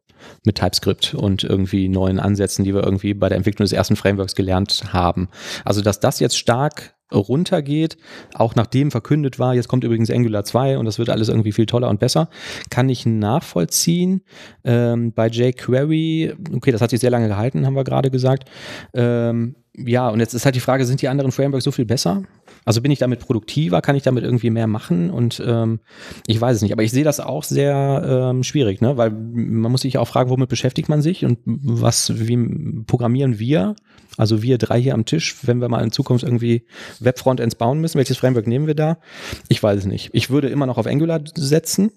mit 0.44 0.56
TypeScript 0.56 1.14
und 1.14 1.44
irgendwie 1.44 1.88
neuen 1.88 2.18
Ansätzen, 2.18 2.64
die 2.64 2.74
wir 2.74 2.82
irgendwie 2.82 3.14
bei 3.14 3.28
der 3.28 3.36
Entwicklung 3.36 3.64
des 3.64 3.72
ersten 3.72 3.96
Frameworks 3.96 4.34
gelernt 4.34 4.92
haben. 4.92 5.28
Also, 5.64 5.82
dass 5.82 6.00
das 6.00 6.20
jetzt 6.20 6.38
stark 6.38 6.94
runtergeht, 7.12 7.96
auch 8.34 8.54
nachdem 8.56 8.90
verkündet 8.90 9.38
war, 9.38 9.54
jetzt 9.54 9.68
kommt 9.68 9.84
übrigens 9.84 10.10
Angular 10.10 10.44
2 10.44 10.78
und 10.78 10.86
das 10.86 10.98
wird 10.98 11.08
alles 11.08 11.28
irgendwie 11.28 11.52
viel 11.52 11.66
toller 11.66 11.88
und 11.88 12.00
besser, 12.00 12.28
kann 12.70 12.88
ich 12.88 13.06
nachvollziehen. 13.06 14.22
Ähm, 14.64 15.12
bei 15.12 15.28
jQuery, 15.28 16.34
okay, 16.54 16.72
das 16.72 16.80
hat 16.80 16.90
sich 16.90 17.00
sehr 17.00 17.10
lange 17.10 17.28
gehalten, 17.28 17.64
haben 17.64 17.76
wir 17.76 17.84
gerade 17.84 18.10
gesagt. 18.10 18.50
Ähm, 18.92 19.54
ja, 19.76 20.08
und 20.08 20.20
jetzt 20.20 20.34
ist 20.34 20.44
halt 20.44 20.56
die 20.56 20.60
Frage, 20.60 20.84
sind 20.84 21.02
die 21.02 21.08
anderen 21.08 21.32
Frameworks 21.32 21.64
so 21.64 21.70
viel 21.70 21.84
besser? 21.84 22.22
Also 22.66 22.82
bin 22.82 22.90
ich 22.90 22.98
damit 22.98 23.20
produktiver? 23.20 23.80
Kann 23.80 23.94
ich 23.94 24.02
damit 24.02 24.24
irgendwie 24.24 24.50
mehr 24.50 24.66
machen? 24.66 25.08
Und 25.08 25.42
ähm, 25.46 25.78
ich 26.26 26.38
weiß 26.38 26.56
es 26.56 26.62
nicht, 26.62 26.72
aber 26.72 26.82
ich 26.82 26.90
sehe 26.90 27.04
das 27.04 27.20
auch 27.20 27.44
sehr 27.44 28.30
ähm, 28.32 28.42
schwierig, 28.42 28.80
ne? 28.80 28.96
weil 28.96 29.10
man 29.10 29.70
muss 29.70 29.82
sich 29.82 29.98
auch 29.98 30.08
fragen, 30.08 30.30
womit 30.30 30.48
beschäftigt 30.48 30.88
man 30.88 31.00
sich 31.00 31.24
und 31.24 31.38
was, 31.44 32.12
wie 32.18 32.36
programmieren 32.86 33.38
wir? 33.38 33.76
Also 34.16 34.42
wir 34.42 34.58
drei 34.58 34.80
hier 34.82 34.94
am 34.94 35.04
Tisch, 35.04 35.36
wenn 35.42 35.60
wir 35.60 35.68
mal 35.68 35.84
in 35.84 35.92
Zukunft 35.92 36.24
irgendwie 36.24 36.66
Webfrontends 36.98 37.54
bauen 37.54 37.80
müssen, 37.80 37.98
welches 37.98 38.16
Framework 38.16 38.48
nehmen 38.48 38.66
wir 38.66 38.74
da? 38.74 38.98
Ich 39.48 39.62
weiß 39.62 39.78
es 39.80 39.86
nicht. 39.86 40.10
Ich 40.12 40.30
würde 40.30 40.48
immer 40.48 40.66
noch 40.66 40.78
auf 40.78 40.86
Angular 40.86 41.20
setzen, 41.36 41.92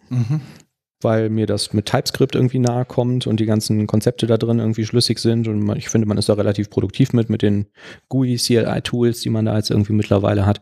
weil 1.02 1.30
mir 1.30 1.46
das 1.46 1.72
mit 1.74 1.86
TypeScript 1.86 2.36
irgendwie 2.36 2.60
nahe 2.60 2.84
kommt 2.86 3.26
und 3.28 3.40
die 3.40 3.46
ganzen 3.46 3.88
Konzepte 3.88 4.28
da 4.28 4.38
drin 4.38 4.60
irgendwie 4.60 4.86
schlüssig 4.86 5.20
sind 5.20 5.48
und 5.48 5.60
man, 5.62 5.78
ich 5.78 5.90
finde, 5.90 6.08
man 6.08 6.18
ist 6.18 6.28
da 6.30 6.34
relativ 6.34 6.70
produktiv 6.70 7.14
mit, 7.14 7.30
mit 7.30 7.42
den 7.42 7.68
GUI, 8.10 8.36
CLI-Tools, 8.38 9.22
die 9.22 9.30
man 9.30 9.46
da 9.46 9.56
jetzt 9.56 9.70
irgendwie 9.72 9.94
mittlerweile 9.94 10.46
hat. 10.46 10.62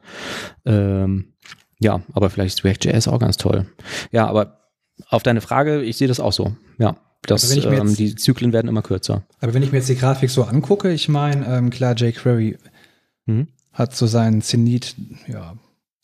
Ähm, 0.65 1.33
ja, 1.79 2.01
aber 2.13 2.29
vielleicht 2.29 2.57
ist 2.59 2.63
React.js 2.63 3.07
auch 3.07 3.19
ganz 3.19 3.37
toll. 3.37 3.65
Ja, 4.11 4.27
aber 4.27 4.61
auf 5.09 5.23
deine 5.23 5.41
Frage, 5.41 5.81
ich 5.83 5.97
sehe 5.97 6.07
das 6.07 6.19
auch 6.19 6.33
so. 6.33 6.55
Ja, 6.79 6.97
das, 7.23 7.49
wenn 7.51 7.57
ich 7.59 7.65
mir 7.69 7.77
ähm, 7.77 7.87
jetzt- 7.87 7.99
die 7.99 8.15
Zyklen 8.15 8.53
werden 8.53 8.67
immer 8.67 8.81
kürzer. 8.81 9.23
Aber 9.41 9.53
wenn 9.53 9.63
ich 9.63 9.71
mir 9.71 9.79
jetzt 9.79 9.89
die 9.89 9.95
Grafik 9.95 10.29
so 10.29 10.43
angucke, 10.43 10.91
ich 10.91 11.09
meine, 11.09 11.45
ähm, 11.47 11.69
klar, 11.69 11.95
jQuery 11.95 12.57
Mhm. 13.25 13.47
hat 13.73 13.95
so 13.95 14.07
seinen 14.07 14.41
Zenit 14.41 14.95
ja, 15.27 15.55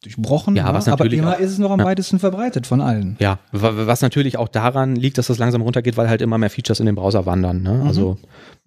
durchbrochen, 0.04 0.56
Ja, 0.56 0.68
ne? 0.68 0.74
was 0.74 0.88
aber 0.88 0.98
natürlich 1.06 1.20
immer 1.20 1.36
auch- 1.36 1.40
ist 1.40 1.52
es 1.52 1.58
noch 1.58 1.72
am 1.72 1.80
ja. 1.80 1.86
weitesten 1.86 2.20
verbreitet 2.20 2.68
von 2.68 2.82
allen. 2.82 3.18
Ja, 3.20 3.40
wa- 3.52 3.72
was 3.88 4.02
natürlich 4.02 4.38
auch 4.38 4.48
daran 4.48 4.96
liegt, 4.96 5.18
dass 5.18 5.28
das 5.28 5.38
langsam 5.40 5.62
runtergeht, 5.62 5.98
weil 5.98 6.10
halt 6.10 6.22
immer 6.22 6.38
mehr 6.38 6.50
Features 6.50 6.80
in 6.80 6.86
den 6.86 6.96
Browser 6.96 7.26
wandern. 7.26 7.62
Ne? 7.64 7.74
Mhm. 7.74 7.88
Also 7.88 8.18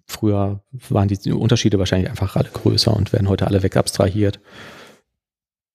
früher 0.05 0.61
waren 0.89 1.07
die 1.07 1.31
Unterschiede 1.31 1.79
wahrscheinlich 1.79 2.09
einfach 2.09 2.35
alle 2.35 2.49
größer 2.49 2.95
und 2.95 3.13
werden 3.13 3.29
heute 3.29 3.47
alle 3.47 3.63
wegabstrahiert. 3.63 4.39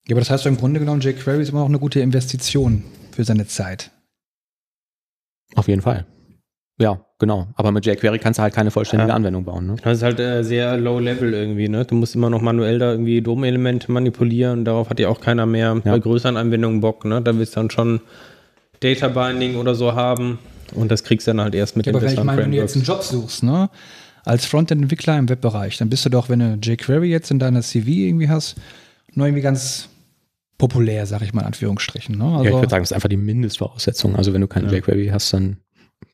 Ja, 0.08 0.14
aber 0.14 0.20
das 0.20 0.30
heißt, 0.30 0.46
im 0.46 0.56
Grunde 0.56 0.80
genommen, 0.80 1.00
jQuery 1.00 1.42
ist 1.42 1.50
immer 1.50 1.60
noch 1.60 1.68
eine 1.68 1.78
gute 1.78 2.00
Investition 2.00 2.84
für 3.12 3.24
seine 3.24 3.46
Zeit. 3.46 3.90
Auf 5.54 5.68
jeden 5.68 5.82
Fall. 5.82 6.06
Ja, 6.78 7.04
genau. 7.22 7.46
Aber 7.54 7.70
mit 7.72 7.86
jQuery 7.86 8.18
kannst 8.18 8.38
du 8.38 8.42
halt 8.42 8.52
keine 8.52 8.70
vollständige 8.72 9.10
Ja. 9.10 9.14
Anwendung 9.14 9.44
bauen. 9.44 9.66
Ne? 9.68 9.76
Das 9.82 9.98
ist 9.98 10.02
halt 10.02 10.18
äh, 10.20 10.42
sehr 10.42 10.76
low 10.76 10.98
level 10.98 11.32
irgendwie, 11.32 11.68
ne? 11.68 11.84
Du 11.84 11.94
musst 11.94 12.14
immer 12.16 12.28
noch 12.28 12.42
manuell 12.42 12.78
da 12.78 12.90
irgendwie 12.90 13.22
DOM-Elemente 13.22 13.90
manipulieren. 13.92 14.64
Darauf 14.64 14.90
hat 14.90 14.98
ja 15.00 15.08
auch 15.08 15.20
keiner 15.20 15.46
mehr 15.46 15.74
bei 15.76 15.98
größeren 15.98 16.36
Anwendungen 16.36 16.80
Bock, 16.80 17.04
ne? 17.04 17.22
Da 17.22 17.38
willst 17.38 17.54
du 17.56 17.60
dann 17.60 17.70
schon 17.70 18.00
Data 18.80 19.08
Binding 19.08 19.56
oder 19.56 19.74
so 19.74 19.94
haben. 19.94 20.38
Und 20.74 20.90
das 20.90 21.04
kriegst 21.04 21.26
du 21.26 21.30
dann 21.30 21.40
halt 21.40 21.54
erst 21.54 21.76
mit 21.76 21.86
Ja, 21.86 21.92
den 21.92 21.96
aber 21.96 22.06
wenn 22.06 22.14
ich 22.14 22.22
meine, 22.24 22.42
wenn 22.42 22.50
du 22.50 22.56
jetzt 22.58 22.74
einen 22.76 22.84
Job 22.84 23.02
suchst, 23.02 23.42
ne? 23.44 23.70
Als 24.24 24.44
Frontend-Entwickler 24.46 25.18
im 25.18 25.28
Webbereich, 25.28 25.78
dann 25.78 25.88
bist 25.88 26.04
du 26.04 26.08
doch, 26.10 26.28
wenn 26.28 26.38
du 26.40 26.58
jQuery 26.60 27.08
jetzt 27.10 27.30
in 27.30 27.38
deiner 27.38 27.62
CV 27.62 27.88
irgendwie 27.88 28.28
hast, 28.28 28.56
nur 29.14 29.26
irgendwie 29.26 29.42
ganz 29.42 29.88
populär, 30.58 31.06
sag 31.06 31.22
ich 31.22 31.32
mal 31.34 31.40
in 31.42 31.48
Anführungsstrichen. 31.48 32.16
Ne? 32.16 32.24
Also, 32.24 32.44
ja, 32.44 32.50
ich 32.50 32.56
würde 32.56 32.68
sagen, 32.70 32.82
das 32.82 32.90
ist 32.92 32.94
einfach 32.94 33.08
die 33.08 33.16
Mindestvoraussetzung. 33.16 34.14
Also 34.14 34.32
wenn 34.32 34.40
du 34.40 34.46
keine 34.46 34.68
Ja. 34.68 34.74
jQuery 34.78 35.08
hast, 35.12 35.32
dann 35.32 35.56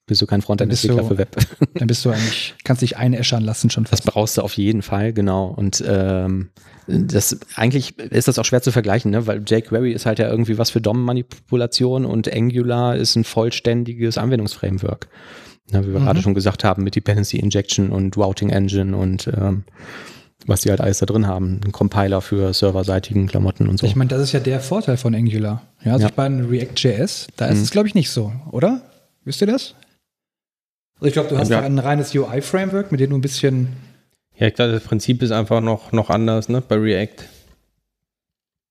bist 0.06 0.22
du 0.22 0.26
kein 0.26 0.40
Dann 0.40 0.46
Frontend-Entwickler 0.46 0.96
bist 0.96 1.10
du- 1.10 1.14
für 1.14 1.18
Web. 1.18 1.36
dann 1.74 1.86
bist 1.86 2.04
du 2.04 2.10
eigentlich, 2.10 2.54
kannst 2.64 2.82
dich 2.82 2.96
einäschern 2.96 3.42
lassen 3.44 3.70
schon 3.70 3.84
Das 3.84 3.90
fast. 4.00 4.04
brauchst 4.06 4.36
du 4.38 4.42
auf 4.42 4.54
jeden 4.54 4.82
Fall, 4.82 5.12
genau. 5.12 5.46
Und 5.48 5.82
ähm, 5.86 6.50
das 6.86 7.38
eigentlich 7.54 7.98
ist 7.98 8.28
das 8.28 8.38
auch 8.38 8.44
schwer 8.46 8.62
zu 8.62 8.72
vergleichen, 8.72 9.10
ne? 9.10 9.26
weil 9.26 9.42
jQuery 9.46 9.92
ist 9.92 10.06
halt 10.06 10.18
ja 10.18 10.28
irgendwie 10.28 10.56
was 10.58 10.70
für 10.70 10.80
DOM-Manipulation 10.80 12.04
und 12.06 12.32
Angular 12.32 12.96
ist 12.96 13.16
ein 13.16 13.24
vollständiges 13.24 14.16
Anwendungsframework. 14.18 15.08
Ne, 15.70 15.86
wie 15.86 15.92
wir 15.92 16.00
Mhm. 16.00 16.04
gerade 16.04 16.22
schon 16.22 16.32
gesagt 16.32 16.64
haben, 16.64 16.82
mit 16.82 16.96
Dependency 16.96 17.36
Injection 17.36 17.90
und 17.90 18.16
Routing 18.16 18.48
Engine 18.48 18.96
und 18.96 19.26
ähm, 19.36 19.64
was 20.46 20.62
die 20.62 20.70
halt 20.70 20.80
alles 20.80 20.98
da 21.00 21.04
drin 21.04 21.26
haben. 21.26 21.60
Ein 21.62 21.72
Compiler 21.72 22.22
für 22.22 22.54
serverseitigen 22.54 23.26
Klamotten 23.26 23.68
und 23.68 23.78
so. 23.78 23.86
Ich 23.86 23.94
meine, 23.94 24.08
das 24.08 24.22
ist 24.22 24.32
ja 24.32 24.40
der 24.40 24.60
Vorteil 24.60 24.96
von 24.96 25.14
Angular. 25.14 25.60
Ja, 25.84 25.92
also 25.92 26.04
Ja. 26.04 26.10
ich 26.10 26.16
meine, 26.16 26.48
React.js, 26.48 27.26
da 27.36 27.46
ist 27.48 27.58
Mhm. 27.58 27.62
es, 27.64 27.70
glaube 27.70 27.86
ich, 27.88 27.94
nicht 27.94 28.08
so, 28.10 28.32
oder? 28.50 28.80
Wisst 29.24 29.40
ihr 29.40 29.46
das? 29.46 29.74
Also 30.96 31.06
ich 31.06 31.12
glaube, 31.12 31.28
du 31.28 31.38
hast 31.38 31.48
Ja. 31.50 31.60
ja. 31.60 31.66
ein 31.66 31.78
reines 31.78 32.14
UI-Framework, 32.14 32.90
mit 32.90 33.00
dem 33.00 33.10
du 33.10 33.16
ein 33.16 33.20
bisschen 33.20 33.68
Ja, 34.36 34.46
ich 34.46 34.54
glaube, 34.54 34.72
das 34.72 34.84
Prinzip 34.84 35.22
ist 35.22 35.30
einfach 35.32 35.60
noch, 35.60 35.92
noch 35.92 36.10
anders, 36.10 36.48
ne, 36.48 36.60
bei 36.66 36.76
React. 36.76 37.24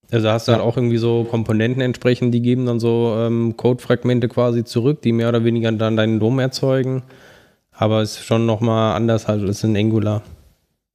Also 0.09 0.29
hast 0.29 0.47
du 0.47 0.53
halt 0.53 0.61
auch 0.61 0.77
irgendwie 0.77 0.97
so 0.97 1.25
Komponenten 1.25 1.81
entsprechend, 1.81 2.33
die 2.33 2.41
geben 2.41 2.65
dann 2.65 2.79
so 2.79 3.13
ähm, 3.17 3.55
Codefragmente 3.57 4.29
quasi 4.29 4.63
zurück, 4.63 5.01
die 5.01 5.11
mehr 5.11 5.27
oder 5.29 5.43
weniger 5.43 5.69
dann 5.73 5.97
deinen 5.97 6.19
DOM 6.21 6.39
erzeugen. 6.39 7.03
Aber 7.71 8.01
es 8.01 8.13
ist 8.13 8.23
schon 8.25 8.45
nochmal 8.45 8.95
anders 8.95 9.27
halt 9.27 9.43
als 9.45 9.63
in 9.65 9.75
Angular. 9.75 10.23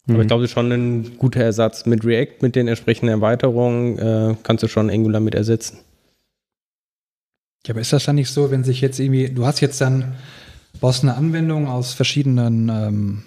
Aber 0.08 0.14
Mhm. 0.16 0.20
ich 0.22 0.26
glaube, 0.28 0.42
das 0.42 0.50
ist 0.50 0.54
schon 0.54 0.72
ein 0.72 1.18
guter 1.18 1.40
Ersatz. 1.42 1.84
Mit 1.86 2.04
React, 2.04 2.36
mit 2.40 2.56
den 2.56 2.66
entsprechenden 2.68 3.10
Erweiterungen, 3.10 3.98
äh, 3.98 4.34
kannst 4.42 4.62
du 4.64 4.68
schon 4.68 4.88
Angular 4.90 5.20
mit 5.20 5.34
ersetzen. 5.34 5.78
Ja, 7.66 7.72
aber 7.74 7.80
ist 7.80 7.92
das 7.92 8.04
dann 8.04 8.16
nicht 8.16 8.30
so, 8.30 8.50
wenn 8.50 8.64
sich 8.64 8.80
jetzt 8.80 8.98
irgendwie, 8.98 9.28
du 9.28 9.46
hast 9.46 9.60
jetzt 9.60 9.80
dann, 9.80 10.14
baust 10.80 11.02
eine 11.04 11.14
Anwendung 11.14 11.68
aus 11.68 11.92
verschiedenen 11.92 12.68
ähm, 12.68 13.22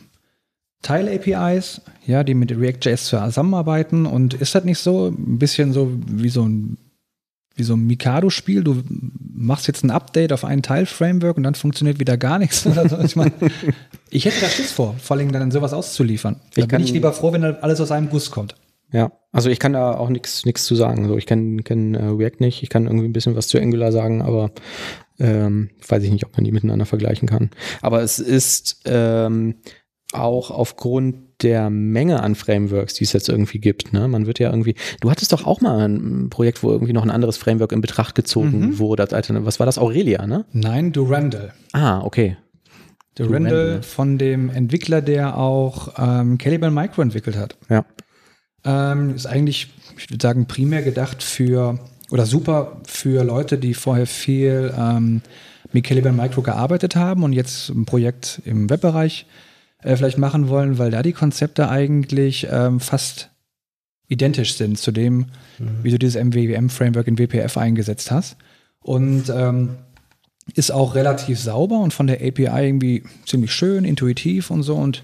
Teil-APIs, 0.81 1.81
ja, 2.05 2.23
die 2.23 2.33
mit 2.33 2.51
React.js 2.51 3.05
zusammenarbeiten 3.05 4.05
und 4.05 4.33
ist 4.35 4.53
das 4.55 4.63
nicht 4.65 4.77
so 4.79 5.07
ein 5.07 5.39
bisschen 5.39 5.73
so 5.73 5.91
wie 6.07 6.29
so 6.29 6.43
ein 6.47 6.77
wie 7.57 7.63
so 7.63 7.73
ein 7.75 7.87
Mikado-Spiel, 7.87 8.65
du 8.65 8.83
machst 9.33 9.67
jetzt 9.67 9.85
ein 9.85 9.89
Update 9.89 10.33
auf 10.33 10.43
ein 10.43 10.61
Teil-Framework 10.61 11.37
und 11.37 11.43
dann 11.43 11.55
funktioniert 11.55 12.01
wieder 12.01 12.17
gar 12.17 12.37
nichts 12.37 12.67
oder 12.67 12.89
so. 12.89 12.99
Ich 12.99 13.15
meine, 13.15 13.31
ich 14.09 14.25
hätte 14.25 14.41
da 14.41 14.49
Schiss 14.49 14.73
vor, 14.73 14.93
vor 15.01 15.15
allem 15.15 15.31
dann 15.31 15.51
sowas 15.51 15.71
auszuliefern. 15.71 16.35
Da 16.35 16.41
Ich 16.49 16.55
bin 16.55 16.67
kann- 16.67 16.83
ich 16.83 16.91
lieber 16.91 17.13
froh, 17.13 17.31
wenn 17.31 17.45
alles 17.45 17.79
aus 17.79 17.91
einem 17.91 18.09
Guss 18.09 18.29
kommt. 18.29 18.55
Ja, 18.95 19.11
also 19.33 19.49
ich 19.49 19.59
kann 19.59 19.73
da 19.73 19.97
auch 19.97 20.09
nichts 20.09 20.45
nichts 20.45 20.63
zu 20.63 20.73
sagen. 20.75 21.07
So, 21.09 21.17
ich 21.17 21.25
kenne 21.25 21.61
kenn, 21.63 21.95
äh, 21.95 22.05
React 22.05 22.39
nicht, 22.39 22.63
ich 22.63 22.69
kann 22.69 22.85
irgendwie 22.85 23.07
ein 23.07 23.13
bisschen 23.13 23.35
was 23.35 23.47
zu 23.49 23.59
Angular 23.59 23.91
sagen, 23.91 24.21
aber 24.21 24.51
ähm, 25.19 25.69
weiß 25.87 26.01
ich 26.03 26.11
nicht, 26.11 26.25
ob 26.25 26.35
man 26.37 26.45
die 26.45 26.51
miteinander 26.53 26.85
vergleichen 26.85 27.27
kann. 27.27 27.49
Aber 27.81 28.01
es 28.03 28.19
ist 28.19 28.81
ähm, 28.85 29.55
auch 30.13 30.49
aufgrund 30.51 31.43
der 31.43 31.69
Menge 31.69 32.23
an 32.23 32.35
Frameworks, 32.35 32.93
die 32.93 33.03
es 33.03 33.11
jetzt 33.11 33.27
irgendwie 33.27 33.59
gibt. 33.59 33.91
Ne? 33.91 34.07
Man 34.07 34.27
wird 34.27 34.39
ja 34.39 34.49
irgendwie. 34.49 34.75
Du 35.01 35.11
hattest 35.11 35.33
doch 35.33 35.45
auch 35.45 35.59
mal 35.59 35.85
ein 35.89 36.29
Projekt, 36.29 36.63
wo 36.63 36.71
irgendwie 36.71 36.93
noch 36.93 37.03
ein 37.03 37.11
anderes 37.11 37.35
Framework 37.35 37.73
in 37.73 37.81
Betracht 37.81 38.15
gezogen 38.15 38.59
Mhm. 38.59 38.79
wurde. 38.79 39.03
als. 39.11 39.29
Was 39.29 39.59
war 39.59 39.65
das? 39.65 39.77
Aurelia, 39.77 40.25
ne? 40.25 40.45
Nein, 40.53 40.93
Durandal. 40.93 41.53
Ah, 41.73 41.99
okay. 42.01 42.37
Durandal 43.15 43.51
Durandal. 43.51 43.83
von 43.83 44.17
dem 44.17 44.49
Entwickler, 44.49 45.01
der 45.01 45.37
auch 45.37 45.93
ähm, 45.97 46.37
Caliban 46.37 46.73
Micro 46.73 47.01
entwickelt 47.01 47.35
hat. 47.37 47.57
Ja. 47.69 47.85
Ähm, 48.65 49.15
ist 49.15 49.25
eigentlich, 49.27 49.69
ich 49.97 50.09
würde 50.09 50.21
sagen, 50.21 50.47
primär 50.47 50.81
gedacht 50.81 51.23
für 51.23 51.79
oder 52.11 52.25
super 52.25 52.81
für 52.85 53.23
Leute, 53.23 53.57
die 53.57 53.73
vorher 53.73 54.07
viel 54.07 54.73
ähm, 54.77 55.21
mit 55.71 55.83
Caliban 55.85 56.15
Micro 56.15 56.41
gearbeitet 56.41 56.95
haben 56.95 57.23
und 57.23 57.33
jetzt 57.33 57.69
ein 57.69 57.85
Projekt 57.85 58.41
im 58.45 58.69
Webbereich 58.69 59.25
äh, 59.81 59.95
vielleicht 59.95 60.17
machen 60.17 60.49
wollen, 60.49 60.77
weil 60.77 60.91
da 60.91 61.03
die 61.03 61.13
Konzepte 61.13 61.69
eigentlich 61.69 62.47
ähm, 62.51 62.79
fast 62.79 63.29
identisch 64.07 64.55
sind 64.55 64.77
zu 64.77 64.91
dem, 64.91 65.27
wie 65.57 65.89
du 65.89 65.97
dieses 65.97 66.21
MWM-Framework 66.23 67.07
in 67.07 67.17
WPF 67.17 67.57
eingesetzt 67.57 68.11
hast. 68.11 68.37
Und 68.79 69.31
ähm, 69.35 69.77
ist 70.53 70.71
auch 70.71 70.93
relativ 70.93 71.39
sauber 71.39 71.79
und 71.79 71.93
von 71.93 72.05
der 72.05 72.17
API 72.17 72.67
irgendwie 72.67 73.03
ziemlich 73.25 73.51
schön, 73.51 73.83
intuitiv 73.83 74.51
und 74.51 74.61
so 74.61 74.75
und 74.75 75.03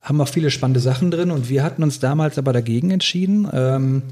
haben 0.00 0.20
auch 0.20 0.28
viele 0.28 0.50
spannende 0.50 0.80
Sachen 0.80 1.10
drin. 1.10 1.30
Und 1.30 1.48
wir 1.48 1.62
hatten 1.62 1.82
uns 1.82 2.00
damals 2.00 2.38
aber 2.38 2.52
dagegen 2.52 2.90
entschieden 2.90 3.48
ähm, 3.52 4.02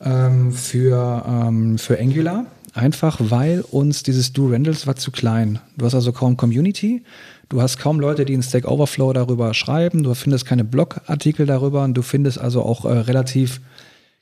ähm, 0.00 0.52
für, 0.52 1.24
ähm, 1.26 1.78
für 1.78 1.98
Angular, 1.98 2.46
einfach 2.74 3.18
weil 3.20 3.60
uns 3.60 4.02
dieses 4.02 4.32
Do 4.32 4.48
Randalls 4.48 4.86
war 4.86 4.96
zu 4.96 5.10
klein. 5.10 5.58
Du 5.76 5.86
hast 5.86 5.94
also 5.94 6.12
kaum 6.12 6.36
Community, 6.36 7.02
du 7.48 7.62
hast 7.62 7.78
kaum 7.78 8.00
Leute, 8.00 8.24
die 8.24 8.34
in 8.34 8.42
Stack 8.42 8.66
Overflow 8.66 9.12
darüber 9.12 9.54
schreiben, 9.54 10.02
du 10.02 10.14
findest 10.14 10.46
keine 10.46 10.64
Blogartikel 10.64 11.46
darüber 11.46 11.84
und 11.84 11.94
du 11.94 12.02
findest 12.02 12.38
also 12.38 12.62
auch 12.62 12.84
äh, 12.84 12.92
relativ 12.92 13.60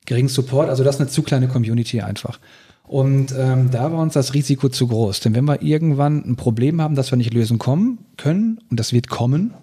geringen 0.07 0.29
Support. 0.29 0.69
Also 0.69 0.85
das 0.85 0.97
ist 0.97 1.01
eine 1.01 1.11
zu 1.11 1.23
kleine 1.23 1.49
Community 1.49 2.01
einfach. 2.01 2.39
Und 2.85 3.35
ähm, 3.37 3.71
da 3.73 3.91
war 3.91 3.99
uns 3.99 4.15
das 4.15 4.33
Risiko 4.33 4.69
zu 4.69 4.87
groß. 4.87 5.19
Denn 5.21 5.35
wenn 5.35 5.45
wir 5.45 5.61
irgendwann 5.61 6.25
ein 6.25 6.37
Problem 6.37 6.81
haben, 6.81 6.95
das 6.95 7.11
wir 7.11 7.17
nicht 7.17 7.35
lösen 7.35 7.59
kommen, 7.59 7.99
können, 8.17 8.61
und 8.71 8.79
das 8.79 8.93
wird 8.93 9.09
kommen, 9.09 9.55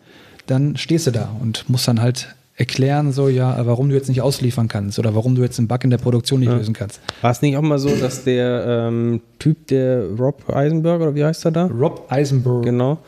dann 0.48 0.78
stehst 0.78 1.08
du 1.08 1.12
da 1.12 1.30
und 1.41 1.70
musst 1.70 1.88
dann 1.88 2.02
halt 2.02 2.36
erklären, 2.56 3.12
so 3.12 3.30
ja, 3.30 3.66
warum 3.66 3.89
du 3.89 3.96
jetzt 3.96 4.10
nicht 4.10 4.22
ausliefern 4.22 4.68
kannst 4.68 5.00
oder 5.00 5.16
warum 5.16 5.36
du 5.36 5.41
jetzt 5.41 5.58
einen 5.58 5.68
Bug 5.68 5.84
in 5.84 5.89
der 5.89 5.98
Produktion 5.98 6.39
nicht 6.39 6.52
lösen 6.52 6.74
kannst. 6.74 7.02
War 7.22 7.32
es 7.32 7.41
nicht 7.41 7.58
auch 7.58 7.62
mal 7.62 7.80
so, 7.80 7.89
dass 7.96 8.24
der 8.24 8.66
ähm, 8.68 9.22
Typ, 9.39 9.68
der 9.68 10.06
Rob 10.20 10.48
Eisenberg 10.54 11.02
oder 11.02 11.16
wie 11.16 11.24
heißt 11.24 11.46
er 11.46 11.52
da? 11.52 11.66
Rob 11.66 12.06
Eisenberg. 12.10 12.64
Genau. 12.64 13.00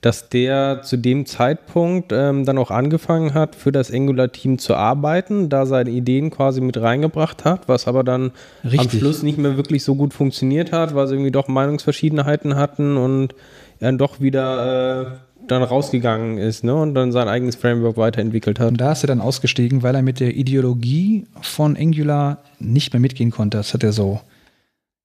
Dass 0.00 0.28
der 0.28 0.82
zu 0.82 0.96
dem 0.98 1.26
Zeitpunkt 1.26 2.12
ähm, 2.12 2.44
dann 2.44 2.58
auch 2.58 2.70
angefangen 2.70 3.34
hat, 3.34 3.56
für 3.56 3.72
das 3.72 3.90
Angular-Team 3.90 4.58
zu 4.58 4.74
arbeiten, 4.74 5.48
da 5.48 5.66
seine 5.66 5.90
Ideen 5.90 6.30
quasi 6.30 6.60
mit 6.60 6.80
reingebracht 6.80 7.44
hat, 7.44 7.68
was 7.68 7.88
aber 7.88 8.04
dann 8.04 8.30
am 8.62 8.70
Richtig. 8.70 9.00
Schluss 9.00 9.22
nicht 9.22 9.38
mehr 9.38 9.56
wirklich 9.56 9.82
so 9.82 9.94
gut 9.96 10.12
funktioniert 10.14 10.72
hat, 10.72 10.94
weil 10.94 11.08
sie 11.08 11.14
irgendwie 11.14 11.32
doch 11.32 11.48
Meinungsverschiedenheiten 11.48 12.54
hatten 12.54 12.96
und 12.96 13.34
dann 13.80 13.98
doch 13.98 14.20
wieder 14.20 15.02
äh, 15.02 15.06
dann 15.48 15.62
rausgegangen 15.62 16.38
ist 16.38 16.64
ne, 16.64 16.74
und 16.74 16.94
dann 16.94 17.12
sein 17.12 17.28
eigenes 17.28 17.56
Framework 17.56 17.96
weiterentwickelt 17.96 18.58
hat. 18.60 18.68
Und 18.68 18.80
da 18.80 18.92
ist 18.92 19.04
er 19.04 19.08
dann 19.08 19.20
ausgestiegen, 19.20 19.82
weil 19.82 19.94
er 19.94 20.02
mit 20.02 20.20
der 20.20 20.34
Ideologie 20.36 21.26
von 21.42 21.76
Angular 21.76 22.42
nicht 22.58 22.92
mehr 22.92 23.00
mitgehen 23.00 23.30
konnte. 23.30 23.56
Das 23.58 23.74
hat 23.74 23.82
er 23.82 23.92
so 23.92 24.20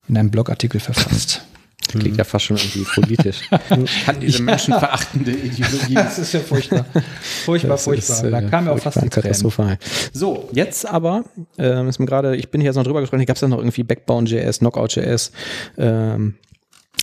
in 0.07 0.17
einem 0.17 0.31
Blogartikel 0.31 0.79
verfasst. 0.79 1.41
Das 1.85 1.99
klingt 1.99 2.17
ja 2.17 2.23
fast 2.23 2.45
schon 2.45 2.57
irgendwie 2.57 2.83
politisch. 2.83 3.49
Kann 4.05 4.19
diese 4.19 4.43
menschenverachtende 4.43 5.31
Ideologie. 5.31 5.93
das 5.95 6.19
ist 6.19 6.33
ja 6.33 6.39
furchtbar. 6.39 6.85
Furchtbar, 7.45 7.71
Das 7.71 7.83
furchtbar. 7.85 8.15
ist, 8.17 8.23
äh, 8.23 8.29
da 8.31 8.41
kam 8.41 8.65
mir 8.65 8.71
auch 8.73 8.79
fast 8.79 9.01
die 9.01 9.09
katastrophal. 9.09 9.79
So, 10.13 10.49
jetzt 10.51 10.85
aber, 10.87 11.23
ähm, 11.57 11.87
ist 11.87 11.97
mir 11.99 12.05
gerade, 12.05 12.35
ich 12.35 12.49
bin 12.51 12.61
hier 12.61 12.69
jetzt 12.69 12.75
noch 12.75 12.83
drüber 12.83 13.01
gesprochen, 13.01 13.25
gab 13.25 13.37
es 13.37 13.39
da 13.39 13.47
noch 13.47 13.57
irgendwie 13.57 13.81
Backbone.js, 13.83 14.59
Knockout.js. 14.59 15.31
Ähm, 15.79 16.35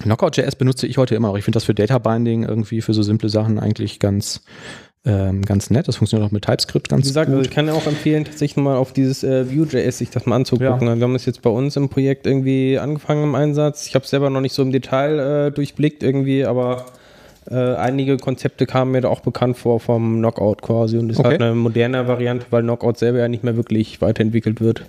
Knockout.js 0.03 0.57
benutze 0.57 0.87
ich 0.87 0.99
heute 0.99 1.15
immer 1.15 1.29
noch. 1.29 1.39
Ich 1.39 1.45
finde 1.45 1.57
das 1.57 1.65
für 1.65 1.75
Data 1.75 1.99
Binding 1.99 2.45
irgendwie 2.45 2.81
für 2.83 2.95
so 2.95 3.03
simple 3.03 3.29
Sachen 3.29 3.59
eigentlich 3.59 3.99
ganz, 3.99 4.43
ähm, 5.05 5.43
ganz 5.43 5.71
nett. 5.71 5.89
Das 5.89 5.97
funktioniert 5.97 6.29
auch 6.29 6.33
mit 6.33 6.45
TypeScript 6.45 6.89
ganz 6.89 7.05
Wie 7.05 7.09
gesagt, 7.09 7.29
also 7.29 7.39
gut. 7.39 7.47
ich 7.47 7.53
kann 7.53 7.67
ja 7.67 7.73
auch 7.73 7.87
empfehlen, 7.87 8.25
tatsächlich 8.25 8.57
mal 8.57 8.77
auf 8.77 8.93
dieses 8.93 9.25
äh, 9.25 9.51
Vue.js 9.51 9.99
sich 9.99 10.11
das 10.11 10.27
mal 10.27 10.37
anzugucken. 10.37 10.81
Wir 10.99 11.03
haben 11.05 11.13
das 11.13 11.27
jetzt 11.27 11.43
bei 11.43 11.51
uns 11.51 11.77
im 11.77 11.89
Projekt 11.89 12.27
irgendwie 12.27 12.79
angefangen 12.79 13.25
im 13.25 13.35
Einsatz. 13.35 13.87
Ich 13.87 13.95
habe 13.95 14.05
es 14.05 14.11
selber 14.11 14.31
noch 14.31 14.41
nicht 14.41 14.53
so 14.55 14.63
im 14.63 14.73
Detail 14.73 15.47
äh, 15.49 15.51
durchblickt 15.53 16.03
irgendwie, 16.03 16.45
aber 16.45 16.87
äh, 17.51 17.55
einige 17.77 18.17
Konzepte 18.17 18.67
kamen 18.67 18.91
mir 18.91 19.01
da 19.03 19.09
auch 19.09 19.21
bekannt 19.21 19.57
vor 19.57 19.79
vom 19.81 20.19
Knockout 20.19 20.63
quasi 20.63 20.99
und 20.99 21.11
ist 21.11 21.19
Okay. 21.21 21.29
halt 21.29 21.43
eine 21.43 21.55
moderne 21.55 22.07
Variante, 22.09 22.47
weil 22.51 22.63
Knockout 22.63 22.99
selber 22.99 23.19
ja 23.21 23.29
nicht 23.29 23.45
mehr 23.45 23.57
wirklich 23.57 24.01
weiterentwickelt 24.01 24.61
wird. 24.61 24.83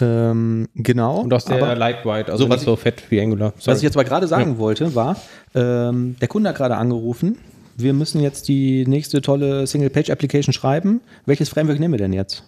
Ähm, 0.00 0.68
genau. 0.74 1.20
Und 1.20 1.32
auch 1.32 1.40
sehr 1.40 1.62
aber- 1.62 1.76
lightweight, 1.76 2.28
also 2.28 2.44
So, 2.44 2.50
was 2.50 2.58
nicht 2.60 2.64
so 2.66 2.76
fett 2.76 3.08
wie 3.10 3.20
Angular. 3.20 3.52
Was 3.54 3.64
Sorry. 3.64 3.76
ich 3.78 3.82
jetzt 3.84 3.96
aber 3.96 4.04
gerade 4.04 4.26
sagen 4.26 4.58
wollte, 4.58 4.94
war, 4.94 5.16
ähm, 5.54 6.16
der 6.20 6.28
Kunde 6.28 6.48
hat 6.50 6.56
gerade 6.56 6.76
angerufen. 6.76 7.38
Wir 7.76 7.92
müssen 7.92 8.20
jetzt 8.20 8.48
die 8.48 8.86
nächste 8.86 9.20
tolle 9.20 9.66
Single-Page-Application 9.66 10.52
schreiben. 10.52 11.00
Welches 11.24 11.48
Framework 11.50 11.78
nehmen 11.78 11.92
wir 11.94 11.98
denn 11.98 12.12
jetzt? 12.12 12.42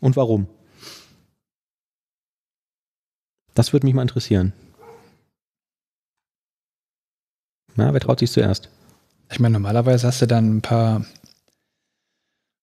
Und 0.00 0.16
warum? 0.16 0.46
Das 3.54 3.72
würde 3.72 3.86
mich 3.86 3.94
mal 3.94 4.02
interessieren. 4.02 4.52
Na, 7.74 7.92
wer 7.92 8.00
traut 8.00 8.20
sich 8.20 8.30
zuerst? 8.30 8.68
Ich 9.30 9.40
meine, 9.40 9.52
normalerweise 9.54 10.06
hast 10.06 10.22
du 10.22 10.26
dann 10.26 10.56
ein 10.58 10.62
paar 10.62 11.04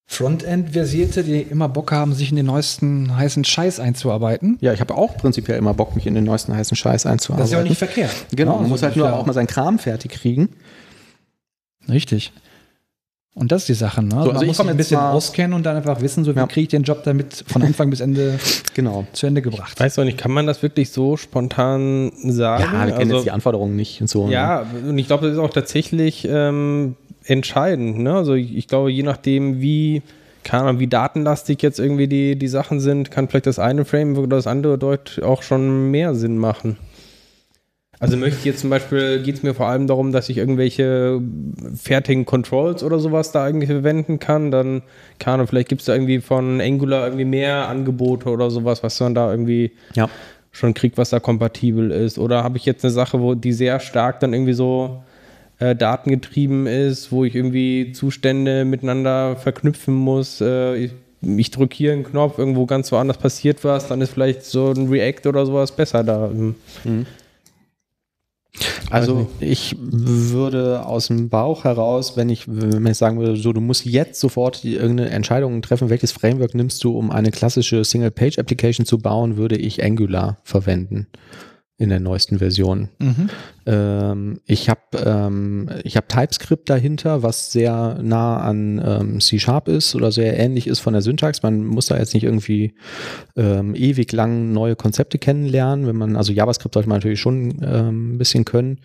Frontend-Versierte, 0.08 1.24
die 1.24 1.42
immer 1.42 1.68
Bock 1.68 1.92
haben, 1.92 2.14
sich 2.14 2.30
in 2.30 2.36
den 2.36 2.46
neuesten 2.46 3.16
heißen 3.18 3.44
Scheiß 3.44 3.80
einzuarbeiten. 3.80 4.58
Ja, 4.62 4.72
ich 4.72 4.80
habe 4.80 4.94
auch 4.96 5.18
prinzipiell 5.18 5.58
immer 5.58 5.74
Bock, 5.74 5.96
mich 5.96 6.06
in 6.06 6.14
den 6.16 6.24
neuesten 6.26 6.56
heißen 6.56 6.78
Scheiß 6.78 7.06
einzuarbeiten. 7.06 7.42
Das 7.44 7.50
ist 7.50 7.54
ja 7.54 7.60
auch 7.60 7.68
nicht 7.68 7.78
verkehrt. 7.78 8.14
Genau, 8.32 8.52
man 8.54 8.60
Also 8.62 8.70
muss 8.70 8.84
halt 8.84 8.96
nur 8.96 9.08
klar. 9.08 9.20
auch 9.20 9.26
mal 9.26 9.34
seinen 9.34 9.48
Kram 9.48 9.80
fertig 9.80 10.12
kriegen. 10.12 10.50
Richtig. 11.90 12.32
Und 13.34 13.52
das 13.52 13.64
ist 13.64 13.68
die 13.68 13.74
Sache, 13.74 14.02
ne? 14.02 14.12
So, 14.12 14.18
also 14.18 14.32
man 14.32 14.42
ich 14.44 14.48
muss 14.48 14.58
sich 14.58 14.66
ein 14.70 14.78
bisschen 14.78 14.98
auskennen 15.00 15.54
und 15.54 15.64
dann 15.66 15.76
einfach 15.76 16.00
wissen, 16.00 16.24
so 16.24 16.34
wie 16.36 16.40
Ja. 16.40 16.48
kriege 16.48 16.62
ich 16.62 16.68
den 16.70 16.84
Job 16.84 17.04
damit 17.04 17.44
von 17.48 17.64
Anfang 17.64 17.90
bis 17.90 18.00
Ende 18.00 18.40
Genau. 18.76 19.06
zu 19.12 19.26
Ende 19.28 19.42
gebracht. 19.42 19.78
Weiß 19.78 20.00
auch 20.00 20.06
nicht, 20.06 20.18
kann 20.18 20.32
man 20.32 20.48
das 20.48 20.64
wirklich 20.64 20.90
so 20.92 21.18
spontan 21.18 22.14
sagen? 22.24 22.64
Ja, 22.64 22.72
wir 22.86 22.94
kennen 22.94 23.02
Also- 23.02 23.16
jetzt 23.16 23.26
die 23.26 23.32
Anforderungen 23.32 23.76
nicht 23.76 24.00
und 24.00 24.08
so. 24.10 24.28
ne? 24.28 24.34
Ja, 24.34 24.66
und 24.88 24.98
ich 24.98 25.08
glaube, 25.08 25.26
das 25.28 25.34
ist 25.34 25.40
auch 25.40 25.50
tatsächlich 25.50 26.26
ähm, 26.32 26.96
entscheidend. 27.26 28.00
Ne? 28.00 28.14
Also 28.14 28.34
ich, 28.34 28.68
glaube, 28.68 28.92
je 28.92 29.04
nachdem, 29.04 29.62
wie, 29.62 30.02
keine 30.44 30.64
Ahnung, 30.64 30.80
wie 30.80 30.88
datenlastig 30.88 31.62
jetzt 31.62 31.80
irgendwie 31.80 32.08
die, 32.08 32.36
die 32.38 32.48
Sachen 32.48 32.80
sind, 32.80 33.12
kann 33.12 33.28
vielleicht 33.28 33.48
das 33.48 33.60
eine 33.60 33.86
Framework 33.86 34.26
oder 34.28 34.38
das 34.38 34.48
andere 34.48 34.78
dort 34.78 35.22
auch 35.24 35.42
schon 35.44 35.92
mehr 35.92 36.16
Sinn 36.16 36.38
machen. 36.38 36.78
Also 38.00 38.18
möchte 38.18 38.40
ich 38.40 38.46
jetzt 38.46 38.60
zum 38.60 38.70
Beispiel, 38.70 39.24
geht 39.24 39.36
es 39.36 39.44
mir 39.44 39.54
vor 39.54 39.68
allem 39.68 39.88
darum, 39.88 40.12
dass 40.12 40.28
ich 40.28 40.38
irgendwelche 40.38 41.22
fertigen 41.76 42.26
Controls 42.26 42.84
oder 42.84 43.00
sowas 43.00 43.32
da 43.32 43.48
irgendwie 43.48 43.68
verwenden 43.68 44.20
kann, 44.20 44.52
dann, 44.52 44.82
keine 45.18 45.36
Ahnung, 45.36 45.48
vielleicht 45.48 45.70
gibt 45.70 45.82
es 45.82 45.86
da 45.86 45.94
irgendwie 45.94 46.20
von 46.20 46.60
Angular 46.60 47.06
irgendwie 47.06 47.26
mehr 47.26 47.70
Angebote 47.70 48.30
oder 48.30 48.52
sowas, 48.52 48.84
was 48.84 49.00
man 49.00 49.16
da 49.16 49.32
irgendwie 49.32 49.72
Ja. 49.96 50.10
schon 50.52 50.74
kriegt, 50.74 50.98
was 50.98 51.10
da 51.10 51.22
kompatibel 51.22 51.90
ist? 51.90 52.20
Oder 52.20 52.44
habe 52.44 52.58
ich 52.58 52.66
jetzt 52.66 52.84
eine 52.84 52.92
Sache, 52.92 53.22
wo 53.22 53.34
die 53.34 53.54
sehr 53.54 53.80
stark 53.80 54.20
dann 54.20 54.34
irgendwie 54.34 54.54
so 54.54 55.02
äh, 55.60 55.76
datengetrieben 55.76 56.68
ist, 56.68 57.12
wo 57.12 57.24
ich 57.24 57.36
irgendwie 57.36 57.92
Zustände 57.94 58.66
miteinander 58.66 59.36
verknüpfen 59.36 59.94
muss? 59.94 60.42
Äh, 60.42 60.76
ich 60.76 60.92
ich 61.38 61.52
drücke 61.52 61.76
hier 61.76 61.94
einen 61.94 62.04
Knopf, 62.04 62.38
irgendwo 62.38 62.66
ganz 62.66 62.92
woanders 62.92 63.18
passiert 63.18 63.64
was, 63.64 63.88
dann 63.88 64.02
ist 64.02 64.12
vielleicht 64.12 64.44
so 64.44 64.72
ein 64.72 64.88
React 64.88 65.28
oder 65.28 65.46
sowas 65.46 65.76
besser 65.76 66.04
da. 66.04 66.30
Also 68.90 69.28
ich 69.40 69.76
würde 69.80 70.86
aus 70.86 71.08
dem 71.08 71.30
Bauch 71.30 71.64
heraus, 71.64 72.16
wenn 72.16 72.30
ich, 72.30 72.44
wenn 72.48 72.86
ich 72.86 72.98
sagen 72.98 73.18
würde, 73.18 73.36
so 73.36 73.52
du 73.54 73.62
musst 73.62 73.86
jetzt 73.86 74.20
sofort 74.20 74.64
die, 74.64 74.76
irgendeine 74.76 75.10
Entscheidung 75.10 75.62
treffen, 75.62 75.90
welches 75.90 76.12
Framework 76.12 76.54
nimmst 76.54 76.84
du, 76.84 76.96
um 76.98 77.12
eine 77.12 77.32
klassische 77.32 77.84
Single-Page-Application 77.84 78.86
zu 78.86 79.00
bauen, 79.00 79.38
würde 79.38 79.58
ich 79.58 79.84
Angular 79.84 80.38
verwenden 80.44 81.08
in 81.78 81.90
der 81.90 82.00
neuesten 82.00 82.40
Version. 82.40 82.90
Mhm. 83.00 83.30
Ähm, 83.66 84.40
ich 84.46 84.70
habe 84.70 84.82
ähm, 85.04 85.70
ich 85.84 85.98
hab 85.98 86.08
TypeScript 86.08 86.70
dahinter, 86.70 87.22
was 87.22 87.52
sehr 87.52 88.00
nah 88.02 88.38
an 88.38 88.82
ähm, 88.86 89.20
C-Sharp 89.20 89.68
ist 89.68 89.94
oder 89.96 90.12
sehr 90.12 90.40
ähnlich 90.40 90.68
ist 90.68 90.80
von 90.80 90.94
der 90.94 91.02
Syntax. 91.02 91.44
Man 91.44 91.66
muss 91.66 91.88
da 91.88 91.98
jetzt 91.98 92.14
nicht 92.14 92.24
irgendwie 92.24 92.76
ähm, 93.36 93.76
ewig 93.76 94.12
lang 94.14 94.54
neue 94.54 94.76
Konzepte 94.76 95.18
kennenlernen. 95.18 95.86
Wenn 95.86 95.98
man, 95.98 96.16
also 96.16 96.32
JavaScript 96.32 96.76
sollte 96.76 96.88
man 96.88 96.98
natürlich 97.00 97.20
schon 97.20 97.58
ähm, 97.62 98.14
ein 98.14 98.18
bisschen 98.20 98.46
können. 98.46 98.80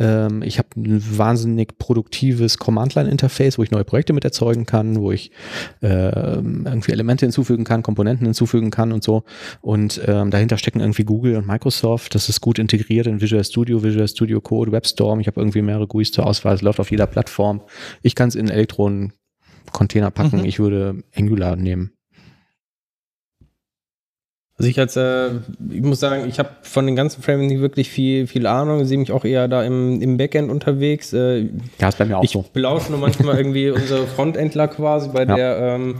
Ähm, 0.00 0.42
ich 0.42 0.58
habe 0.58 0.68
ein 0.76 1.00
wahnsinnig 1.16 1.78
produktives 1.78 2.58
Command-Line-Interface, 2.58 3.58
wo 3.58 3.62
ich 3.62 3.70
neue 3.70 3.84
Projekte 3.84 4.14
mit 4.14 4.24
erzeugen 4.24 4.66
kann, 4.66 4.96
wo 4.96 5.12
ich 5.12 5.30
ähm, 5.80 6.64
irgendwie 6.66 6.92
Elemente 6.92 7.26
hinzufügen 7.26 7.64
kann, 7.64 7.82
Komponenten 7.82 8.26
hinzufügen 8.26 8.70
kann 8.70 8.92
und 8.92 9.04
so. 9.04 9.22
Und 9.60 10.00
ähm, 10.06 10.30
dahinter 10.30 10.58
stecken 10.58 10.80
irgendwie 10.80 11.04
Google 11.04 11.36
und 11.36 11.46
Microsoft. 11.46 12.14
Das 12.14 12.28
ist 12.28 12.31
gut 12.40 12.58
integriert 12.58 13.06
in 13.06 13.20
Visual 13.20 13.44
Studio, 13.44 13.82
Visual 13.82 14.08
Studio 14.08 14.40
Code, 14.40 14.72
WebStorm. 14.72 15.20
Ich 15.20 15.26
habe 15.26 15.40
irgendwie 15.40 15.62
mehrere 15.62 15.86
GUIs 15.86 16.12
zur 16.12 16.26
Auswahl. 16.26 16.54
Es 16.54 16.62
läuft 16.62 16.80
auf 16.80 16.90
jeder 16.90 17.06
Plattform. 17.06 17.60
Ich 18.02 18.14
kann 18.14 18.28
es 18.28 18.34
in 18.34 18.48
Elektron-Container 18.48 20.10
packen. 20.10 20.38
Mhm. 20.38 20.44
Ich 20.44 20.58
würde 20.58 21.02
Angular 21.14 21.56
nehmen. 21.56 21.92
Also 24.58 24.68
ich 24.68 24.78
als, 24.78 24.96
äh, 24.96 25.30
ich 25.70 25.80
muss 25.82 25.98
sagen, 25.98 26.28
ich 26.28 26.38
habe 26.38 26.50
von 26.62 26.86
den 26.86 26.94
ganzen 26.94 27.22
Frameworks 27.22 27.52
nicht 27.52 27.60
wirklich 27.62 27.90
viel, 27.90 28.26
viel 28.26 28.46
Ahnung, 28.46 28.84
sehe 28.84 28.98
mich 28.98 29.10
auch 29.10 29.24
eher 29.24 29.48
da 29.48 29.64
im, 29.64 30.00
im 30.02 30.18
Backend 30.18 30.50
unterwegs. 30.50 31.12
Äh, 31.12 31.48
Ja, 31.80 31.88
ist 31.88 31.98
bei 31.98 32.04
mir 32.04 32.18
auch 32.18 32.24
ich 32.24 32.30
so. 32.30 32.44
belausche 32.52 32.90
nur 32.92 33.00
manchmal 33.00 33.36
irgendwie 33.38 33.70
unsere 33.72 34.06
Frontendler 34.06 34.68
quasi 34.68 35.08
bei 35.08 35.24
Ja. 35.24 35.34
der 35.34 35.58
ähm, 35.58 35.96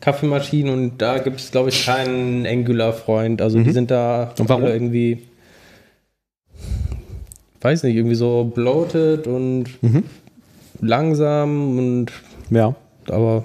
Kaffeemaschine 0.00 0.70
und 0.72 0.98
da 0.98 1.18
gibt 1.18 1.40
es, 1.40 1.50
glaube 1.50 1.70
ich, 1.70 1.86
keinen 1.86 2.46
Angular-Freund. 2.46 3.40
Also 3.40 3.58
die 3.58 3.64
Mhm. 3.70 3.72
sind 3.72 3.90
da 3.90 4.34
Und 4.38 4.48
warum? 4.50 4.64
irgendwie, 4.66 5.22
weiß 7.60 7.82
nicht, 7.84 7.96
irgendwie 7.96 8.14
so 8.16 8.44
bloated 8.44 9.26
und 9.26 9.64
Mhm. 9.82 10.04
langsam 10.80 11.78
und 11.78 12.12
Ja, 12.50 12.74
aber 13.08 13.44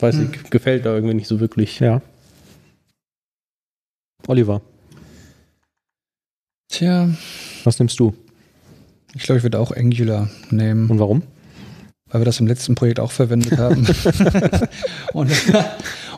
weiß 0.00 0.16
nicht, 0.16 0.50
gefällt 0.50 0.84
da 0.84 0.94
irgendwie 0.94 1.14
nicht 1.14 1.28
so 1.28 1.40
wirklich. 1.40 1.80
ja. 1.80 2.02
Oliver, 4.26 4.60
Tja, 6.68 7.08
was 7.64 7.78
nimmst 7.78 7.98
du 8.00 8.14
ich 9.14 9.24
glaube, 9.24 9.36
ich 9.38 9.42
würde 9.42 9.58
auch 9.58 9.72
Angular 9.76 10.30
nehmen, 10.50 10.88
und 10.90 10.98
warum? 10.98 11.22
weil 12.08 12.20
wir 12.22 12.24
das 12.26 12.40
im 12.40 12.46
letzten 12.46 12.74
Projekt 12.74 12.98
auch 13.00 13.10
verwendet 13.12 13.58
haben. 13.58 13.86
und, 15.12 15.30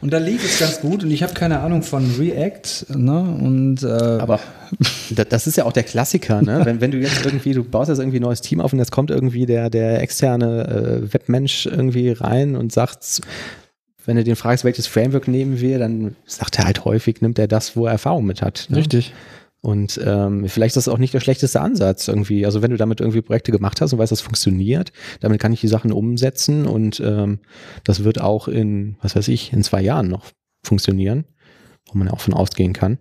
und 0.05 0.12
da 0.12 0.18
lief 0.18 0.44
es 0.44 0.61
ganz 0.61 0.80
gut 0.80 1.02
und 1.02 1.11
ich 1.11 1.22
habe 1.24 1.34
keine 1.34 1.59
Ahnung 1.61 1.82
von 1.82 2.09
React. 2.20 2.94
Ne? 2.96 3.20
Und, 3.20 3.82
äh, 3.82 3.86
Aber 3.88 4.38
da- 5.11 5.24
das 5.24 5.46
ist 5.48 5.57
ja 5.57 5.64
auch 5.64 5.72
der 5.72 5.82
Klassiker, 5.82 6.42
ne? 6.42 6.61
Wenn, 6.64 6.80
wenn 6.80 6.90
du 6.92 6.98
jetzt 6.98 7.24
irgendwie, 7.24 7.52
du 7.55 7.64
baust 7.64 7.88
jetzt 7.88 7.98
irgendwie 7.98 8.18
ein 8.18 8.22
neues 8.22 8.40
Team 8.42 8.61
auf 8.61 8.72
und 8.72 8.78
jetzt 8.78 8.92
kommt 8.92 9.11
irgendwie 9.11 9.46
der, 9.46 9.70
der 9.70 10.00
externe 10.02 11.02
äh, 11.09 11.12
Webmensch 11.14 11.66
irgendwie 11.66 12.11
rein 12.11 12.55
und 12.55 12.70
sagt, 12.72 13.20
wenn 14.07 14.16
du 14.16 14.22
den 14.24 14.36
fragst, 14.36 14.64
welches 14.64 14.86
Framework 14.86 15.26
nehmen 15.26 15.61
wir, 15.61 15.78
dann 15.78 16.14
sagt 16.26 16.59
er 16.59 16.66
halt 16.66 16.84
häufig, 16.84 17.22
nimmt 17.22 17.38
er 17.38 17.48
das, 17.48 17.74
wo 17.74 17.86
er 17.86 17.92
Erfahrung 17.92 18.26
mit 18.26 18.42
hat. 18.42 18.66
Ne? 18.68 18.76
Richtig. 18.76 19.14
Und 19.65 19.99
ähm, 20.05 20.47
vielleicht 20.47 20.77
ist 20.77 20.87
das 20.87 20.93
auch 20.93 20.99
nicht 20.99 21.15
der 21.15 21.21
schlechteste 21.21 21.59
Ansatz 21.62 22.07
irgendwie. 22.07 22.45
Also 22.45 22.61
wenn 22.61 22.71
du 22.71 22.77
damit 22.77 23.01
irgendwie 23.01 23.23
Projekte 23.23 23.51
gemacht 23.51 23.81
hast 23.81 23.95
und 23.95 23.99
weißt, 23.99 24.12
das 24.12 24.21
funktioniert, 24.21 24.93
damit 25.21 25.41
kann 25.41 25.55
ich 25.55 25.62
die 25.62 25.69
Sachen 25.69 25.91
umsetzen 25.91 26.67
und 26.67 27.01
ähm, 27.01 27.39
das 27.83 28.05
wird 28.05 28.21
auch 28.21 28.47
in, 28.47 28.97
was 29.01 29.17
weiß 29.17 29.29
ich, 29.29 29.55
in 29.55 29.62
zwei 29.62 29.81
Jahren 29.81 30.09
noch 30.09 30.27
funktionieren, 30.67 31.25
wo 31.91 31.97
man 31.97 32.09
ja 32.09 32.12
auch 32.12 32.21
von 32.21 32.35
ausgehen 32.35 32.75
kann. 32.75 32.99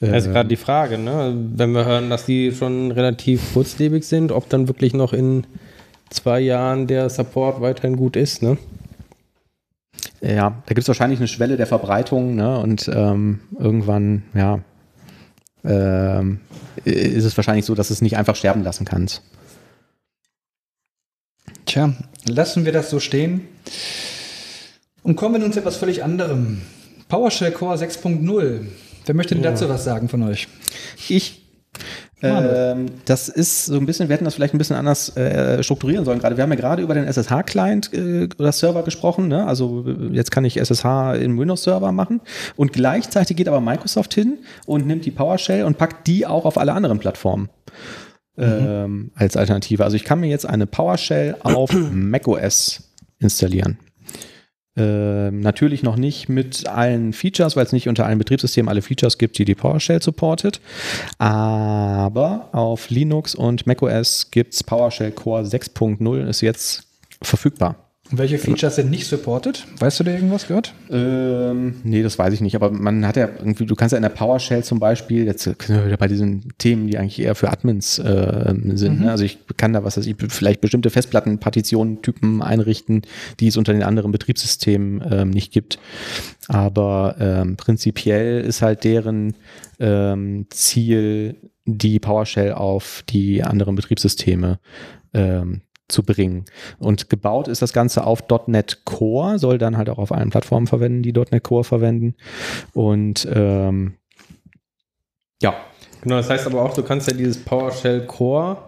Das 0.00 0.24
ist 0.24 0.28
Äh, 0.28 0.32
gerade 0.32 0.48
die 0.48 0.56
Frage, 0.56 0.96
ne? 0.96 1.36
wenn 1.54 1.72
wir 1.72 1.84
hören, 1.84 2.08
dass 2.08 2.24
die 2.24 2.50
schon 2.50 2.92
relativ 2.92 3.52
kurzlebig 3.52 4.02
sind, 4.04 4.32
ob 4.32 4.48
dann 4.48 4.68
wirklich 4.68 4.94
noch 4.94 5.12
in 5.12 5.44
zwei 6.08 6.40
Jahren 6.40 6.86
der 6.86 7.10
Support 7.10 7.60
weiterhin 7.60 7.98
gut 7.98 8.16
ist. 8.16 8.42
Ne? 8.42 8.56
Ja, 10.22 10.62
da 10.64 10.68
gibt 10.68 10.78
es 10.78 10.88
wahrscheinlich 10.88 11.18
eine 11.20 11.28
Schwelle 11.28 11.58
der 11.58 11.66
Verbreitung, 11.66 12.36
ne? 12.36 12.58
Und 12.58 12.90
ähm, 12.90 13.40
irgendwann, 13.58 14.22
ja, 14.34 14.60
ähm, 15.66 16.40
ist 16.84 17.24
es 17.24 17.36
wahrscheinlich 17.36 17.64
so, 17.64 17.74
dass 17.74 17.90
es 17.90 18.02
nicht 18.02 18.16
einfach 18.16 18.36
sterben 18.36 18.62
lassen 18.62 18.84
kannst. 18.84 19.22
Tja, 21.64 21.94
lassen 22.26 22.64
wir 22.64 22.72
das 22.72 22.90
so 22.90 23.00
stehen 23.00 23.48
und 25.02 25.16
kommen 25.16 25.34
wir 25.34 25.38
nun 25.40 25.52
zu 25.52 25.60
etwas 25.60 25.76
völlig 25.76 26.04
anderem. 26.04 26.62
PowerShell 27.08 27.52
Core 27.52 27.76
6.0. 27.76 28.66
Wer 29.04 29.14
möchte 29.14 29.34
denn 29.34 29.42
dazu 29.42 29.68
was 29.68 29.84
sagen 29.84 30.08
von 30.08 30.22
euch? 30.22 30.48
Ich. 31.08 31.45
Ähm, 32.22 32.86
das 33.04 33.28
ist 33.28 33.66
so 33.66 33.76
ein 33.76 33.84
bisschen, 33.84 34.08
wir 34.08 34.14
hätten 34.14 34.24
das 34.24 34.34
vielleicht 34.34 34.54
ein 34.54 34.58
bisschen 34.58 34.76
anders 34.76 35.14
äh, 35.16 35.62
strukturieren 35.62 36.04
sollen 36.06 36.18
gerade. 36.18 36.36
Wir 36.36 36.44
haben 36.44 36.50
ja 36.50 36.56
gerade 36.56 36.82
über 36.82 36.94
den 36.94 37.04
SSH-Client 37.04 37.92
äh, 37.92 38.28
oder 38.38 38.52
Server 38.52 38.82
gesprochen. 38.82 39.28
Ne? 39.28 39.46
Also 39.46 39.84
äh, 39.86 40.14
jetzt 40.14 40.30
kann 40.30 40.44
ich 40.46 40.56
SSH 40.56 41.14
in 41.20 41.38
Windows-Server 41.38 41.92
machen 41.92 42.22
und 42.56 42.72
gleichzeitig 42.72 43.36
geht 43.36 43.48
aber 43.48 43.60
Microsoft 43.60 44.14
hin 44.14 44.38
und 44.64 44.86
nimmt 44.86 45.04
die 45.04 45.10
PowerShell 45.10 45.64
und 45.64 45.76
packt 45.76 46.06
die 46.06 46.26
auch 46.26 46.46
auf 46.46 46.56
alle 46.56 46.72
anderen 46.72 46.98
Plattformen. 46.98 47.50
Ähm, 48.38 49.12
als 49.14 49.34
Alternative. 49.34 49.82
Also 49.82 49.96
ich 49.96 50.04
kann 50.04 50.20
mir 50.20 50.28
jetzt 50.28 50.44
eine 50.44 50.66
PowerShell 50.66 51.36
auf 51.42 51.72
macOS 51.92 52.92
installieren. 53.18 53.78
Ähm, 54.78 55.40
natürlich 55.40 55.82
noch 55.82 55.96
nicht 55.96 56.28
mit 56.28 56.68
allen 56.68 57.14
Features, 57.14 57.56
weil 57.56 57.64
es 57.64 57.72
nicht 57.72 57.88
unter 57.88 58.04
allen 58.04 58.18
Betriebssystemen 58.18 58.68
alle 58.68 58.82
Features 58.82 59.16
gibt, 59.16 59.38
die 59.38 59.46
die 59.46 59.54
PowerShell 59.54 60.02
supportet. 60.02 60.60
Aber 61.18 62.50
auf 62.52 62.90
Linux 62.90 63.34
und 63.34 63.66
macOS 63.66 64.30
gibt 64.30 64.52
es 64.52 64.62
PowerShell 64.62 65.12
Core 65.12 65.42
6.0, 65.42 66.28
ist 66.28 66.42
jetzt 66.42 66.86
verfügbar. 67.22 67.85
Und 68.10 68.18
welche 68.18 68.38
Features 68.38 68.76
sind 68.76 68.90
nicht 68.90 69.06
supported? 69.06 69.66
Weißt 69.78 69.98
du 69.98 70.04
da 70.04 70.12
irgendwas 70.12 70.46
gehört? 70.46 70.74
Ähm, 70.90 71.74
nee, 71.82 72.02
das 72.02 72.18
weiß 72.18 72.32
ich 72.34 72.40
nicht, 72.40 72.54
aber 72.54 72.70
man 72.70 73.06
hat 73.06 73.16
ja 73.16 73.28
irgendwie, 73.28 73.66
du 73.66 73.74
kannst 73.74 73.92
ja 73.92 73.96
in 73.96 74.02
der 74.02 74.10
PowerShell 74.10 74.62
zum 74.62 74.78
Beispiel, 74.78 75.24
jetzt 75.24 75.42
sind 75.42 75.68
wir 75.68 75.86
wieder 75.86 75.96
bei 75.96 76.06
diesen 76.06 76.52
Themen, 76.58 76.86
die 76.86 76.98
eigentlich 76.98 77.18
eher 77.20 77.34
für 77.34 77.50
Admins 77.50 77.98
äh, 77.98 78.54
sind. 78.74 79.00
Ne? 79.00 79.10
Also 79.10 79.24
ich 79.24 79.38
kann 79.56 79.72
da, 79.72 79.82
was 79.82 79.96
weiß 79.96 80.06
ich, 80.06 80.14
vielleicht 80.28 80.60
bestimmte 80.60 80.90
Festplattenpartitionen-Typen 80.90 82.42
einrichten, 82.42 83.02
die 83.40 83.48
es 83.48 83.56
unter 83.56 83.72
den 83.72 83.82
anderen 83.82 84.12
Betriebssystemen 84.12 85.02
ähm, 85.10 85.30
nicht 85.30 85.52
gibt. 85.52 85.78
Aber 86.46 87.16
ähm, 87.18 87.56
prinzipiell 87.56 88.40
ist 88.42 88.62
halt 88.62 88.84
deren 88.84 89.34
ähm, 89.80 90.46
Ziel, 90.50 91.36
die 91.64 91.98
PowerShell 91.98 92.52
auf 92.52 93.02
die 93.08 93.42
anderen 93.42 93.74
Betriebssysteme 93.74 94.60
ähm, 95.12 95.62
zu 95.88 96.02
bringen. 96.02 96.44
Und 96.78 97.08
gebaut 97.08 97.48
ist 97.48 97.62
das 97.62 97.72
Ganze 97.72 98.04
auf 98.04 98.24
.NET 98.46 98.84
Core, 98.84 99.38
soll 99.38 99.58
dann 99.58 99.76
halt 99.76 99.88
auch 99.88 99.98
auf 99.98 100.12
allen 100.12 100.30
Plattformen 100.30 100.66
verwenden, 100.66 101.02
die 101.02 101.12
.NET 101.12 101.42
Core 101.42 101.64
verwenden. 101.64 102.14
Und 102.72 103.26
ähm, 103.32 103.94
ja. 105.40 105.54
Genau, 106.02 106.16
das 106.16 106.30
heißt 106.30 106.46
aber 106.46 106.62
auch, 106.62 106.74
du 106.74 106.82
kannst 106.82 107.10
ja 107.10 107.16
dieses 107.16 107.42
PowerShell 107.44 108.06
Core 108.06 108.58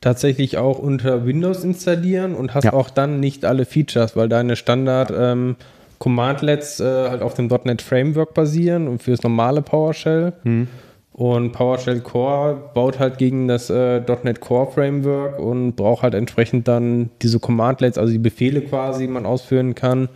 tatsächlich 0.00 0.58
auch 0.58 0.78
unter 0.78 1.26
Windows 1.26 1.64
installieren 1.64 2.34
und 2.34 2.54
hast 2.54 2.64
ja. 2.64 2.72
auch 2.72 2.90
dann 2.90 3.20
nicht 3.20 3.44
alle 3.44 3.64
Features, 3.64 4.16
weil 4.16 4.28
deine 4.28 4.56
Standard 4.56 5.12
ähm, 5.16 5.56
Commandlets 5.98 6.80
äh, 6.80 7.08
halt 7.08 7.22
auf 7.22 7.34
dem 7.34 7.48
.NET 7.48 7.82
Framework 7.82 8.34
basieren 8.34 8.86
und 8.86 9.02
fürs 9.02 9.22
normale 9.22 9.62
PowerShell. 9.62 10.34
Hm. 10.42 10.68
Und 11.18 11.50
PowerShell 11.50 11.98
Core 11.98 12.70
baut 12.74 13.00
halt 13.00 13.18
gegen 13.18 13.48
das 13.48 13.70
äh, 13.70 14.00
.NET 14.22 14.40
Core 14.40 14.70
Framework 14.70 15.40
und 15.40 15.74
braucht 15.74 16.04
halt 16.04 16.14
entsprechend 16.14 16.68
dann 16.68 17.10
diese 17.22 17.40
Commandlets, 17.40 17.98
also 17.98 18.12
die 18.12 18.20
Befehle 18.20 18.60
quasi, 18.60 19.08
die 19.08 19.12
man 19.12 19.26
ausführen 19.26 19.74
kann, 19.74 20.08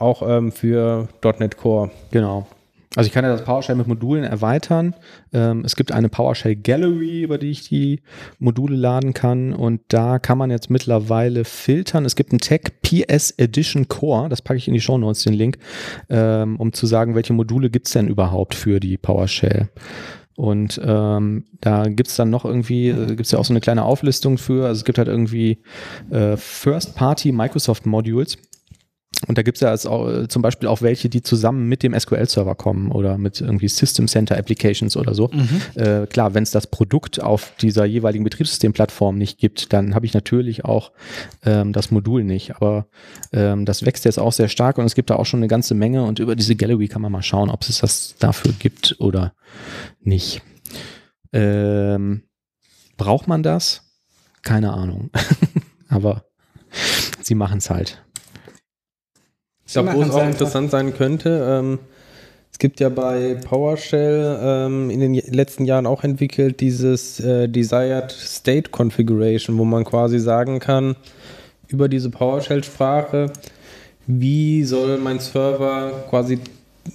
auch 0.00 0.28
ähm, 0.28 0.50
für 0.50 1.06
.NET 1.38 1.56
Core. 1.56 1.92
Genau. 2.10 2.48
Also 2.96 3.06
ich 3.06 3.12
kann 3.12 3.24
ja 3.24 3.30
das 3.30 3.44
PowerShell 3.44 3.76
mit 3.76 3.86
Modulen 3.86 4.24
erweitern. 4.24 4.94
Ähm, 5.32 5.62
es 5.64 5.76
gibt 5.76 5.92
eine 5.92 6.08
PowerShell 6.08 6.56
Gallery, 6.56 7.22
über 7.22 7.38
die 7.38 7.50
ich 7.50 7.68
die 7.68 8.00
Module 8.40 8.74
laden 8.74 9.14
kann. 9.14 9.52
Und 9.52 9.82
da 9.86 10.18
kann 10.18 10.36
man 10.36 10.50
jetzt 10.50 10.68
mittlerweile 10.68 11.44
filtern. 11.44 12.04
Es 12.04 12.16
gibt 12.16 12.32
einen 12.32 12.40
Tag 12.40 12.82
PS 12.82 13.30
Edition 13.36 13.86
Core, 13.86 14.28
das 14.28 14.42
packe 14.42 14.58
ich 14.58 14.66
in 14.66 14.74
die 14.74 14.80
Show 14.80 14.98
Notes, 14.98 15.22
den 15.22 15.34
Link, 15.34 15.58
ähm, 16.10 16.56
um 16.56 16.72
zu 16.72 16.86
sagen, 16.86 17.14
welche 17.14 17.32
Module 17.32 17.70
gibt 17.70 17.86
es 17.86 17.92
denn 17.92 18.08
überhaupt 18.08 18.56
für 18.56 18.80
die 18.80 18.96
PowerShell. 18.96 19.68
Und 20.36 20.80
ähm, 20.84 21.44
da 21.60 21.84
gibt's 21.88 22.16
dann 22.16 22.30
noch 22.30 22.44
irgendwie, 22.44 22.88
äh, 22.88 23.14
gibt's 23.14 23.30
ja 23.30 23.38
auch 23.38 23.44
so 23.44 23.52
eine 23.52 23.60
kleine 23.60 23.84
Auflistung 23.84 24.38
für. 24.38 24.66
Also 24.66 24.80
es 24.80 24.84
gibt 24.84 24.98
halt 24.98 25.08
irgendwie 25.08 25.58
äh, 26.10 26.36
First-Party 26.36 27.32
Microsoft 27.32 27.86
Modules. 27.86 28.38
Und 29.26 29.38
da 29.38 29.42
gibt 29.42 29.56
es 29.56 29.60
ja 29.60 29.70
als 29.70 29.86
auch, 29.86 30.08
äh, 30.08 30.28
zum 30.28 30.42
Beispiel 30.42 30.68
auch 30.68 30.82
welche, 30.82 31.08
die 31.08 31.22
zusammen 31.22 31.68
mit 31.68 31.82
dem 31.82 31.98
SQL-Server 31.98 32.54
kommen 32.54 32.90
oder 32.90 33.18
mit 33.18 33.40
irgendwie 33.40 33.68
System 33.68 34.08
Center 34.08 34.36
Applications 34.36 34.96
oder 34.96 35.14
so. 35.14 35.30
Mhm. 35.32 35.62
Äh, 35.80 36.06
klar, 36.06 36.34
wenn 36.34 36.42
es 36.42 36.50
das 36.50 36.66
Produkt 36.66 37.22
auf 37.22 37.52
dieser 37.60 37.84
jeweiligen 37.84 38.24
Betriebssystemplattform 38.24 39.16
nicht 39.16 39.38
gibt, 39.38 39.72
dann 39.72 39.94
habe 39.94 40.06
ich 40.06 40.14
natürlich 40.14 40.64
auch 40.64 40.92
ähm, 41.44 41.72
das 41.72 41.90
Modul 41.90 42.24
nicht. 42.24 42.56
Aber 42.56 42.86
ähm, 43.32 43.64
das 43.64 43.84
wächst 43.84 44.04
jetzt 44.04 44.18
auch 44.18 44.32
sehr 44.32 44.48
stark 44.48 44.78
und 44.78 44.84
es 44.84 44.94
gibt 44.94 45.10
da 45.10 45.16
auch 45.16 45.26
schon 45.26 45.40
eine 45.40 45.48
ganze 45.48 45.74
Menge 45.74 46.04
und 46.04 46.18
über 46.18 46.36
diese 46.36 46.56
Gallery 46.56 46.88
kann 46.88 47.02
man 47.02 47.12
mal 47.12 47.22
schauen, 47.22 47.50
ob 47.50 47.62
es 47.62 47.78
das 47.78 48.14
dafür 48.18 48.52
gibt 48.58 48.96
oder 48.98 49.34
nicht. 50.00 50.42
Ähm, 51.32 52.22
braucht 52.96 53.26
man 53.26 53.42
das? 53.42 53.82
Keine 54.42 54.72
Ahnung. 54.72 55.10
Aber 55.88 56.24
sie 57.20 57.34
machen 57.34 57.58
es 57.58 57.70
halt. 57.70 58.04
Ich 59.76 59.82
glaube, 59.82 59.98
wo 59.98 60.02
es 60.02 60.10
auch 60.10 60.24
interessant 60.24 60.70
sein 60.70 60.94
könnte, 60.94 61.44
ähm, 61.50 61.78
es 62.52 62.60
gibt 62.60 62.78
ja 62.78 62.88
bei 62.88 63.34
PowerShell 63.44 64.38
ähm, 64.40 64.88
in 64.88 65.00
den 65.00 65.14
letzten 65.14 65.64
Jahren 65.64 65.86
auch 65.86 66.04
entwickelt 66.04 66.60
dieses 66.60 67.18
äh, 67.18 67.48
Desired 67.48 68.12
State 68.12 68.70
Configuration, 68.70 69.58
wo 69.58 69.64
man 69.64 69.82
quasi 69.82 70.20
sagen 70.20 70.60
kann, 70.60 70.94
über 71.66 71.88
diese 71.88 72.10
PowerShell-Sprache, 72.10 73.32
wie 74.06 74.62
soll 74.62 74.98
mein 74.98 75.18
Server 75.18 76.04
quasi 76.08 76.38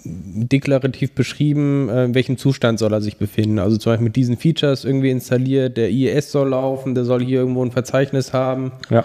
deklarativ 0.06 1.12
beschrieben, 1.12 1.90
äh, 1.90 2.06
in 2.06 2.16
welchem 2.16 2.38
Zustand 2.38 2.80
soll 2.80 2.94
er 2.94 3.02
sich 3.02 3.18
befinden. 3.18 3.60
Also 3.60 3.76
zum 3.76 3.92
Beispiel 3.92 4.06
mit 4.06 4.16
diesen 4.16 4.38
Features 4.38 4.86
irgendwie 4.86 5.10
installiert, 5.10 5.76
der 5.76 5.90
IES 5.90 6.32
soll 6.32 6.52
laufen, 6.52 6.96
der 6.96 7.04
soll 7.04 7.22
hier 7.22 7.40
irgendwo 7.40 7.66
ein 7.66 7.72
Verzeichnis 7.72 8.32
haben. 8.32 8.72
Ja 8.90 9.04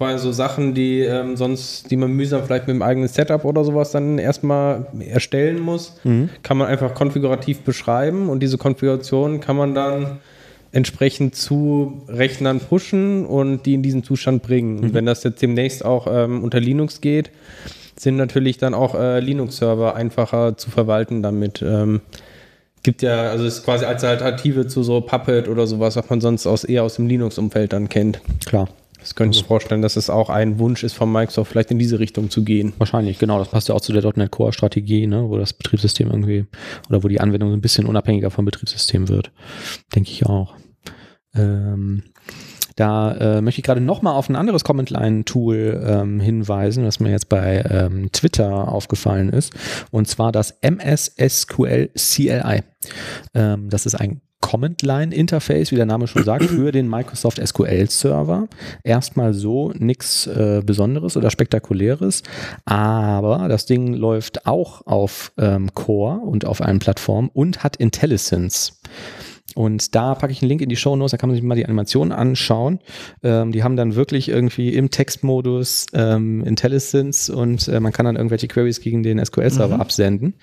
quasi 0.00 0.24
so 0.24 0.32
Sachen, 0.32 0.72
die 0.72 1.00
ähm, 1.00 1.36
sonst, 1.36 1.90
die 1.90 1.96
man 1.98 2.10
mühsam 2.10 2.42
vielleicht 2.42 2.66
mit 2.66 2.74
dem 2.74 2.80
eigenen 2.80 3.06
Setup 3.06 3.44
oder 3.44 3.64
sowas 3.64 3.90
dann 3.90 4.18
erstmal 4.18 4.86
erstellen 4.98 5.60
muss, 5.60 6.00
mhm. 6.04 6.30
kann 6.42 6.56
man 6.56 6.68
einfach 6.68 6.94
konfigurativ 6.94 7.60
beschreiben 7.60 8.30
und 8.30 8.42
diese 8.42 8.56
Konfiguration 8.56 9.40
kann 9.40 9.56
man 9.56 9.74
dann 9.74 10.20
entsprechend 10.72 11.34
zu 11.34 12.00
Rechnern 12.08 12.60
pushen 12.60 13.26
und 13.26 13.66
die 13.66 13.74
in 13.74 13.82
diesen 13.82 14.02
Zustand 14.02 14.42
bringen. 14.42 14.76
Mhm. 14.76 14.84
Und 14.84 14.94
wenn 14.94 15.04
das 15.04 15.22
jetzt 15.22 15.42
demnächst 15.42 15.84
auch 15.84 16.06
ähm, 16.10 16.42
unter 16.42 16.60
Linux 16.60 17.02
geht, 17.02 17.30
sind 17.94 18.16
natürlich 18.16 18.56
dann 18.56 18.72
auch 18.72 18.94
äh, 18.94 19.20
Linux-Server 19.20 19.96
einfacher 19.96 20.56
zu 20.56 20.70
verwalten 20.70 21.22
damit. 21.22 21.60
Ähm, 21.60 22.00
gibt 22.82 23.02
ja, 23.02 23.28
also 23.28 23.44
ist 23.44 23.66
quasi 23.66 23.84
als 23.84 24.02
Alternative 24.02 24.66
zu 24.66 24.82
so 24.82 25.02
Puppet 25.02 25.46
oder 25.46 25.66
sowas, 25.66 25.96
was 25.96 26.08
man 26.08 26.22
sonst 26.22 26.46
aus, 26.46 26.64
eher 26.64 26.84
aus 26.84 26.96
dem 26.96 27.06
Linux-Umfeld 27.06 27.74
dann 27.74 27.90
kennt. 27.90 28.22
Klar. 28.46 28.70
Das 29.00 29.14
könnte 29.14 29.36
ich 29.36 29.42
mir 29.42 29.48
vorstellen, 29.48 29.82
dass 29.82 29.96
es 29.96 30.10
auch 30.10 30.30
ein 30.30 30.58
Wunsch 30.58 30.84
ist 30.84 30.94
von 30.94 31.10
Microsoft, 31.10 31.50
vielleicht 31.50 31.70
in 31.70 31.78
diese 31.78 31.98
Richtung 31.98 32.30
zu 32.30 32.44
gehen. 32.44 32.74
Wahrscheinlich, 32.78 33.18
genau. 33.18 33.38
Das 33.38 33.48
passt 33.48 33.68
ja 33.68 33.74
auch 33.74 33.80
zu 33.80 33.92
der 33.92 34.02
.NET 34.16 34.30
Core 34.30 34.52
Strategie, 34.52 35.06
ne, 35.06 35.28
wo 35.28 35.38
das 35.38 35.52
Betriebssystem 35.52 36.08
irgendwie 36.08 36.46
oder 36.88 37.02
wo 37.02 37.08
die 37.08 37.20
Anwendung 37.20 37.52
ein 37.52 37.60
bisschen 37.60 37.86
unabhängiger 37.86 38.30
vom 38.30 38.44
Betriebssystem 38.44 39.08
wird. 39.08 39.32
Denke 39.94 40.10
ich 40.10 40.26
auch. 40.26 40.54
Ähm, 41.34 42.02
da 42.76 43.12
äh, 43.12 43.42
möchte 43.42 43.60
ich 43.60 43.64
gerade 43.64 43.80
nochmal 43.80 44.14
auf 44.14 44.28
ein 44.28 44.36
anderes 44.36 44.64
Comment-Line-Tool 44.64 45.82
ähm, 45.86 46.20
hinweisen, 46.20 46.84
was 46.84 47.00
mir 47.00 47.10
jetzt 47.10 47.28
bei 47.28 47.62
ähm, 47.68 48.10
Twitter 48.12 48.68
aufgefallen 48.68 49.28
ist, 49.28 49.52
und 49.90 50.08
zwar 50.08 50.32
das 50.32 50.52
MS 50.62 51.14
SQL 51.18 51.90
CLI. 51.94 52.62
Ähm, 53.34 53.68
das 53.68 53.86
ist 53.86 53.96
ein 53.96 54.22
Command-Line-Interface, 54.40 55.70
wie 55.70 55.76
der 55.76 55.86
Name 55.86 56.06
schon 56.06 56.24
sagt, 56.24 56.44
für 56.44 56.72
den 56.72 56.88
Microsoft 56.88 57.40
SQL-Server. 57.44 58.48
Erstmal 58.82 59.34
so 59.34 59.72
nichts 59.78 60.26
äh, 60.26 60.62
Besonderes 60.64 61.16
oder 61.16 61.30
Spektakuläres, 61.30 62.22
aber 62.64 63.48
das 63.48 63.66
Ding 63.66 63.94
läuft 63.94 64.46
auch 64.46 64.86
auf 64.86 65.32
ähm, 65.38 65.72
Core 65.74 66.20
und 66.20 66.44
auf 66.44 66.60
allen 66.60 66.78
Plattformen 66.78 67.30
und 67.32 67.62
hat 67.62 67.76
IntelliSense. 67.76 68.72
Und 69.54 69.94
da 69.94 70.14
packe 70.14 70.32
ich 70.32 70.42
einen 70.42 70.48
Link 70.48 70.60
in 70.60 70.68
die 70.68 70.76
Show 70.76 70.96
Notes, 70.96 71.12
da 71.12 71.16
kann 71.16 71.28
man 71.28 71.36
sich 71.36 71.44
mal 71.44 71.54
die 71.54 71.64
Animationen 71.64 72.12
anschauen. 72.12 72.80
Ähm, 73.22 73.52
die 73.52 73.62
haben 73.62 73.76
dann 73.76 73.94
wirklich 73.94 74.28
irgendwie 74.28 74.74
im 74.74 74.90
Textmodus 74.90 75.86
ähm, 75.92 76.44
Intelligence 76.44 77.30
und 77.30 77.68
äh, 77.68 77.80
man 77.80 77.92
kann 77.92 78.06
dann 78.06 78.16
irgendwelche 78.16 78.48
Queries 78.48 78.80
gegen 78.80 79.02
den 79.02 79.24
SQL-Server 79.24 79.76
mhm. 79.76 79.80
absenden. 79.80 80.34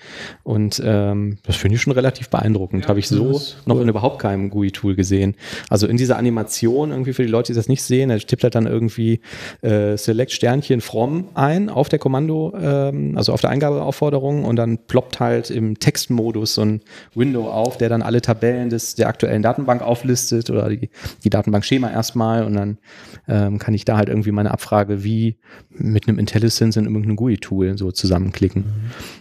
Und 0.42 0.82
ähm, 0.84 1.38
das 1.44 1.56
finde 1.56 1.76
ich 1.76 1.82
schon 1.82 1.92
relativ 1.92 2.28
beeindruckend. 2.28 2.84
Ja, 2.84 2.88
Habe 2.88 2.98
ich 2.98 3.08
so 3.08 3.40
noch 3.66 3.76
cool. 3.76 3.82
in 3.82 3.88
überhaupt 3.88 4.20
keinem 4.20 4.50
GUI-Tool 4.50 4.94
gesehen. 4.94 5.34
Also 5.68 5.86
in 5.86 5.96
dieser 5.96 6.16
Animation 6.16 6.90
irgendwie 6.90 7.12
für 7.12 7.22
die 7.22 7.30
Leute, 7.30 7.52
die 7.52 7.56
das 7.56 7.68
nicht 7.68 7.82
sehen, 7.82 8.10
er 8.10 8.18
tippt 8.18 8.42
halt 8.42 8.54
dann 8.54 8.66
irgendwie 8.66 9.20
äh, 9.62 9.96
Select 9.96 10.32
Sternchen 10.32 10.80
from 10.80 11.28
ein 11.34 11.68
auf 11.68 11.88
der 11.88 11.98
Kommando, 11.98 12.52
ähm, 12.60 13.16
also 13.16 13.32
auf 13.32 13.40
der 13.40 13.50
Eingabeaufforderung 13.50 14.44
und 14.44 14.56
dann 14.56 14.78
ploppt 14.78 15.20
halt 15.20 15.50
im 15.50 15.78
Textmodus 15.78 16.54
so 16.54 16.62
ein 16.62 16.80
Window 17.14 17.48
auf, 17.48 17.78
der 17.78 17.88
dann 17.88 18.02
alle 18.02 18.20
Tabellen 18.20 18.70
des 18.70 18.97
der 18.98 19.08
aktuellen 19.08 19.42
Datenbank 19.42 19.82
auflistet 19.82 20.50
oder 20.50 20.68
die, 20.68 20.90
die 21.24 21.30
Datenbankschema 21.30 21.90
erstmal 21.90 22.44
und 22.44 22.54
dann 22.54 22.78
ähm, 23.26 23.58
kann 23.58 23.74
ich 23.74 23.84
da 23.84 23.96
halt 23.96 24.08
irgendwie 24.08 24.32
meine 24.32 24.50
Abfrage 24.50 25.04
wie 25.04 25.38
mit 25.70 26.08
einem 26.08 26.18
IntelliSense 26.18 26.78
in 26.78 26.86
irgendeinem 26.86 27.16
GUI-Tool 27.16 27.78
so 27.78 27.92
zusammenklicken. 27.92 28.64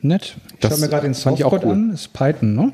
Mhm. 0.01 0.09
Nett. 0.09 0.37
Ich 0.59 0.67
schaue 0.67 0.79
mir 0.79 0.89
gerade 0.89 1.03
den 1.03 1.13
Source-Code 1.13 1.65
cool. 1.65 1.73
an. 1.73 1.91
Das 1.91 2.01
ist 2.01 2.13
Python, 2.13 2.55
ne? 2.55 2.73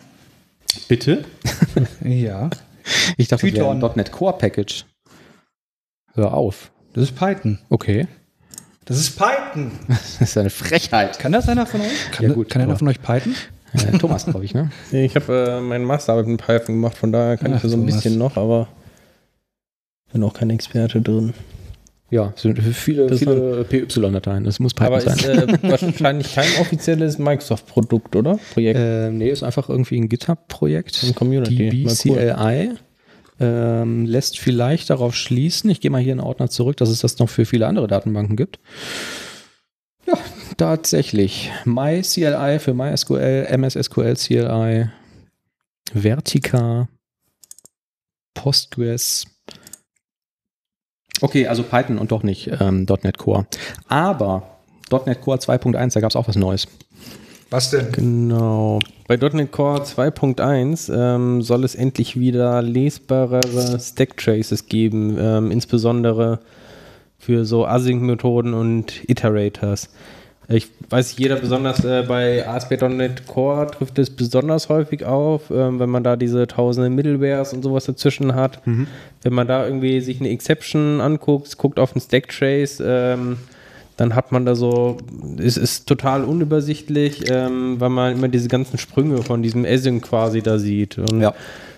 Bitte? 0.88 1.26
ja. 2.04 2.50
Ich 3.18 3.30
dachte, 3.30 3.48
Python. 3.48 3.80
das 3.80 3.92
wäre 3.92 3.98
.NET 3.98 4.12
Core 4.12 4.38
Package. 4.38 4.86
Hör 6.16 6.34
auf. 6.34 6.72
Das 6.94 7.06
ist 7.06 7.16
Python. 7.16 7.60
Okay. 7.70 8.08
Das 8.86 8.98
ist 8.98 9.18
Python. 9.18 9.72
Das 9.88 10.22
ist 10.22 10.38
eine 10.38 10.50
Frechheit. 10.50 11.18
Kann 11.20 11.32
das 11.32 11.48
einer 11.48 11.66
von 11.66 11.82
euch? 11.82 12.12
Kann, 12.12 12.28
ja, 12.28 12.34
gut, 12.34 12.50
kann 12.50 12.62
einer 12.62 12.76
von 12.76 12.88
euch 12.88 13.02
Python? 13.02 13.36
Äh, 13.74 13.98
Thomas, 13.98 14.26
glaube 14.26 14.46
ich, 14.46 14.54
ne? 14.54 14.72
Ich 14.92 15.16
habe 15.16 15.58
äh, 15.58 15.62
meinen 15.62 15.86
Masterarbeit 15.86 16.28
mit 16.28 16.42
Python 16.42 16.76
gemacht, 16.76 16.98
von 16.98 17.12
daher 17.12 17.38
kann 17.38 17.54
Ach, 17.54 17.64
ich 17.64 17.70
so 17.70 17.78
ein 17.78 17.86
bisschen 17.86 18.18
noch, 18.18 18.38
aber 18.38 18.68
bin 20.12 20.24
auch 20.24 20.34
kein 20.34 20.52
Experte 20.52 21.02
drin. 21.02 21.34
Ja, 22.12 22.32
es 22.36 22.44
sind 22.44 22.60
viele, 22.60 23.08
das 23.08 23.18
viele 23.18 23.64
PY-Dateien. 23.64 24.44
Das 24.44 24.60
muss 24.60 24.76
Python 24.76 24.94
aber 24.94 25.02
sein. 25.02 25.18
Ist 25.18 25.26
äh, 25.26 25.58
wahrscheinlich 25.64 26.36
kein 26.36 26.48
offizielles 26.62 27.18
Microsoft-Produkt, 27.18 28.16
oder? 28.16 28.38
Projekt? 28.54 28.80
Äh, 28.80 29.10
nee, 29.10 29.32
ist 29.32 29.42
einfach 29.42 29.68
irgendwie 29.68 29.98
ein 30.00 30.10
GitHub-Projekt. 30.10 31.04
Ein 31.04 31.16
Community. 31.16 31.70
DBCLI. 31.70 32.70
Cool. 32.70 32.78
Ähm, 33.40 34.06
lässt 34.06 34.38
vielleicht 34.38 34.92
darauf 34.92 35.16
schließen, 35.16 35.72
ich 35.72 35.82
gehe 35.82 35.90
mal 35.90 36.00
hier 36.00 36.12
in 36.12 36.20
den 36.20 36.26
Ordner 36.26 36.50
zurück, 36.50 36.78
dass 36.78 36.90
es 36.90 37.00
das 37.00 37.18
noch 37.18 37.30
für 37.30 37.46
viele 37.46 37.66
andere 37.66 37.88
Datenbanken 37.88 38.36
gibt. 38.36 38.60
Ja, 40.06 40.14
tatsächlich. 40.58 41.52
MyCLI 41.66 42.60
für 42.60 42.74
MySQL, 42.74 43.48
MSSQL 43.58 44.16
CLI, 44.16 44.90
Vertica, 45.94 46.88
Postgres. 48.34 49.26
Okay, 51.22 51.48
also 51.48 51.64
Python 51.64 51.98
und 51.98 52.12
doch 52.12 52.24
nicht 52.24 52.50
ähm, 52.60 52.86
.NET 53.04 53.18
Core. 53.18 53.46
Aber 53.88 54.44
.NET 55.06 55.22
Core 55.22 55.38
2.1, 55.38 55.94
da 55.94 56.00
gab 56.00 56.10
es 56.10 56.16
auch 56.16 56.28
was 56.28 56.36
Neues. 56.36 56.68
Was 57.50 57.70
denn? 57.70 57.92
Genau. 57.92 58.80
Bei 59.08 59.16
.NET 59.16 59.52
Core 59.52 59.84
2.1 59.84 60.92
ähm, 60.94 61.42
soll 61.42 61.64
es 61.64 61.76
endlich 61.76 62.20
wieder 62.20 62.62
lesbarere 62.62 63.80
Stack 63.80 64.18
Traces 64.18 64.66
geben, 64.66 65.18
ähm, 65.20 65.52
insbesondere 65.52 66.40
für 67.18 67.46
so 67.46 67.66
Async-Methoden 67.66 68.54
und 68.54 69.08
Iterators. 69.10 69.90
Ich 70.54 70.68
weiß, 70.90 71.18
jeder 71.18 71.38
besonders 71.38 71.84
äh, 71.84 72.04
bei 72.08 72.48
ASP.NET 72.48 73.28
Core 73.28 73.68
trifft 73.68 73.98
es 73.98 74.10
besonders 74.10 74.70
häufig 74.70 75.04
auf, 75.04 75.50
ähm, 75.50 75.80
wenn 75.80 75.90
man 75.90 76.04
da 76.04 76.16
diese 76.16 76.46
tausende 76.48 76.90
Middlewares 76.90 77.54
und 77.54 77.64
sowas 77.64 77.86
dazwischen 77.86 78.36
hat. 78.36 78.66
Mhm. 78.68 78.88
Wenn 79.24 79.34
man 79.34 79.48
da 79.48 79.66
irgendwie 79.66 80.00
sich 80.02 80.20
eine 80.20 80.30
Exception 80.30 81.02
anguckt, 81.02 81.58
guckt 81.58 81.80
auf 81.80 81.94
den 81.94 82.02
Stack 82.02 82.30
Trace, 82.30 82.82
ähm, 82.86 83.38
dann 83.98 84.16
hat 84.16 84.32
man 84.32 84.46
da 84.46 84.56
so, 84.56 84.98
es 85.38 85.58
ist 85.58 85.88
total 85.88 86.24
unübersichtlich, 86.24 87.30
ähm, 87.32 87.80
weil 87.80 87.90
man 87.90 88.14
immer 88.14 88.28
diese 88.28 88.48
ganzen 88.48 88.78
Sprünge 88.78 89.22
von 89.24 89.42
diesem 89.42 89.66
Async 89.66 90.04
quasi 90.04 90.42
da 90.42 90.60
sieht. 90.60 90.98
Und 90.98 91.22
ja. 91.22 91.34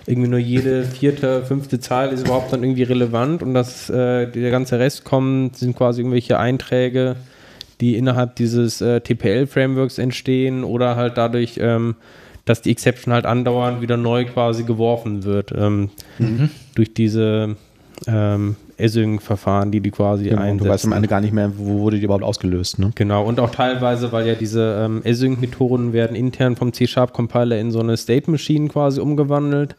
irgendwie 0.05 0.29
nur 0.29 0.39
jede 0.39 0.83
vierte, 0.83 1.43
fünfte 1.43 1.79
Zahl 1.79 2.11
ist 2.11 2.25
überhaupt 2.25 2.51
dann 2.51 2.63
irgendwie 2.63 2.83
relevant 2.83 3.41
und 3.41 3.53
das, 3.53 3.89
äh, 3.89 4.27
der 4.27 4.51
ganze 4.51 4.79
Rest 4.79 5.03
kommt, 5.05 5.57
sind 5.57 5.77
quasi 5.77 6.01
irgendwelche 6.01 6.39
Einträge 6.39 7.15
die 7.81 7.95
innerhalb 7.95 8.35
dieses 8.35 8.81
äh, 8.81 9.01
TPL-Frameworks 9.01 9.97
entstehen 9.97 10.63
oder 10.63 10.95
halt 10.95 11.17
dadurch, 11.17 11.57
ähm, 11.59 11.95
dass 12.45 12.61
die 12.61 12.71
Exception 12.71 13.13
halt 13.13 13.25
andauernd 13.25 13.81
wieder 13.81 13.97
neu 13.97 14.25
quasi 14.25 14.63
geworfen 14.63 15.23
wird 15.23 15.51
ähm, 15.55 15.89
mhm. 16.19 16.49
durch 16.75 16.93
diese 16.93 17.55
ähm, 18.07 18.55
Async-Verfahren, 18.77 19.71
die 19.71 19.79
die 19.79 19.91
quasi 19.91 20.25
genau, 20.25 20.41
einsetzen. 20.41 20.65
Du 20.65 20.69
weißt 20.69 20.85
am 20.85 20.91
Ende 20.91 21.07
gar 21.07 21.21
nicht 21.21 21.33
mehr, 21.33 21.51
wo 21.57 21.79
wurde 21.79 21.97
die 21.97 22.03
überhaupt 22.03 22.23
ausgelöst. 22.23 22.79
Ne? 22.79 22.91
Genau, 22.95 23.25
und 23.25 23.39
auch 23.39 23.51
teilweise, 23.51 24.11
weil 24.11 24.27
ja 24.27 24.35
diese 24.35 24.85
ähm, 24.85 25.01
Async-Methoden 25.05 25.93
werden 25.93 26.15
intern 26.15 26.55
vom 26.55 26.73
C-Sharp-Compiler 26.73 27.57
in 27.57 27.71
so 27.71 27.79
eine 27.79 27.97
State-Machine 27.97 28.67
quasi 28.67 28.99
umgewandelt. 28.99 29.75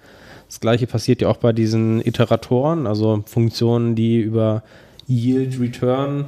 Das 0.49 0.61
gleiche 0.61 0.87
passiert 0.87 1.23
ja 1.23 1.29
auch 1.29 1.39
bei 1.39 1.53
diesen 1.53 2.01
Iteratoren, 2.01 2.87
also 2.87 3.23
Funktionen, 3.27 3.95
die 3.95 4.21
über 4.21 4.63
Yield, 5.09 5.61
Return 5.61 6.27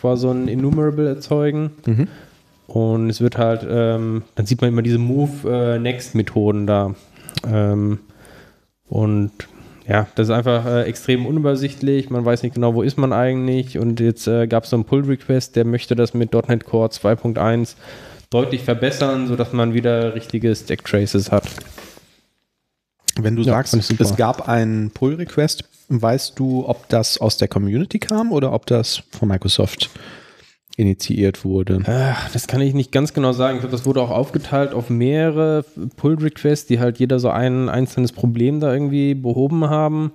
quasi 0.00 0.22
so 0.22 0.30
ein 0.30 0.48
Enumerable 0.48 1.08
erzeugen. 1.08 1.70
Mhm. 1.86 2.08
Und 2.66 3.10
es 3.10 3.20
wird 3.20 3.36
halt, 3.36 3.66
ähm, 3.68 4.22
dann 4.36 4.46
sieht 4.46 4.60
man 4.60 4.70
immer 4.70 4.82
diese 4.82 4.98
Move-Next-Methoden 4.98 6.64
äh, 6.64 6.66
da. 6.66 6.94
Ähm, 7.46 7.98
und 8.88 9.32
ja, 9.88 10.06
das 10.14 10.28
ist 10.28 10.34
einfach 10.34 10.66
äh, 10.66 10.82
extrem 10.84 11.26
unübersichtlich. 11.26 12.10
Man 12.10 12.24
weiß 12.24 12.44
nicht 12.44 12.54
genau, 12.54 12.74
wo 12.74 12.82
ist 12.82 12.96
man 12.96 13.12
eigentlich. 13.12 13.76
Und 13.78 13.98
jetzt 13.98 14.28
äh, 14.28 14.46
gab 14.46 14.64
es 14.64 14.70
so 14.70 14.76
einen 14.76 14.84
Pull-Request, 14.84 15.56
der 15.56 15.64
möchte 15.64 15.96
das 15.96 16.14
mit 16.14 16.32
.NET 16.32 16.64
Core 16.64 16.90
2.1 16.90 17.74
deutlich 18.30 18.62
verbessern, 18.62 19.26
sodass 19.26 19.52
man 19.52 19.74
wieder 19.74 20.14
richtige 20.14 20.54
Stack-Traces 20.54 21.32
hat. 21.32 21.48
Wenn 23.20 23.36
du 23.36 23.42
ja, 23.42 23.52
sagst, 23.52 23.74
es 23.74 24.16
gab 24.16 24.48
einen 24.48 24.90
Pull-Request, 24.90 25.64
weißt 25.88 26.38
du, 26.38 26.66
ob 26.66 26.88
das 26.88 27.18
aus 27.18 27.36
der 27.36 27.48
Community 27.48 27.98
kam 27.98 28.32
oder 28.32 28.52
ob 28.52 28.66
das 28.66 29.02
von 29.10 29.28
Microsoft 29.28 29.90
initiiert 30.76 31.44
wurde? 31.44 31.82
Ach, 31.86 32.30
das 32.32 32.46
kann 32.46 32.60
ich 32.60 32.74
nicht 32.74 32.92
ganz 32.92 33.12
genau 33.12 33.32
sagen. 33.32 33.56
Ich 33.56 33.60
glaube, 33.60 33.76
das 33.76 33.84
wurde 33.84 34.00
auch 34.00 34.10
aufgeteilt 34.10 34.72
auf 34.72 34.88
mehrere 34.88 35.64
Pull-Requests, 35.96 36.66
die 36.66 36.80
halt 36.80 36.98
jeder 36.98 37.18
so 37.18 37.28
ein 37.28 37.68
einzelnes 37.68 38.12
Problem 38.12 38.60
da 38.60 38.72
irgendwie 38.72 39.14
behoben 39.14 39.68
haben. 39.68 40.12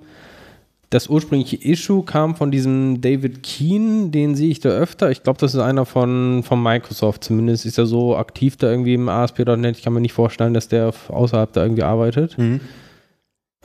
Das 0.90 1.08
ursprüngliche 1.08 1.56
Issue 1.56 2.04
kam 2.04 2.36
von 2.36 2.50
diesem 2.50 3.00
David 3.00 3.42
Keen, 3.42 4.12
den 4.12 4.36
sehe 4.36 4.50
ich 4.50 4.60
da 4.60 4.68
öfter. 4.68 5.10
Ich 5.10 5.24
glaube, 5.24 5.38
das 5.40 5.52
ist 5.52 5.60
einer 5.60 5.84
von, 5.84 6.44
von 6.44 6.62
Microsoft. 6.62 7.24
Zumindest 7.24 7.66
ist 7.66 7.76
er 7.76 7.86
so 7.86 8.16
aktiv 8.16 8.56
da 8.56 8.70
irgendwie 8.70 8.94
im 8.94 9.08
ASP.NET. 9.08 9.76
Ich 9.76 9.82
kann 9.82 9.92
mir 9.92 10.00
nicht 10.00 10.12
vorstellen, 10.12 10.54
dass 10.54 10.68
der 10.68 10.92
außerhalb 11.08 11.52
da 11.52 11.62
irgendwie 11.62 11.82
arbeitet. 11.82 12.38
Mhm. 12.38 12.60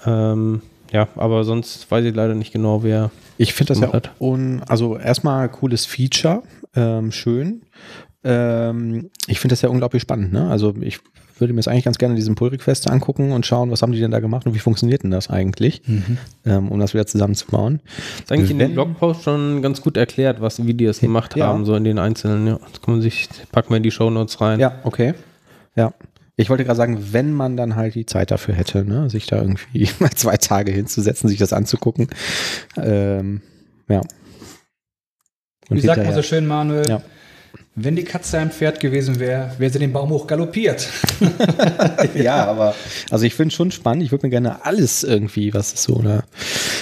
Ähm, 0.06 0.62
ja, 0.92 1.08
aber 1.16 1.44
sonst 1.44 1.90
weiß 1.90 2.06
ich 2.06 2.16
leider 2.16 2.36
nicht 2.36 2.52
genau, 2.52 2.84
wer. 2.84 3.12
Ich 3.38 3.54
finde 3.54 3.74
das 3.74 3.80
ja 3.80 3.94
hat. 3.94 4.12
Un, 4.20 4.62
also 4.68 4.98
erstmal 4.98 5.50
cooles 5.50 5.86
Feature, 5.86 6.44
ähm, 6.76 7.12
schön. 7.12 7.62
Ähm, 8.24 9.10
ich 9.28 9.40
finde 9.40 9.54
das 9.54 9.62
ja 9.62 9.70
unglaublich 9.70 10.02
spannend. 10.02 10.34
Ne? 10.34 10.50
Also 10.50 10.76
ich 10.82 11.00
würde 11.40 11.54
mir 11.54 11.60
jetzt 11.60 11.68
eigentlich 11.68 11.86
ganz 11.86 11.98
gerne 11.98 12.16
diesen 12.16 12.36
Pull-Request 12.36 12.90
angucken 12.90 13.32
und 13.32 13.46
schauen, 13.46 13.72
was 13.72 13.82
haben 13.82 13.92
die 13.92 14.00
denn 14.00 14.12
da 14.12 14.20
gemacht 14.20 14.46
und 14.46 14.54
wie 14.54 14.60
funktioniert 14.60 15.04
denn 15.04 15.12
das 15.12 15.30
eigentlich, 15.30 15.82
mhm. 15.88 16.18
ähm, 16.46 16.70
um 16.70 16.80
das 16.80 16.94
wieder 16.94 17.08
zusammenzubauen. 17.08 17.82
Das 17.86 18.26
ist 18.26 18.32
eigentlich 18.32 18.52
in 18.52 18.60
dem 18.60 18.74
Blogpost 18.74 19.24
schon 19.24 19.62
ganz 19.64 19.82
gut 19.82 19.98
erklärt, 19.98 20.40
was, 20.40 20.64
wie 20.66 20.74
die 20.76 20.86
das 20.86 21.00
gemacht 21.00 21.36
ja. 21.36 21.48
haben, 21.48 21.66
so 21.66 21.76
in 21.76 21.84
den 21.84 21.98
einzelnen. 21.98 22.46
Ja. 22.46 22.60
Das 22.72 22.82
kann 22.82 22.94
man 22.94 23.02
sich, 23.02 23.28
packen 23.52 23.72
wir 23.72 23.78
in 23.78 23.84
die 23.84 23.92
Show 23.92 24.10
Notes 24.12 24.40
rein. 24.40 24.60
Ja, 24.60 24.76
okay. 24.84 25.16
Ja. 25.76 25.94
Ich 26.42 26.50
wollte 26.50 26.66
gerade 26.66 26.78
sagen, 26.78 27.14
wenn 27.14 27.34
man 27.34 27.56
dann 27.56 27.76
halt 27.76 27.96
die 27.96 28.06
Zeit 28.06 28.32
dafür 28.32 28.56
hätte, 28.56 28.84
ne, 28.84 29.10
sich 29.10 29.28
da 29.28 29.38
irgendwie 29.38 29.90
mal 30.00 30.12
zwei 30.12 30.38
Tage 30.38 30.72
hinzusetzen, 30.72 31.30
sich 31.30 31.40
das 31.40 31.54
anzugucken. 31.54 32.08
Ähm, 32.78 33.42
ja. 33.88 34.02
Und 35.70 35.78
Wie 35.78 35.82
sagt 35.82 36.04
man 36.04 36.14
so 36.14 36.22
schön, 36.22 36.48
Manuel? 36.48 36.90
Ja. 36.90 37.02
Wenn 37.76 37.96
die 37.96 38.04
Katze 38.04 38.38
ein 38.40 38.52
Pferd 38.52 38.82
gewesen 38.82 39.20
wäre, 39.20 39.54
wäre 39.58 39.72
sie 39.72 39.80
den 39.80 39.94
Baum 39.94 40.10
hoch 40.10 40.28
galoppiert. 40.28 40.90
ja, 42.16 42.46
aber 42.46 42.76
also 43.10 43.26
ich 43.26 43.34
finde 43.34 43.56
schon 43.56 43.72
spannend. 43.72 44.04
Ich 44.04 44.12
würde 44.12 44.26
mir 44.26 44.32
gerne 44.32 44.66
alles 44.66 45.04
irgendwie, 45.04 45.54
was 45.54 45.74
es 45.74 45.84
so 45.84 46.04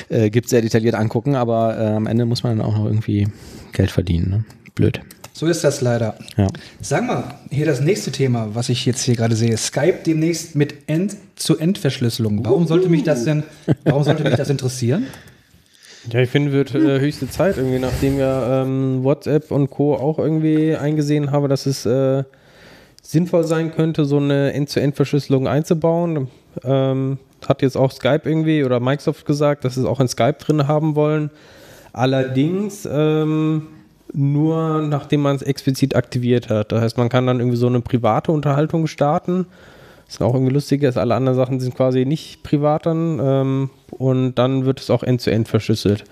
äh, 0.10 0.30
gibt, 0.32 0.50
sehr 0.50 0.62
detailliert 0.64 0.96
angucken, 0.96 1.36
aber 1.36 1.78
äh, 1.78 1.86
am 1.96 2.08
Ende 2.08 2.26
muss 2.26 2.42
man 2.42 2.58
dann 2.58 2.66
auch 2.66 2.76
noch 2.76 2.86
irgendwie 2.86 3.28
Geld 3.72 3.92
verdienen. 3.92 4.30
Ne? 4.30 4.46
Blöd. 4.74 5.02
So 5.40 5.46
ist 5.46 5.64
das 5.64 5.80
leider. 5.80 6.16
Ja. 6.36 6.48
Sag 6.82 7.08
mal, 7.08 7.24
hier 7.50 7.66
das 7.66 7.80
nächste 7.80 8.12
Thema, 8.12 8.50
was 8.56 8.68
ich 8.68 8.86
jetzt 8.86 9.04
hier 9.04 9.16
gerade 9.16 9.38
sehe. 9.38 9.56
Skype 9.56 10.00
demnächst 10.06 10.54
mit 10.54 10.76
End-zu-End-Verschlüsselung. 10.88 12.44
Warum 12.44 12.68
sollte 12.68 12.90
mich 12.90 13.04
das 13.04 13.24
denn, 13.24 13.44
warum 13.86 14.04
sollte 14.04 14.26
mich 14.26 14.36
das 14.36 14.50
interessieren? 14.50 15.08
Ja, 16.12 16.20
ich 16.20 16.30
finde, 16.30 16.52
wird 16.52 16.76
äh, 16.76 17.00
höchste 17.00 17.30
Zeit 17.30 17.56
irgendwie, 17.56 17.80
nachdem 17.80 18.20
ja 18.20 18.64
ähm, 18.64 19.02
WhatsApp 19.06 19.50
und 19.52 19.70
Co. 19.70 19.96
auch 19.96 20.20
irgendwie 20.20 20.76
eingesehen 20.76 21.32
haben, 21.32 21.48
dass 21.48 21.66
es 21.66 21.86
äh, 21.86 22.26
sinnvoll 23.02 23.46
sein 23.46 23.72
könnte, 23.74 24.04
so 24.04 24.18
eine 24.18 24.52
End-zu-End-Verschlüsselung 24.52 25.48
einzubauen. 25.48 26.28
Ähm, 26.66 27.18
hat 27.48 27.62
jetzt 27.62 27.78
auch 27.78 27.94
Skype 27.94 28.24
irgendwie 28.26 28.66
oder 28.66 28.82
Microsoft 28.82 29.26
gesagt, 29.26 29.64
dass 29.64 29.76
sie 29.76 29.80
es 29.80 29.88
auch 29.88 30.02
in 30.02 30.10
Skype 30.10 30.34
drin 30.34 30.68
haben 30.68 30.96
wollen. 30.96 31.30
Allerdings 31.94 32.86
ähm, 32.92 33.68
nur 34.14 34.82
nachdem 34.82 35.22
man 35.22 35.36
es 35.36 35.42
explizit 35.42 35.96
aktiviert 35.96 36.50
hat. 36.50 36.72
Das 36.72 36.82
heißt, 36.82 36.98
man 36.98 37.10
kann 37.10 37.28
dann 37.28 37.40
irgendwie 37.40 37.58
so 37.58 37.68
eine 37.68 37.82
private 37.82 38.32
Unterhaltung 38.32 38.88
starten. 38.88 39.46
Das 40.06 40.16
ist 40.16 40.22
auch 40.22 40.34
irgendwie 40.34 40.54
lustig, 40.54 40.82
dass 40.82 40.98
alle 40.98 41.16
anderen 41.16 41.38
Sachen 41.38 41.60
sind 41.60 41.76
quasi 41.76 42.06
nicht 42.06 42.42
privat 42.44 42.86
dann. 42.86 43.20
Ähm, 43.22 43.70
und 43.92 44.36
dann 44.36 44.66
wird 44.66 44.80
es 44.80 44.90
auch 44.90 45.04
end-zu-end 45.04 45.48
-end 45.48 45.50
verschlüsselt. 45.50 46.04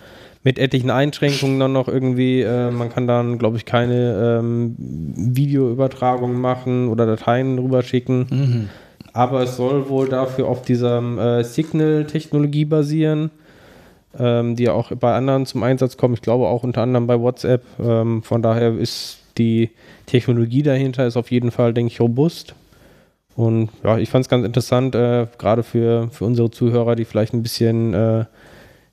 Mit 0.43 0.59
etlichen 0.59 0.91
Einschränkungen 0.91 1.59
dann 1.59 1.73
noch 1.73 1.87
irgendwie. 1.87 2.41
Äh, 2.41 2.69
man 2.69 2.89
kann 2.89 3.07
dann, 3.07 3.39
glaube 3.39 3.57
ich, 3.57 3.65
keine 3.65 4.39
ähm, 4.39 4.75
Videoübertragungen 4.77 6.39
machen 6.39 6.89
oder 6.89 7.05
Dateien 7.05 7.57
rüberschicken. 7.57 8.27
Mhm. 8.29 8.69
Aber 9.13 9.41
es 9.41 9.57
soll 9.57 9.89
wohl 9.89 10.07
dafür 10.07 10.47
auf 10.47 10.61
dieser 10.61 11.39
äh, 11.39 11.43
Signal-Technologie 11.43 12.65
basieren 12.65 13.31
ähm, 14.19 14.55
die 14.55 14.69
auch 14.69 14.91
bei 14.91 15.13
anderen 15.13 15.45
zum 15.45 15.63
Einsatz 15.63 15.97
kommen. 15.97 16.13
Ich 16.13 16.21
glaube 16.21 16.47
auch 16.47 16.63
unter 16.63 16.81
anderem 16.81 17.07
bei 17.07 17.19
WhatsApp. 17.19 17.63
Ähm, 17.79 18.23
von 18.23 18.41
daher 18.41 18.77
ist 18.77 19.19
die 19.37 19.69
Technologie 20.05 20.63
dahinter 20.63 21.05
ist 21.05 21.17
auf 21.17 21.31
jeden 21.31 21.51
Fall, 21.51 21.73
denke 21.73 21.91
ich, 21.91 21.99
robust. 21.99 22.55
Und 23.35 23.69
ja, 23.83 23.99
ich 23.99 24.09
fand 24.09 24.25
es 24.25 24.29
ganz 24.29 24.45
interessant, 24.45 24.95
äh, 24.95 25.27
gerade 25.37 25.61
für, 25.61 26.09
für 26.11 26.25
unsere 26.25 26.49
Zuhörer, 26.49 26.95
die 26.95 27.05
vielleicht 27.05 27.33
ein 27.33 27.43
bisschen 27.43 27.93
äh, 27.93 28.25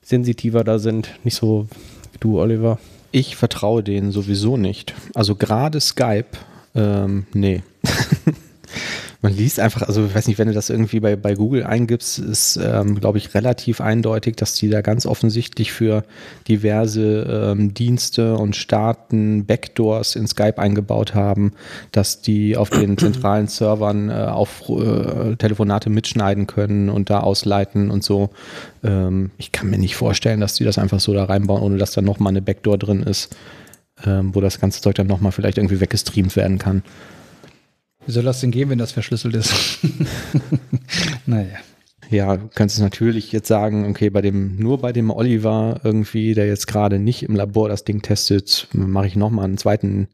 sensitiver 0.01 0.63
da 0.63 0.77
sind. 0.77 1.09
Nicht 1.23 1.35
so 1.35 1.67
wie 2.11 2.19
du, 2.19 2.39
Oliver. 2.39 2.77
Ich 3.11 3.35
vertraue 3.35 3.81
denen 3.81 4.11
sowieso 4.11 4.55
nicht. 4.57 4.93
Also 5.15 5.35
gerade 5.35 5.79
Skype, 5.79 6.37
ähm, 6.75 7.25
nee. 7.33 7.63
Man 9.25 9.35
liest 9.35 9.59
einfach, 9.59 9.81
also 9.81 10.05
ich 10.05 10.13
weiß 10.13 10.27
nicht, 10.27 10.37
wenn 10.37 10.49
du 10.49 10.53
das 10.53 10.69
irgendwie 10.69 10.99
bei, 10.99 11.15
bei 11.15 11.33
Google 11.33 11.63
eingibst, 11.63 12.19
ist, 12.19 12.57
ähm, 12.57 12.99
glaube 12.99 13.17
ich, 13.17 13.33
relativ 13.33 13.81
eindeutig, 13.81 14.35
dass 14.35 14.53
die 14.53 14.69
da 14.69 14.81
ganz 14.81 15.07
offensichtlich 15.07 15.71
für 15.71 16.03
diverse 16.47 17.23
ähm, 17.51 17.73
Dienste 17.73 18.35
und 18.35 18.55
Staaten 18.55 19.47
Backdoors 19.47 20.15
in 20.15 20.27
Skype 20.27 20.59
eingebaut 20.59 21.15
haben, 21.15 21.53
dass 21.91 22.21
die 22.21 22.55
auf 22.55 22.69
den 22.69 22.97
zentralen 22.99 23.47
Servern 23.47 24.11
äh, 24.11 24.13
auf 24.13 24.69
äh, 24.69 25.35
Telefonate 25.37 25.89
mitschneiden 25.89 26.45
können 26.45 26.91
und 26.91 27.09
da 27.09 27.21
ausleiten 27.21 27.89
und 27.89 28.03
so. 28.03 28.29
Ähm, 28.83 29.31
ich 29.39 29.51
kann 29.51 29.71
mir 29.71 29.79
nicht 29.79 29.95
vorstellen, 29.95 30.39
dass 30.39 30.53
die 30.53 30.65
das 30.65 30.77
einfach 30.77 30.99
so 30.99 31.15
da 31.15 31.23
reinbauen, 31.23 31.63
ohne 31.63 31.77
dass 31.77 31.93
da 31.93 32.03
nochmal 32.03 32.29
eine 32.29 32.43
Backdoor 32.43 32.77
drin 32.77 33.01
ist, 33.01 33.35
ähm, 34.05 34.35
wo 34.35 34.39
das 34.41 34.59
ganze 34.59 34.81
Zeug 34.81 34.93
dann 34.93 35.07
nochmal 35.07 35.31
vielleicht 35.31 35.57
irgendwie 35.57 35.81
weggestreamt 35.81 36.35
werden 36.35 36.59
kann. 36.59 36.83
Wie 38.05 38.11
soll 38.11 38.23
das 38.23 38.41
denn 38.41 38.51
gehen, 38.51 38.69
wenn 38.69 38.77
das 38.77 38.91
verschlüsselt 38.91 39.35
ist? 39.35 39.79
naja. 41.25 41.57
Ja, 42.11 42.37
du 42.37 42.47
kannst 42.53 42.75
es 42.75 42.81
natürlich 42.81 43.31
jetzt 43.31 43.47
sagen, 43.47 43.89
okay, 43.89 44.09
bei 44.11 44.21
dem, 44.21 44.57
nur 44.57 44.79
bei 44.79 44.93
dem 44.93 45.09
Oliver 45.09 45.79
irgendwie, 45.83 46.35
der 46.35 46.45
jetzt 46.45 46.67
gerade 46.67 46.99
nicht 46.99 47.23
im 47.23 47.35
Labor 47.35 47.67
das 47.67 47.83
Ding 47.83 48.01
testet, 48.03 48.67
mache 48.73 49.07
ich 49.07 49.15
nochmal 49.15 49.45
einen 49.45 49.57
zweiten 49.57 50.07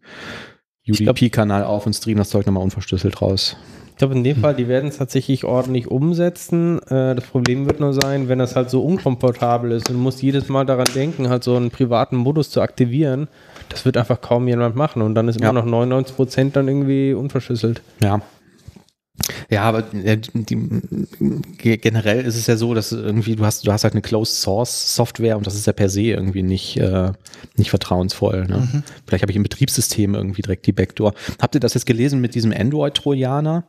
UDP-Kanal 0.87 1.63
auf 1.65 1.85
und 1.85 1.93
stream 1.93 2.17
das 2.17 2.29
Zeug 2.29 2.45
nochmal 2.45 2.63
unverschlüsselt 2.63 3.21
raus. 3.21 3.57
Glaube, 4.02 4.16
in 4.16 4.24
dem 4.24 4.38
Fall, 4.38 4.56
die 4.56 4.68
werden 4.68 4.89
es 4.89 4.97
tatsächlich 4.97 5.43
ordentlich 5.45 5.88
umsetzen. 5.89 6.80
Äh, 6.89 7.16
das 7.16 7.24
Problem 7.26 7.66
wird 7.68 7.80
nur 7.80 7.93
sein, 7.93 8.28
wenn 8.30 8.39
das 8.39 8.56
halt 8.56 8.70
so 8.70 8.84
unkomfortabel 8.84 9.72
ist 9.72 9.89
und 9.89 9.95
du 9.97 10.02
musst 10.02 10.22
jedes 10.22 10.49
Mal 10.49 10.66
daran 10.66 10.88
denken, 10.95 11.30
halt 11.30 11.43
so 11.43 11.56
einen 11.56 11.70
privaten 11.72 12.16
Modus 12.18 12.49
zu 12.49 12.62
aktivieren. 12.62 13.28
Das 13.70 13.86
wird 13.86 13.97
einfach 13.97 14.20
kaum 14.22 14.47
jemand 14.47 14.76
machen 14.76 15.02
und 15.02 15.16
dann 15.16 15.28
ist 15.28 15.38
immer 15.38 15.47
Ja. 15.47 15.54
noch 15.54 15.66
99 15.66 16.16
Prozent 16.16 16.56
dann 16.56 16.68
irgendwie 16.68 17.14
unverschlüsselt. 17.14 17.82
Ja. 18.02 18.22
Ja, 19.49 19.63
aber 19.63 19.84
die, 19.91 20.57
ge- 21.57 21.78
generell 21.78 22.26
ist 22.26 22.36
es 22.36 22.47
ja 22.47 22.57
so, 22.57 22.74
dass 22.74 22.91
irgendwie 22.91 23.36
du 23.36 23.45
hast, 23.45 23.65
du 23.67 23.72
hast 23.72 23.84
halt 23.84 23.93
eine 23.93 24.01
Closed 24.01 24.36
Source 24.36 24.95
Software 24.95 25.38
und 25.38 25.45
das 25.47 25.55
ist 25.55 25.67
ja 25.67 25.74
per 25.74 25.89
se 25.89 26.01
irgendwie 26.01 26.43
nicht, 26.43 26.78
äh, 26.78 27.11
nicht 27.57 27.69
vertrauensvoll. 27.69 28.45
Ne? 28.47 28.84
Vielleicht 29.05 29.22
habe 29.24 29.32
ich 29.32 29.36
im 29.38 29.43
Betriebssystem 29.43 30.15
irgendwie 30.15 30.41
direkt 30.41 30.65
die 30.67 30.72
Backdoor. 30.72 31.13
Habt 31.41 31.55
ihr 31.55 31.59
das 31.61 31.74
jetzt 31.74 31.86
gelesen 31.86 32.22
mit 32.22 32.36
diesem 32.36 32.51
Android-Trojaner? 32.53 33.65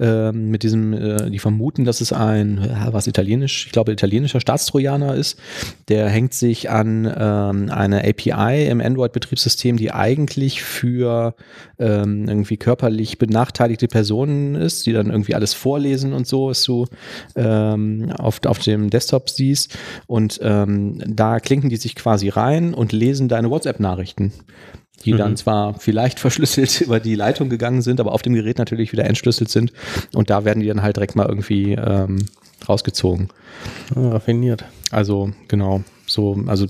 Ähm, 0.00 0.50
mit 0.50 0.62
diesem, 0.62 0.92
äh, 0.92 1.28
die 1.28 1.40
vermuten, 1.40 1.84
dass 1.84 2.00
es 2.00 2.12
ein, 2.12 2.64
ja, 2.64 2.92
was 2.92 3.08
italienisch, 3.08 3.66
ich 3.66 3.72
glaube, 3.72 3.90
italienischer 3.90 4.38
Staatstrojaner 4.38 5.16
ist. 5.16 5.40
Der 5.88 6.08
hängt 6.08 6.34
sich 6.34 6.70
an 6.70 7.04
ähm, 7.04 7.68
eine 7.68 8.04
API 8.04 8.68
im 8.68 8.80
Android-Betriebssystem, 8.80 9.76
die 9.76 9.90
eigentlich 9.90 10.62
für 10.62 11.34
ähm, 11.80 12.28
irgendwie 12.28 12.58
körperlich 12.58 13.18
benachteiligte 13.18 13.88
Personen 13.88 14.54
ist, 14.54 14.86
die 14.86 14.92
dann 14.92 15.10
irgendwie 15.10 15.34
alles 15.34 15.54
vorlesen 15.54 16.12
und 16.12 16.28
so, 16.28 16.46
was 16.46 16.62
du 16.62 16.86
ähm, 17.34 18.12
auf, 18.16 18.38
auf 18.46 18.60
dem 18.60 18.90
Desktop 18.90 19.28
siehst. 19.28 19.76
Und 20.06 20.38
ähm, 20.44 21.02
da 21.08 21.40
klinken 21.40 21.70
die 21.70 21.76
sich 21.76 21.96
quasi 21.96 22.28
rein 22.28 22.72
und 22.72 22.92
lesen 22.92 23.28
deine 23.28 23.50
WhatsApp-Nachrichten 23.50 24.32
die 25.04 25.12
dann 25.12 25.36
zwar 25.36 25.78
vielleicht 25.78 26.20
verschlüsselt 26.20 26.80
über 26.80 27.00
die 27.00 27.14
Leitung 27.14 27.48
gegangen 27.48 27.82
sind, 27.82 28.00
aber 28.00 28.12
auf 28.12 28.22
dem 28.22 28.34
Gerät 28.34 28.58
natürlich 28.58 28.92
wieder 28.92 29.04
entschlüsselt 29.04 29.48
sind. 29.48 29.72
Und 30.14 30.30
da 30.30 30.44
werden 30.44 30.60
die 30.60 30.66
dann 30.66 30.82
halt 30.82 30.96
direkt 30.96 31.16
mal 31.16 31.26
irgendwie 31.26 31.72
ähm, 31.72 32.26
rausgezogen. 32.68 33.28
Ja, 33.94 34.10
raffiniert. 34.10 34.64
Also 34.90 35.30
genau, 35.48 35.82
so, 36.06 36.42
also 36.46 36.66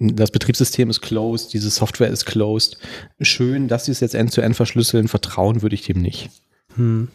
das 0.00 0.30
Betriebssystem 0.30 0.90
ist 0.90 1.00
closed, 1.00 1.52
diese 1.52 1.70
Software 1.70 2.08
ist 2.08 2.24
closed. 2.24 2.78
Schön, 3.20 3.68
dass 3.68 3.84
sie 3.84 3.92
es 3.92 4.00
jetzt 4.00 4.14
end-zu-end 4.14 4.56
verschlüsseln, 4.56 5.08
vertrauen 5.08 5.62
würde 5.62 5.74
ich 5.74 5.82
dem 5.82 6.00
nicht. 6.00 6.30
Hm. 6.74 7.08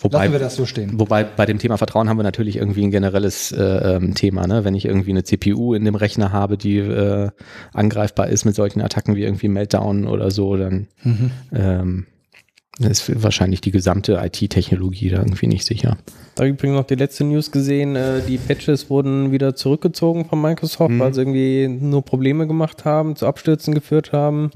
Wobei, 0.00 0.18
Lassen 0.20 0.32
wir 0.32 0.38
das 0.38 0.56
so 0.56 0.64
stehen. 0.64 0.98
Wobei 0.98 1.22
bei 1.22 1.44
dem 1.44 1.58
Thema 1.58 1.76
Vertrauen 1.76 2.08
haben 2.08 2.16
wir 2.16 2.22
natürlich 2.22 2.56
irgendwie 2.56 2.82
ein 2.84 2.90
generelles 2.90 3.52
äh, 3.52 3.62
ähm, 3.96 4.14
Thema. 4.14 4.46
Ne? 4.46 4.64
Wenn 4.64 4.74
ich 4.74 4.86
irgendwie 4.86 5.10
eine 5.10 5.22
CPU 5.22 5.74
in 5.74 5.84
dem 5.84 5.94
Rechner 5.96 6.32
habe, 6.32 6.56
die 6.56 6.78
äh, 6.78 7.28
angreifbar 7.74 8.28
ist 8.28 8.46
mit 8.46 8.54
solchen 8.54 8.80
Attacken 8.80 9.16
wie 9.16 9.22
irgendwie 9.22 9.48
Meltdown 9.48 10.06
oder 10.06 10.30
so, 10.30 10.56
dann 10.56 10.88
Mhm. 11.04 11.30
ähm, 11.54 12.06
ist 12.78 13.22
wahrscheinlich 13.22 13.60
die 13.60 13.70
gesamte 13.70 14.14
IT-Technologie 14.24 15.10
da 15.10 15.18
irgendwie 15.18 15.46
nicht 15.46 15.66
sicher. 15.66 15.98
Da 16.34 16.40
habe 16.44 16.48
ich 16.48 16.54
übrigens 16.54 16.78
noch 16.78 16.86
die 16.86 16.94
letzte 16.94 17.24
News 17.24 17.50
gesehen. 17.52 17.94
Äh, 17.94 18.22
die 18.26 18.38
Patches 18.38 18.88
wurden 18.88 19.30
wieder 19.30 19.54
zurückgezogen 19.54 20.24
von 20.24 20.40
Microsoft, 20.40 20.90
Mhm. 20.90 20.98
weil 21.00 21.12
sie 21.12 21.20
irgendwie 21.20 21.68
nur 21.68 22.02
Probleme 22.02 22.46
gemacht 22.46 22.86
haben, 22.86 23.14
zu 23.14 23.26
Abstürzen 23.26 23.74
geführt 23.74 24.12
haben. 24.12 24.50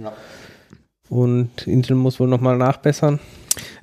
Und 1.11 1.67
Intel 1.67 1.95
muss 1.95 2.19
wohl 2.19 2.27
nochmal 2.29 2.57
nachbessern. 2.57 3.21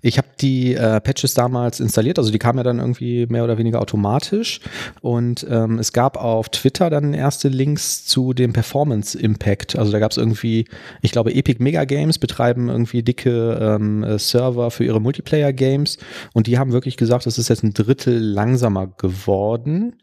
Ich 0.04 0.18
habe 0.18 0.28
die 0.41 0.76
äh, 0.76 0.99
Patches 0.99 1.34
damals 1.34 1.80
installiert, 1.80 2.20
also 2.20 2.30
die 2.30 2.38
kamen 2.38 2.58
ja 2.60 2.64
dann 2.64 2.80
irgendwie 2.80 3.26
mehr 3.28 3.43
oder 3.43 3.58
weniger 3.58 3.82
automatisch. 3.82 4.60
Und 5.01 5.47
ähm, 5.49 5.80
es 5.80 5.93
gab 5.93 6.18
auf 6.18 6.49
Twitter 6.49 6.89
dann 6.89 7.14
erste 7.14 7.47
Links 7.47 8.06
zu 8.06 8.34
dem 8.34 8.51
Performance 8.54 9.18
Impact. 9.18 9.78
Also 9.78 9.91
da 9.93 9.99
gab 9.99 10.12
es 10.12 10.18
irgendwie, 10.18 10.66
ich 11.01 11.12
glaube, 11.12 11.34
Epic 11.34 11.64
Mega 11.64 11.86
Games 11.86 12.20
betreiben 12.20 12.68
irgendwie 12.68 13.01
dicke 13.01 13.58
ähm, 13.60 14.04
äh, 14.04 14.20
Server 14.20 14.70
für 14.72 14.84
ihre 14.84 14.99
Multiplayer-Games. 14.99 15.97
Und 16.34 16.47
die 16.47 16.60
haben 16.60 16.74
wirklich 16.74 16.97
gesagt, 16.97 17.26
es 17.26 17.38
ist 17.38 17.47
jetzt 17.47 17.64
ein 17.64 17.74
Drittel 17.74 18.20
langsamer 18.20 18.88
geworden. 18.88 19.95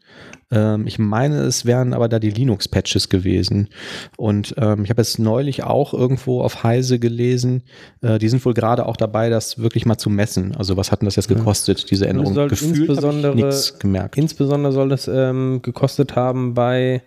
Ähm, 0.51 0.85
ich 0.85 0.99
meine, 0.99 1.41
es 1.41 1.65
wären 1.65 1.93
aber 1.93 2.09
da 2.09 2.19
die 2.19 2.29
Linux-Patches 2.29 3.09
gewesen. 3.09 3.69
Und 4.17 4.53
ähm, 4.57 4.83
ich 4.83 4.89
habe 4.89 5.01
jetzt 5.01 5.17
neulich 5.19 5.63
auch 5.63 5.93
irgendwo 5.93 6.41
auf 6.41 6.63
Heise 6.63 6.99
gelesen, 6.99 7.63
äh, 8.01 8.19
die 8.19 8.29
sind 8.29 8.43
wohl 8.45 8.53
gerade 8.53 8.85
auch 8.85 8.97
dabei, 8.97 9.29
das 9.29 9.59
wirklich 9.59 9.85
mal 9.85 9.90
zu 9.97 10.09
messen. 10.09 10.55
Also 10.57 10.77
was 10.77 10.91
hat 10.91 11.01
denn 11.01 11.07
das 11.07 11.15
jetzt 11.15 11.27
gekostet, 11.27 11.89
diese 11.91 12.07
Änderung? 12.07 12.33
soll 12.33 12.47
Gefühlt 12.49 12.71
habe 12.71 12.83
ich 12.83 12.89
insbesondere- 12.89 13.35
nichts 13.35 13.79
gemerkt. 13.79 14.17
Insbesondere 14.17 14.71
soll 14.73 14.89
das 14.89 15.07
ähm, 15.07 15.61
gekostet 15.61 16.15
haben 16.15 16.53
bei 16.53 17.01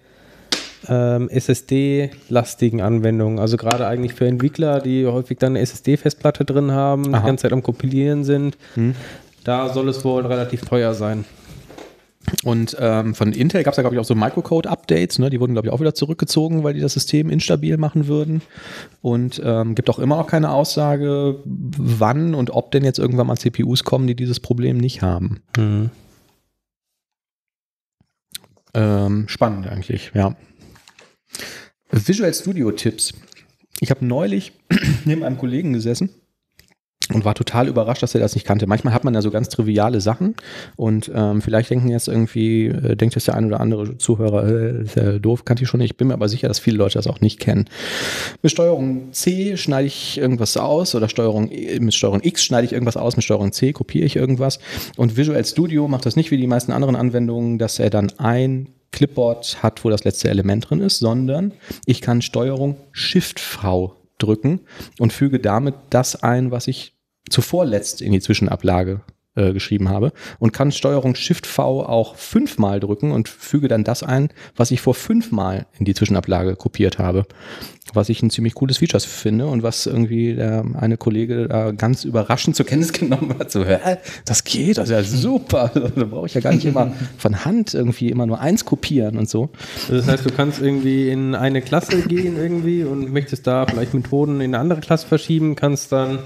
ähm, 0.89 1.29
SSD-lastigen 1.31 2.81
Anwendungen. 2.81 3.39
Also 3.39 3.57
gerade 3.57 3.87
eigentlich 3.87 4.15
für 4.15 4.27
Entwickler, 4.27 4.81
die 4.81 5.07
häufig 5.07 5.39
dann 5.39 5.53
eine 5.53 5.61
SSD-Festplatte 5.61 6.45
drin 6.45 6.73
haben, 6.73 7.15
Aha. 7.15 7.21
die 7.21 7.27
ganze 7.27 7.43
Zeit 7.43 7.53
am 7.53 7.63
Kompilieren 7.63 8.25
sind. 8.25 8.57
Hm. 8.75 8.95
Da 9.45 9.73
soll 9.73 9.89
es 9.89 10.05
wohl 10.05 10.25
relativ 10.27 10.63
teuer 10.63 10.95
sein. 10.95 11.25
Und 12.43 12.77
ähm, 12.79 13.15
von 13.15 13.33
Intel 13.33 13.63
gab 13.63 13.73
es 13.73 13.77
ja, 13.77 13.83
glaube 13.83 13.97
ich, 13.97 14.01
auch 14.01 14.05
so 14.05 14.15
Microcode-Updates. 14.15 15.19
Ne? 15.19 15.31
Die 15.31 15.41
wurden, 15.41 15.53
glaube 15.53 15.69
ich, 15.69 15.73
auch 15.73 15.81
wieder 15.81 15.95
zurückgezogen, 15.95 16.65
weil 16.65 16.75
die 16.75 16.81
das 16.81 16.95
System 16.95 17.31
instabil 17.31 17.77
machen 17.77 18.07
würden. 18.07 18.43
Und 19.03 19.41
ähm, 19.45 19.75
gibt 19.75 19.91
auch 19.91 19.99
immer 19.99 20.17
noch 20.17 20.27
keine 20.27 20.51
Aussage, 20.51 21.41
wann 21.45 22.35
und 22.35 22.51
ob 22.51 22.71
denn 22.71 22.85
jetzt 22.85 22.99
irgendwann 22.99 23.27
mal 23.27 23.37
CPUs 23.37 23.85
kommen, 23.85 24.07
die 24.07 24.15
dieses 24.15 24.41
Problem 24.41 24.79
nicht 24.79 25.03
haben. 25.03 25.43
Ähm, 28.75 29.29
spannend 29.29 29.69
eigentlich, 29.69 30.13
ja. 30.15 30.35
Visual 31.91 32.33
Studio 32.35 32.73
Tipps. 32.73 33.15
Ich 33.81 33.91
habe 33.91 34.05
neulich 34.05 34.53
neben 35.05 35.23
einem 35.23 35.39
Kollegen 35.39 35.73
gesessen 35.73 36.11
und 37.13 37.25
war 37.25 37.35
total 37.35 37.69
überrascht, 37.69 38.03
dass 38.03 38.15
er 38.15 38.21
das 38.21 38.35
nicht 38.35 38.47
kannte. 38.47 38.67
Manchmal 38.67 38.95
hat 38.95 39.05
man 39.05 39.15
ja 39.15 39.21
so 39.21 39.31
ganz 39.31 39.49
triviale 39.49 40.01
Sachen 40.01 40.35
und 40.77 41.11
ähm, 41.15 41.43
vielleicht 41.43 41.71
denken 41.71 41.89
jetzt 41.89 42.09
irgendwie, 42.09 42.67
äh, 42.67 42.97
denkt 42.97 43.15
jetzt 43.15 43.27
der 43.27 43.35
ein 43.35 43.45
oder 43.45 43.61
andere 43.61 43.99
Zuhörer, 43.99 44.49
äh, 44.49 44.83
ist 44.83 44.97
ja 44.97 45.19
doof, 45.19 45.45
kannte 45.45 45.65
ich 45.65 45.69
schon 45.69 45.81
nicht. 45.81 45.93
Ich 45.93 45.97
bin 45.97 46.09
mir 46.09 46.15
aber 46.15 46.29
sicher, 46.29 46.49
dass 46.49 46.59
viele 46.59 46.79
Leute 46.79 46.95
das 46.95 47.07
auch 47.07 47.21
nicht 47.21 47.41
kennen. 47.41 47.67
Mit 48.43 48.53
Steuerung 48.53 49.13
C 49.13 49.57
schneide 49.57 49.87
ich 49.87 50.19
irgendwas 50.19 50.57
aus 50.57 50.95
oder 50.95 51.09
Steuerung, 51.09 51.51
E- 51.51 51.79
mit 51.81 51.95
Steuerung 51.95 52.21
X 52.23 52.45
schneide 52.45 52.65
ich 52.65 52.73
irgendwas 52.73 52.97
aus, 52.97 53.17
mit 53.17 53.25
Steuerung 53.25 53.53
C 53.53 53.73
kopiere 53.73 54.07
ich 54.07 54.17
irgendwas. 54.17 54.59
Und 54.97 55.17
Visual 55.17 55.45
Studio 55.45 55.89
macht 55.89 56.07
das 56.07 56.17
nicht 56.17 56.31
wie 56.31 56.39
die 56.39 56.47
meisten 56.47 56.73
anderen 56.73 56.97
Anwendungen, 56.97 57.59
dass 57.59 57.79
er 57.79 57.91
dann 57.91 58.13
ein 58.19 58.71
Clipboard 58.93 59.63
hat, 59.63 59.85
wo 59.85 59.91
das 59.91 60.05
letzte 60.05 60.31
Element 60.31 60.71
drin 60.71 60.81
ist, 60.81 61.01
sondern 61.01 61.53
ich 61.85 62.01
kann 62.01 62.23
Steuerung 62.23 62.77
Shift 62.93 63.41
V 63.41 63.97
drücken 64.19 64.61
und 65.01 65.13
füge 65.13 65.41
damit 65.41 65.75
das 65.91 66.23
ein, 66.23 66.53
was 66.53 66.69
ich 66.69 66.94
zuvor 67.31 67.67
letzt 67.67 68.03
in 68.03 68.13
die 68.13 68.21
Zwischenablage 68.21 69.01
äh, 69.37 69.53
geschrieben 69.53 69.89
habe 69.89 70.13
und 70.39 70.53
kann 70.53 70.71
Steuerung 70.71 71.17
Shift 71.17 71.47
V 71.47 71.85
auch 71.85 72.15
fünfmal 72.15 72.79
drücken 72.79 73.11
und 73.11 73.29
füge 73.29 73.67
dann 73.67 73.83
das 73.83 74.05
ein, 74.05 74.29
was 74.55 74.71
ich 74.71 74.81
vor 74.81 74.95
fünfmal 74.95 75.67
in 75.77 75.85
die 75.85 75.95
Zwischenablage 75.95 76.55
kopiert 76.55 77.01
habe. 77.01 77.27
Was 77.93 78.09
ich 78.09 78.23
ein 78.23 78.31
ziemlich 78.31 78.55
cooles 78.55 78.79
Feature 78.79 79.01
finde 79.01 79.47
und 79.47 79.65
was 79.65 79.87
irgendwie 79.87 80.35
der 80.37 80.65
eine 80.75 80.97
Kollege 80.97 81.49
da 81.49 81.73
ganz 81.73 82.05
überraschend 82.05 82.55
zur 82.55 82.65
Kenntnis 82.65 82.93
genommen 82.93 83.35
hat. 83.39 83.51
So, 83.51 83.65
hä, 83.65 83.97
das 84.25 84.45
geht, 84.45 84.79
das 84.79 84.85
ist 84.85 84.93
ja 84.93 85.03
super. 85.03 85.71
Da 85.95 86.05
brauche 86.05 86.27
ich 86.27 86.35
ja 86.35 86.41
gar 86.41 86.53
nicht 86.53 86.65
immer 86.65 86.93
von 87.19 87.45
Hand 87.45 87.75
irgendwie 87.75 88.11
immer 88.11 88.27
nur 88.27 88.41
eins 88.41 88.65
kopieren 88.65 89.19
und 89.19 89.29
so. 89.29 89.51
Das 89.89 90.07
heißt, 90.07 90.25
du 90.25 90.31
kannst 90.31 90.63
irgendwie 90.63 91.09
in 91.09 91.35
eine 91.35 91.61
Klasse 91.61 92.03
gehen 92.03 92.37
irgendwie 92.37 92.85
und 92.85 93.13
möchtest 93.13 93.47
da 93.47 93.67
vielleicht 93.67 93.95
Methoden 93.95 94.41
in 94.41 94.55
eine 94.55 94.61
andere 94.61 94.81
Klasse 94.81 95.07
verschieben, 95.07 95.57
kannst 95.57 95.93
dann 95.93 96.21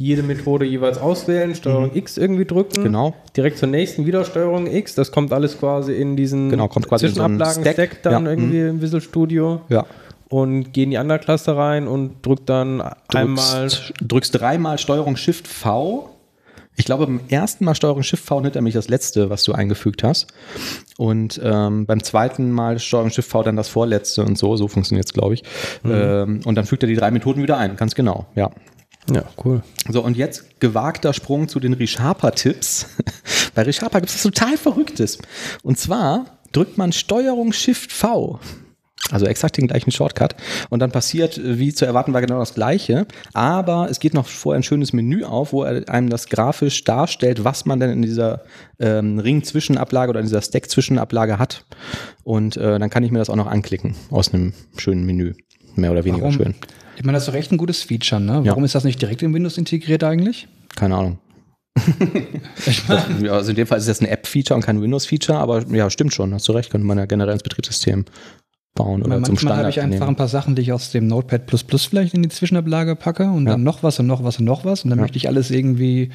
jede 0.00 0.22
Methode 0.22 0.64
jeweils 0.64 0.96
auswählen, 0.96 1.54
Steuerung 1.56 1.90
X 1.92 2.16
irgendwie 2.16 2.44
drücken. 2.44 2.84
Genau. 2.84 3.14
Direkt 3.36 3.58
zur 3.58 3.68
nächsten 3.68 4.06
wieder 4.06 4.24
Steuerung 4.24 4.66
X. 4.68 4.94
Das 4.94 5.10
kommt 5.10 5.32
alles 5.32 5.58
quasi 5.58 5.92
in 5.92 6.16
diesen 6.16 6.50
Genau, 6.50 6.68
kommt 6.68 6.88
quasi 6.88 7.06
in 7.06 7.12
so 7.12 7.20
Zwischenablagen-Stack 7.20 7.74
Stack. 7.74 8.02
dann 8.04 8.24
Ja, 8.24 8.30
irgendwie 8.30 8.60
im 8.60 8.80
Visual 8.80 9.00
Studio 9.00 9.60
Ja. 9.68 9.86
und 10.28 10.72
geh 10.72 10.84
in 10.84 10.90
die 10.90 10.98
andere 10.98 11.18
Klasse 11.18 11.56
rein 11.56 11.88
und 11.88 12.24
drück 12.24 12.46
dann 12.46 12.80
einmal. 13.12 13.62
drückst, 13.62 13.92
drückst 14.00 14.40
dreimal 14.40 14.78
Steuerung 14.78 15.16
Shift 15.16 15.48
V. 15.48 16.10
Ich 16.76 16.84
glaube, 16.84 17.06
beim 17.06 17.18
ersten 17.28 17.64
Mal 17.64 17.74
Steuerung 17.74 18.04
Shift 18.04 18.24
V 18.24 18.40
nimmt 18.40 18.54
er 18.54 18.60
nämlich 18.60 18.74
das 18.74 18.88
letzte, 18.88 19.30
was 19.30 19.42
du 19.42 19.52
eingefügt 19.52 20.04
hast. 20.04 20.28
Und 20.96 21.40
ähm, 21.42 21.86
beim 21.86 22.04
zweiten 22.04 22.52
Mal 22.52 22.78
Steuerung 22.78 23.10
Shift 23.10 23.28
V 23.28 23.42
dann 23.42 23.56
das 23.56 23.66
vorletzte 23.68 24.22
und 24.24 24.38
so. 24.38 24.54
So 24.56 24.68
funktioniert 24.68 25.06
es, 25.06 25.12
glaube 25.12 25.34
ich. 25.34 25.42
Ähm, 25.84 26.40
und 26.44 26.54
dann 26.54 26.66
fügt 26.66 26.84
er 26.84 26.86
die 26.88 26.94
drei 26.94 27.10
Methoden 27.10 27.42
wieder 27.42 27.58
ein. 27.58 27.74
Ganz 27.74 27.96
genau, 27.96 28.26
ja. 28.36 28.50
Ja, 29.10 29.24
cool. 29.44 29.62
So, 29.88 30.02
und 30.02 30.16
jetzt 30.16 30.60
gewagter 30.60 31.12
Sprung 31.12 31.48
zu 31.48 31.60
den 31.60 31.72
ReSharper-Tipps. 31.74 32.86
Bei 33.54 33.62
ReSharper 33.62 34.00
gibt 34.00 34.10
es 34.10 34.16
was 34.16 34.22
total 34.22 34.56
Verrücktes. 34.56 35.18
Und 35.62 35.78
zwar 35.78 36.38
drückt 36.52 36.78
man 36.78 36.92
Steuerung 36.92 37.52
Shift 37.52 37.92
V. 37.92 38.40
Also 39.10 39.24
exakt 39.24 39.56
den 39.56 39.68
gleichen 39.68 39.90
Shortcut. 39.90 40.36
Und 40.68 40.80
dann 40.80 40.90
passiert, 40.90 41.40
wie 41.42 41.72
zu 41.72 41.86
erwarten 41.86 42.12
war, 42.12 42.20
genau 42.20 42.38
das 42.40 42.54
Gleiche. 42.54 43.06
Aber 43.32 43.88
es 43.90 44.00
geht 44.00 44.12
noch 44.12 44.26
vorher 44.26 44.60
ein 44.60 44.62
schönes 44.62 44.92
Menü 44.92 45.24
auf, 45.24 45.52
wo 45.52 45.62
er 45.62 45.88
einem 45.88 46.10
das 46.10 46.28
grafisch 46.28 46.84
darstellt, 46.84 47.44
was 47.44 47.64
man 47.64 47.80
denn 47.80 47.90
in 47.90 48.02
dieser 48.02 48.42
ähm, 48.78 49.18
Ring-Zwischenablage 49.18 50.10
oder 50.10 50.20
in 50.20 50.26
dieser 50.26 50.42
Stack-Zwischenablage 50.42 51.38
hat. 51.38 51.64
Und 52.22 52.58
äh, 52.58 52.78
dann 52.78 52.90
kann 52.90 53.02
ich 53.02 53.10
mir 53.10 53.18
das 53.18 53.30
auch 53.30 53.36
noch 53.36 53.46
anklicken 53.46 53.94
aus 54.10 54.34
einem 54.34 54.52
schönen 54.76 55.06
Menü. 55.06 55.32
Mehr 55.74 55.92
oder 55.92 56.04
weniger 56.04 56.24
Warum? 56.24 56.36
schön. 56.36 56.54
Ich 56.98 57.04
meine, 57.04 57.16
das 57.16 57.22
ist 57.22 57.28
doch 57.28 57.38
echt 57.38 57.52
ein 57.52 57.58
gutes 57.58 57.82
Feature, 57.82 58.20
ne? 58.20 58.42
Ja. 58.44 58.46
Warum 58.46 58.64
ist 58.64 58.74
das 58.74 58.84
nicht 58.84 59.00
direkt 59.00 59.22
in 59.22 59.32
Windows 59.32 59.56
integriert 59.56 60.04
eigentlich? 60.04 60.48
keine 60.78 60.96
Ahnung. 60.96 61.18
also 63.28 63.50
in 63.50 63.56
dem 63.56 63.66
Fall 63.66 63.78
ist 63.78 63.88
das 63.88 64.00
ein 64.00 64.06
App-Feature 64.06 64.56
und 64.56 64.64
kein 64.64 64.80
Windows-Feature, 64.80 65.38
aber 65.38 65.64
ja, 65.68 65.90
stimmt 65.90 66.12
schon, 66.12 66.34
hast 66.34 66.48
du 66.48 66.52
recht, 66.52 66.70
könnte 66.70 66.86
man 66.86 66.98
ja 66.98 67.06
generell 67.06 67.34
ins 67.34 67.42
Betriebssystem 67.42 68.04
bauen 68.74 69.02
oder 69.02 69.22
zum 69.22 69.36
Standard 69.36 69.60
habe 69.60 69.70
ich 69.70 69.80
einfach 69.80 70.00
nehmen. 70.00 70.08
ein 70.10 70.16
paar 70.16 70.28
Sachen, 70.28 70.54
die 70.54 70.62
ich 70.62 70.72
aus 70.72 70.90
dem 70.90 71.06
Notepad 71.06 71.42
vielleicht 71.76 72.14
in 72.14 72.22
die 72.22 72.28
Zwischenablage 72.28 72.96
packe 72.96 73.24
und 73.24 73.46
ja. 73.46 73.52
dann 73.52 73.62
noch 73.62 73.82
was 73.82 73.98
und 74.00 74.06
noch 74.06 74.24
was 74.24 74.38
und 74.38 74.44
noch 74.44 74.64
was 74.64 74.84
und 74.84 74.90
dann 74.90 74.98
ja. 74.98 75.02
möchte 75.02 75.18
ich 75.18 75.28
alles 75.28 75.50
irgendwie 75.50 76.10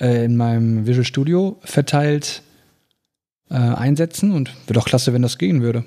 äh, 0.00 0.24
in 0.24 0.36
meinem 0.36 0.86
Visual 0.86 1.04
Studio 1.04 1.58
verteilt 1.62 2.42
äh, 3.50 3.54
einsetzen 3.54 4.32
und 4.32 4.50
wäre 4.66 4.74
doch 4.74 4.86
klasse, 4.86 5.12
wenn 5.12 5.22
das 5.22 5.38
gehen 5.38 5.62
würde. 5.62 5.84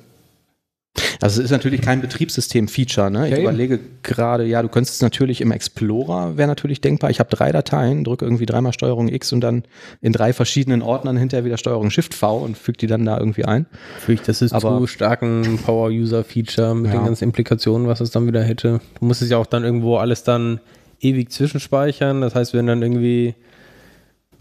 Also 1.21 1.39
es 1.39 1.45
ist 1.45 1.51
natürlich 1.51 1.81
kein 1.81 2.01
Betriebssystem-Feature. 2.01 3.09
Ne? 3.09 3.27
Ich 3.29 3.33
ja, 3.33 3.39
überlege 3.39 3.79
gerade, 4.03 4.45
ja, 4.45 4.61
du 4.61 4.67
könntest 4.67 4.95
es 4.95 5.01
natürlich 5.01 5.41
im 5.41 5.51
Explorer, 5.51 6.37
wäre 6.37 6.47
natürlich 6.47 6.81
denkbar. 6.81 7.09
Ich 7.09 7.19
habe 7.19 7.29
drei 7.29 7.51
Dateien, 7.51 8.03
drücke 8.03 8.25
irgendwie 8.25 8.45
dreimal 8.45 8.73
Steuerung 8.73 9.07
X 9.07 9.33
und 9.33 9.41
dann 9.41 9.63
in 10.01 10.13
drei 10.13 10.33
verschiedenen 10.33 10.81
Ordnern 10.81 11.17
hinterher 11.17 11.45
wieder 11.45 11.57
Steuerung 11.57 11.89
Shift 11.89 12.13
V 12.13 12.37
und 12.37 12.57
füge 12.57 12.77
die 12.77 12.87
dann 12.87 13.05
da 13.05 13.17
irgendwie 13.17 13.45
ein. 13.45 13.65
Fühle 13.99 14.19
ich, 14.19 14.21
das 14.21 14.41
ist 14.41 14.53
Aber, 14.53 14.77
zu 14.77 14.87
stark 14.87 15.23
ein 15.23 15.57
Power-User-Feature 15.65 16.75
mit 16.75 16.93
ja. 16.93 16.99
den 16.99 17.05
ganzen 17.05 17.23
Implikationen, 17.23 17.87
was 17.87 18.01
es 18.01 18.11
dann 18.11 18.27
wieder 18.27 18.43
hätte. 18.43 18.81
Du 18.99 19.05
musst 19.05 19.21
es 19.21 19.29
ja 19.29 19.37
auch 19.37 19.47
dann 19.47 19.63
irgendwo 19.63 19.97
alles 19.97 20.23
dann 20.23 20.59
ewig 20.99 21.31
zwischenspeichern. 21.31 22.21
Das 22.21 22.35
heißt, 22.35 22.53
wenn 22.53 22.67
dann 22.67 22.81
irgendwie 22.81 23.35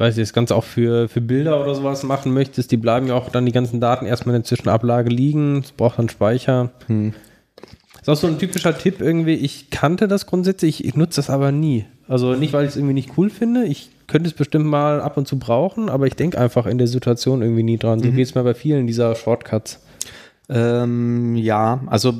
weiß 0.03 0.19
ich, 0.19 0.23
das 0.25 0.33
Ganze 0.33 0.57
auch 0.57 0.65
für, 0.65 1.09
für 1.09 1.21
Bilder 1.21 1.61
oder 1.63 1.77
sowas 1.77 2.03
machen 2.03 2.35
möchtest, 2.35 2.73
die 2.73 2.77
bleiben 2.77 3.07
ja 3.07 3.15
auch 3.15 3.29
dann 3.29 3.47
die 3.47 3.53
ganzen 3.53 3.81
Daten 3.81 4.05
erstmal 4.05 4.35
in 4.35 4.43
der 4.43 4.47
Zwischenablage 4.49 5.09
liegen. 5.09 5.61
Es 5.61 5.71
braucht 5.71 6.01
dann 6.01 6.09
Speicher. 6.09 6.73
Hm. 6.89 7.15
ist 8.01 8.09
auch 8.09 8.17
so 8.17 8.27
ein 8.27 8.37
typischer 8.37 8.77
Tipp 8.77 9.01
irgendwie. 9.01 9.35
Ich 9.35 9.71
kannte 9.71 10.09
das 10.09 10.27
grundsätzlich, 10.27 10.81
ich, 10.81 10.87
ich 10.89 10.97
nutze 10.97 11.21
das 11.21 11.31
aber 11.31 11.53
nie. 11.53 11.87
Also 12.09 12.35
nicht, 12.35 12.53
weil 12.53 12.65
ich 12.65 12.71
es 12.71 12.77
irgendwie 12.77 12.95
nicht 12.95 13.13
cool 13.17 13.31
finde. 13.31 13.65
Ich 13.65 13.91
könnte 14.09 14.29
es 14.29 14.35
bestimmt 14.35 14.67
mal 14.67 15.01
ab 15.01 15.17
und 15.17 15.29
zu 15.29 15.39
brauchen, 15.39 15.89
aber 15.89 16.09
ich 16.09 16.17
denke 16.17 16.37
einfach 16.37 16.67
in 16.67 16.79
der 16.79 16.89
Situation 16.89 17.41
irgendwie 17.41 17.63
nie 17.63 17.79
dran. 17.79 18.01
So 18.01 18.09
mhm. 18.09 18.17
geht 18.17 18.27
es 18.27 18.35
mir 18.35 18.43
bei 18.43 18.55
vielen 18.55 18.89
dieser 18.89 19.15
Shortcuts. 19.15 19.85
Ähm, 20.49 21.37
ja, 21.37 21.81
also 21.87 22.13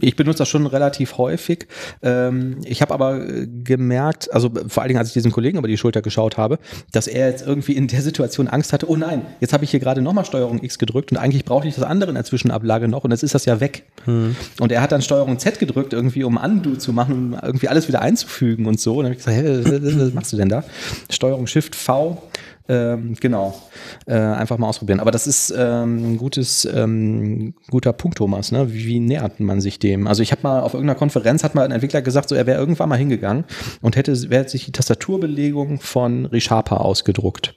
ich 0.00 0.16
benutze 0.16 0.38
das 0.38 0.48
schon 0.48 0.66
relativ 0.66 1.16
häufig. 1.16 1.66
Ähm, 2.02 2.58
ich 2.64 2.82
habe 2.82 2.92
aber 2.92 3.26
äh, 3.26 3.46
gemerkt, 3.46 4.32
also 4.32 4.50
vor 4.68 4.82
allen 4.82 4.88
Dingen, 4.88 4.98
als 4.98 5.08
ich 5.08 5.14
diesen 5.14 5.32
Kollegen 5.32 5.58
über 5.58 5.68
die 5.68 5.78
Schulter 5.78 6.02
geschaut 6.02 6.36
habe, 6.36 6.58
dass 6.92 7.06
er 7.06 7.30
jetzt 7.30 7.46
irgendwie 7.46 7.72
in 7.72 7.88
der 7.88 8.02
Situation 8.02 8.48
Angst 8.48 8.72
hatte, 8.72 8.90
oh 8.90 8.96
nein, 8.96 9.22
jetzt 9.40 9.52
habe 9.52 9.64
ich 9.64 9.70
hier 9.70 9.80
gerade 9.80 10.02
nochmal 10.02 10.24
Steuerung 10.24 10.62
X 10.62 10.78
gedrückt 10.78 11.12
und 11.12 11.18
eigentlich 11.18 11.44
brauche 11.44 11.66
ich 11.66 11.74
das 11.74 11.84
andere 11.84 12.10
in 12.10 12.14
der 12.14 12.24
Zwischenablage 12.24 12.88
noch 12.88 13.04
und 13.04 13.10
jetzt 13.10 13.22
ist 13.22 13.34
das 13.34 13.46
ja 13.46 13.60
weg. 13.60 13.84
Hm. 14.04 14.36
Und 14.60 14.70
er 14.70 14.82
hat 14.82 14.92
dann 14.92 15.02
Steuerung 15.02 15.38
Z 15.38 15.58
gedrückt, 15.58 15.92
irgendwie 15.92 16.24
um 16.24 16.36
Undo 16.36 16.76
zu 16.76 16.92
machen, 16.92 17.32
um 17.34 17.38
irgendwie 17.42 17.68
alles 17.68 17.88
wieder 17.88 18.02
einzufügen 18.02 18.66
und 18.66 18.78
so. 18.78 18.98
Und 18.98 19.04
dann 19.04 19.12
habe 19.12 19.18
ich 19.18 19.24
gesagt, 19.24 19.36
hä, 19.36 20.02
was 20.04 20.12
machst 20.12 20.32
du 20.32 20.36
denn 20.36 20.48
da? 20.48 20.64
Steuerung 21.10 21.46
Shift 21.46 21.74
V 21.74 22.22
ähm, 22.68 23.14
genau. 23.20 23.54
Äh, 24.06 24.14
einfach 24.14 24.58
mal 24.58 24.68
ausprobieren. 24.68 25.00
Aber 25.00 25.10
das 25.10 25.26
ist 25.26 25.54
ähm, 25.56 26.12
ein 26.12 26.16
gutes, 26.16 26.64
ähm, 26.64 27.54
guter 27.70 27.92
Punkt, 27.92 28.18
Thomas. 28.18 28.52
Ne? 28.52 28.72
Wie, 28.72 28.86
wie, 28.86 29.00
nähert 29.00 29.40
man 29.40 29.60
sich 29.60 29.78
dem? 29.78 30.06
Also 30.06 30.22
ich 30.22 30.32
habe 30.32 30.42
mal 30.42 30.60
auf 30.60 30.74
irgendeiner 30.74 30.98
Konferenz 30.98 31.44
hat 31.44 31.54
mal 31.54 31.64
ein 31.64 31.72
Entwickler 31.72 32.02
gesagt, 32.02 32.28
so 32.28 32.34
er 32.34 32.46
wäre 32.46 32.58
irgendwann 32.58 32.88
mal 32.88 32.98
hingegangen 32.98 33.44
und 33.82 33.96
hätte, 33.96 34.16
sich 34.16 34.64
die 34.64 34.72
Tastaturbelegung 34.72 35.80
von 35.80 36.26
Richapa 36.26 36.76
ausgedruckt 36.76 37.54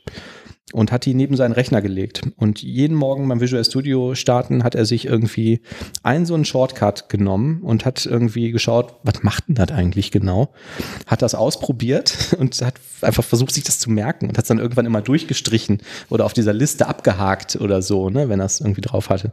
und 0.74 0.92
hat 0.92 1.06
die 1.06 1.14
neben 1.14 1.36
seinen 1.36 1.54
Rechner 1.54 1.82
gelegt. 1.82 2.22
Und 2.38 2.62
jeden 2.62 2.96
Morgen 2.96 3.28
beim 3.28 3.42
Visual 3.42 3.64
Studio 3.64 4.16
starten 4.16 4.64
hat 4.64 4.76
er 4.76 4.86
sich 4.86 5.06
irgendwie 5.06 5.62
einen 6.04 6.26
so 6.26 6.36
einen 6.36 6.46
Shortcut 6.46 7.10
genommen 7.10 7.62
und 7.62 7.86
hat 7.86 8.06
irgendwie 8.06 8.52
geschaut, 8.52 8.96
was 9.04 9.24
macht 9.24 9.48
denn 9.48 9.56
das 9.56 9.72
eigentlich 9.72 10.12
genau? 10.12 10.54
Hat 11.08 11.22
das 11.22 11.36
ausprobiert 11.36 12.36
und 12.40 12.60
hat 12.62 12.76
einfach 13.02 13.24
versucht, 13.24 13.54
sich 13.54 13.64
das 13.64 13.80
zu 13.80 13.90
merken 13.90 14.28
und 14.28 14.38
hat 14.38 14.46
es 14.46 14.50
dann 14.50 14.60
irgendwann 14.60 14.86
immer 14.86 15.02
durchgestrichen 15.02 15.82
oder 16.10 16.26
auf 16.26 16.34
dieser 16.34 16.54
Liste 16.54 16.88
abgehakt 16.88 17.56
oder 17.56 17.82
so, 17.82 18.10
ne, 18.10 18.30
wenn 18.30 18.40
er 18.40 18.46
es 18.46 18.60
irgendwie 18.60 18.82
drauf 18.82 19.10
hatte. 19.10 19.32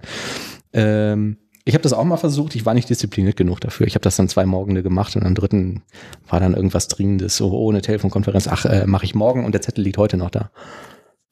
Ähm, 0.72 1.36
ich 1.68 1.74
habe 1.74 1.82
das 1.82 1.92
auch 1.92 2.04
mal 2.04 2.16
versucht, 2.16 2.54
ich 2.54 2.64
war 2.64 2.74
nicht 2.74 2.88
diszipliniert 2.88 3.36
genug 3.36 3.60
dafür. 3.60 3.88
Ich 3.88 3.96
habe 3.96 4.02
das 4.04 4.14
dann 4.14 4.28
zwei 4.28 4.46
Morgende 4.46 4.84
gemacht 4.84 5.16
und 5.16 5.24
am 5.26 5.34
dritten 5.34 5.82
war 6.28 6.38
dann 6.38 6.54
irgendwas 6.54 6.86
Dringendes, 6.86 7.36
so 7.36 7.50
ohne 7.50 7.82
Telefonkonferenz, 7.82 8.46
ach, 8.46 8.66
äh, 8.66 8.86
mache 8.86 9.04
ich 9.04 9.16
morgen 9.16 9.44
und 9.44 9.50
der 9.50 9.62
Zettel 9.62 9.82
liegt 9.82 9.98
heute 9.98 10.16
noch 10.16 10.30
da. 10.30 10.52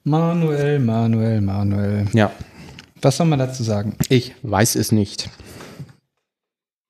Manuel, 0.07 0.81
Manuel, 0.81 1.41
Manuel. 1.41 2.05
Ja. 2.13 2.31
Was 3.01 3.17
soll 3.17 3.27
man 3.27 3.39
dazu 3.39 3.63
sagen? 3.63 3.97
Ich 4.11 4.35
weiß 4.43 4.75
es 4.75 4.93
nicht. 4.93 5.31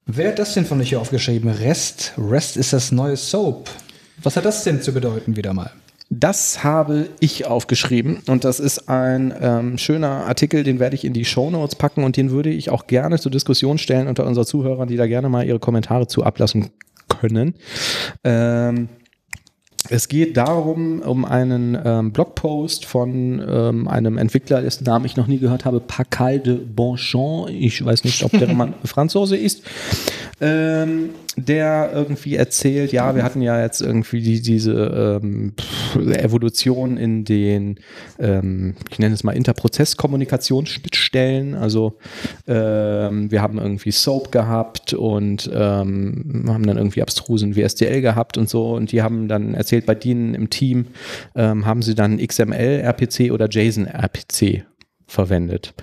Wer 0.04 0.30
hat 0.30 0.40
das 0.40 0.54
denn 0.54 0.64
von 0.64 0.80
euch 0.80 0.88
hier 0.88 1.00
aufgeschrieben? 1.00 1.48
Rest. 1.48 2.14
Rest 2.18 2.56
ist 2.56 2.72
das 2.72 2.90
neue 2.90 3.16
Soap. 3.16 3.70
Was 4.20 4.36
hat 4.36 4.44
das 4.44 4.64
denn 4.64 4.82
zu 4.82 4.92
bedeuten 4.92 5.36
wieder 5.36 5.54
mal? 5.54 5.70
Das 6.10 6.64
habe 6.64 7.08
ich 7.20 7.46
aufgeschrieben 7.46 8.18
und 8.26 8.42
das 8.42 8.58
ist 8.58 8.88
ein 8.88 9.32
ähm, 9.40 9.78
schöner 9.78 10.26
Artikel, 10.26 10.64
den 10.64 10.80
werde 10.80 10.96
ich 10.96 11.04
in 11.04 11.12
die 11.12 11.24
Show 11.24 11.50
Notes 11.50 11.76
packen 11.76 12.02
und 12.02 12.16
den 12.16 12.32
würde 12.32 12.50
ich 12.50 12.70
auch 12.70 12.88
gerne 12.88 13.20
zur 13.20 13.30
Diskussion 13.30 13.78
stellen 13.78 14.08
unter 14.08 14.26
unseren 14.26 14.44
Zuhörern, 14.44 14.88
die 14.88 14.96
da 14.96 15.06
gerne 15.06 15.28
mal 15.28 15.46
ihre 15.46 15.60
Kommentare 15.60 16.08
zu 16.08 16.24
ablassen 16.24 16.70
können. 17.08 17.54
Ähm, 18.24 18.88
es 19.90 20.08
geht 20.08 20.38
darum, 20.38 21.00
um 21.00 21.26
einen 21.26 21.78
ähm, 21.84 22.12
Blogpost 22.12 22.86
von 22.86 23.44
ähm, 23.46 23.86
einem 23.86 24.16
Entwickler, 24.16 24.62
dessen 24.62 24.84
Namen 24.84 25.04
ich 25.04 25.16
noch 25.16 25.26
nie 25.26 25.38
gehört 25.38 25.66
habe, 25.66 25.80
Pascal 25.80 26.40
de 26.40 26.56
Bonchamp. 26.56 27.50
Ich 27.50 27.84
weiß 27.84 28.04
nicht, 28.04 28.24
ob 28.24 28.30
der 28.32 28.48
Mann 28.54 28.72
Franzose 28.84 29.36
ist. 29.36 29.62
Ähm, 30.40 31.10
der 31.36 31.90
irgendwie 31.92 32.36
erzählt, 32.36 32.92
ja, 32.92 33.16
wir 33.16 33.24
hatten 33.24 33.42
ja 33.42 33.60
jetzt 33.60 33.80
irgendwie 33.80 34.20
die, 34.20 34.40
diese 34.40 35.20
ähm, 35.22 35.52
Evolution 35.96 36.96
in 36.96 37.24
den, 37.24 37.80
ähm, 38.18 38.74
ich 38.90 39.00
nenne 39.00 39.14
es 39.14 39.24
mal 39.24 39.32
Interprozesskommunikationsschnittstellen. 39.32 41.54
Also 41.54 41.98
ähm, 42.46 43.32
wir 43.32 43.42
haben 43.42 43.58
irgendwie 43.58 43.90
SOAP 43.90 44.30
gehabt 44.32 44.94
und 44.94 45.50
haben 45.54 46.44
dann 46.44 46.76
irgendwie 46.76 47.02
abstrusen 47.02 47.56
WSDL 47.56 48.00
gehabt 48.00 48.38
und 48.38 48.48
so. 48.48 48.72
Und 48.72 48.92
die 48.92 49.02
haben 49.02 49.26
dann 49.28 49.54
erzählt, 49.54 49.73
bei 49.80 49.94
denen 49.94 50.34
im 50.34 50.50
Team 50.50 50.86
ähm, 51.34 51.66
haben 51.66 51.82
sie 51.82 51.94
dann 51.94 52.18
XML 52.18 52.80
RPC 52.82 53.32
oder 53.32 53.48
JSON 53.48 53.86
RPC 53.86 54.64
verwendet 55.06 55.74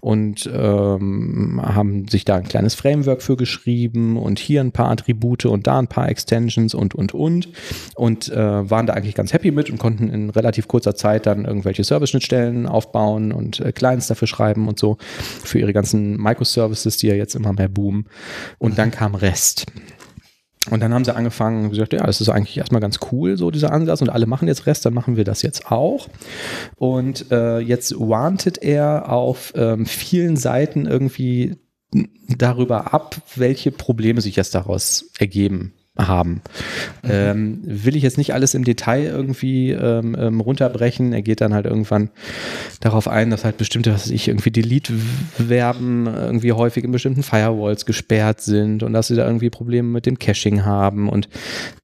und 0.00 0.50
ähm, 0.52 1.60
haben 1.62 2.08
sich 2.08 2.24
da 2.24 2.36
ein 2.36 2.44
kleines 2.48 2.74
Framework 2.74 3.22
für 3.22 3.36
geschrieben 3.36 4.16
und 4.16 4.38
hier 4.38 4.60
ein 4.60 4.72
paar 4.72 4.90
Attribute 4.90 5.46
und 5.46 5.66
da 5.66 5.78
ein 5.78 5.86
paar 5.86 6.08
Extensions 6.08 6.74
und 6.74 6.94
und 6.94 7.14
und 7.14 7.48
und 7.94 8.28
äh, 8.28 8.70
waren 8.70 8.86
da 8.86 8.94
eigentlich 8.94 9.14
ganz 9.14 9.32
happy 9.32 9.50
mit 9.50 9.70
und 9.70 9.78
konnten 9.78 10.08
in 10.08 10.30
relativ 10.30 10.66
kurzer 10.66 10.94
Zeit 10.94 11.26
dann 11.26 11.44
irgendwelche 11.44 11.84
Service-Schnittstellen 11.84 12.66
aufbauen 12.66 13.32
und 13.32 13.60
äh, 13.60 13.72
Clients 13.72 14.08
dafür 14.08 14.28
schreiben 14.28 14.66
und 14.68 14.78
so 14.78 14.96
für 15.44 15.58
ihre 15.58 15.72
ganzen 15.72 16.16
Microservices, 16.16 16.96
die 16.96 17.08
ja 17.08 17.14
jetzt 17.14 17.34
immer 17.34 17.52
mehr 17.52 17.68
boomen. 17.68 18.06
Und 18.58 18.78
dann 18.78 18.90
kam 18.90 19.14
Rest. 19.14 19.66
Und 20.70 20.80
dann 20.80 20.94
haben 20.94 21.04
sie 21.04 21.14
angefangen 21.14 21.64
und 21.64 21.70
gesagt, 21.70 21.92
ja, 21.92 22.06
es 22.06 22.20
ist 22.20 22.28
eigentlich 22.28 22.56
erstmal 22.56 22.80
ganz 22.80 23.00
cool, 23.10 23.36
so 23.36 23.50
dieser 23.50 23.72
Ansatz 23.72 24.02
und 24.02 24.10
alle 24.10 24.26
machen 24.26 24.48
jetzt 24.48 24.66
Rest, 24.66 24.86
dann 24.86 24.94
machen 24.94 25.16
wir 25.16 25.24
das 25.24 25.42
jetzt 25.42 25.70
auch. 25.70 26.08
Und 26.76 27.30
äh, 27.30 27.58
jetzt 27.58 27.98
wanted 27.98 28.58
er 28.58 29.10
auf 29.10 29.52
ähm, 29.56 29.86
vielen 29.86 30.36
Seiten 30.36 30.86
irgendwie 30.86 31.56
darüber 32.28 32.94
ab, 32.94 33.20
welche 33.34 33.72
Probleme 33.72 34.20
sich 34.20 34.36
jetzt 34.36 34.54
daraus 34.54 35.10
ergeben 35.18 35.74
haben. 36.08 36.42
Mhm. 37.02 37.10
Ähm, 37.10 37.60
will 37.64 37.96
ich 37.96 38.02
jetzt 38.02 38.18
nicht 38.18 38.34
alles 38.34 38.54
im 38.54 38.64
Detail 38.64 39.04
irgendwie 39.04 39.70
ähm, 39.70 40.16
ähm, 40.18 40.40
runterbrechen. 40.40 41.12
Er 41.12 41.22
geht 41.22 41.40
dann 41.40 41.54
halt 41.54 41.66
irgendwann 41.66 42.10
darauf 42.80 43.06
ein, 43.08 43.30
dass 43.30 43.44
halt 43.44 43.56
bestimmte, 43.56 43.92
was 43.92 44.08
ich, 44.08 44.28
irgendwie 44.28 44.50
Delete-Verben 44.50 46.06
irgendwie 46.06 46.52
häufig 46.52 46.84
in 46.84 46.92
bestimmten 46.92 47.22
Firewalls 47.22 47.86
gesperrt 47.86 48.40
sind 48.40 48.82
und 48.82 48.92
dass 48.92 49.06
sie 49.08 49.16
da 49.16 49.26
irgendwie 49.26 49.50
Probleme 49.50 49.88
mit 49.88 50.06
dem 50.06 50.18
Caching 50.18 50.64
haben 50.64 51.08
und 51.08 51.28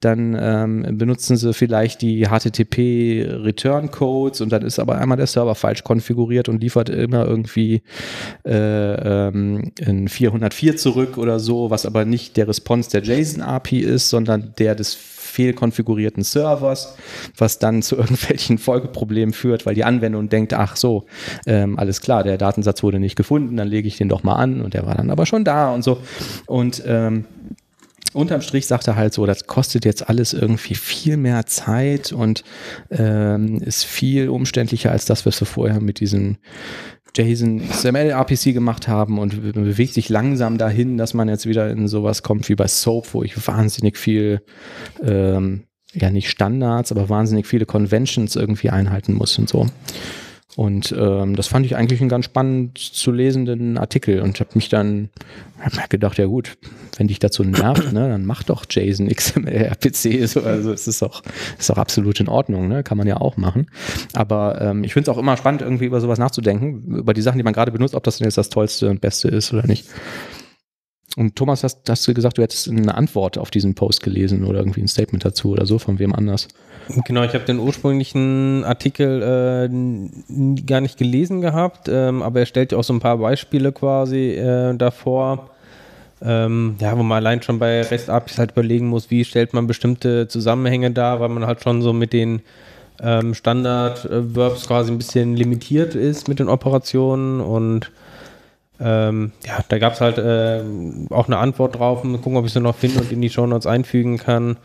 dann 0.00 0.36
ähm, 0.38 0.98
benutzen 0.98 1.36
sie 1.36 1.52
vielleicht 1.52 2.02
die 2.02 2.26
HTTP-Return-Codes 2.26 4.40
und 4.40 4.50
dann 4.50 4.62
ist 4.62 4.78
aber 4.78 4.98
einmal 4.98 5.16
der 5.16 5.26
Server 5.26 5.54
falsch 5.54 5.84
konfiguriert 5.84 6.48
und 6.48 6.60
liefert 6.60 6.88
immer 6.88 7.26
irgendwie 7.26 7.82
äh, 8.46 9.28
ähm, 9.28 9.72
in 9.78 10.08
404 10.08 10.76
zurück 10.76 11.18
oder 11.18 11.40
so, 11.40 11.70
was 11.70 11.86
aber 11.86 12.04
nicht 12.04 12.36
der 12.36 12.48
Response 12.48 12.90
der 12.90 13.02
JSON-API 13.02 13.80
ist 13.80 14.05
ist, 14.06 14.10
sondern 14.10 14.54
der 14.58 14.74
des 14.74 14.94
fehlkonfigurierten 14.94 16.22
Servers, 16.22 16.96
was 17.36 17.58
dann 17.58 17.82
zu 17.82 17.96
irgendwelchen 17.98 18.58
Folgeproblemen 18.58 19.34
führt, 19.34 19.66
weil 19.66 19.74
die 19.74 19.84
Anwendung 19.84 20.28
denkt, 20.28 20.54
ach 20.54 20.76
so, 20.76 21.06
ähm, 21.46 21.78
alles 21.78 22.00
klar, 22.00 22.22
der 22.22 22.38
Datensatz 22.38 22.82
wurde 22.82 22.98
nicht 22.98 23.16
gefunden, 23.16 23.56
dann 23.56 23.68
lege 23.68 23.88
ich 23.88 23.98
den 23.98 24.08
doch 24.08 24.22
mal 24.22 24.36
an 24.36 24.60
und 24.62 24.74
der 24.74 24.86
war 24.86 24.94
dann 24.94 25.10
aber 25.10 25.26
schon 25.26 25.44
da 25.44 25.74
und 25.74 25.82
so. 25.82 25.98
Und 26.46 26.82
ähm, 26.86 27.24
unterm 28.12 28.40
Strich 28.40 28.66
sagt 28.66 28.88
er 28.88 28.96
halt 28.96 29.12
so, 29.12 29.26
das 29.26 29.46
kostet 29.46 29.84
jetzt 29.84 30.08
alles 30.08 30.32
irgendwie 30.32 30.74
viel 30.74 31.16
mehr 31.18 31.44
Zeit 31.46 32.12
und 32.12 32.44
ähm, 32.90 33.60
ist 33.60 33.84
viel 33.84 34.28
umständlicher 34.30 34.90
als 34.90 35.04
das, 35.04 35.26
was 35.26 35.40
wir 35.40 35.46
vorher 35.46 35.80
mit 35.80 36.00
diesen 36.00 36.38
JSON 37.16 37.66
XML 37.68 38.10
RPC 38.10 38.52
gemacht 38.52 38.88
haben 38.88 39.18
und 39.18 39.54
bewegt 39.54 39.94
sich 39.94 40.08
langsam 40.08 40.58
dahin, 40.58 40.96
dass 40.98 41.14
man 41.14 41.28
jetzt 41.28 41.46
wieder 41.46 41.70
in 41.70 41.88
sowas 41.88 42.22
kommt 42.22 42.48
wie 42.48 42.54
bei 42.54 42.68
Soap, 42.68 43.14
wo 43.14 43.22
ich 43.22 43.46
wahnsinnig 43.46 43.96
viel 43.96 44.42
ähm, 45.02 45.64
ja 45.94 46.10
nicht 46.10 46.28
Standards, 46.28 46.92
aber 46.92 47.08
wahnsinnig 47.08 47.46
viele 47.46 47.66
Conventions 47.66 48.36
irgendwie 48.36 48.70
einhalten 48.70 49.14
muss 49.14 49.38
und 49.38 49.48
so. 49.48 49.66
Und 50.54 50.94
ähm, 50.96 51.36
das 51.36 51.48
fand 51.48 51.66
ich 51.66 51.76
eigentlich 51.76 52.00
einen 52.00 52.08
ganz 52.08 52.24
spannend 52.24 52.78
zu 52.78 53.10
lesenden 53.10 53.76
Artikel 53.76 54.20
und 54.20 54.38
habe 54.40 54.50
mich 54.54 54.68
dann 54.68 55.10
hab 55.60 55.90
gedacht, 55.90 56.16
ja 56.18 56.26
gut, 56.26 56.56
wenn 56.96 57.08
dich 57.08 57.18
dazu 57.18 57.44
nervt, 57.44 57.92
ne, 57.92 58.08
dann 58.08 58.24
mach 58.24 58.42
doch 58.42 58.64
JSON 58.70 59.08
XML 59.08 59.48
RPC. 59.48 60.26
So, 60.26 60.42
also 60.42 60.72
es 60.72 60.86
ist 60.86 61.02
auch, 61.02 61.22
ist 61.58 61.70
auch 61.70 61.78
absolut 61.78 62.20
in 62.20 62.28
Ordnung, 62.28 62.68
ne? 62.68 62.82
kann 62.82 62.96
man 62.96 63.06
ja 63.06 63.18
auch 63.18 63.36
machen. 63.36 63.70
Aber 64.14 64.60
ähm, 64.60 64.84
ich 64.84 64.94
finde 64.94 65.10
es 65.10 65.14
auch 65.14 65.20
immer 65.20 65.36
spannend, 65.36 65.62
irgendwie 65.62 65.84
über 65.86 66.00
sowas 66.00 66.18
nachzudenken, 66.18 66.96
über 66.96 67.12
die 67.12 67.22
Sachen, 67.22 67.38
die 67.38 67.44
man 67.44 67.52
gerade 67.52 67.72
benutzt, 67.72 67.94
ob 67.94 68.04
das 68.04 68.18
denn 68.18 68.26
jetzt 68.26 68.38
das 68.38 68.48
Tollste 68.48 68.88
und 68.88 69.00
Beste 69.00 69.28
ist 69.28 69.52
oder 69.52 69.66
nicht. 69.66 69.86
Und 71.16 71.34
Thomas, 71.36 71.64
hast, 71.64 71.88
hast 71.88 72.06
du 72.06 72.14
gesagt, 72.14 72.38
du 72.38 72.42
hättest 72.42 72.68
eine 72.68 72.94
Antwort 72.94 73.38
auf 73.38 73.50
diesen 73.50 73.74
Post 73.74 74.02
gelesen 74.02 74.44
oder 74.44 74.58
irgendwie 74.58 74.82
ein 74.82 74.88
Statement 74.88 75.24
dazu 75.24 75.50
oder 75.50 75.66
so, 75.66 75.78
von 75.78 75.98
wem 75.98 76.14
anders? 76.14 76.48
Genau, 76.88 77.24
ich 77.24 77.34
habe 77.34 77.44
den 77.44 77.58
ursprünglichen 77.58 78.64
Artikel 78.64 79.22
äh, 79.22 80.62
gar 80.66 80.80
nicht 80.80 80.98
gelesen 80.98 81.40
gehabt, 81.40 81.88
ähm, 81.88 82.22
aber 82.22 82.40
er 82.40 82.46
stellt 82.46 82.72
ja 82.72 82.78
auch 82.78 82.84
so 82.84 82.92
ein 82.92 83.00
paar 83.00 83.18
Beispiele 83.18 83.72
quasi 83.72 84.30
äh, 84.30 84.74
davor, 84.74 85.50
ähm, 86.22 86.76
ja, 86.78 86.96
wo 86.96 87.02
man 87.02 87.16
allein 87.16 87.42
schon 87.42 87.58
bei 87.58 87.82
REST-APIs 87.82 88.38
halt 88.38 88.52
überlegen 88.52 88.86
muss, 88.86 89.10
wie 89.10 89.24
stellt 89.24 89.52
man 89.52 89.66
bestimmte 89.66 90.28
Zusammenhänge 90.28 90.92
dar, 90.92 91.20
weil 91.20 91.28
man 91.28 91.46
halt 91.46 91.62
schon 91.62 91.82
so 91.82 91.92
mit 91.92 92.12
den 92.12 92.42
ähm, 93.02 93.34
Standard-Verbs 93.34 94.66
quasi 94.66 94.92
ein 94.92 94.98
bisschen 94.98 95.36
limitiert 95.36 95.94
ist 95.94 96.28
mit 96.28 96.38
den 96.38 96.48
Operationen 96.48 97.40
und 97.40 97.90
ähm, 98.78 99.32
ja, 99.44 99.58
da 99.68 99.78
gab 99.78 99.94
es 99.94 100.00
halt 100.00 100.18
äh, 100.18 100.62
auch 101.10 101.26
eine 101.26 101.38
Antwort 101.38 101.78
drauf. 101.78 102.04
Mal 102.04 102.18
gucken, 102.18 102.36
ob 102.36 102.44
ich 102.44 102.52
sie 102.52 102.60
noch 102.60 102.76
finde 102.76 103.00
und 103.00 103.10
in 103.10 103.22
die 103.22 103.30
Show 103.30 103.46
Notes 103.46 103.66
einfügen 103.66 104.18
kann, 104.18 104.58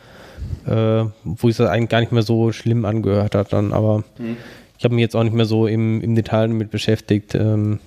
äh, 0.65 1.05
wo 1.23 1.49
es 1.49 1.59
eigentlich 1.61 1.89
gar 1.89 1.99
nicht 1.99 2.11
mehr 2.11 2.23
so 2.23 2.51
schlimm 2.51 2.85
angehört 2.85 3.35
hat 3.35 3.53
dann. 3.53 3.73
Aber 3.73 4.03
mhm. 4.17 4.37
ich 4.77 4.83
habe 4.83 4.95
mich 4.95 5.01
jetzt 5.01 5.15
auch 5.15 5.23
nicht 5.23 5.35
mehr 5.35 5.45
so 5.45 5.67
im, 5.67 6.01
im 6.01 6.15
Detail 6.15 6.47
damit 6.47 6.71
beschäftigt. 6.71 7.35
Ähm, 7.35 7.79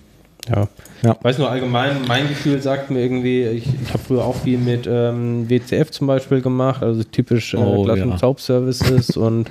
ja. 0.48 0.68
ja. 1.02 1.16
Weiß 1.22 1.39
nur 1.39 1.51
allgemein, 1.51 2.02
mein 2.06 2.28
Gefühl 2.28 2.60
sagt 2.60 2.90
mir 2.90 3.01
irgendwie, 3.01 3.44
ich, 3.44 3.66
ich 3.82 3.89
habe 3.89 3.98
früher 3.98 4.24
auch 4.24 4.36
viel 4.36 4.59
mit 4.59 4.86
ähm, 4.86 5.48
WCF 5.48 5.90
zum 5.90 6.06
Beispiel 6.06 6.43
gemacht, 6.43 6.82
also 6.82 7.02
typisch 7.02 7.55
äh, 7.55 7.59
oh, 7.59 7.86
ja. 7.86 8.35
Services 8.36 9.10
und 9.16 9.51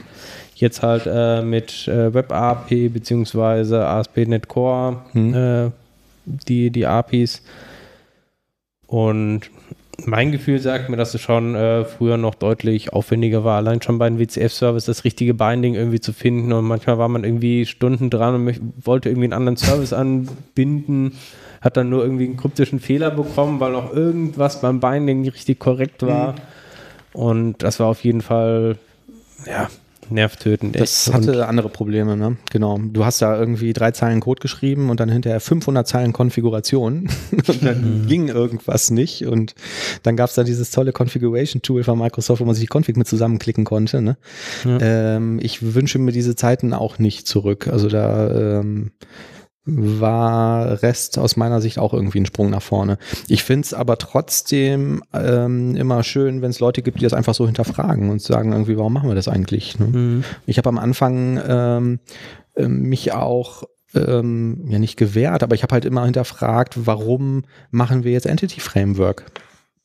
jetzt 0.56 0.84
halt 0.84 1.04
äh, 1.08 1.42
mit 1.42 1.88
äh, 1.88 2.14
WebAP 2.14 2.70
bzw. 2.70 3.76
ASP.NET 3.78 4.48
Core 4.48 4.98
hm. 5.14 5.34
äh, 5.34 5.72
die, 6.26 6.70
die 6.70 6.86
APIs. 6.86 7.42
Und 8.88 9.50
mein 10.06 10.32
Gefühl 10.32 10.60
sagt 10.60 10.90
mir, 10.90 10.98
dass 10.98 11.14
es 11.14 11.22
schon 11.22 11.56
äh, 11.56 11.86
früher 11.86 12.18
noch 12.18 12.36
deutlich 12.36 12.94
aufwendiger 12.94 13.44
war, 13.44 13.58
allein 13.58 13.82
schon 13.82 14.00
bei 14.00 14.08
einem 14.08 14.20
WCF-Service 14.20 14.86
das 14.86 15.04
richtige 15.04 15.34
Binding 15.34 15.76
irgendwie 15.76 16.00
zu 16.00 16.14
finden. 16.14 16.52
Und 16.52 16.66
manchmal 16.66 16.98
war 16.98 17.08
man 17.08 17.24
irgendwie 17.24 17.66
Stunden 17.66 18.10
dran 18.10 18.36
und 18.36 18.86
wollte 18.86 19.10
irgendwie 19.10 19.26
einen 19.26 19.34
anderen 19.34 19.58
Service 19.58 19.94
anbinden, 19.94 21.14
hat 21.62 21.78
dann 21.78 21.90
nur 21.90 22.04
irgendwie 22.04 22.26
einen 22.26 22.38
kryptischen 22.38 22.80
Fehler 22.80 23.12
bekommen, 23.12 23.60
weil 23.60 23.76
auch 23.76 23.94
irgendwas 23.94 24.62
beim 24.62 24.80
Binding 24.80 25.22
nicht 25.22 25.36
richtig 25.36 25.60
korrekt 25.60 26.02
war. 26.04 26.34
Mhm. 26.34 26.38
Und 27.14 27.64
das 27.64 27.80
war 27.80 27.88
auf 27.88 28.04
jeden 28.04 28.22
Fall, 28.22 28.78
ja, 29.46 29.70
nervtötend. 30.14 30.80
Das 30.80 31.08
echt. 31.08 31.16
hatte 31.16 31.48
andere 31.48 31.70
Probleme, 31.70 32.16
ne? 32.16 32.38
Genau. 32.52 32.80
Du 32.80 33.06
hast 33.06 33.22
da 33.22 33.38
irgendwie 33.38 33.74
drei 33.74 33.92
Zeilen 33.92 34.20
Code 34.20 34.42
geschrieben 34.42 34.90
und 34.90 35.00
dann 35.00 35.10
hinterher 35.10 35.40
500 35.40 35.88
Zeilen 35.88 36.14
Konfiguration 36.14 37.10
und 37.32 37.64
dann 37.64 38.04
mhm. 38.04 38.08
ging 38.08 38.28
irgendwas 38.30 38.92
nicht 38.92 39.26
und 39.26 39.56
dann 40.04 40.16
gab 40.16 40.30
es 40.30 40.36
da 40.36 40.44
dieses 40.44 40.72
tolle 40.72 40.94
Configuration-Tool 40.94 41.84
von 41.84 41.98
Microsoft, 41.98 42.42
wo 42.42 42.46
man 42.46 42.56
sich 42.56 42.64
die 42.64 42.78
Config 42.78 42.98
mit 42.98 43.08
zusammenklicken 43.08 43.66
konnte. 43.66 44.02
Ne? 44.02 44.18
Ja. 44.64 44.78
Ähm, 44.82 45.40
ich 45.42 45.74
wünsche 45.76 46.00
mir 46.00 46.12
diese 46.12 46.36
Zeiten 46.36 46.74
auch 46.74 47.00
nicht 47.00 47.28
zurück. 47.28 47.68
Also 47.68 47.90
da 47.90 48.60
ähm, 48.60 48.92
war 49.66 50.84
Rest 50.84 51.18
aus 51.18 51.38
meiner 51.38 51.62
Sicht 51.62 51.80
auch 51.80 51.94
irgendwie 51.94 52.20
ein 52.20 52.26
Sprung 52.26 52.50
nach 52.50 52.62
vorne. 52.62 52.98
Ich 53.28 53.44
finde 53.44 53.66
es 53.66 53.74
aber 53.74 53.98
trotzdem 53.98 55.04
ähm, 55.14 55.76
immer 55.76 56.04
schön, 56.04 56.42
wenn 56.42 56.50
es 56.50 56.60
Leute 56.60 56.82
gibt, 56.82 57.00
die 57.00 57.04
das 57.04 57.14
einfach 57.14 57.34
so 57.34 57.46
hinterfragen 57.46 58.10
und 58.10 58.22
sagen 58.22 58.52
irgendwie, 58.52 58.78
warum 58.78 58.94
machen 58.94 59.10
wir 59.10 59.16
das 59.16 59.30
eigentlich? 59.30 59.80
Ne? 59.80 59.86
Mhm. 59.88 60.24
Ich 60.46 60.58
habe 60.58 60.70
am 60.70 60.78
Anfang 60.78 61.42
ähm, 61.48 62.00
äh, 62.56 62.68
mich 62.68 63.14
auch 63.14 63.64
ähm, 63.96 64.66
ja 64.68 64.80
nicht 64.80 64.98
gewehrt, 64.98 65.44
aber 65.44 65.56
ich 65.56 65.64
habe 65.64 65.74
halt 65.74 65.86
immer 65.86 66.04
hinterfragt, 66.04 66.86
warum 66.86 67.44
machen 67.72 68.04
wir 68.04 68.12
jetzt 68.12 68.26
Entity 68.26 68.60
Framework 68.60 69.26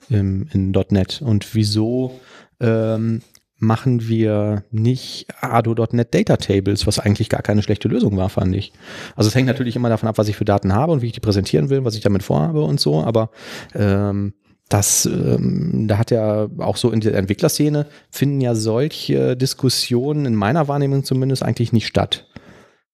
im, 0.08 0.48
in 0.52 0.72
.NET 0.90 1.22
und 1.22 1.54
wieso 1.54 2.18
ähm, 2.60 3.22
machen 3.58 4.08
wir 4.08 4.64
nicht 4.70 5.26
ADO.NET 5.40 6.14
Data 6.14 6.36
Tables, 6.36 6.86
was 6.86 6.98
eigentlich 6.98 7.28
gar 7.28 7.42
keine 7.42 7.62
schlechte 7.62 7.88
Lösung 7.88 8.16
war, 8.16 8.28
fand 8.28 8.54
ich. 8.54 8.72
Also 9.16 9.28
es 9.28 9.34
hängt 9.34 9.48
natürlich 9.48 9.76
immer 9.76 9.88
davon 9.88 10.08
ab, 10.08 10.18
was 10.18 10.28
ich 10.28 10.36
für 10.36 10.44
Daten 10.44 10.72
habe 10.72 10.92
und 10.92 11.02
wie 11.02 11.06
ich 11.06 11.12
die 11.12 11.20
präsentieren 11.20 11.68
will, 11.68 11.84
was 11.84 11.94
ich 11.94 12.00
damit 12.00 12.22
vorhabe 12.22 12.62
und 12.62 12.78
so, 12.78 13.02
aber 13.02 13.30
ähm, 13.74 14.34
das, 14.68 15.06
ähm, 15.06 15.86
da 15.88 15.98
hat 15.98 16.10
ja 16.10 16.48
auch 16.58 16.76
so 16.76 16.90
in 16.90 17.00
der 17.00 17.14
Entwicklerszene 17.14 17.86
finden 18.10 18.40
ja 18.40 18.54
solche 18.54 19.36
Diskussionen 19.36 20.26
in 20.26 20.34
meiner 20.34 20.68
Wahrnehmung 20.68 21.04
zumindest 21.04 21.42
eigentlich 21.42 21.72
nicht 21.72 21.86
statt. 21.86 22.28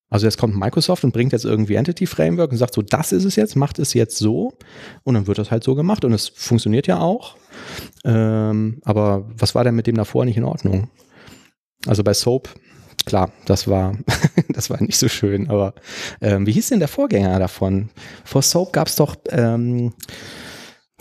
Also 0.09 0.27
jetzt 0.27 0.37
kommt 0.37 0.55
Microsoft 0.55 1.03
und 1.03 1.13
bringt 1.13 1.33
jetzt 1.33 1.45
irgendwie 1.45 1.75
Entity 1.75 2.05
Framework 2.05 2.51
und 2.51 2.57
sagt 2.57 2.75
so, 2.75 2.81
das 2.81 3.11
ist 3.11 3.25
es 3.25 3.35
jetzt, 3.35 3.55
macht 3.55 3.79
es 3.79 3.93
jetzt 3.93 4.17
so 4.17 4.53
und 5.03 5.15
dann 5.15 5.27
wird 5.27 5.39
das 5.39 5.51
halt 5.51 5.63
so 5.63 5.73
gemacht 5.75 6.05
und 6.05 6.13
es 6.13 6.27
funktioniert 6.29 6.87
ja 6.87 6.99
auch. 6.99 7.35
Ähm, 8.03 8.79
aber 8.83 9.25
was 9.35 9.55
war 9.55 9.63
denn 9.63 9.75
mit 9.75 9.87
dem 9.87 9.95
davor 9.95 10.25
nicht 10.25 10.37
in 10.37 10.43
Ordnung? 10.43 10.89
Also 11.87 12.03
bei 12.03 12.13
Soap, 12.13 12.49
klar, 13.05 13.31
das 13.45 13.67
war, 13.67 13.97
das 14.49 14.69
war 14.69 14.81
nicht 14.81 14.97
so 14.97 15.07
schön, 15.07 15.49
aber 15.49 15.73
ähm, 16.21 16.45
wie 16.45 16.51
hieß 16.51 16.69
denn 16.69 16.79
der 16.79 16.87
Vorgänger 16.87 17.39
davon? 17.39 17.89
Vor 18.23 18.43
Soap 18.43 18.73
gab 18.73 18.87
es 18.87 18.95
doch 18.95 19.15
ähm, 19.29 19.93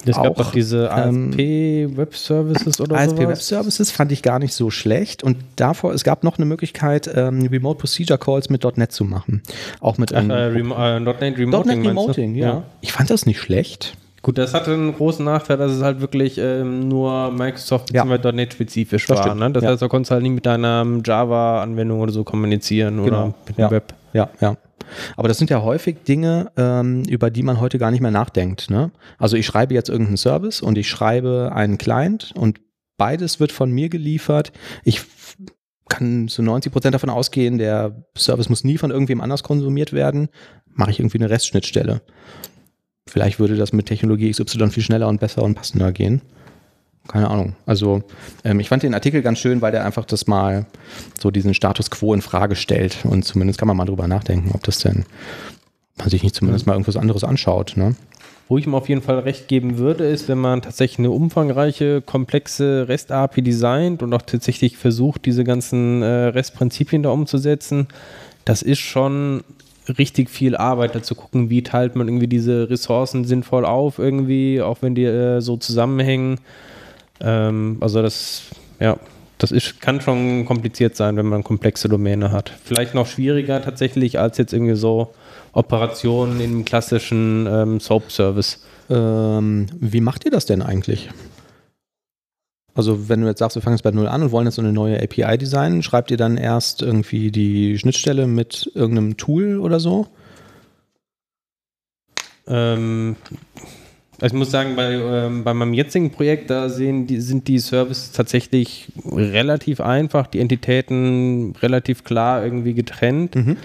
es 0.07 0.17
gab 0.17 0.39
auch 0.39 0.53
diese 0.53 0.91
ASP 0.91 1.39
ähm, 1.39 1.97
Web 1.97 2.15
Services 2.15 2.81
oder 2.81 2.97
ASP 2.97 3.17
sowas. 3.17 3.29
Web 3.29 3.43
Services 3.43 3.91
fand 3.91 4.13
ich 4.13 4.23
gar 4.23 4.39
nicht 4.39 4.55
so 4.55 4.71
schlecht 4.71 5.23
und 5.23 5.37
davor, 5.57 5.93
es 5.93 6.05
gab 6.05 6.25
noch 6.25 6.39
eine 6.39 6.47
Möglichkeit, 6.47 7.11
ähm, 7.15 7.47
Remote 7.47 7.79
Procedure 7.79 8.19
Calls 8.19 8.51
mit 8.51 8.65
.NET 8.77 8.93
zu 8.93 9.05
machen. 9.05 9.43
Auch 9.81 9.99
mit 9.99 10.13
einem, 10.13 10.31
äh, 10.31 10.35
Remo 10.35 10.75
äh, 10.77 11.01
.NET 11.01 11.39
Remoting. 11.39 11.83
.NET 11.83 11.89
Remoting, 11.91 12.35
ja. 12.35 12.47
ja. 12.47 12.63
Ich 12.81 12.93
fand 12.93 13.11
das 13.11 13.27
nicht 13.27 13.41
schlecht. 13.41 13.97
Gut, 14.25 14.39
das 14.39 14.55
hatte 14.55 14.73
einen 14.73 14.95
großen 14.95 15.23
Nachteil, 15.23 15.59
dass 15.59 15.73
es 15.73 15.83
halt 15.83 16.01
wirklich 16.01 16.39
ähm, 16.39 16.89
nur 16.89 17.31
Microsoft 17.31 17.93
bzw. 17.93 18.33
.NET 18.33 18.55
spezifisch 18.55 19.07
das 19.07 19.19
war. 19.19 19.35
Ne? 19.35 19.51
Das 19.51 19.63
ja. 19.63 19.71
heißt, 19.71 19.83
du 19.83 19.89
konntest 19.89 20.13
halt 20.13 20.23
nicht 20.23 20.33
mit 20.33 20.47
deiner 20.47 20.87
Java-Anwendung 21.05 22.01
oder 22.01 22.11
so 22.11 22.25
kommunizieren 22.25 23.05
genau. 23.05 23.07
oder 23.07 23.35
mit 23.47 23.59
dem 23.59 23.61
ja. 23.61 23.71
Web. 23.71 23.95
Ja, 24.15 24.31
ja. 24.41 24.57
Aber 25.17 25.29
das 25.29 25.39
sind 25.39 25.51
ja 25.51 25.63
häufig 25.63 25.99
Dinge, 26.07 26.51
ähm, 26.57 27.03
über 27.05 27.31
die 27.31 27.43
man 27.43 27.61
heute 27.61 27.79
gar 27.79 27.91
nicht 27.91 28.01
mehr 28.01 28.11
nachdenkt. 28.11 28.71
Ne? 28.71 28.91
Also 29.19 29.37
ich 29.37 29.47
schreibe 29.47 29.75
jetzt 29.75 29.89
irgendeinen 29.89 30.17
Service 30.17 30.61
und 30.61 30.79
ich 30.79 30.89
schreibe 30.89 31.53
einen 31.55 31.79
Client 31.79 32.33
und 32.37 32.61
beides 32.97 33.41
wird 33.41 33.53
von 33.53 33.71
mir 33.71 33.89
geliefert. 33.89 34.53
Ich 34.85 35.03
kann 35.89 36.29
zu 36.29 36.43
90 36.43 36.73
Prozent 36.73 36.95
davon 36.95 37.11
ausgehen, 37.11 37.59
der 37.59 38.05
Service 38.17 38.49
muss 38.49 38.65
nie 38.65 38.79
von 38.79 38.91
irgendwem 38.91 39.21
anders 39.21 39.43
konsumiert 39.43 39.93
werden. 39.93 40.29
Mache 40.67 40.91
ich 40.91 40.99
irgendwie 40.99 41.19
eine 41.19 41.31
Restschnittstelle. 41.31 42.03
Vielleicht 43.07 43.39
würde 43.39 43.57
das 43.57 43.73
mit 43.73 43.87
Technologie 43.87 44.31
XY 44.31 44.71
viel 44.71 44.83
schneller 44.83 45.09
und 45.09 45.21
besser 45.21 45.43
und 45.43 45.55
passender 45.55 45.93
gehen. 45.93 46.23
Keine 47.09 47.31
Ahnung. 47.31 47.55
Also 47.67 48.03
ähm, 48.45 48.61
ich 48.61 48.69
fand 48.69 48.83
den 48.83 48.95
Artikel 48.95 49.23
ganz 49.23 49.39
schön, 49.39 49.61
weil 49.61 49.73
der 49.73 49.85
einfach 49.85 50.05
das 50.05 50.27
mal 50.27 50.67
so 51.19 51.31
diesen 51.31 51.55
Status 51.55 51.91
quo 51.91 52.15
in 52.15 52.23
Frage 52.23 52.57
stellt. 52.57 53.05
Und 53.05 53.25
zumindest 53.25 53.59
kann 53.59 53.69
man 53.69 53.77
mal 53.77 53.85
drüber 53.85 54.09
nachdenken, 54.09 54.53
ob 54.55 54.63
das 54.63 54.79
denn 54.79 55.05
man 55.99 56.09
sich 56.09 56.23
nicht 56.23 56.35
zumindest 56.35 56.67
mal 56.67 56.73
irgendwas 56.73 56.97
anderes 56.97 57.23
anschaut. 57.23 57.75
Ne? 57.77 57.95
Wo 58.49 58.59
ich 58.59 58.67
ihm 58.67 58.75
auf 58.75 58.89
jeden 58.89 59.03
Fall 59.03 59.19
recht 59.21 59.49
geben 59.49 59.79
würde, 59.79 60.05
ist, 60.05 60.29
wenn 60.29 60.39
man 60.39 60.61
tatsächlich 60.63 60.99
eine 60.99 61.11
umfangreiche, 61.11 62.03
komplexe 62.03 62.87
REST-API 62.89 63.43
designt 63.43 64.03
und 64.03 64.13
auch 64.13 64.23
tatsächlich 64.23 64.77
versucht, 64.77 65.25
diese 65.25 65.45
ganzen 65.45 66.03
äh, 66.03 66.07
REST-Prinzipien 66.07 67.03
da 67.03 67.11
umzusetzen, 67.11 67.89
das 68.45 68.63
ist 68.63 68.81
schon 68.81 69.43
richtig 69.99 70.31
viel 70.31 70.57
Arbeit, 70.57 70.95
da 70.95 71.03
zu 71.03 71.15
gucken, 71.15 71.51
wie 71.51 71.63
teilt 71.63 71.97
man 71.97 72.09
irgendwie 72.09 72.29
diese 72.29 72.69
Ressourcen 72.69 73.25
sinnvoll 73.25 73.65
auf, 73.65 73.99
irgendwie, 73.99 74.61
auch 74.61 74.79
wenn 74.81 74.95
die 74.95 75.05
äh, 75.05 75.41
so 75.41 75.57
zusammenhängen. 75.57 76.41
Ähm, 77.25 77.79
also 77.81 78.03
das, 78.03 78.43
ja, 78.79 78.99
das 79.39 79.51
ist, 79.51 79.81
kann 79.81 80.01
schon 80.01 80.45
kompliziert 80.45 80.95
sein, 80.95 81.17
wenn 81.17 81.27
man 81.27 81.43
komplexe 81.43 81.89
Domäne 81.89 82.31
hat. 82.31 82.53
Vielleicht 82.63 82.95
noch 82.95 83.07
schwieriger 83.07 83.63
tatsächlich 83.63 84.19
als 84.19 84.39
jetzt 84.39 84.53
irgendwie 84.53 84.77
so 84.77 85.13
Operationen 85.53 86.41
im 86.41 86.65
klassischen 86.65 87.47
ähm, 87.51 87.81
Soap-Service. 87.81 88.65
Ähm, 88.91 89.67
wie 89.81 90.01
macht 90.01 90.25
ihr 90.25 90.31
das 90.31 90.47
denn 90.47 90.63
eigentlich? 90.63 91.09
Also 92.75 93.09
wenn 93.09 93.21
du 93.21 93.29
jetzt 93.29 93.39
sagst, 93.39 93.55
wir 93.57 93.63
fangen 93.63 93.77
jetzt 93.77 93.85
bei 93.85 93.93
Null 93.93 94.09
an 94.09 94.23
und 94.23 94.33
wollen 94.33 94.47
jetzt 94.47 94.57
so 94.57 94.63
eine 94.63 94.73
neue 94.73 95.01
API 95.01 95.39
designen, 95.39 95.83
schreibt 95.83 96.11
ihr 96.11 96.17
dann 96.17 96.37
erst 96.37 96.83
irgendwie 96.83 97.31
die 97.31 97.79
Schnittstelle 97.79 98.27
mit 98.27 98.71
irgendeinem 98.75 99.17
Tool 99.17 99.59
oder 99.59 99.79
so? 99.79 100.09
Ähm, 102.47 103.17
Also 104.25 104.37
ich 104.37 104.39
muss 104.39 104.51
sagen, 104.51 104.75
bei, 104.75 104.95
ähm, 104.95 105.45
bei 105.45 105.53
meinem 105.53 105.75
jetzigen 105.75 106.09
Projekt, 106.11 106.49
da 106.49 106.71
sehen 106.71 107.07
die, 107.07 107.21
sind 107.21 107.47
die 107.47 107.59
Services 107.59 108.11
tatsächlich 108.11 108.91
relativ 109.13 109.83
einfach, 109.83 110.27
die 110.29 110.41
Entitäten 110.41 111.53
relativ 111.61 112.05
klar 112.05 112.43
irgendwie 112.43 112.73
getrennt. 112.73 113.37
Mhm. 113.37 113.57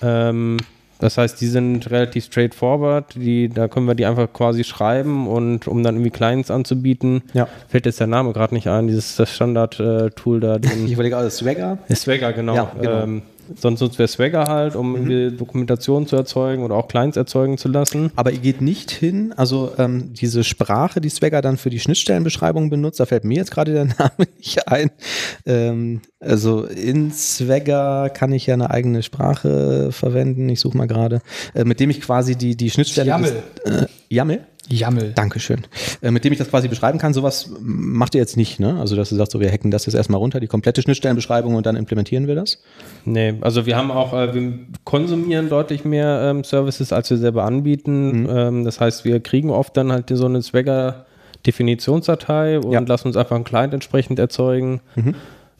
Ähm, 0.00 0.56
das 0.98 1.18
heißt, 1.18 1.38
die 1.42 1.46
sind 1.46 1.90
relativ 1.90 2.24
straightforward, 2.24 3.16
die, 3.16 3.50
da 3.50 3.68
können 3.68 3.86
wir 3.86 3.94
die 3.94 4.06
einfach 4.06 4.32
quasi 4.32 4.64
schreiben 4.64 5.26
und 5.26 5.68
um 5.68 5.82
dann 5.82 5.96
irgendwie 5.96 6.10
Clients 6.10 6.50
anzubieten, 6.50 7.20
Ja. 7.34 7.46
fällt 7.68 7.84
jetzt 7.84 8.00
der 8.00 8.06
Name 8.06 8.32
gerade 8.32 8.54
nicht 8.54 8.68
ein, 8.68 8.86
dieses 8.86 9.16
das 9.16 9.30
Standard-Tool 9.34 10.40
da. 10.40 10.58
Den, 10.58 10.86
Ich 10.86 10.92
überlege, 10.92 11.18
also 11.18 11.28
Swagger. 11.28 11.76
Swagger, 11.94 12.32
genau. 12.32 12.54
Ja, 12.54 12.72
genau. 12.80 13.02
Ähm, 13.02 13.22
sonst 13.56 13.80
nutzt 13.80 13.98
wir 13.98 14.06
Swagger 14.06 14.46
halt, 14.46 14.76
um 14.76 14.94
irgendwie 14.94 15.36
Dokumentation 15.36 16.06
zu 16.06 16.16
erzeugen 16.16 16.62
oder 16.62 16.74
auch 16.74 16.88
Clients 16.88 17.16
erzeugen 17.16 17.58
zu 17.58 17.68
lassen. 17.68 18.10
Aber 18.16 18.32
ihr 18.32 18.38
geht 18.38 18.60
nicht 18.60 18.90
hin, 18.90 19.32
also 19.36 19.72
ähm, 19.78 20.12
diese 20.12 20.44
Sprache, 20.44 21.00
die 21.00 21.08
Swagger 21.08 21.42
dann 21.42 21.56
für 21.56 21.70
die 21.70 21.80
Schnittstellenbeschreibung 21.80 22.70
benutzt, 22.70 23.00
da 23.00 23.06
fällt 23.06 23.24
mir 23.24 23.36
jetzt 23.36 23.50
gerade 23.50 23.72
der 23.72 23.84
Name 23.98 24.28
nicht 24.38 24.68
ein. 24.68 24.90
Ähm, 25.46 26.00
also 26.20 26.64
in 26.64 27.12
Swagger 27.12 28.10
kann 28.10 28.32
ich 28.32 28.46
ja 28.46 28.54
eine 28.54 28.70
eigene 28.70 29.02
Sprache 29.02 29.90
verwenden, 29.92 30.48
ich 30.48 30.60
suche 30.60 30.76
mal 30.76 30.86
gerade, 30.86 31.20
äh, 31.54 31.64
mit 31.64 31.80
dem 31.80 31.90
ich 31.90 32.00
quasi 32.00 32.36
die, 32.36 32.56
die 32.56 32.70
Schnittstelle. 32.70 33.08
YAML. 33.08 33.42
Äh, 33.64 33.86
YAML? 34.08 34.40
Jammel. 34.76 35.12
Dankeschön. 35.14 35.62
Äh, 36.00 36.10
mit 36.10 36.24
dem 36.24 36.32
ich 36.32 36.38
das 36.38 36.48
quasi 36.48 36.68
beschreiben 36.68 36.98
kann. 36.98 37.12
Sowas 37.14 37.50
macht 37.60 38.14
ihr 38.14 38.20
jetzt 38.20 38.36
nicht, 38.36 38.60
ne? 38.60 38.76
Also, 38.80 38.96
dass 38.96 39.10
du 39.10 39.16
sagst, 39.16 39.32
so, 39.32 39.40
wir 39.40 39.50
hacken 39.50 39.70
das 39.70 39.86
jetzt 39.86 39.94
erstmal 39.94 40.18
runter, 40.18 40.40
die 40.40 40.46
komplette 40.46 40.82
Schnittstellenbeschreibung 40.82 41.54
und 41.54 41.66
dann 41.66 41.76
implementieren 41.76 42.26
wir 42.26 42.34
das? 42.34 42.58
Nee, 43.04 43.34
also 43.40 43.66
wir 43.66 43.76
haben 43.76 43.90
auch, 43.90 44.12
äh, 44.14 44.34
wir 44.34 44.52
konsumieren 44.84 45.48
deutlich 45.48 45.84
mehr 45.84 46.28
ähm, 46.30 46.44
Services, 46.44 46.92
als 46.92 47.10
wir 47.10 47.16
selber 47.18 47.44
anbieten. 47.44 48.26
Ähm, 48.30 48.64
das 48.64 48.80
heißt, 48.80 49.04
wir 49.04 49.20
kriegen 49.20 49.50
oft 49.50 49.76
dann 49.76 49.92
halt 49.92 50.10
so 50.12 50.26
eine 50.26 50.42
Swagger-Definitionsdatei 50.42 52.58
und 52.60 52.72
Ja. 52.72 52.80
lassen 52.80 53.08
uns 53.08 53.16
einfach 53.16 53.36
einen 53.36 53.44
Client 53.44 53.74
entsprechend 53.74 54.18
erzeugen. 54.18 54.80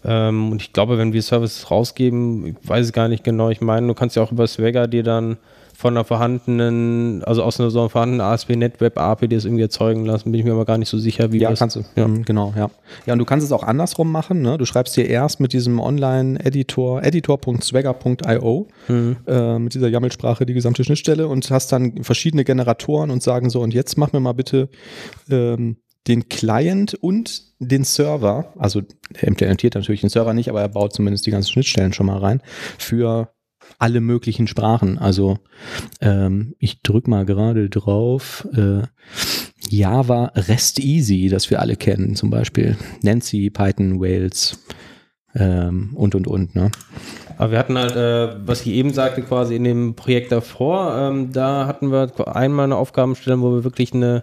Ähm, 0.04 0.52
und 0.52 0.62
ich 0.62 0.72
glaube, 0.72 0.98
wenn 0.98 1.12
wir 1.12 1.22
Services 1.22 1.70
rausgeben, 1.70 2.46
ich 2.46 2.54
weiß 2.68 2.86
es 2.86 2.92
gar 2.92 3.08
nicht 3.08 3.24
genau, 3.24 3.50
ich 3.50 3.60
meine, 3.60 3.86
du 3.86 3.94
kannst 3.94 4.16
ja 4.16 4.22
auch 4.22 4.32
über 4.32 4.46
Swagger 4.46 4.86
dir 4.88 5.02
dann 5.02 5.36
von 5.74 5.94
einer 5.96 6.04
vorhandenen, 6.04 7.24
also 7.24 7.42
aus 7.42 7.58
einer 7.58 7.70
so 7.70 7.80
einer 7.80 7.88
vorhandenen 7.90 8.20
ASP.NET-Web-API 8.20 9.28
das 9.28 9.44
irgendwie 9.44 9.62
erzeugen 9.62 10.04
lassen, 10.04 10.30
bin 10.30 10.38
ich 10.40 10.44
mir 10.46 10.52
aber 10.52 10.64
gar 10.64 10.78
nicht 10.78 10.88
so 10.88 10.98
sicher, 10.98 11.32
wie 11.32 11.38
Ja, 11.38 11.50
das- 11.50 11.58
kannst 11.58 11.76
du. 11.76 11.84
Ja. 11.96 12.06
Mhm, 12.08 12.24
genau, 12.24 12.52
ja. 12.56 12.70
Ja, 13.06 13.12
und 13.14 13.18
du 13.18 13.24
kannst 13.24 13.44
es 13.46 13.52
auch 13.52 13.62
andersrum 13.62 14.10
machen. 14.12 14.42
Ne? 14.42 14.58
Du 14.58 14.64
schreibst 14.64 14.96
dir 14.96 15.06
erst 15.08 15.40
mit 15.40 15.52
diesem 15.52 15.80
Online-Editor, 15.80 17.02
editor.swagger.io, 17.02 18.68
äh, 19.26 19.58
mit 19.58 19.74
dieser 19.74 19.88
YAML-Sprache 19.88 20.46
die 20.46 20.54
gesamte 20.54 20.84
Schnittstelle 20.84 21.26
und 21.28 21.50
hast 21.50 21.72
dann 21.72 22.02
verschiedene 22.02 22.44
Generatoren 22.44 23.10
und 23.10 23.22
sagen 23.22 23.50
so, 23.50 23.60
und 23.60 23.74
jetzt 23.74 23.96
mach 23.98 24.12
mir 24.12 24.20
mal 24.20 24.32
bitte 24.34 24.68
ähm, 25.30 25.76
den 26.08 26.28
Client 26.28 26.94
und 26.94 27.42
den 27.60 27.84
Server, 27.84 28.52
also 28.58 28.82
er 29.14 29.28
implementiert 29.28 29.74
natürlich 29.76 30.00
den 30.00 30.10
Server 30.10 30.34
nicht, 30.34 30.48
aber 30.48 30.60
er 30.60 30.68
baut 30.68 30.92
zumindest 30.92 31.26
die 31.26 31.30
ganzen 31.30 31.50
Schnittstellen 31.52 31.92
schon 31.92 32.06
mal 32.06 32.18
rein, 32.18 32.42
für 32.76 33.28
alle 33.82 34.00
möglichen 34.00 34.46
Sprachen. 34.46 34.96
Also 34.96 35.38
ähm, 36.00 36.54
ich 36.60 36.82
drück 36.82 37.08
mal 37.08 37.26
gerade 37.26 37.68
drauf. 37.68 38.46
Äh, 38.54 38.82
Java 39.68 40.30
REST 40.36 40.78
Easy, 40.78 41.28
das 41.28 41.50
wir 41.50 41.60
alle 41.60 41.74
kennen, 41.74 42.14
zum 42.14 42.30
Beispiel 42.30 42.76
Nancy, 43.02 43.50
Python, 43.50 44.00
Wales 44.00 44.62
ähm, 45.34 45.90
und 45.94 46.14
und 46.14 46.28
und. 46.28 46.54
Ne? 46.54 46.70
Aber 47.38 47.50
wir 47.50 47.58
hatten 47.58 47.76
halt, 47.76 47.96
äh, 47.96 48.36
was 48.46 48.60
ich 48.60 48.68
eben 48.68 48.92
sagte, 48.92 49.22
quasi 49.22 49.56
in 49.56 49.64
dem 49.64 49.94
Projekt 49.96 50.30
davor, 50.30 50.96
ähm, 50.96 51.32
da 51.32 51.66
hatten 51.66 51.90
wir 51.90 52.12
einmal 52.36 52.66
eine 52.66 52.76
Aufgabenstellung, 52.76 53.42
wo 53.42 53.52
wir 53.52 53.64
wirklich 53.64 53.92
eine 53.92 54.22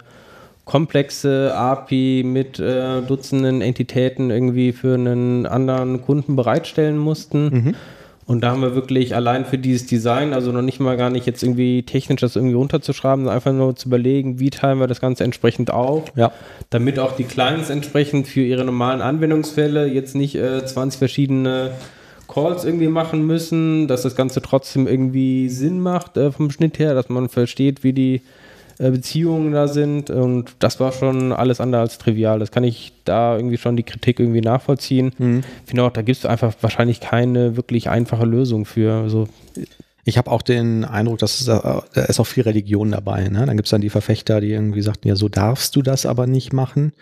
komplexe 0.64 1.54
API 1.54 2.24
mit 2.26 2.60
äh, 2.60 3.02
Dutzenden 3.02 3.62
Entitäten 3.62 4.30
irgendwie 4.30 4.72
für 4.72 4.94
einen 4.94 5.46
anderen 5.46 6.02
Kunden 6.02 6.38
bereitstellen 6.38 6.98
mussten. 6.98 7.76
Und 8.30 8.42
da 8.42 8.52
haben 8.52 8.62
wir 8.62 8.76
wirklich 8.76 9.16
allein 9.16 9.44
für 9.44 9.58
dieses 9.58 9.88
Design, 9.88 10.34
also 10.34 10.52
noch 10.52 10.62
nicht 10.62 10.80
mal 10.80 10.96
gar 10.98 11.10
nicht 11.10 11.26
jetzt 11.26 11.42
irgendwie 11.42 11.82
technisch 11.82 12.22
das 12.22 12.36
irgendwie 12.36 12.54
runterzuschreiben, 12.54 13.22
sondern 13.26 13.36
einfach 13.36 13.54
nur 13.54 13.76
zu 13.76 13.88
überlegen, 13.88 14.40
wie 14.40 14.52
teilen 14.52 14.78
wir 14.80 14.86
das 14.86 15.02
Ganze 15.02 15.24
entsprechend 15.24 15.72
auf, 15.72 16.04
Ja. 16.16 16.32
damit 16.70 17.00
auch 17.00 17.16
die 17.16 17.24
Clients 17.24 17.72
entsprechend 17.72 18.28
für 18.28 18.42
ihre 18.42 18.64
normalen 18.64 19.02
Anwendungsfälle 19.02 19.88
jetzt 19.88 20.14
nicht 20.14 20.36
äh, 20.36 20.64
20 20.64 21.00
verschiedene 21.00 21.72
Calls 22.28 22.66
irgendwie 22.66 22.88
machen 22.88 23.26
müssen, 23.26 23.88
dass 23.88 24.04
das 24.04 24.16
Ganze 24.16 24.44
trotzdem 24.44 24.86
irgendwie 24.86 25.50
Sinn 25.50 25.82
macht 25.82 26.16
äh, 26.16 26.32
vom 26.32 26.52
Schnitt 26.52 26.78
her, 26.78 26.94
dass 26.94 27.10
man 27.10 27.30
versteht, 27.30 27.84
wie 27.84 27.94
die 27.94 28.22
Beziehungen 28.80 29.52
da 29.52 29.68
sind 29.68 30.10
und 30.10 30.56
das 30.60 30.80
war 30.80 30.92
schon 30.94 31.34
alles 31.34 31.60
andere 31.60 31.82
als 31.82 31.98
trivial. 31.98 32.40
Das 32.40 32.52
kann 32.52 32.64
ich 32.64 32.94
da 33.04 33.36
irgendwie 33.36 33.58
schon 33.58 33.76
die 33.76 33.84
Kritik 33.84 34.20
irgendwie 34.20 34.42
nachvollziehen. 34.42 35.12
Ich 35.64 35.70
finde 35.70 35.84
auch, 35.84 35.92
da 35.92 36.02
gibt 36.02 36.18
es 36.18 36.26
einfach 36.26 36.56
wahrscheinlich 36.62 37.02
keine 37.02 37.58
wirklich 37.58 37.90
einfache 37.90 38.26
Lösung 38.26 38.66
für. 38.66 38.94
Also, 39.02 39.28
Ich 40.06 40.18
habe 40.18 40.32
auch 40.32 40.42
den 40.42 40.86
Eindruck, 40.86 41.20
dass 41.20 41.40
es, 41.40 41.48
äh, 41.48 41.60
da 41.62 42.02
ist 42.08 42.20
auch 42.20 42.26
viel 42.26 42.44
Religion 42.44 42.92
dabei. 42.92 43.28
Ne? 43.28 43.46
Dann 43.46 43.58
gibt's 43.58 43.70
dann 43.70 43.82
die 43.82 43.90
Verfechter, 43.92 44.42
die 44.42 44.52
irgendwie 44.52 44.82
sagten, 44.82 45.08
ja, 45.08 45.16
so 45.16 45.30
darfst 45.30 45.76
du 45.76 45.82
das 45.84 46.06
aber 46.08 46.26
nicht 46.26 46.52
machen, 46.52 46.94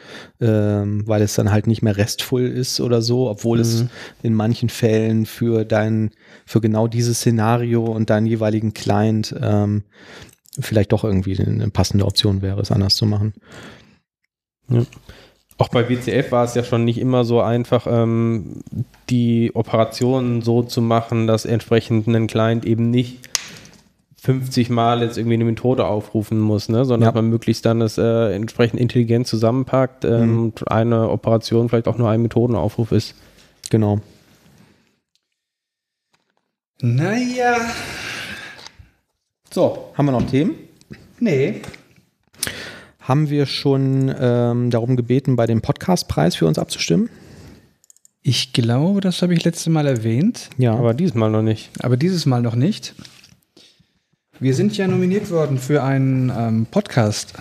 ähm, 0.42 1.04
weil 1.08 1.22
es 1.22 1.36
dann 1.36 1.52
halt 1.52 1.68
nicht 1.68 1.82
mehr 1.82 1.96
restvoll 1.96 2.48
ist 2.48 2.82
oder 2.82 3.02
so, 3.02 3.30
obwohl 3.30 3.60
es 3.60 3.86
in 4.24 4.34
manchen 4.34 4.68
Fällen 4.68 5.26
für 5.26 5.64
dein, 5.64 6.10
für 6.46 6.60
genau 6.60 6.88
dieses 6.88 7.20
Szenario 7.20 7.86
und 7.86 8.10
deinen 8.10 8.26
jeweiligen 8.26 8.74
Client 8.74 9.34
ähm, 9.42 9.84
vielleicht 10.60 10.92
doch 10.92 11.04
irgendwie 11.04 11.38
eine 11.40 11.70
passende 11.70 12.06
Option 12.06 12.42
wäre, 12.42 12.62
es 12.62 12.72
anders 12.72 12.96
zu 12.96 13.06
machen. 13.06 13.34
auch 15.58 15.70
bei 15.70 15.90
WCF 15.90 16.32
war 16.32 16.44
es 16.44 16.56
ja 16.56 16.64
schon 16.64 16.86
nicht 16.86 17.00
immer 17.00 17.24
so 17.24 17.42
einfach, 17.42 17.88
ähm, 17.90 18.62
die 19.10 19.52
Operationen 19.54 20.42
so 20.42 20.64
zu 20.64 20.82
machen, 20.82 21.28
dass 21.28 21.46
entsprechend 21.46 22.08
ein 22.08 22.28
Client 22.28 22.66
eben 22.66 22.90
nicht 22.90 23.28
50 24.20 24.70
Mal 24.70 25.04
jetzt 25.04 25.18
irgendwie 25.18 25.36
eine 25.36 25.46
Methode 25.46 25.86
aufrufen 25.86 26.40
muss, 26.40 26.70
ne? 26.70 26.84
sondern 26.86 27.02
Ja. 27.08 27.12
dass 27.12 27.16
man 27.22 27.30
möglichst 27.30 27.66
dann 27.66 27.80
das 27.80 27.98
äh, 27.98 28.34
entsprechend 28.34 28.80
intelligent 28.80 29.26
zusammenpackt 29.28 30.06
ähm, 30.06 30.46
und 30.46 30.70
eine 30.70 31.10
Operation 31.10 31.70
vielleicht 31.70 31.88
auch 31.88 31.98
nur 31.98 32.10
ein 32.10 32.22
Methodenaufruf 32.22 32.92
ist. 32.92 33.16
Genau. 33.70 34.00
Naja, 36.82 37.58
So, 39.58 39.92
haben 39.96 40.06
wir 40.06 40.12
noch 40.12 40.30
Themen? 40.30 40.54
nee. 41.20 41.64
Haben 43.00 43.32
wir 43.32 43.48
schon 43.48 44.14
ähm, 44.20 44.70
darum 44.70 44.96
gebeten, 44.96 45.36
bei 45.36 45.48
dem 45.48 45.62
Podcastpreis 45.62 46.36
für 46.36 46.46
uns 46.46 46.60
abzustimmen? 46.60 47.10
Ich 48.22 48.54
glaube, 48.54 49.02
das 49.02 49.24
habe 49.24 49.34
ich 49.34 49.44
letztes 49.44 49.66
Mal 49.66 49.88
erwähnt, 49.88 50.52
Ja. 50.60 50.76
Aber 50.76 50.94
diesmal 50.94 51.32
noch 51.32 51.42
nicht. 51.42 51.72
aber 51.80 51.98
dieses 51.98 52.28
Mal 52.28 52.44
noch 52.44 52.54
nicht. 52.54 52.94
Wir 54.40 54.54
sind 54.54 54.78
ja 54.78 54.88
nominiert 54.88 55.32
worden 55.32 55.58
für 55.58 55.82
einen 55.82 56.30
ähm, 56.30 56.68
Podcast, 56.70 57.34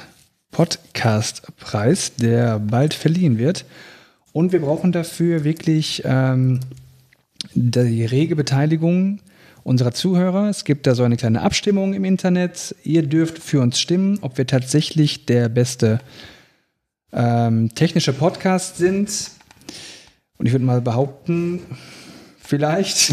Podcastpreis, 0.53 2.15
der 2.15 2.59
bald 2.61 2.95
verliehen 2.95 3.37
wird. 3.37 3.67
Und 4.33 4.53
wir 4.53 4.63
brauchen 4.63 4.91
dafür 4.91 5.45
wirklich 5.45 6.01
ähm, 6.07 6.61
die 7.53 8.07
rege 8.07 8.37
Beteiligung 8.37 9.21
unserer 9.67 9.93
Zuhörer. 9.93 10.49
Es 10.49 10.65
gibt 10.65 10.87
da 10.87 10.95
so 10.95 11.03
eine 11.03 11.17
kleine 11.17 11.43
Abstimmung 11.43 11.93
im 11.93 12.05
Internet. 12.05 12.77
Ihr 12.85 13.03
dürft 13.03 13.39
für 13.39 13.61
uns 13.61 13.81
stimmen, 13.81 14.19
ob 14.23 14.39
wir 14.39 14.47
tatsächlich 14.47 15.27
der 15.27 15.49
beste 15.49 15.99
ähm, 17.13 17.75
technische 17.75 18.13
Podcast 18.13 18.77
sind. 18.77 19.11
Und 20.39 20.47
ich 20.47 20.53
würde 20.53 20.65
mal 20.65 20.81
behaupten, 20.81 21.63
vielleicht. 22.39 23.13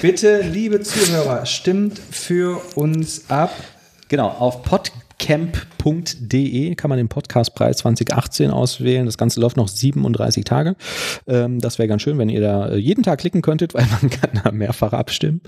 Bitte, 0.00 0.40
liebe 0.40 0.80
Zuhörer, 0.80 1.44
stimmt 1.44 1.98
für 1.98 2.62
uns 2.74 3.28
ab. 3.28 3.52
Genau, 4.08 4.28
auf 4.28 4.62
podcamp.de 5.82 6.76
kann 6.76 6.88
man 6.88 6.96
den 6.96 7.08
Podcastpreis 7.08 7.78
2018 7.78 8.52
auswählen. 8.52 9.04
Das 9.04 9.18
Ganze 9.18 9.40
läuft 9.40 9.56
noch 9.56 9.66
37 9.66 10.44
Tage. 10.44 10.76
Ähm, 11.26 11.58
das 11.58 11.78
wäre 11.78 11.88
ganz 11.88 12.02
schön, 12.02 12.18
wenn 12.18 12.28
ihr 12.28 12.40
da 12.40 12.68
äh, 12.68 12.76
jeden 12.76 13.02
Tag 13.02 13.18
klicken 13.18 13.42
könntet, 13.42 13.74
weil 13.74 13.86
man 14.00 14.08
kann 14.10 14.40
da 14.44 14.52
mehrfach 14.52 14.92
abstimmen. 14.92 15.40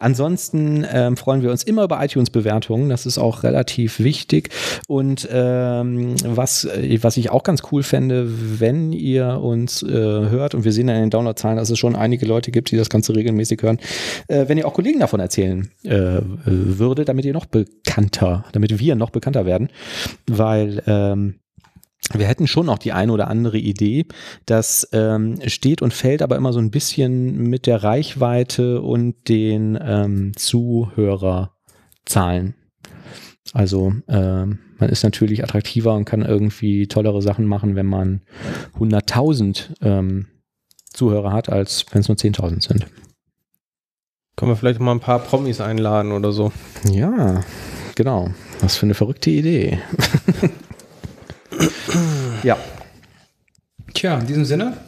Ansonsten 0.00 0.86
ähm, 0.90 1.18
freuen 1.18 1.42
wir 1.42 1.50
uns 1.50 1.62
immer 1.62 1.84
über 1.84 2.02
iTunes-Bewertungen. 2.02 2.88
Das 2.88 3.04
ist 3.04 3.18
auch 3.18 3.42
relativ 3.42 4.00
wichtig. 4.00 4.48
Und 4.88 5.28
ähm, 5.30 6.14
was, 6.24 6.64
äh, 6.64 6.98
was 7.02 7.18
ich 7.18 7.30
auch 7.30 7.42
ganz 7.42 7.62
cool 7.70 7.82
fände, 7.82 8.28
wenn 8.60 8.92
ihr 8.92 9.40
uns 9.42 9.82
äh, 9.82 9.88
hört, 9.90 10.54
und 10.54 10.64
wir 10.64 10.72
sehen 10.72 10.88
in 10.88 11.00
den 11.00 11.10
Downloadzahlen, 11.10 11.58
dass 11.58 11.68
es 11.68 11.78
schon 11.78 11.96
einige 11.96 12.24
Leute 12.24 12.50
gibt, 12.50 12.70
die 12.70 12.76
das 12.76 12.88
Ganze 12.88 13.14
regelmäßig 13.14 13.62
hören, 13.62 13.78
äh, 14.28 14.48
wenn 14.48 14.56
ihr 14.56 14.66
auch 14.66 14.74
Kollegen 14.74 15.00
davon 15.00 15.20
erzählen 15.20 15.70
äh, 15.84 16.20
würde, 16.44 17.04
damit 17.04 17.26
ihr 17.26 17.34
noch 17.34 17.46
bekannter, 17.46 18.46
damit 18.52 18.78
wir 18.78 18.94
noch 18.94 19.10
bekannter 19.10 19.44
werden, 19.44 19.68
weil 20.26 20.82
ähm, 20.86 21.40
wir 22.12 22.26
hätten 22.26 22.46
schon 22.46 22.66
noch 22.66 22.78
die 22.78 22.92
eine 22.92 23.12
oder 23.12 23.28
andere 23.28 23.58
Idee. 23.58 24.06
Das 24.46 24.88
ähm, 24.92 25.38
steht 25.46 25.82
und 25.82 25.94
fällt 25.94 26.22
aber 26.22 26.36
immer 26.36 26.52
so 26.52 26.58
ein 26.58 26.70
bisschen 26.70 27.48
mit 27.48 27.66
der 27.66 27.82
Reichweite 27.82 28.82
und 28.82 29.28
den 29.28 29.78
ähm, 29.80 30.32
Zuhörerzahlen. 30.36 32.54
Also 33.52 33.92
ähm, 34.08 34.58
man 34.78 34.88
ist 34.88 35.04
natürlich 35.04 35.44
attraktiver 35.44 35.94
und 35.94 36.04
kann 36.04 36.22
irgendwie 36.22 36.88
tollere 36.88 37.22
Sachen 37.22 37.46
machen, 37.46 37.76
wenn 37.76 37.86
man 37.86 38.22
100.000 38.78 39.82
ähm, 39.82 40.26
Zuhörer 40.92 41.32
hat, 41.32 41.48
als 41.48 41.86
wenn 41.92 42.00
es 42.00 42.08
nur 42.08 42.16
10.000 42.16 42.66
sind. 42.66 42.86
Können 44.36 44.50
wir 44.50 44.56
vielleicht 44.56 44.80
mal 44.80 44.92
ein 44.92 45.00
paar 45.00 45.18
Promis 45.18 45.60
einladen 45.60 46.12
oder 46.12 46.32
so? 46.32 46.52
Ja, 46.90 47.44
genau. 47.94 48.30
Was 48.60 48.76
für 48.76 48.86
eine 48.86 48.94
verrückte 48.94 49.30
Idee. 49.30 49.78
ja. 52.42 52.56
Tja, 53.94 54.18
in 54.18 54.26
diesem 54.26 54.44
Sinne, 54.44 54.78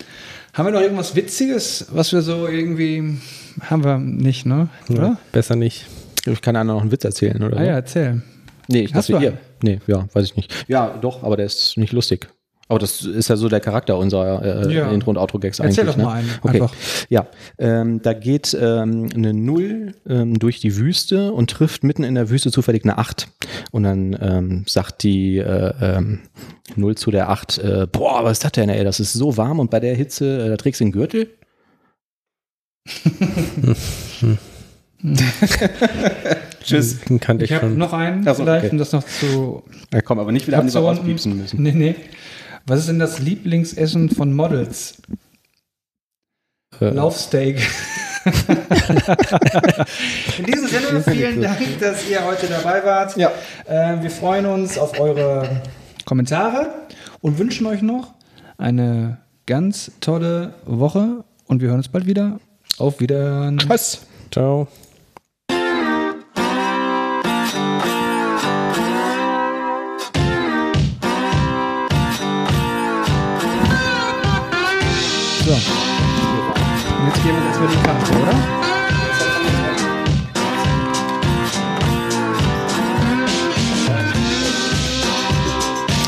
haben 0.52 0.66
wir 0.66 0.72
noch 0.72 0.81
irgendwas 0.81 1.14
Witziges, 1.16 1.86
was 1.90 2.12
wir 2.12 2.22
so 2.22 2.47
irgendwie. 2.47 3.18
Haben 3.60 3.85
wir 3.85 3.98
nicht, 3.98 4.47
ne? 4.47 4.68
Oder? 4.89 5.02
Ja, 5.02 5.18
besser 5.32 5.56
nicht. 5.56 5.86
Ich 6.26 6.40
kann 6.40 6.56
einer 6.56 6.72
noch 6.72 6.81
einen 6.81 6.90
Witz 6.90 7.05
erzählen, 7.05 7.43
oder? 7.43 7.56
Ah 7.56 7.60
so. 7.60 7.66
ja, 7.66 7.74
erzähl. 7.74 8.22
Nee, 8.68 8.82
ich 8.82 8.94
Hast 8.94 9.09
dachte 9.10 9.20
du 9.20 9.26
ihr. 9.26 9.39
Nee, 9.62 9.81
ja, 9.86 10.06
weiß 10.12 10.24
ich 10.24 10.36
nicht. 10.36 10.52
Ja, 10.68 10.97
doch, 11.01 11.22
aber 11.22 11.36
der 11.36 11.47
ist 11.47 11.76
nicht 11.76 11.93
lustig. 11.93 12.28
Aber 12.68 12.78
das 12.78 13.02
ist 13.02 13.28
ja 13.28 13.36
so 13.36 13.48
der 13.50 13.60
Charakter 13.60 13.98
unserer 13.98 14.66
äh, 14.66 14.72
Ja. 14.74 14.90
Intro- 14.90 15.10
und 15.10 15.18
Outro-Gags 15.18 15.60
eigentlich. 15.60 15.76
Erzähl 15.78 15.90
doch 15.90 15.98
ne? 15.98 16.04
mal 16.04 16.12
einen, 16.14 16.30
Okay. 16.42 16.62
einfach. 16.62 16.74
Ja, 17.10 17.26
ähm, 17.58 18.00
da 18.02 18.14
geht 18.14 18.56
ähm, 18.58 19.08
eine 19.14 19.34
Null 19.34 19.94
ähm, 20.08 20.38
durch 20.38 20.60
die 20.60 20.76
Wüste 20.76 21.32
und 21.32 21.50
trifft 21.50 21.84
mitten 21.84 22.04
in 22.04 22.14
der 22.14 22.30
Wüste 22.30 22.50
zufällig 22.50 22.84
eine 22.84 22.96
Acht. 22.96 23.28
Und 23.70 23.82
dann 23.82 24.16
ähm, 24.20 24.64
sagt 24.66 25.02
die 25.02 25.36
äh, 25.38 25.74
ähm, 25.80 26.20
Null 26.74 26.94
zu 26.96 27.10
der 27.10 27.28
Acht, 27.28 27.58
äh, 27.58 27.86
boah, 27.90 28.24
was 28.24 28.32
ist 28.38 28.44
das 28.44 28.52
denn, 28.52 28.70
ey? 28.70 28.82
Das 28.82 28.98
ist 28.98 29.12
so 29.12 29.36
warm 29.36 29.60
und 29.60 29.70
bei 29.70 29.80
der 29.80 29.94
Hitze, 29.94 30.46
äh, 30.46 30.48
da 30.48 30.56
trägst 30.56 30.80
du 30.80 30.84
einen 30.84 30.92
Gürtel? 30.92 31.28
Tschüss. 36.64 37.00
Den 37.00 37.20
kannte 37.20 37.44
ich, 37.44 37.50
Ich 37.50 37.56
habe 37.56 37.68
noch 37.68 37.92
einen, 37.92 38.26
Ach 38.26 38.34
so, 38.34 38.42
vielleicht, 38.44 38.64
okay. 38.64 38.72
um 38.72 38.78
das 38.78 38.92
noch 38.92 39.04
zu. 39.04 39.62
Ja, 39.92 40.00
komm, 40.00 40.18
aber 40.18 40.32
nicht 40.32 40.46
wieder 40.46 40.56
haben 40.56 40.68
die 40.68 40.76
rauspiepsen 40.76 41.36
müssen. 41.36 41.62
Nee, 41.62 41.72
nee. 41.72 41.94
Was 42.66 42.80
ist 42.80 42.88
denn 42.88 42.98
das 42.98 43.18
Lieblingsessen 43.18 44.08
von 44.08 44.32
Models? 44.32 45.02
Äh, 46.80 46.90
Laufsteak. 46.90 47.60
In 50.38 50.46
diesem 50.46 50.66
Sinne, 50.66 51.02
vielen 51.02 51.42
Dank, 51.42 51.58
dass 51.78 52.08
ihr 52.08 52.24
heute 52.24 52.46
dabei 52.46 52.82
wart. 52.84 53.16
Ja. 53.16 53.30
Äh, 53.66 54.02
wir 54.02 54.10
freuen 54.10 54.46
uns 54.46 54.78
auf 54.78 54.98
eure 54.98 55.60
Kommentare 56.06 56.72
und 57.20 57.38
wünschen 57.38 57.66
euch 57.66 57.82
noch 57.82 58.14
eine 58.56 59.18
ganz 59.46 59.92
tolle 60.00 60.54
Woche 60.64 61.24
und 61.46 61.60
wir 61.60 61.68
hören 61.68 61.78
uns 61.78 61.88
bald 61.88 62.06
wieder. 62.06 62.40
Auf 62.78 63.00
Wiedersehen. 63.00 63.62
Was? 63.68 64.06
Ciao. 64.30 64.68
So. 75.44 75.50
Und 75.50 75.58
jetzt 77.06 77.22
geben 77.22 77.36
wir 77.36 77.46
erstmal 77.46 77.68
die 77.68 77.76
Karte, 77.82 78.12
oder? 78.12 78.32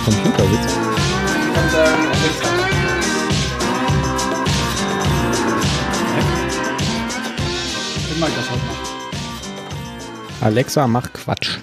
Computerwitz. 0.06 0.72
Ich 8.08 8.20
das 8.20 8.50
heute 8.50 8.64
noch? 8.64 10.46
Alexa, 10.46 10.86
mach 10.86 11.12
Quatsch. 11.12 11.58